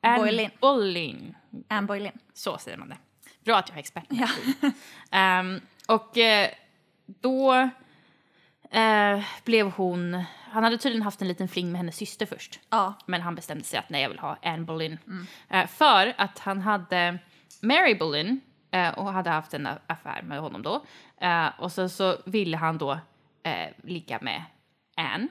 Anne 0.00 0.18
Boleyn. 0.18 0.50
Boleyn. 0.60 1.36
Anne 1.68 1.86
Boleyn. 1.86 2.18
Så 2.34 2.58
säger 2.58 2.78
man 2.78 2.88
det. 2.88 2.96
Bra 3.44 3.56
att 3.56 3.68
jag 3.68 3.76
är 3.76 3.80
expert. 3.80 4.04
Ja. 4.08 4.28
Ehm, 5.10 5.60
och 5.88 6.18
eh, 6.18 6.50
då 7.06 7.70
eh, 8.70 9.22
blev 9.44 9.70
hon... 9.70 10.24
Han 10.50 10.64
hade 10.64 10.78
tydligen 10.78 11.02
haft 11.02 11.22
en 11.22 11.28
liten 11.28 11.48
fling 11.48 11.72
med 11.72 11.78
hennes 11.78 11.96
syster 11.96 12.26
först. 12.26 12.60
Ja. 12.70 12.94
Men 13.06 13.20
han 13.20 13.34
bestämde 13.34 13.64
sig 13.64 13.78
att 13.78 13.90
nej, 13.90 14.02
jag 14.02 14.08
vill 14.08 14.18
ha 14.18 14.38
Anne 14.42 14.64
Boleyn. 14.64 14.98
Eh, 15.48 15.66
för 15.66 16.14
att 16.16 16.38
han 16.38 16.60
hade 16.60 17.18
Mary 17.60 17.94
Boleyn 17.94 18.40
eh, 18.70 18.88
och 18.98 19.12
hade 19.12 19.30
haft 19.30 19.54
en 19.54 19.68
affär 19.86 20.22
med 20.22 20.40
honom 20.40 20.62
då. 20.62 20.84
Eh, 21.20 21.46
och 21.58 21.72
så, 21.72 21.88
så 21.88 22.16
ville 22.24 22.56
han 22.56 22.78
då 22.78 22.98
eh, 23.42 23.68
ligga 23.82 24.18
med 24.22 24.42
Anne. 24.96 25.28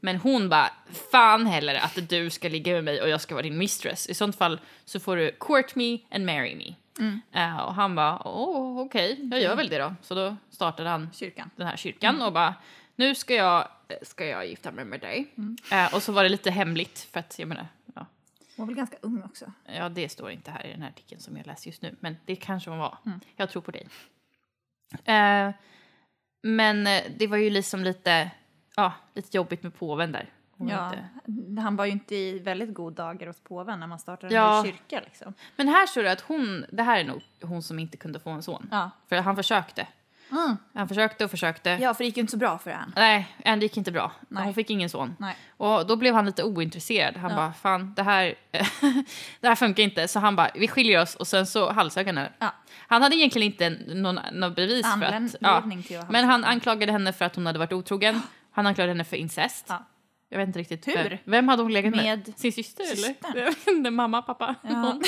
Men 0.00 0.16
hon 0.16 0.48
bara, 0.48 0.70
fan 1.12 1.46
heller 1.46 1.74
att 1.74 2.08
du 2.08 2.30
ska 2.30 2.48
ligga 2.48 2.72
med 2.72 2.84
mig 2.84 3.02
och 3.02 3.08
jag 3.08 3.20
ska 3.20 3.34
vara 3.34 3.42
din 3.42 3.58
mistress. 3.58 4.06
I 4.08 4.14
sånt 4.14 4.36
fall 4.38 4.60
så 4.84 5.00
får 5.00 5.16
du 5.16 5.30
court 5.40 5.74
me 5.74 5.98
and 6.10 6.26
marry 6.26 6.54
me. 6.56 6.74
Eh, 7.32 7.56
och 7.56 7.74
han 7.74 7.94
bara, 7.94 8.22
åh 8.28 8.80
okej, 8.80 9.28
jag 9.30 9.40
gör 9.40 9.56
väl 9.56 9.68
det 9.68 9.78
då. 9.78 9.94
Så 10.02 10.14
då 10.14 10.36
startade 10.50 10.88
han 10.88 11.10
Kyrkan. 11.12 11.50
den 11.56 11.66
här 11.66 11.76
kyrkan 11.76 12.22
och 12.22 12.32
bara 12.32 12.54
nu 12.96 13.14
ska 13.14 13.34
jag, 13.34 13.68
ska 14.02 14.26
jag 14.26 14.46
gifta 14.46 14.70
mig 14.70 14.84
med 14.84 15.00
dig. 15.00 15.32
Eh, 15.72 15.94
och 15.94 16.02
så 16.02 16.12
var 16.12 16.22
det 16.22 16.28
lite 16.28 16.50
hemligt 16.50 17.08
för 17.12 17.20
att 17.20 17.38
jag 17.38 17.48
menar, 17.48 17.66
var 18.56 18.66
väl 18.66 18.74
ganska 18.74 18.96
ung 19.00 19.22
också. 19.22 19.52
ja 19.64 19.88
det 19.88 20.08
står 20.08 20.30
inte 20.30 20.50
här 20.50 20.66
i 20.66 20.72
den 20.72 20.82
här 20.82 20.88
artikeln 20.88 21.20
som 21.20 21.36
jag 21.36 21.46
läser 21.46 21.66
just 21.70 21.82
nu, 21.82 21.96
men 22.00 22.16
det 22.24 22.36
kanske 22.36 22.70
hon 22.70 22.78
var. 22.78 22.98
Jag 23.36 23.50
tror 23.50 23.62
på 23.62 23.70
dig. 23.70 23.88
Eh, 25.04 25.50
men 26.42 26.86
eh, 26.86 27.02
det 27.16 27.26
var 27.26 27.36
ju 27.36 27.50
liksom 27.50 27.84
lite, 27.84 28.30
ja, 28.76 28.92
lite 29.14 29.36
jobbigt 29.36 29.62
med 29.62 29.74
påven 29.74 30.12
där. 30.12 30.30
Hon 30.58 30.68
Ja, 30.68 30.92
inte- 31.26 31.60
han 31.60 31.76
var 31.76 31.84
ju 31.84 31.92
inte 31.92 32.14
i 32.16 32.38
väldigt 32.38 32.74
god 32.74 32.92
dagar 32.92 33.26
hos 33.26 33.40
påven 33.40 33.80
när 33.80 33.86
man 33.86 33.98
startade 33.98 34.34
Ja. 34.34 34.58
en 34.58 34.64
ny 34.66 34.72
kyrka 34.72 35.00
liksom. 35.00 35.34
Men 35.56 35.68
här 35.68 35.86
står 35.86 36.02
det 36.02 36.12
att 36.12 36.20
hon, 36.20 36.64
det 36.72 36.82
här 36.82 37.00
är 37.00 37.04
nog 37.04 37.22
hon 37.42 37.62
som 37.62 37.78
inte 37.78 37.96
kunde 37.96 38.20
få 38.20 38.30
en 38.30 38.42
son. 38.42 38.68
Ja. 38.70 38.90
För 39.08 39.16
han 39.16 39.36
försökte. 39.36 39.86
Mm. 40.30 40.56
Han 40.74 40.88
försökte 40.88 41.24
och 41.24 41.30
försökte. 41.30 41.70
Ja, 41.70 41.94
för 41.94 42.04
det 42.04 42.06
gick 42.06 42.16
ju 42.16 42.20
inte 42.20 42.30
så 42.30 42.36
bra 42.36 42.58
för 42.58 42.70
Anne. 42.70 42.92
Nej, 42.96 43.36
Andy 43.44 43.64
gick 43.66 43.76
inte 43.76 43.92
bra. 43.92 44.12
Nej. 44.28 44.44
Hon 44.44 44.54
fick 44.54 44.70
ingen 44.70 44.90
son. 44.90 45.16
Nej. 45.18 45.36
Och 45.56 45.86
då 45.86 45.96
blev 45.96 46.14
han 46.14 46.26
lite 46.26 46.42
ointresserad. 46.44 47.16
Han 47.16 47.30
Ja. 47.30 47.36
bara, 47.36 47.52
fan 47.52 47.94
det 47.96 48.02
här, 48.02 48.34
det 49.40 49.48
här 49.48 49.54
funkar 49.54 49.82
inte. 49.82 50.08
Så 50.08 50.18
han 50.18 50.36
bara, 50.36 50.50
vi 50.54 50.68
skiljer 50.68 51.02
oss 51.02 51.14
och 51.14 51.26
sen 51.26 51.46
så 51.46 51.72
halshögg 51.72 52.06
han 52.06 52.16
henne. 52.16 52.32
Ja. 52.38 52.54
Han 52.88 53.02
hade 53.02 53.16
egentligen 53.16 53.52
inte 53.52 53.94
någon, 53.94 54.18
någon 54.32 54.54
bevis 54.54 54.86
för 54.86 55.02
att... 55.02 55.42
Anledning 55.42 55.82
till 55.82 56.02
Men 56.10 56.24
han 56.24 56.44
anklagade 56.44 56.92
henne 56.92 57.12
för 57.12 57.24
att 57.24 57.36
hon 57.36 57.46
hade 57.46 57.58
varit 57.58 57.72
otrogen. 57.72 58.20
Han 58.50 58.66
anklagade 58.66 58.92
henne 58.92 59.04
för 59.04 59.16
incest. 59.16 59.66
Ja. 59.68 59.86
Jag 60.28 60.38
vet 60.38 60.46
inte 60.46 60.58
riktigt. 60.58 60.88
Hur? 60.88 61.18
Vem, 61.24 61.48
hade 61.48 61.62
hon 61.62 61.72
legat 61.72 61.94
med? 61.94 62.04
Med 62.04 62.38
Sin 62.38 62.52
syster 62.52 62.84
systern. 62.84 63.14
eller? 63.66 63.90
Mamma, 63.90 64.22
pappa? 64.22 64.54
Ja. 64.62 64.70
Någon. 64.72 65.02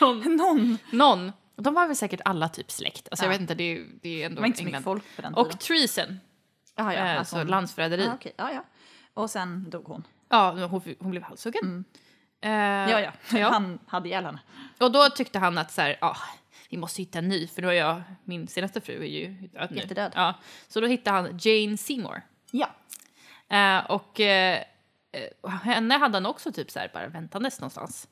någon. 0.00 0.36
Någon. 0.36 0.78
någon. 0.92 1.32
De 1.56 1.74
var 1.74 1.86
väl 1.86 1.96
säkert 1.96 2.20
alla 2.24 2.48
typ 2.48 2.70
släkt. 2.70 3.08
Alltså 3.10 3.24
Ja. 3.24 3.26
jag 3.26 3.32
vet 3.32 3.40
inte, 3.40 3.54
det 3.54 3.64
är, 3.64 3.86
det 4.02 4.22
är 4.22 4.26
ändå 4.26 4.40
Det 4.40 4.46
inte 4.46 4.58
så 4.58 4.64
England. 4.64 4.82
folk 4.82 5.04
på 5.16 5.22
den 5.22 5.34
Och 5.34 5.46
tiden. 5.46 5.58
treason. 5.58 6.20
ja, 6.76 6.94
ja, 6.94 6.98
eh, 7.06 7.18
alltså 7.18 7.36
hon- 7.36 7.46
landsförräderi. 7.46 8.04
Ja, 8.04 8.14
okej. 8.14 8.32
ja, 8.36 8.52
ja. 8.52 8.64
Och 9.14 9.30
sen 9.30 9.70
dog 9.70 9.84
hon. 9.86 10.06
Ja, 10.28 10.66
hon, 10.66 10.94
hon 11.00 11.10
blev 11.10 11.22
halshuggen. 11.22 11.84
Eh, 12.40 12.50
Ja, 12.50 13.00
ja. 13.00 13.12
ja. 13.38 13.48
Han 13.50 13.78
hade 13.86 14.08
ihjäl 14.08 14.24
henne. 14.24 14.38
Och 14.80 14.92
då 14.92 15.08
tyckte 15.10 15.38
han 15.38 15.58
att 15.58 15.72
så 15.72 15.80
här, 15.80 15.96
ah, 16.00 16.16
vi 16.70 16.76
måste 16.76 17.02
hitta 17.02 17.18
en 17.18 17.28
ny, 17.28 17.46
för 17.46 17.62
då 17.62 17.68
är 17.68 17.72
jag, 17.72 18.02
min 18.24 18.48
senaste 18.48 18.80
fru 18.80 19.02
är 19.02 19.06
ju 19.06 19.28
död 19.28 19.68
nu. 19.70 19.76
Jättedöd. 19.76 20.12
Ja, 20.14 20.34
så 20.68 20.80
då 20.80 20.86
hittade 20.86 21.16
han 21.16 21.38
Jane 21.42 21.76
Seymour. 21.76 22.22
Ja. 22.50 22.68
Eh, 23.56 23.90
och 23.90 24.20
eh, 24.20 24.62
henne 25.62 25.94
hade 25.98 26.16
han 26.16 26.26
också 26.26 26.52
typ 26.52 26.70
så 26.70 26.78
här 26.78 26.90
bara 26.94 27.08
väntandes 27.08 27.60
någonstans. 27.60 28.08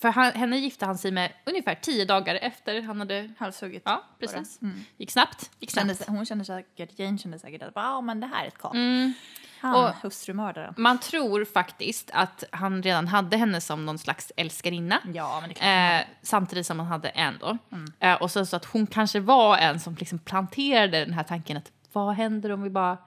För 0.00 0.08
han, 0.08 0.32
henne 0.32 0.56
gifte 0.58 0.86
han 0.86 0.98
sig 0.98 1.10
med 1.10 1.32
ungefär 1.46 1.74
tio 1.74 2.04
dagar 2.04 2.34
efter 2.34 2.82
han 2.82 2.98
hade... 2.98 3.30
Halshugget. 3.38 3.82
Ja, 3.84 4.04
precis. 4.18 4.62
Mm. 4.62 4.80
Gick 4.96 5.10
snabbt. 5.10 5.50
Gick 5.60 5.70
snabbt. 5.70 5.86
Kände, 5.88 6.04
hon 6.18 6.26
kände 6.26 6.44
säkert, 6.44 6.98
Jane 6.98 7.18
kände 7.18 7.38
säkert 7.38 7.62
att 7.62 7.72
ja, 7.74 8.00
men 8.00 8.20
det 8.20 8.26
här 8.26 8.44
är 8.44 8.48
ett 8.48 8.58
kap. 8.58 8.74
Mm. 8.74 9.12
Han, 9.60 9.74
Och- 9.84 9.94
hustrumördaren. 10.02 10.74
Man 10.76 10.98
tror 10.98 11.44
faktiskt 11.44 12.10
att 12.14 12.44
han 12.52 12.82
redan 12.82 13.08
hade 13.08 13.36
henne 13.36 13.60
som 13.60 13.86
någon 13.86 13.98
slags 13.98 14.32
älskarinna. 14.36 15.00
Ja, 15.14 15.38
men 15.40 15.48
det 15.48 15.54
kan 15.54 15.68
Eh, 15.98 16.02
samtidigt 16.22 16.66
som 16.66 16.78
han 16.78 16.88
hade 16.88 17.08
en 17.08 17.38
då. 17.40 17.58
Mm. 17.72 17.92
Eh, 18.00 18.22
och 18.22 18.30
så, 18.30 18.46
så 18.46 18.56
att 18.56 18.64
hon 18.64 18.86
kanske 18.86 19.20
var 19.20 19.58
en 19.58 19.80
som 19.80 19.94
liksom 19.94 20.18
planterade 20.18 21.04
den 21.04 21.12
här 21.14 21.24
tanken 21.24 21.56
att 21.56 21.72
vad 21.92 22.14
händer 22.14 22.50
om 22.52 22.62
vi 22.62 22.70
bara 22.70 22.98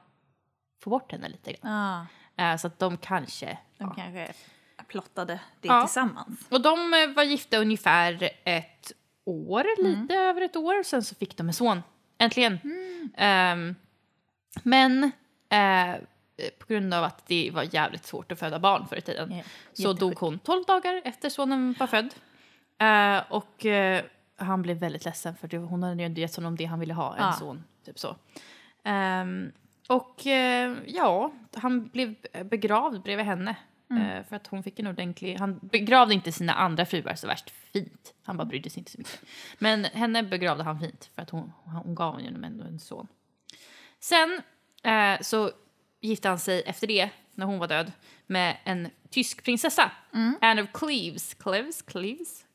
får 0.84 0.92
bort 0.92 1.12
henne 1.12 1.30
lite 1.30 1.54
grann. 1.54 1.72
Ja, 1.74 2.06
Eh, 2.38 2.58
så 2.58 2.68
att 2.68 2.80
de 2.80 2.98
kanske... 2.98 3.46
de 3.46 3.58
Ja. 3.78 3.94
kanske 3.96 4.34
plottade 4.92 5.40
det 5.62 5.68
Ja. 5.68 5.82
tillsammans. 5.82 6.40
Och 6.50 6.62
de 6.62 6.94
eh, 6.94 7.16
var 7.16 7.24
gifta 7.24 7.58
ungefär 7.58 8.30
ett 8.44 8.92
år, 9.26 9.66
Mm. 9.80 10.02
lite 10.02 10.16
över 10.16 10.42
ett 10.42 10.56
år. 10.56 10.84
Sen 10.84 11.04
så 11.04 11.16
fick 11.16 11.38
de 11.38 11.48
en 11.48 11.54
son. 11.54 11.82
Äntligen. 12.18 12.60
Mm. 12.64 13.10
Ehm, 13.18 13.76
men 14.64 15.04
eh, 15.50 15.96
på 16.60 16.66
grund 16.68 16.94
av 16.94 17.04
att 17.04 17.28
det 17.28 17.52
var 17.54 17.76
jävligt 17.76 18.06
svårt 18.06 18.32
att 18.32 18.40
föda 18.40 18.60
barn 18.60 18.88
förr 18.88 18.98
i 18.98 19.02
tiden 19.02 19.32
Ja, 19.36 19.44
så 19.74 19.94
dog 19.94 20.20
hon 20.20 20.40
12 20.40 20.64
dagar 20.66 21.02
efter 21.04 21.30
sonen 21.30 21.76
var 21.80 21.88
född. 21.88 22.14
Eh, 22.80 23.24
och 23.32 23.66
eh, 23.66 24.04
han 24.38 24.62
blev 24.62 24.78
väldigt 24.78 25.06
ledsen 25.06 25.36
för 25.36 25.48
det, 25.48 25.58
hon 25.58 25.84
hade 25.84 26.02
ju 26.02 26.06
inte 26.06 26.22
gett 26.22 26.36
honom 26.36 26.56
det 26.56 26.66
han 26.66 26.80
ville 26.80 26.94
ha, 26.94 27.16
en 27.16 27.24
Ja. 27.24 27.32
son. 27.34 27.64
Typ 27.86 28.00
så. 28.00 28.16
Ehm, 28.84 29.52
och 29.90 30.22
ja, 30.86 31.32
han 31.56 31.88
blev 31.88 32.16
begravd 32.46 33.02
bredvid 33.02 33.26
henne. 33.26 33.56
Mm. 33.92 34.18
Eh, 34.18 34.24
för 34.24 34.36
att 34.36 34.48
hon 34.48 34.64
fick 34.64 34.80
en 34.80 34.88
ordentlig... 34.88 35.38
Han 35.38 35.60
begravde 35.62 36.14
inte 36.14 36.32
sina 36.32 36.54
andra 36.54 36.86
fruar 36.86 37.16
så 37.16 37.28
värst 37.28 37.50
fint. 37.50 38.14
Han 38.24 38.38
bara 38.38 38.46
brydde 38.46 38.70
sig 38.70 38.80
inte 38.80 38.92
så 38.92 38.98
mycket. 38.98 39.22
Men 39.60 39.86
henne 39.86 40.24
begravde 40.24 40.64
han 40.64 40.80
fint 40.80 41.10
för 41.16 41.22
att 41.22 41.30
hon, 41.30 41.52
hon 41.64 41.96
gav 41.96 42.14
honom 42.14 42.44
ändå 42.44 42.64
en 42.64 42.80
son. 42.80 43.08
Sen 44.00 44.42
eh, 44.84 45.22
så 45.22 45.52
gifte 46.02 46.30
han 46.30 46.40
sig 46.40 46.64
efter 46.66 46.88
det, 46.88 47.10
när 47.34 47.46
hon 47.46 47.60
var 47.60 47.68
död, 47.68 47.92
med 48.28 48.58
en 48.64 48.90
tysk 49.10 49.44
prinsessa. 49.44 49.92
Mm. 50.14 50.38
Anne 50.42 50.64
of 50.64 50.70
Cleves. 50.74 51.34
Cleves? 51.34 51.82
Cleves? 51.82 52.46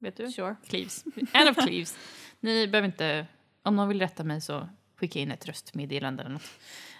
Vet 0.00 0.16
du? 0.16 0.32
Sure. 0.32 0.56
Cleves. 0.68 1.04
Anne 1.32 1.50
of 1.50 1.56
Cleves. 1.56 1.98
Ni 2.40 2.68
behöver 2.68 2.86
inte... 2.86 3.26
Om 3.62 3.76
någon 3.76 3.88
vill 3.88 4.00
rätta 4.00 4.24
mig 4.24 4.40
så 4.40 4.68
skicka 4.96 5.18
in 5.18 5.30
ett 5.30 5.46
röstmeddelande 5.46 6.22
eller 6.22 6.32
något. 6.32 6.50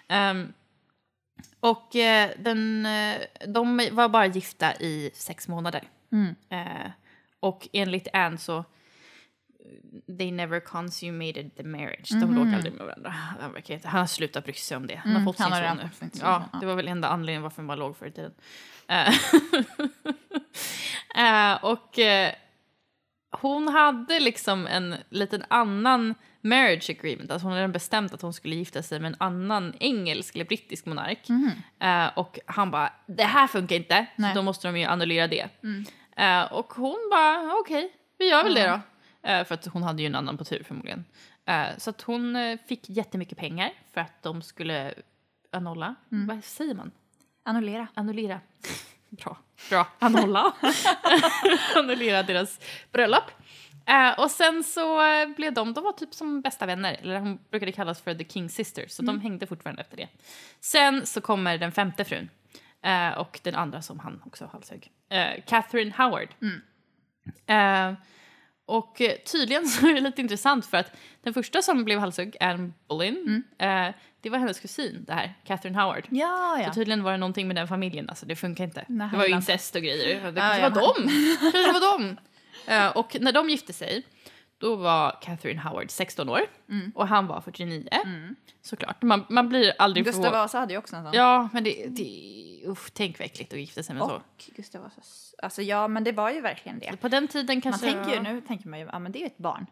Ehm, 0.08 0.52
och 1.60 1.96
eh, 1.96 2.30
den, 2.38 2.86
eh, 2.86 3.20
de 3.46 3.88
var 3.92 4.08
bara 4.08 4.26
gifta 4.26 4.74
i 4.74 5.10
sex 5.14 5.48
månader. 5.48 5.82
Mm. 6.12 6.34
Eh, 6.48 6.90
och 7.40 7.68
enligt 7.72 8.08
Anne 8.12 8.38
så 8.38 8.64
they 10.18 10.32
never 10.32 10.60
consummated 10.60 11.56
the 11.56 11.62
marriage. 11.62 12.10
De 12.20 12.34
låg 12.34 12.54
aldrig 12.54 12.72
med 12.74 12.86
varandra. 12.86 13.10
Han, 13.10 13.52
verkar 13.52 13.74
inte, 13.74 13.88
han 13.88 14.00
har 14.00 14.06
slutat 14.06 14.44
bry 14.44 14.52
sig 14.52 14.76
om 14.76 14.86
det. 14.86 14.94
Han 14.94 15.10
Mm, 15.10 15.26
har 15.26 15.32
fått 15.32 15.40
han 15.40 15.52
sin 15.52 16.10
son 16.10 16.10
nu. 16.12 16.20
Ja, 16.52 16.58
det 16.60 16.66
var 16.66 16.74
väl 16.74 16.88
enda 16.88 17.08
anledningen 17.08 17.42
varför 17.42 17.62
bara 17.62 17.76
låg 17.76 17.96
förr 17.96 18.06
i 18.06 18.12
tiden. 18.12 18.32
Eh, 21.16 21.64
och 21.64 21.98
eh, 21.98 22.32
hon 23.40 23.68
hade 23.68 24.20
liksom 24.20 24.66
en 24.66 24.94
liten 25.10 25.44
annan 25.48 26.14
marriage 26.40 26.90
agreement. 26.90 27.30
Alltså 27.30 27.46
hon 27.46 27.56
hade 27.56 27.68
bestämt 27.68 28.14
att 28.14 28.22
hon 28.22 28.32
skulle 28.32 28.54
gifta 28.56 28.82
sig 28.82 29.00
med 29.00 29.08
en 29.08 29.16
annan 29.18 29.74
engelsk 29.80 30.34
eller 30.34 30.44
brittisk 30.44 30.86
monark. 30.86 31.28
Eh, 31.80 32.18
och 32.18 32.38
han 32.46 32.70
bara, 32.70 32.92
det 33.06 33.24
här 33.24 33.46
funkar 33.46 33.76
inte, 33.76 34.06
Nej. 34.16 34.32
så 34.32 34.38
då 34.38 34.42
måste 34.42 34.68
de 34.68 34.78
ju 34.78 34.84
annullera 34.84 35.26
det. 35.26 35.48
Eh, 36.16 36.52
och 36.52 36.72
hon 36.72 37.08
bara, 37.10 37.52
okej, 37.60 37.92
vi 38.18 38.30
gör 38.30 38.44
väl 38.44 38.54
det 38.54 38.66
då. 38.66 38.80
Eh, 39.28 39.44
för 39.44 39.54
att 39.54 39.66
hon 39.66 39.82
hade 39.82 40.02
ju 40.02 40.06
en 40.06 40.14
annan 40.14 40.38
på 40.38 40.44
tur 40.44 40.62
förmodligen. 40.62 41.04
Så 41.76 41.90
att 41.90 42.02
hon 42.02 42.36
fick 42.68 42.88
jättemycket 42.88 43.38
pengar 43.38 43.72
för 43.94 44.00
att 44.00 44.22
de 44.22 44.42
skulle 44.42 44.94
annulla. 45.52 45.94
Vad 46.08 46.44
säger 46.44 46.74
man? 46.74 46.90
Annullera. 47.42 47.86
Annullera. 47.94 48.40
Bra. 49.22 49.36
Bra. 49.70 49.86
Annulla. 49.98 50.52
Annullera 51.76 52.22
deras 52.22 52.60
bröllop. 52.92 53.30
Eh, 53.86 54.20
och 54.20 54.30
sen 54.30 54.64
så 54.64 55.00
blev 55.36 55.52
de, 55.52 55.72
de 55.72 55.84
var 55.84 55.92
typ 55.92 56.14
som 56.14 56.40
bästa 56.40 56.66
vänner, 56.66 56.96
eller 57.02 57.20
hon 57.20 57.38
brukade 57.50 57.72
kallas 57.72 58.00
för 58.00 58.14
the 58.14 58.24
King 58.24 58.50
Sisters, 58.50 58.90
så 58.90 59.02
de 59.02 59.20
hängde 59.20 59.46
fortfarande 59.46 59.82
efter 59.82 59.96
det. 59.96 60.08
Sen 60.60 61.06
så 61.06 61.20
kommer 61.20 61.58
den 61.58 61.72
femte 61.72 62.04
frun, 62.04 62.30
eh, 62.82 63.18
och 63.18 63.40
den 63.42 63.54
andra 63.54 63.82
som 63.82 63.98
han 64.00 64.22
också 64.26 64.48
halshögg, 64.52 64.90
eh, 65.08 65.44
Catherine 65.46 65.92
Howard. 65.98 66.28
Eh, 67.46 67.92
och 68.66 69.00
eh, 69.00 69.16
tydligen 69.32 69.66
så 69.68 69.86
är 69.88 69.94
det 69.94 70.00
lite 70.00 70.20
intressant 70.20 70.66
för 70.66 70.76
att 70.76 70.92
den 71.22 71.34
första 71.34 71.62
som 71.62 71.84
blev 71.84 71.98
halshugg, 71.98 72.36
Anne 72.40 72.72
Boleyn, 72.88 73.42
eh, 73.58 73.88
det 74.20 74.30
var 74.30 74.38
hennes 74.38 74.60
kusin, 74.60 75.04
det 75.06 75.12
här, 75.12 75.34
Catherine 75.46 75.80
Howard. 75.82 76.06
Ja, 76.10 76.58
ja. 76.60 76.68
Så 76.68 76.74
tydligen 76.74 77.02
var 77.02 77.12
det 77.12 77.18
någonting 77.18 77.46
med 77.46 77.56
den 77.56 77.68
familjen, 77.68 78.08
alltså 78.08 78.26
det 78.26 78.36
funkar 78.36 78.64
inte. 78.64 78.84
Nej, 78.88 79.08
det 79.12 79.16
var 79.16 79.24
ju 79.26 79.34
incest 79.34 79.74
och 79.74 79.82
grejer. 79.82 80.32
Det 80.32 80.40
Ja, 80.40 80.46
kanske 80.48 80.60
ja, 80.60 80.68
var 80.68 80.80
dem! 80.80 81.08
kanske 81.52 81.72
var 81.72 81.98
dem! 81.98 82.16
Eh, 82.66 82.86
och 82.96 83.16
när 83.20 83.32
de 83.32 83.50
gifte 83.50 83.72
sig, 83.72 84.02
då 84.58 84.76
var 84.76 85.18
Catherine 85.22 85.60
Howard 85.60 85.90
16 85.90 86.28
år 86.28 86.40
Mm. 86.68 86.92
och 86.94 87.08
han 87.08 87.26
var 87.26 87.40
49. 87.40 87.88
Såklart. 88.62 89.02
Man, 89.02 89.24
man 89.28 89.48
blir 89.48 89.72
aldrig 89.78 90.04
Gustav 90.04 90.22
förvånad. 90.22 90.42
Vasa 90.42 90.58
hade 90.58 90.72
ju 90.72 90.78
också 90.78 90.96
en 90.96 91.04
sån. 91.04 91.12
Ja, 91.14 91.48
men 91.52 91.64
det, 91.64 91.86
det 91.88 92.62
usch, 92.66 92.90
tänk 92.92 93.18
vad 93.18 93.26
äckligt 93.26 93.52
att 93.52 93.58
gifta 93.58 93.82
sig 93.82 93.94
med 93.94 94.04
så. 94.08 94.14
Och 94.14 94.22
Gustav 94.56 94.82
Vasas... 94.82 95.34
Alltså 95.42 95.62
ja, 95.62 95.88
men 95.88 96.04
det 96.04 96.12
var 96.12 96.30
ju 96.30 96.40
verkligen 96.40 96.78
det. 96.78 96.96
På 97.00 97.08
den 97.08 97.28
tiden 97.28 97.56
Man 97.56 97.60
kanske... 97.62 97.92
tänker 97.92 98.14
ju, 98.14 98.20
nu 98.22 98.40
tänker 98.40 98.68
man 98.68 98.78
ju, 98.80 98.86
ja 98.92 98.98
men 98.98 99.12
det 99.12 99.18
är 99.18 99.20
ju 99.20 99.26
ett 99.26 99.38
barn. 99.38 99.66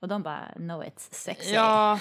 Och 0.00 0.08
de 0.08 0.22
bara, 0.22 0.48
no 0.56 0.82
it's 0.82 1.08
sexy. 1.14 1.52
Ja, 1.52 1.98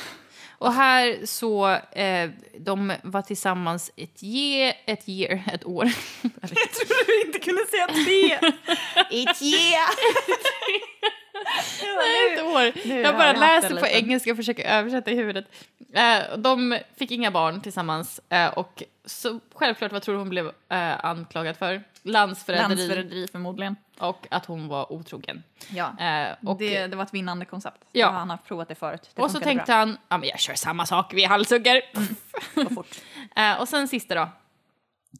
och 0.58 0.74
här 0.74 1.26
så, 1.26 1.70
eh, 1.92 2.30
de 2.60 2.94
var 3.04 3.22
tillsammans 3.22 3.92
ett 3.96 4.24
year, 4.24 4.74
ett 4.86 5.10
year, 5.10 5.44
ett 5.54 5.66
år. 5.66 5.86
Jag 6.42 6.50
trodde 6.50 7.04
du 7.08 7.22
inte 7.26 7.40
kunde 7.40 7.62
säga 7.66 7.88
tre. 7.88 8.50
It's 9.26 9.42
yeah! 11.84 12.34
ett 12.34 12.44
år. 12.44 12.88
nu 12.88 13.02
Jag 13.02 13.18
bara 13.18 13.34
läser 13.34 13.80
på 13.80 13.88
engelska 13.88 14.32
och 14.32 14.38
försöker 14.38 14.64
översätta 14.64 15.12
i 15.12 15.16
huvudet. 15.16 15.46
Eh, 15.94 16.38
de 16.38 16.80
fick 16.96 17.12
inga 17.12 17.32
barn 17.32 17.62
tillsammans 17.62 18.22
eh, 18.30 18.48
och 18.48 18.84
så 19.06 19.40
självklart, 19.54 19.92
vad 19.92 20.02
tror 20.02 20.16
du 20.16 20.20
hon 20.20 20.30
blev 20.30 20.48
eh, 20.48 21.06
anklagad 21.06 21.58
för? 21.58 21.84
Landsförräderi 22.02 22.68
Landsförräderi 22.68 23.28
förmodligen. 23.32 23.76
och 24.00 24.28
att 24.32 24.46
hon 24.46 24.68
var 24.68 24.94
otrogen. 24.94 25.44
Ja. 25.70 25.92
Och, 26.46 26.58
det, 26.58 26.88
det 26.88 26.96
var 26.96 27.04
ett 27.04 27.14
vinnande 27.14 27.46
koncept. 27.46 27.82
Ja. 27.92 28.10
Han 28.10 28.30
har 28.30 28.38
provat 28.38 28.68
det 28.68 28.76
förut. 28.76 29.10
Det 29.16 29.22
och 29.22 29.32
så 29.32 29.40
tänkte 29.40 29.66
bra. 29.66 29.76
han, 29.76 29.98
ja 30.10 30.18
men 30.18 30.30
jag 30.30 30.40
kör 30.40 30.54
samma 30.54 30.86
sak, 30.86 31.14
vi 31.14 31.24
halshugger. 31.24 31.82
Fort. 32.76 32.96
Eh, 33.36 33.62
och 33.62 33.70
sen 33.70 33.88
sista 33.88 34.16
då. 34.16 34.30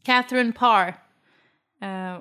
Catherine 0.04 0.52
Parr. 0.52 0.96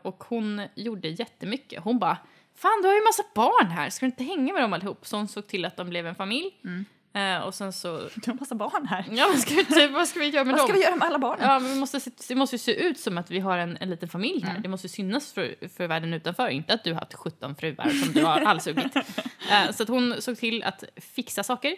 Och 0.03 0.25
hon 0.29 0.63
gjorde 0.75 1.09
jättemycket. 1.09 1.85
Hon 1.85 1.99
bara, 1.99 2.17
fan 2.57 2.83
du 2.83 2.89
har 2.89 2.95
ju 2.95 3.05
massa 3.05 3.23
barn 3.35 3.67
här, 3.71 3.91
ska 3.91 4.07
du 4.07 4.11
inte 4.11 4.25
hänga 4.25 4.53
med 4.53 4.63
dem 4.63 4.73
allihop? 4.73 5.07
Så 5.07 5.17
hon 5.17 5.29
såg 5.29 5.47
till 5.47 5.65
att 5.65 5.77
de 5.77 5.89
blev 5.91 6.07
en 6.07 6.15
familj. 6.15 6.51
Eh, 7.15 7.39
och 7.39 7.55
sen 7.55 7.73
så, 7.73 7.97
Du 8.15 8.31
har 8.31 8.35
massa 8.41 8.55
barn 8.55 8.87
här. 8.87 9.05
ja 9.11 9.29
men 9.29 9.39
ska 9.41 9.55
vi, 9.55 9.65
typ, 9.65 9.91
vad 9.93 10.09
ska 10.09 10.21
vi 10.21 10.27
göra 10.29 10.45
med 10.45 10.53
Vad 10.53 10.61
ska 10.61 10.73
dem? 10.73 10.77
vi 10.77 10.83
göra 10.85 10.97
med 10.97 11.09
alla 11.09 11.19
barnen? 11.19 11.49
Ja, 11.49 11.59
men 11.59 11.73
vi 11.75 11.79
måste, 11.81 12.01
se- 12.01 12.11
det 12.29 12.35
måste 12.35 12.55
ju 12.57 12.59
se 12.59 12.75
ut 12.75 12.99
som 13.01 13.19
att 13.19 13.31
vi 13.31 13.39
har 13.41 13.59
en, 13.59 13.77
en 13.81 13.91
liten 13.91 14.09
familj 14.09 14.43
här. 14.45 14.59
Det 14.59 14.69
måste 14.69 14.89
synas 14.89 15.33
för, 15.33 15.69
för 15.69 15.87
världen 15.87 16.15
utanför. 16.15 16.49
Inte 16.49 16.75
att 16.75 16.85
du 16.85 16.93
har 16.93 17.01
haft 17.01 17.15
17 17.15 17.55
fruar 17.57 17.89
som 18.05 18.13
du 18.13 18.25
har 18.25 18.41
halshuggit. 18.41 18.97
Eh, 19.51 19.73
så 19.73 19.83
att 19.83 19.89
hon 19.89 20.15
såg 20.23 20.37
till 20.39 20.63
att 20.63 20.85
fixa 20.97 21.43
saker. 21.43 21.77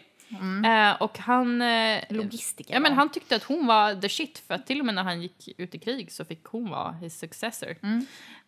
Eh, 0.66 1.02
och 1.02 1.18
han... 1.18 1.62
eh, 1.62 2.02
Logistiker. 2.10 2.74
Ja, 2.74 2.80
men 2.80 2.92
han 2.92 3.08
tyckte 3.08 3.36
att 3.36 3.42
hon 3.44 3.66
var 3.66 3.94
the 4.00 4.08
shit 4.08 4.42
för 4.46 4.54
att 4.54 4.66
till 4.66 4.80
och 4.80 4.86
med 4.86 4.94
när 4.94 5.02
han 5.02 5.22
gick 5.22 5.48
ut 5.58 5.74
i 5.74 5.78
krig 5.78 6.12
så 6.12 6.24
fick 6.24 6.44
hon 6.44 6.70
vara 6.70 6.92
his 6.92 7.18
successor. 7.18 7.70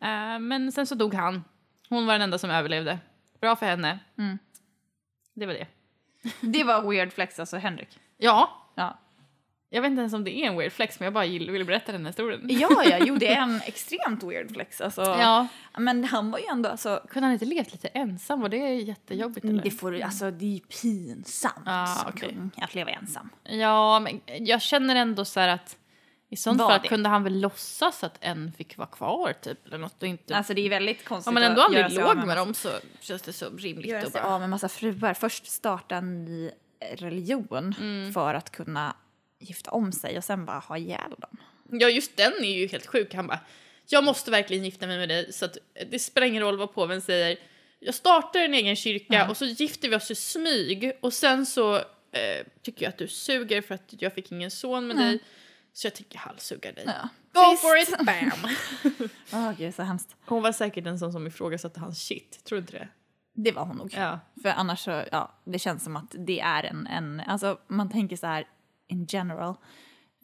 Eh, 0.01 0.39
men 0.41 0.73
sen 0.73 0.87
så 0.87 0.95
dog 0.95 1.15
han. 1.15 1.45
Hon 1.89 2.07
var 2.07 2.13
den 2.15 2.23
enda 2.23 2.39
som 2.39 2.51
överlevde. 2.51 2.99
Bra 3.41 3.57
för 3.57 3.67
henne. 3.67 3.99
Det 5.35 5.47
var 5.47 5.53
det. 5.55 5.67
Det 6.41 6.65
var 6.65 6.91
weird 6.91 7.13
flex, 7.13 7.41
alltså 7.41 7.57
Henrik. 7.57 7.99
Ja, 8.19 8.63
Ja. 8.75 8.99
jag 9.71 9.83
vet 9.83 9.91
inte 9.91 10.01
ens 10.01 10.13
om 10.13 10.25
det 10.25 10.37
är 10.37 10.47
en 10.47 10.57
weird 10.57 10.73
flex 10.73 11.01
men 11.01 11.05
jag 11.05 11.13
bara 11.13 11.27
ville 11.27 11.65
berätta 11.65 11.93
den 11.93 12.01
här 12.01 12.09
historien. 12.09 12.41
Ja, 12.61 12.85
ja, 12.85 12.99
jo 13.01 13.17
det 13.17 13.29
är 13.35 13.43
en 13.43 13.61
extremt 13.67 14.23
weird 14.23 14.51
flex. 14.53 14.81
Alltså. 14.81 15.03
Ja. 15.03 15.47
Men 15.79 16.05
han 16.05 16.31
var 16.31 16.39
ju 16.39 16.45
ändå, 16.45 16.69
alltså, 16.69 17.03
Kunde 17.11 17.27
han 17.27 17.33
inte 17.33 17.45
levt 17.45 17.73
lite 17.73 17.89
ensam? 17.89 18.43
Och 18.43 18.51
det 18.51 18.57
är 18.57 18.69
jättejobbigt 18.73 19.45
eller? 19.45 19.63
det, 19.63 19.71
får, 19.71 20.01
alltså, 20.01 20.31
det 20.31 20.45
är 20.45 20.51
ju 20.51 20.61
pinsamt 20.61 21.63
Ah, 21.67 21.87
som 21.87 22.09
okej. 22.09 22.29
kung 22.29 22.51
att 22.57 22.75
leva 22.75 22.91
ensam. 22.91 23.31
Ja, 23.45 24.01
men 24.01 24.21
jag 24.47 24.63
känner 24.63 24.97
ändå 24.97 25.25
så 25.25 25.41
här 25.41 25.49
att 25.49 25.77
i 26.31 26.37
sånt 26.37 26.61
fall 26.61 26.81
det? 26.83 26.89
kunde 26.89 27.09
han 27.09 27.25
väl 27.25 27.41
låtsas 27.41 28.05
att 28.05 28.19
en 28.21 28.53
fick 28.53 28.77
vara 28.77 28.89
kvar 28.89 29.33
typ 29.33 29.67
eller 29.67 29.79
något 29.79 30.03
och 30.03 30.09
inte... 30.09 30.37
Alltså 30.37 30.55
det 30.55 30.67
är 30.67 30.71
väldigt 30.71 31.05
konstigt 31.05 31.29
Om 31.29 31.35
man 31.35 31.43
ändå 31.43 31.63
aldrig 31.63 31.81
göra 31.81 31.91
sig 31.91 31.99
låg 32.03 32.27
med, 32.27 32.37
dem 32.37 32.55
så 32.55 32.69
känns 33.01 33.23
det 33.23 33.33
så 33.33 33.51
rimligt 33.57 33.87
Göra 33.91 34.03
att 34.03 34.13
sig 34.13 34.23
bara... 34.23 34.35
av 34.35 34.41
med 34.41 34.51
massa 34.51 34.69
fruar. 34.69 35.15
Först 35.15 35.47
starta 35.47 35.97
en 35.97 36.25
ny 36.25 36.51
religion 36.93 37.75
Mm. 37.81 38.13
för 38.13 38.35
att 38.35 38.51
kunna 38.51 38.97
gifta 39.39 39.71
om 39.71 39.93
sig 39.93 40.19
och 40.19 40.25
sen 40.25 40.45
bara 40.45 40.59
ha 40.59 40.79
ihjäl 40.79 41.11
dem. 41.19 41.37
Ja, 41.71 41.89
just 41.89 42.17
den 42.17 42.33
är 42.33 42.59
ju 42.59 42.67
helt 42.67 42.87
sjuk. 42.87 43.15
Han 43.15 43.27
bara, 43.27 43.41
jag 43.87 44.05
måste 44.05 44.31
verkligen 44.31 44.65
gifta 44.65 44.87
mig 44.87 44.99
med 44.99 45.09
dig 45.09 45.33
så 45.33 45.45
att 45.45 45.57
det 45.91 45.99
spelar 45.99 46.27
ingen 46.27 46.43
roll 46.43 46.59
vad 46.59 46.75
påven 46.75 47.01
säger. 47.03 47.37
Jag 47.79 47.95
startar 47.95 48.41
en 48.41 48.55
egen 48.55 48.77
kyrka 48.77 49.31
och 49.31 49.37
så 49.37 49.45
gifter 49.45 49.89
vi 49.89 49.97
oss 49.97 50.11
i 50.11 50.15
smyg 50.15 50.93
och 51.01 51.13
sen 51.13 51.47
så 51.47 51.77
eh, 51.77 52.47
tycker 52.63 52.85
jag 52.85 52.89
att 52.91 52.99
du 52.99 53.09
suger 53.09 53.63
för 53.63 53.75
att 53.75 53.95
jag 53.99 54.15
fick 54.15 54.33
ingen 54.33 54.51
son 54.51 54.87
med 54.87 54.97
dig. 54.97 55.19
Så 55.77 55.87
jag 55.87 55.95
tänker 55.95 56.19
halshugga 56.19 56.73
dig. 56.73 56.85
Ja. 56.87 57.09
Go 57.33 57.51
Visst. 57.51 57.63
for 57.63 57.77
it, 57.77 58.07
bam! 58.07 58.51
Åh 59.33 59.53
gud 59.59 59.75
så 59.75 59.83
hemskt. 59.83 60.17
Hon 60.27 60.43
var 60.43 60.53
säkert 60.53 60.87
en 60.87 60.99
sån 60.99 61.13
som 61.13 61.27
ifrågasatte 61.27 61.81
hans 61.81 62.03
shit, 62.03 62.45
tror 62.45 62.57
du 62.57 62.61
inte 62.61 62.73
det? 62.73 62.89
Det 63.35 63.53
var 63.53 63.65
hon 63.65 63.77
nog. 63.77 63.95
Ja. 63.95 64.21
För 64.43 64.49
annars 64.49 64.81
så, 64.81 65.05
ja, 65.13 65.33
det 65.45 65.59
känns 65.59 65.85
som 65.85 65.97
att 65.97 66.15
det 66.19 66.41
är 66.41 66.65
en, 66.65 66.87
en, 66.87 67.21
alltså 67.21 67.59
man 67.69 67.91
tänker 67.91 68.17
så 68.17 68.27
här 68.27 68.49
in 68.87 69.07
general, 69.09 69.55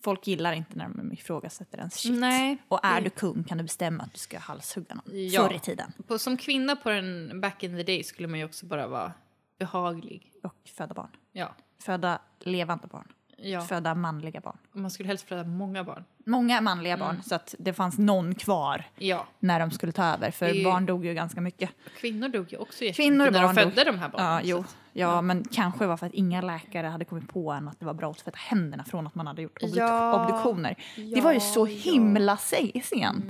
folk 0.02 0.26
gillar 0.26 0.52
inte 0.52 0.76
när 0.76 0.88
de 0.88 1.12
ifrågasätter 1.12 1.78
ens 1.78 1.94
shit. 1.94 2.20
Nej. 2.20 2.56
Och 2.68 2.80
är 2.84 3.00
du 3.00 3.10
kung 3.10 3.44
kan 3.44 3.58
du 3.58 3.64
bestämma 3.64 4.02
att 4.02 4.12
du 4.12 4.18
ska 4.18 4.38
halshugga 4.38 4.94
någon. 4.94 5.28
Ja. 5.28 5.48
Förr 5.48 5.54
i 5.54 5.60
tiden. 5.60 5.92
På, 6.06 6.18
som 6.18 6.36
kvinna 6.36 6.76
på 6.76 6.90
den 6.90 7.40
back 7.40 7.62
in 7.62 7.76
the 7.76 7.82
day 7.82 8.02
skulle 8.04 8.28
man 8.28 8.38
ju 8.38 8.44
också 8.44 8.66
bara 8.66 8.86
vara 8.86 9.12
behaglig. 9.58 10.32
Och 10.42 10.68
föda 10.76 10.94
barn. 10.94 11.10
Ja. 11.32 11.54
Föda 11.78 12.18
levande 12.40 12.86
barn. 12.86 13.12
Ja. 13.42 13.60
Föda 13.60 13.94
manliga 13.94 14.40
barn. 14.40 14.56
Man 14.72 14.90
skulle 14.90 15.06
helst 15.06 15.28
föda 15.28 15.44
många 15.44 15.84
barn. 15.84 16.04
Många 16.26 16.60
manliga 16.60 16.94
Mm. 16.94 17.06
barn 17.06 17.22
så 17.22 17.34
att 17.34 17.54
det 17.58 17.72
fanns 17.72 17.98
någon 17.98 18.34
kvar 18.34 18.84
Ja. 18.98 19.26
när 19.38 19.60
de 19.60 19.70
skulle 19.70 19.92
ta 19.92 20.04
över. 20.04 20.30
För 20.30 20.46
är- 20.46 20.64
barn 20.64 20.86
dog 20.86 21.06
ju 21.06 21.14
ganska 21.14 21.40
mycket. 21.40 21.70
Kvinnor 21.96 22.28
dog 22.28 22.52
ju 22.52 22.58
också 22.58 22.84
Kvinnor 22.94 23.26
och 23.26 23.32
när 23.32 23.42
de 23.42 23.54
födde 23.54 23.84
dog. 23.84 23.94
de 23.94 23.98
här 23.98 24.08
barnen. 24.08 24.32
Ja, 24.34 24.40
jo. 24.44 24.58
att- 24.58 24.76
Ja, 24.94 25.20
men 25.22 25.44
kanske 25.52 25.86
var 25.86 25.96
för 25.96 26.06
att 26.06 26.14
inga 26.14 26.40
läkare 26.40 26.86
hade 26.86 27.04
kommit 27.04 27.28
på 27.28 27.50
än 27.52 27.68
att 27.68 27.80
det 27.80 27.86
var 27.86 27.94
bra 27.94 28.10
att 28.10 28.18
tvätta 28.18 28.38
händerna 28.40 28.84
från 28.84 29.06
att 29.06 29.14
man 29.14 29.26
hade 29.26 29.42
gjort 29.42 29.58
Ja. 29.62 30.22
obduktioner. 30.24 30.74
det 31.14 31.20
var 31.20 31.32
ju 31.32 31.40
så 31.40 31.66
Ja, 31.66 31.70
ja. 31.72 31.92
himla 31.92 32.36
se- 32.36 32.80
sent. 32.84 33.24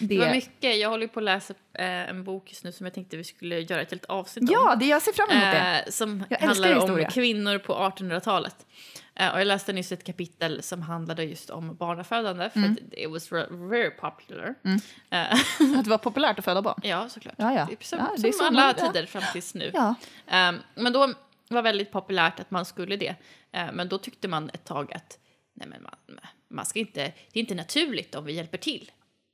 Det, 0.00 0.06
Det 0.06 0.18
var 0.18 0.30
mycket. 0.30 0.78
Jag 0.78 0.88
håller 0.90 1.02
ju 1.02 1.08
på 1.08 1.20
att 1.20 1.24
läsa 1.24 1.54
eh, 1.74 1.84
en 1.86 2.24
bok 2.24 2.50
just 2.50 2.64
nu 2.64 2.72
som 2.72 2.86
jag 2.86 2.94
tänkte 2.94 3.16
vi 3.16 3.24
skulle 3.24 3.60
göra 3.60 3.82
ett 3.82 3.90
helt 3.90 4.04
avsnitt 4.04 4.42
om. 4.50 4.52
ja, 4.52 4.76
det, 4.76 4.86
jag 4.86 5.02
ser 5.02 5.12
fram 5.12 5.30
emot 5.30 5.42
det. 5.54 5.82
Eh, 5.86 5.90
som 5.90 6.24
Jag 6.28 6.38
handlar 6.38 6.90
om 7.00 7.04
kvinnor 7.10 7.58
på 7.58 7.72
1800-talet. 7.74 8.66
Eh, 9.20 9.32
och 9.32 9.40
jag 9.40 9.46
läste 9.46 9.72
nyss 9.72 9.92
ett 9.92 10.04
kapitel 10.04 10.62
som 10.62 10.82
handlade 10.82 11.24
just 11.24 11.50
om 11.50 11.74
barnafödande 11.76 12.50
för 12.50 12.58
Mm. 12.58 12.72
att 12.72 12.94
it 12.98 13.10
was 13.10 13.32
very 13.50 13.90
popular. 13.90 14.54
Eh, 15.10 15.32
Att 15.78 15.84
det 15.84 15.90
var 15.90 15.98
populärt 15.98 16.38
att 16.38 16.44
föda 16.44 16.62
barn. 16.62 16.80
ja, 16.82 17.08
såklart. 17.08 17.34
Ja, 17.38 17.54
ja. 17.54 17.66
Typ 17.66 17.84
som, 17.84 17.98
Ja, 17.98 18.10
det 18.16 18.20
som 18.20 18.28
är 18.28 18.32
så 18.32 18.44
alla 18.46 18.74
ja. 18.78 18.86
tider 18.92 19.06
fram 19.06 19.22
tills 19.32 19.54
nu. 19.54 19.72
Eh, 20.26 20.52
men 20.74 20.92
då 20.92 21.12
var 21.48 21.62
väldigt 21.62 21.92
populärt 21.92 22.40
att 22.40 22.50
man 22.50 22.64
skulle 22.64 22.96
det. 22.96 23.14
Eh, 23.52 23.72
men 23.72 23.88
då 23.88 23.98
tyckte 23.98 24.28
man 24.28 24.50
ett 24.54 24.64
tag 24.64 24.92
att 24.92 25.18
nej, 25.54 25.68
men 25.68 25.82
man, 25.82 26.20
man 26.50 26.66
ska 26.66 26.78
inte, 26.78 27.00
det 27.32 27.38
är 27.38 27.40
inte 27.40 27.54
naturligt 27.54 28.14
om 28.14 28.24
vi 28.24 28.32
hjälper 28.32 28.58
till. 28.58 28.90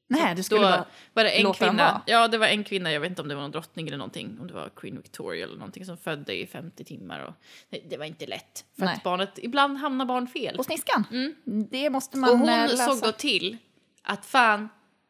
Nej, 0.08 0.34
du 0.34 0.42
skulle 0.42 0.60
bara... 0.60 0.84
var 1.12 1.24
det 1.24 1.30
en 1.30 1.52
kvinna, 1.52 2.02
ja 2.06 2.28
det 2.28 2.38
var 2.38 2.46
en 2.46 2.64
kvinna, 2.64 2.92
jag 2.92 3.00
vet 3.00 3.10
inte 3.10 3.22
om 3.22 3.28
det 3.28 3.34
var 3.34 3.42
någon 3.42 3.50
drottning 3.50 3.86
eller 3.86 3.98
någonting, 3.98 4.38
om 4.40 4.46
det 4.46 4.54
var 4.54 4.68
Queen 4.76 4.96
Victoria 4.96 5.44
eller 5.44 5.56
någonting 5.56 5.84
som 5.84 5.96
födde 5.96 6.34
i 6.34 6.46
50 6.46 6.84
timmar 6.84 7.20
och 7.20 7.34
nej, 7.70 7.86
det 7.90 7.96
var 7.96 8.04
inte 8.04 8.26
lätt. 8.26 8.64
För 8.78 8.84
Nej. 8.84 8.94
att 8.94 9.02
barnet, 9.02 9.38
ibland 9.42 9.78
hamnar 9.78 10.04
barn 10.04 10.26
fel. 10.28 10.56
Och 10.56 10.64
sniskan. 10.64 11.04
Det 11.70 11.90
måste 11.90 12.16
man 12.16 12.30
Och 12.30 12.38
hon 12.38 12.48
eh, 12.48 12.56
lösa. 12.68 12.86
såg 12.86 13.02
då 13.02 13.12
till 13.12 13.56
att 14.02 14.26
fan, 14.26 14.68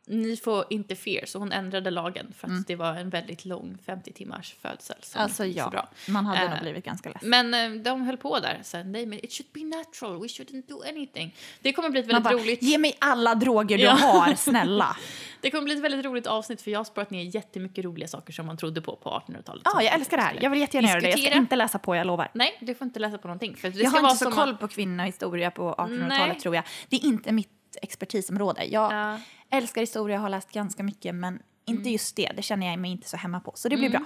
ni 0.08 0.36
får 0.36 0.64
interfere, 0.70 1.26
så 1.26 1.38
hon 1.38 1.52
ändrade 1.52 1.90
lagen 1.90 2.32
för 2.38 2.46
att 2.48 2.66
det 2.66 2.76
var 2.76 2.94
en 2.94 3.10
väldigt 3.10 3.44
lång 3.44 3.78
50 3.86 4.12
timmars 4.12 4.54
födsel. 4.62 4.96
Alltså 5.14 5.44
inte 5.44 5.58
så 5.60 5.64
ja, 5.66 5.70
bra. 5.70 5.88
man 6.08 6.26
hade 6.26 6.40
Eh, 6.40 6.50
nog 6.50 6.60
blivit 6.60 6.84
ganska 6.84 7.08
ledsen. 7.10 7.30
Men 7.30 7.54
eh, 7.54 7.82
de 7.82 8.02
höll 8.02 8.16
på 8.16 8.38
där, 8.38 8.60
så 8.62 8.82
nej 8.82 9.06
men 9.06 9.24
it 9.24 9.32
should 9.32 9.52
be 9.52 9.76
natural, 9.76 10.20
we 10.20 10.26
shouldn't 10.26 10.68
do 10.68 10.82
anything. 10.88 11.34
Det 11.60 11.72
kommer 11.72 11.90
bli 11.90 12.00
ett 12.00 12.06
väldigt 12.06 12.24
bara, 12.24 12.34
roligt... 12.34 12.62
ge 12.62 12.78
mig 12.78 12.96
alla 13.00 13.34
droger 13.34 13.78
du 13.78 13.84
Ja. 13.84 13.90
har, 13.90 14.34
snälla. 14.36 14.96
Det 15.40 15.50
kommer 15.50 15.64
bli 15.64 15.74
ett 15.74 15.80
väldigt 15.82 16.04
roligt 16.04 16.26
avsnitt 16.26 16.62
för 16.62 16.70
jag 16.70 16.78
har 16.78 16.84
sparat 16.84 17.10
ner 17.10 17.22
jättemycket 17.34 17.84
roliga 17.84 18.08
saker 18.08 18.32
som 18.32 18.46
man 18.46 18.56
trodde 18.56 18.80
på 18.82 18.96
på 18.96 19.10
1800-talet. 19.10 19.62
Ja, 19.64 19.70
som 19.70 19.80
jag 19.84 19.94
älskar 19.94 20.16
det 20.16 20.22
här. 20.22 20.38
Jag 20.42 20.50
vill 20.50 20.60
jättegärna 20.60 20.88
göra 20.88 21.00
det. 21.00 21.10
Jag 21.10 21.18
ska 21.18 21.30
inte 21.34 21.56
läsa 21.56 21.78
på, 21.78 21.96
jag 21.96 22.06
lovar. 22.06 22.30
Nej, 22.32 22.56
du 22.60 22.74
får 22.74 22.84
inte 22.84 23.00
läsa 23.00 23.18
på 23.18 23.28
någonting. 23.28 23.56
För 23.56 23.70
det 23.70 23.78
Jag 23.78 23.92
ska 23.92 24.00
har 24.00 24.10
inte 24.10 24.24
så 24.24 24.30
koll 24.30 24.56
på 24.56 24.68
kvinnohistoria 24.68 25.50
på 25.50 25.74
1800-talet 25.74 26.08
Nej. 26.28 26.40
tror 26.40 26.54
jag. 26.54 26.64
Det 26.88 26.96
är 26.96 27.04
inte 27.04 27.32
mitt 27.32 27.55
expertisområde. 27.82 28.64
Jag 28.64 28.92
Ja. 28.92 29.20
älskar 29.50 29.80
historia, 29.80 30.18
har 30.18 30.28
läst 30.28 30.50
ganska 30.52 30.82
mycket 30.82 31.14
men 31.14 31.42
inte 31.64 31.80
Mm. 31.80 31.92
just 31.92 32.16
det. 32.16 32.32
Det 32.36 32.42
känner 32.42 32.66
jag 32.70 32.78
mig 32.78 32.90
inte 32.90 33.08
så 33.08 33.16
hemma 33.16 33.40
på. 33.40 33.52
Så 33.54 33.68
det 33.68 33.76
blir 33.76 33.90
bra. 33.90 34.04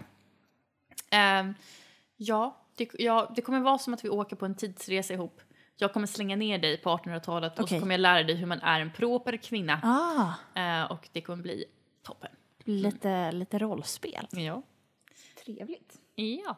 Ehm, 1.11 1.55
ja, 2.17 2.57
det, 2.77 2.91
ja, 2.99 3.33
det 3.37 3.43
kommer 3.43 3.61
vara 3.61 3.79
som 3.79 3.95
att 3.95 4.05
vi 4.05 4.09
åker 4.09 4.37
på 4.37 4.47
en 4.47 4.55
tidsresa 4.55 5.15
ihop. 5.15 5.41
Jag 5.77 5.93
kommer 5.93 6.07
slänga 6.07 6.37
ner 6.37 6.59
dig 6.59 6.77
på 6.83 6.91
1800-talet 6.91 7.59
och 7.59 7.65
Okej. 7.65 7.79
så 7.79 7.81
kommer 7.83 7.95
jag 7.95 8.01
lära 8.01 8.23
dig 8.23 8.37
hur 8.37 8.47
man 8.47 8.61
är 8.61 8.81
en 8.81 8.93
proper 8.93 9.37
kvinna. 9.37 9.81
Ah, 9.83 10.61
Eh, 10.61 10.91
och 10.93 11.09
det 11.13 11.21
kommer 11.21 11.43
bli 11.43 11.65
toppen. 12.03 12.31
lite, 12.65 13.33
lite 13.33 13.59
rollspel. 13.59 14.27
Ja. 14.31 14.63
Trevligt. 15.45 15.95
Ja. 16.15 16.57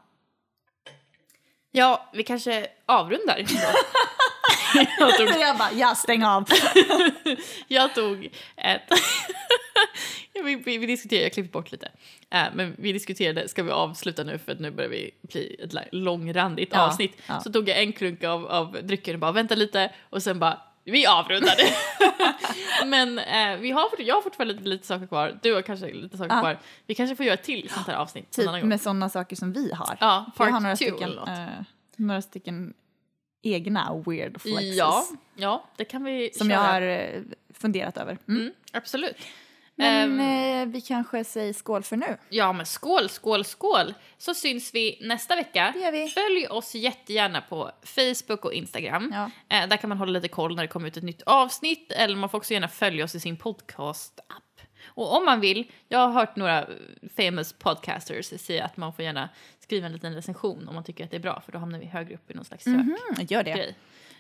Ja, 1.71 2.11
vi 2.13 2.23
kanske 2.23 2.67
avrundar. 2.87 3.45
jag, 4.99 5.17
tog, 5.19 5.29
jag 5.41 5.59
bara, 5.59 5.73
ja 5.73 5.95
stäng 5.95 6.25
av. 6.25 6.45
jag 7.69 7.95
tog 7.95 8.29
ett... 8.57 8.83
Vi, 10.45 10.57
vi, 10.57 10.79
vi 10.79 10.87
diskuterade, 10.87 11.23
jag 11.25 11.33
klippte 11.33 11.53
bort 11.53 11.73
lite. 11.73 11.89
Äh, 12.31 12.45
men 12.55 12.75
vi 12.79 12.93
diskuterade, 12.93 13.49
ska 13.49 13.63
vi 13.63 13.71
avsluta 13.71 14.25
nu 14.25 14.39
för 14.39 14.53
att 14.53 14.61
nu 14.61 14.71
börjar 14.71 14.91
vi 14.91 15.11
bli 15.23 15.57
ett 15.65 15.89
långrandigt 15.93 16.69
Ja, 16.73 16.87
avsnitt. 16.87 17.17
ja. 17.27 17.41
Så 17.41 17.53
tog 17.53 17.69
jag 17.69 17.83
en 17.83 17.93
klunk 17.93 18.25
av, 18.25 18.47
av 18.47 18.79
drycken 18.83 19.15
och 19.15 19.21
bara 19.21 19.33
vänta 19.33 19.55
lite 19.55 19.93
och 20.11 20.23
sen 20.23 20.39
bara 20.39 20.61
vi 20.85 21.07
avrundade. 21.07 21.63
men 22.87 23.19
äh, 23.19 23.57
vi 23.61 23.71
har, 23.71 23.89
jag 23.99 24.15
har 24.15 24.23
fortfarande 24.23 24.55
lite, 24.55 24.69
lite 24.69 24.87
saker 24.87 25.07
kvar, 25.07 25.39
du 25.43 25.55
har 25.55 25.63
kanske 25.63 25.93
lite 25.93 26.17
saker 26.19 26.35
Ja. 26.35 26.41
kvar. 26.41 26.59
Vi 26.87 26.95
kanske 26.95 27.17
får 27.17 27.27
göra 27.27 27.35
ett 27.35 27.43
till 27.43 27.71
sånt 27.71 27.87
här 27.87 27.95
avsnitt 27.95 28.31
Typ 28.31 28.63
med 28.65 28.81
sådana 28.81 29.09
saker 29.09 29.37
som 29.37 29.53
vi 29.53 29.73
har. 29.73 29.97
Ja, 30.01 30.31
För 30.37 30.45
jag 30.45 30.53
har 30.53 30.61
part 30.61 30.63
några 30.63 30.77
two 30.77 30.85
stycken, 30.85 31.19
eh, 31.19 31.49
några 31.97 32.23
stycken 32.23 32.75
egna 33.43 34.03
weird 34.07 34.41
flexes. 34.41 34.77
Ja, 34.77 35.05
ja, 35.37 35.65
det 35.77 35.85
kan 35.85 36.05
vi 36.05 36.31
Som 36.35 36.49
köra. 36.49 36.59
jag 36.61 36.73
har 36.73 36.83
eh, 36.83 37.23
funderat 37.55 37.97
över. 37.97 38.19
Mm. 38.29 38.41
Mm, 38.41 38.53
absolut. 38.73 39.17
Men 39.75 40.21
Ehm, 40.21 40.63
eh, 40.71 40.73
vi 40.73 40.81
kanske 40.81 41.25
säger 41.25 41.53
skål 41.53 41.83
för 41.83 41.97
nu. 41.97 42.17
Ja, 42.29 42.53
men 42.53 42.67
skål, 42.67 43.09
skål, 43.09 43.45
skål! 43.45 43.95
Så 44.19 44.35
syns 44.35 44.75
vi 44.75 44.99
nästa 45.01 45.37
vecka. 45.37 45.75
Vi. 45.93 46.09
Följ 46.09 46.47
oss 46.51 46.75
jättegärna 46.75 47.41
på 47.41 47.71
Facebook 47.83 48.45
och 48.45 48.53
Instagram. 48.53 49.13
Ja. 49.15 49.57
Eh, 49.57 49.69
där 49.69 49.77
kan 49.77 49.89
man 49.89 49.99
hålla 49.99 50.13
lite 50.13 50.29
koll 50.29 50.57
när 50.57 50.63
det 50.63 50.69
kommer 50.69 50.89
ut 50.89 50.97
ett 50.97 51.03
nytt 51.03 51.23
avsnitt. 51.23 51.93
Eller 51.93 52.17
man 52.17 52.29
får 52.29 52.39
också 52.39 52.53
gärna 52.53 52.69
följa 52.69 53.05
oss 53.05 53.15
i 53.15 53.21
sin 53.21 53.37
podcast-app. 53.37 54.61
Och 54.87 55.17
om 55.17 55.25
man 55.25 55.41
vill, 55.41 55.71
jag 55.89 55.99
har 55.99 56.09
hört 56.13 56.37
några 56.37 56.67
famous 57.17 57.53
podcasters 57.53 58.41
säga 58.41 58.65
att 58.65 58.77
man 58.77 58.93
får 58.93 59.05
gärna 59.05 59.29
skriva 59.73 59.87
en 59.87 59.93
liten 59.93 60.15
recension 60.15 60.69
om 60.69 60.75
man 60.75 60.85
tycker 60.85 61.05
att 61.05 61.11
det 61.11 61.17
är 61.17 61.21
bra, 61.21 61.41
för 61.45 61.53
då 61.53 61.59
hamnar 61.59 61.79
vi 61.79 61.87
högre 61.87 62.15
upp 62.15 62.31
i 62.31 62.35
någon 62.35 62.45
slags 62.45 62.67
Mm, 62.67 62.97
gör 63.29 63.43
det. 63.43 63.75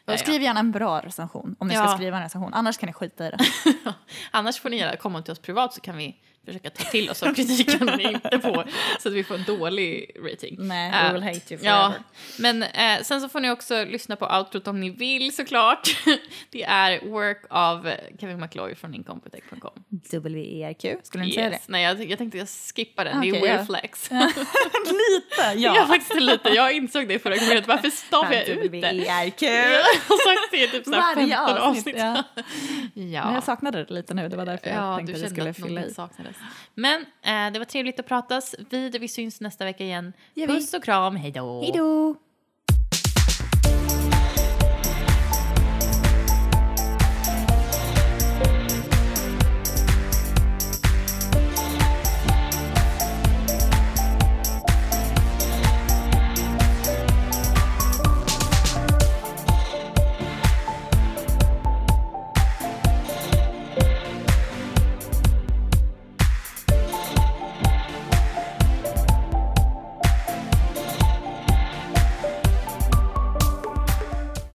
Och 0.04 0.18
skriv 0.18 0.42
gärna 0.42 0.60
en 0.60 0.72
bra 0.72 1.00
recension 1.00 1.56
om 1.58 1.68
ni 1.68 1.74
Ja. 1.74 1.86
ska 1.88 1.96
skriva 1.96 2.16
en 2.16 2.22
recension. 2.22 2.54
Annars 2.54 2.78
kan 2.78 2.86
ni 2.86 2.92
skita 2.92 3.26
i 3.26 3.30
det. 3.30 3.38
Annars 4.30 4.60
får 4.60 4.70
ni 4.70 4.76
gärna 4.76 4.96
komma 4.96 5.22
till 5.22 5.32
oss 5.32 5.38
privat 5.38 5.74
så 5.74 5.80
kan 5.80 5.96
vi 5.96 6.16
försöka 6.46 6.70
ta 6.70 6.84
till 6.84 7.10
oss 7.10 7.22
av 7.22 7.34
kritiken 7.34 7.86
ni 7.96 8.02
inte 8.02 8.40
får 8.40 8.66
så 9.00 9.08
att 9.08 9.14
vi 9.14 9.24
får 9.24 9.34
en 9.34 9.44
dålig 9.44 10.10
rating. 10.32 10.56
Nej, 10.58 10.92
Eh, 10.92 11.06
we 11.06 11.12
will 11.12 11.22
hate 11.22 11.54
you 11.54 11.64
Ja, 11.64 11.92
forever. 12.36 12.58
men 12.58 12.62
eh, 12.98 13.02
sen 13.02 13.20
så 13.20 13.28
får 13.28 13.40
ni 13.40 13.50
också 13.50 13.84
lyssna 13.84 14.16
på 14.16 14.26
outrot 14.26 14.68
om 14.68 14.80
ni 14.80 14.90
vill 14.90 15.34
såklart. 15.34 15.88
Det 16.50 16.62
är 16.62 17.08
Work 17.08 17.44
av 17.50 17.90
Kevin 18.20 18.40
McLoy 18.40 18.74
från 18.74 18.94
incompetech.com. 18.94 19.70
W-E-R-Q, 20.10 20.96
skulle 21.02 21.24
ni 21.24 21.32
säga 21.32 21.50
det? 21.50 21.58
Nej, 21.66 21.82
jag, 21.84 22.04
jag 22.10 22.18
tänkte 22.18 22.38
jag 22.38 22.48
skippar 22.48 23.04
den. 23.04 23.20
det 23.20 23.28
är 23.28 23.32
Okej, 23.32 23.48
ja. 23.48 23.54
weird 23.56 23.66
flex. 23.66 24.10
Lite, 24.10 25.52
Ja, 25.56 25.86
faktiskt 25.86 26.20
lite. 26.20 26.48
Jag 26.48 26.72
insåg 26.72 27.08
det 27.08 27.18
förra 27.18 27.36
gången. 27.36 27.62
Varför 27.66 27.90
stavar 27.90 28.32
jag 28.32 28.48
ut 28.48 28.58
det? 28.58 28.64
W-E-R-Q. 28.80 29.46
Jag 29.46 29.82
har 29.82 30.34
sagt 30.34 30.50
det 30.52 30.64
i 30.64 30.68
typ 30.68 30.84
så 30.84 30.92
här 30.92 31.14
Varje 31.16 31.36
15 31.36 31.56
avsnitt. 31.56 31.86
avsnitt. 31.86 31.96
Ja. 31.98 32.22
Ja. 32.94 33.24
Men 33.24 33.34
jag 33.34 33.44
saknade 33.44 33.84
det 33.84 33.94
lite 33.94 34.14
nu, 34.14 34.28
det 34.28 34.36
var 34.36 34.46
därför 34.46 34.68
jag 34.70 34.76
Ja, 34.78 34.96
tänkte 34.96 35.12
du 35.12 35.18
att 35.18 35.24
vi 35.30 35.34
skulle 35.34 35.54
fylla 35.54 35.84
i. 35.84 35.94
saknades. 36.32 36.68
Men 36.74 37.00
eh, 37.22 37.52
det 37.52 37.58
var 37.58 37.64
trevligt 37.64 38.00
att 38.00 38.06
pratas 38.06 38.54
vid. 38.70 39.00
Vi 39.00 39.08
syns 39.08 39.40
nästa 39.40 39.64
vecka 39.64 39.84
igen. 39.84 40.12
Puss 40.46 40.74
och 40.74 40.84
kram, 40.84 41.16
hej 41.16 41.30
då! 41.30 41.60
Hej 41.60 41.72
då! 41.74 42.16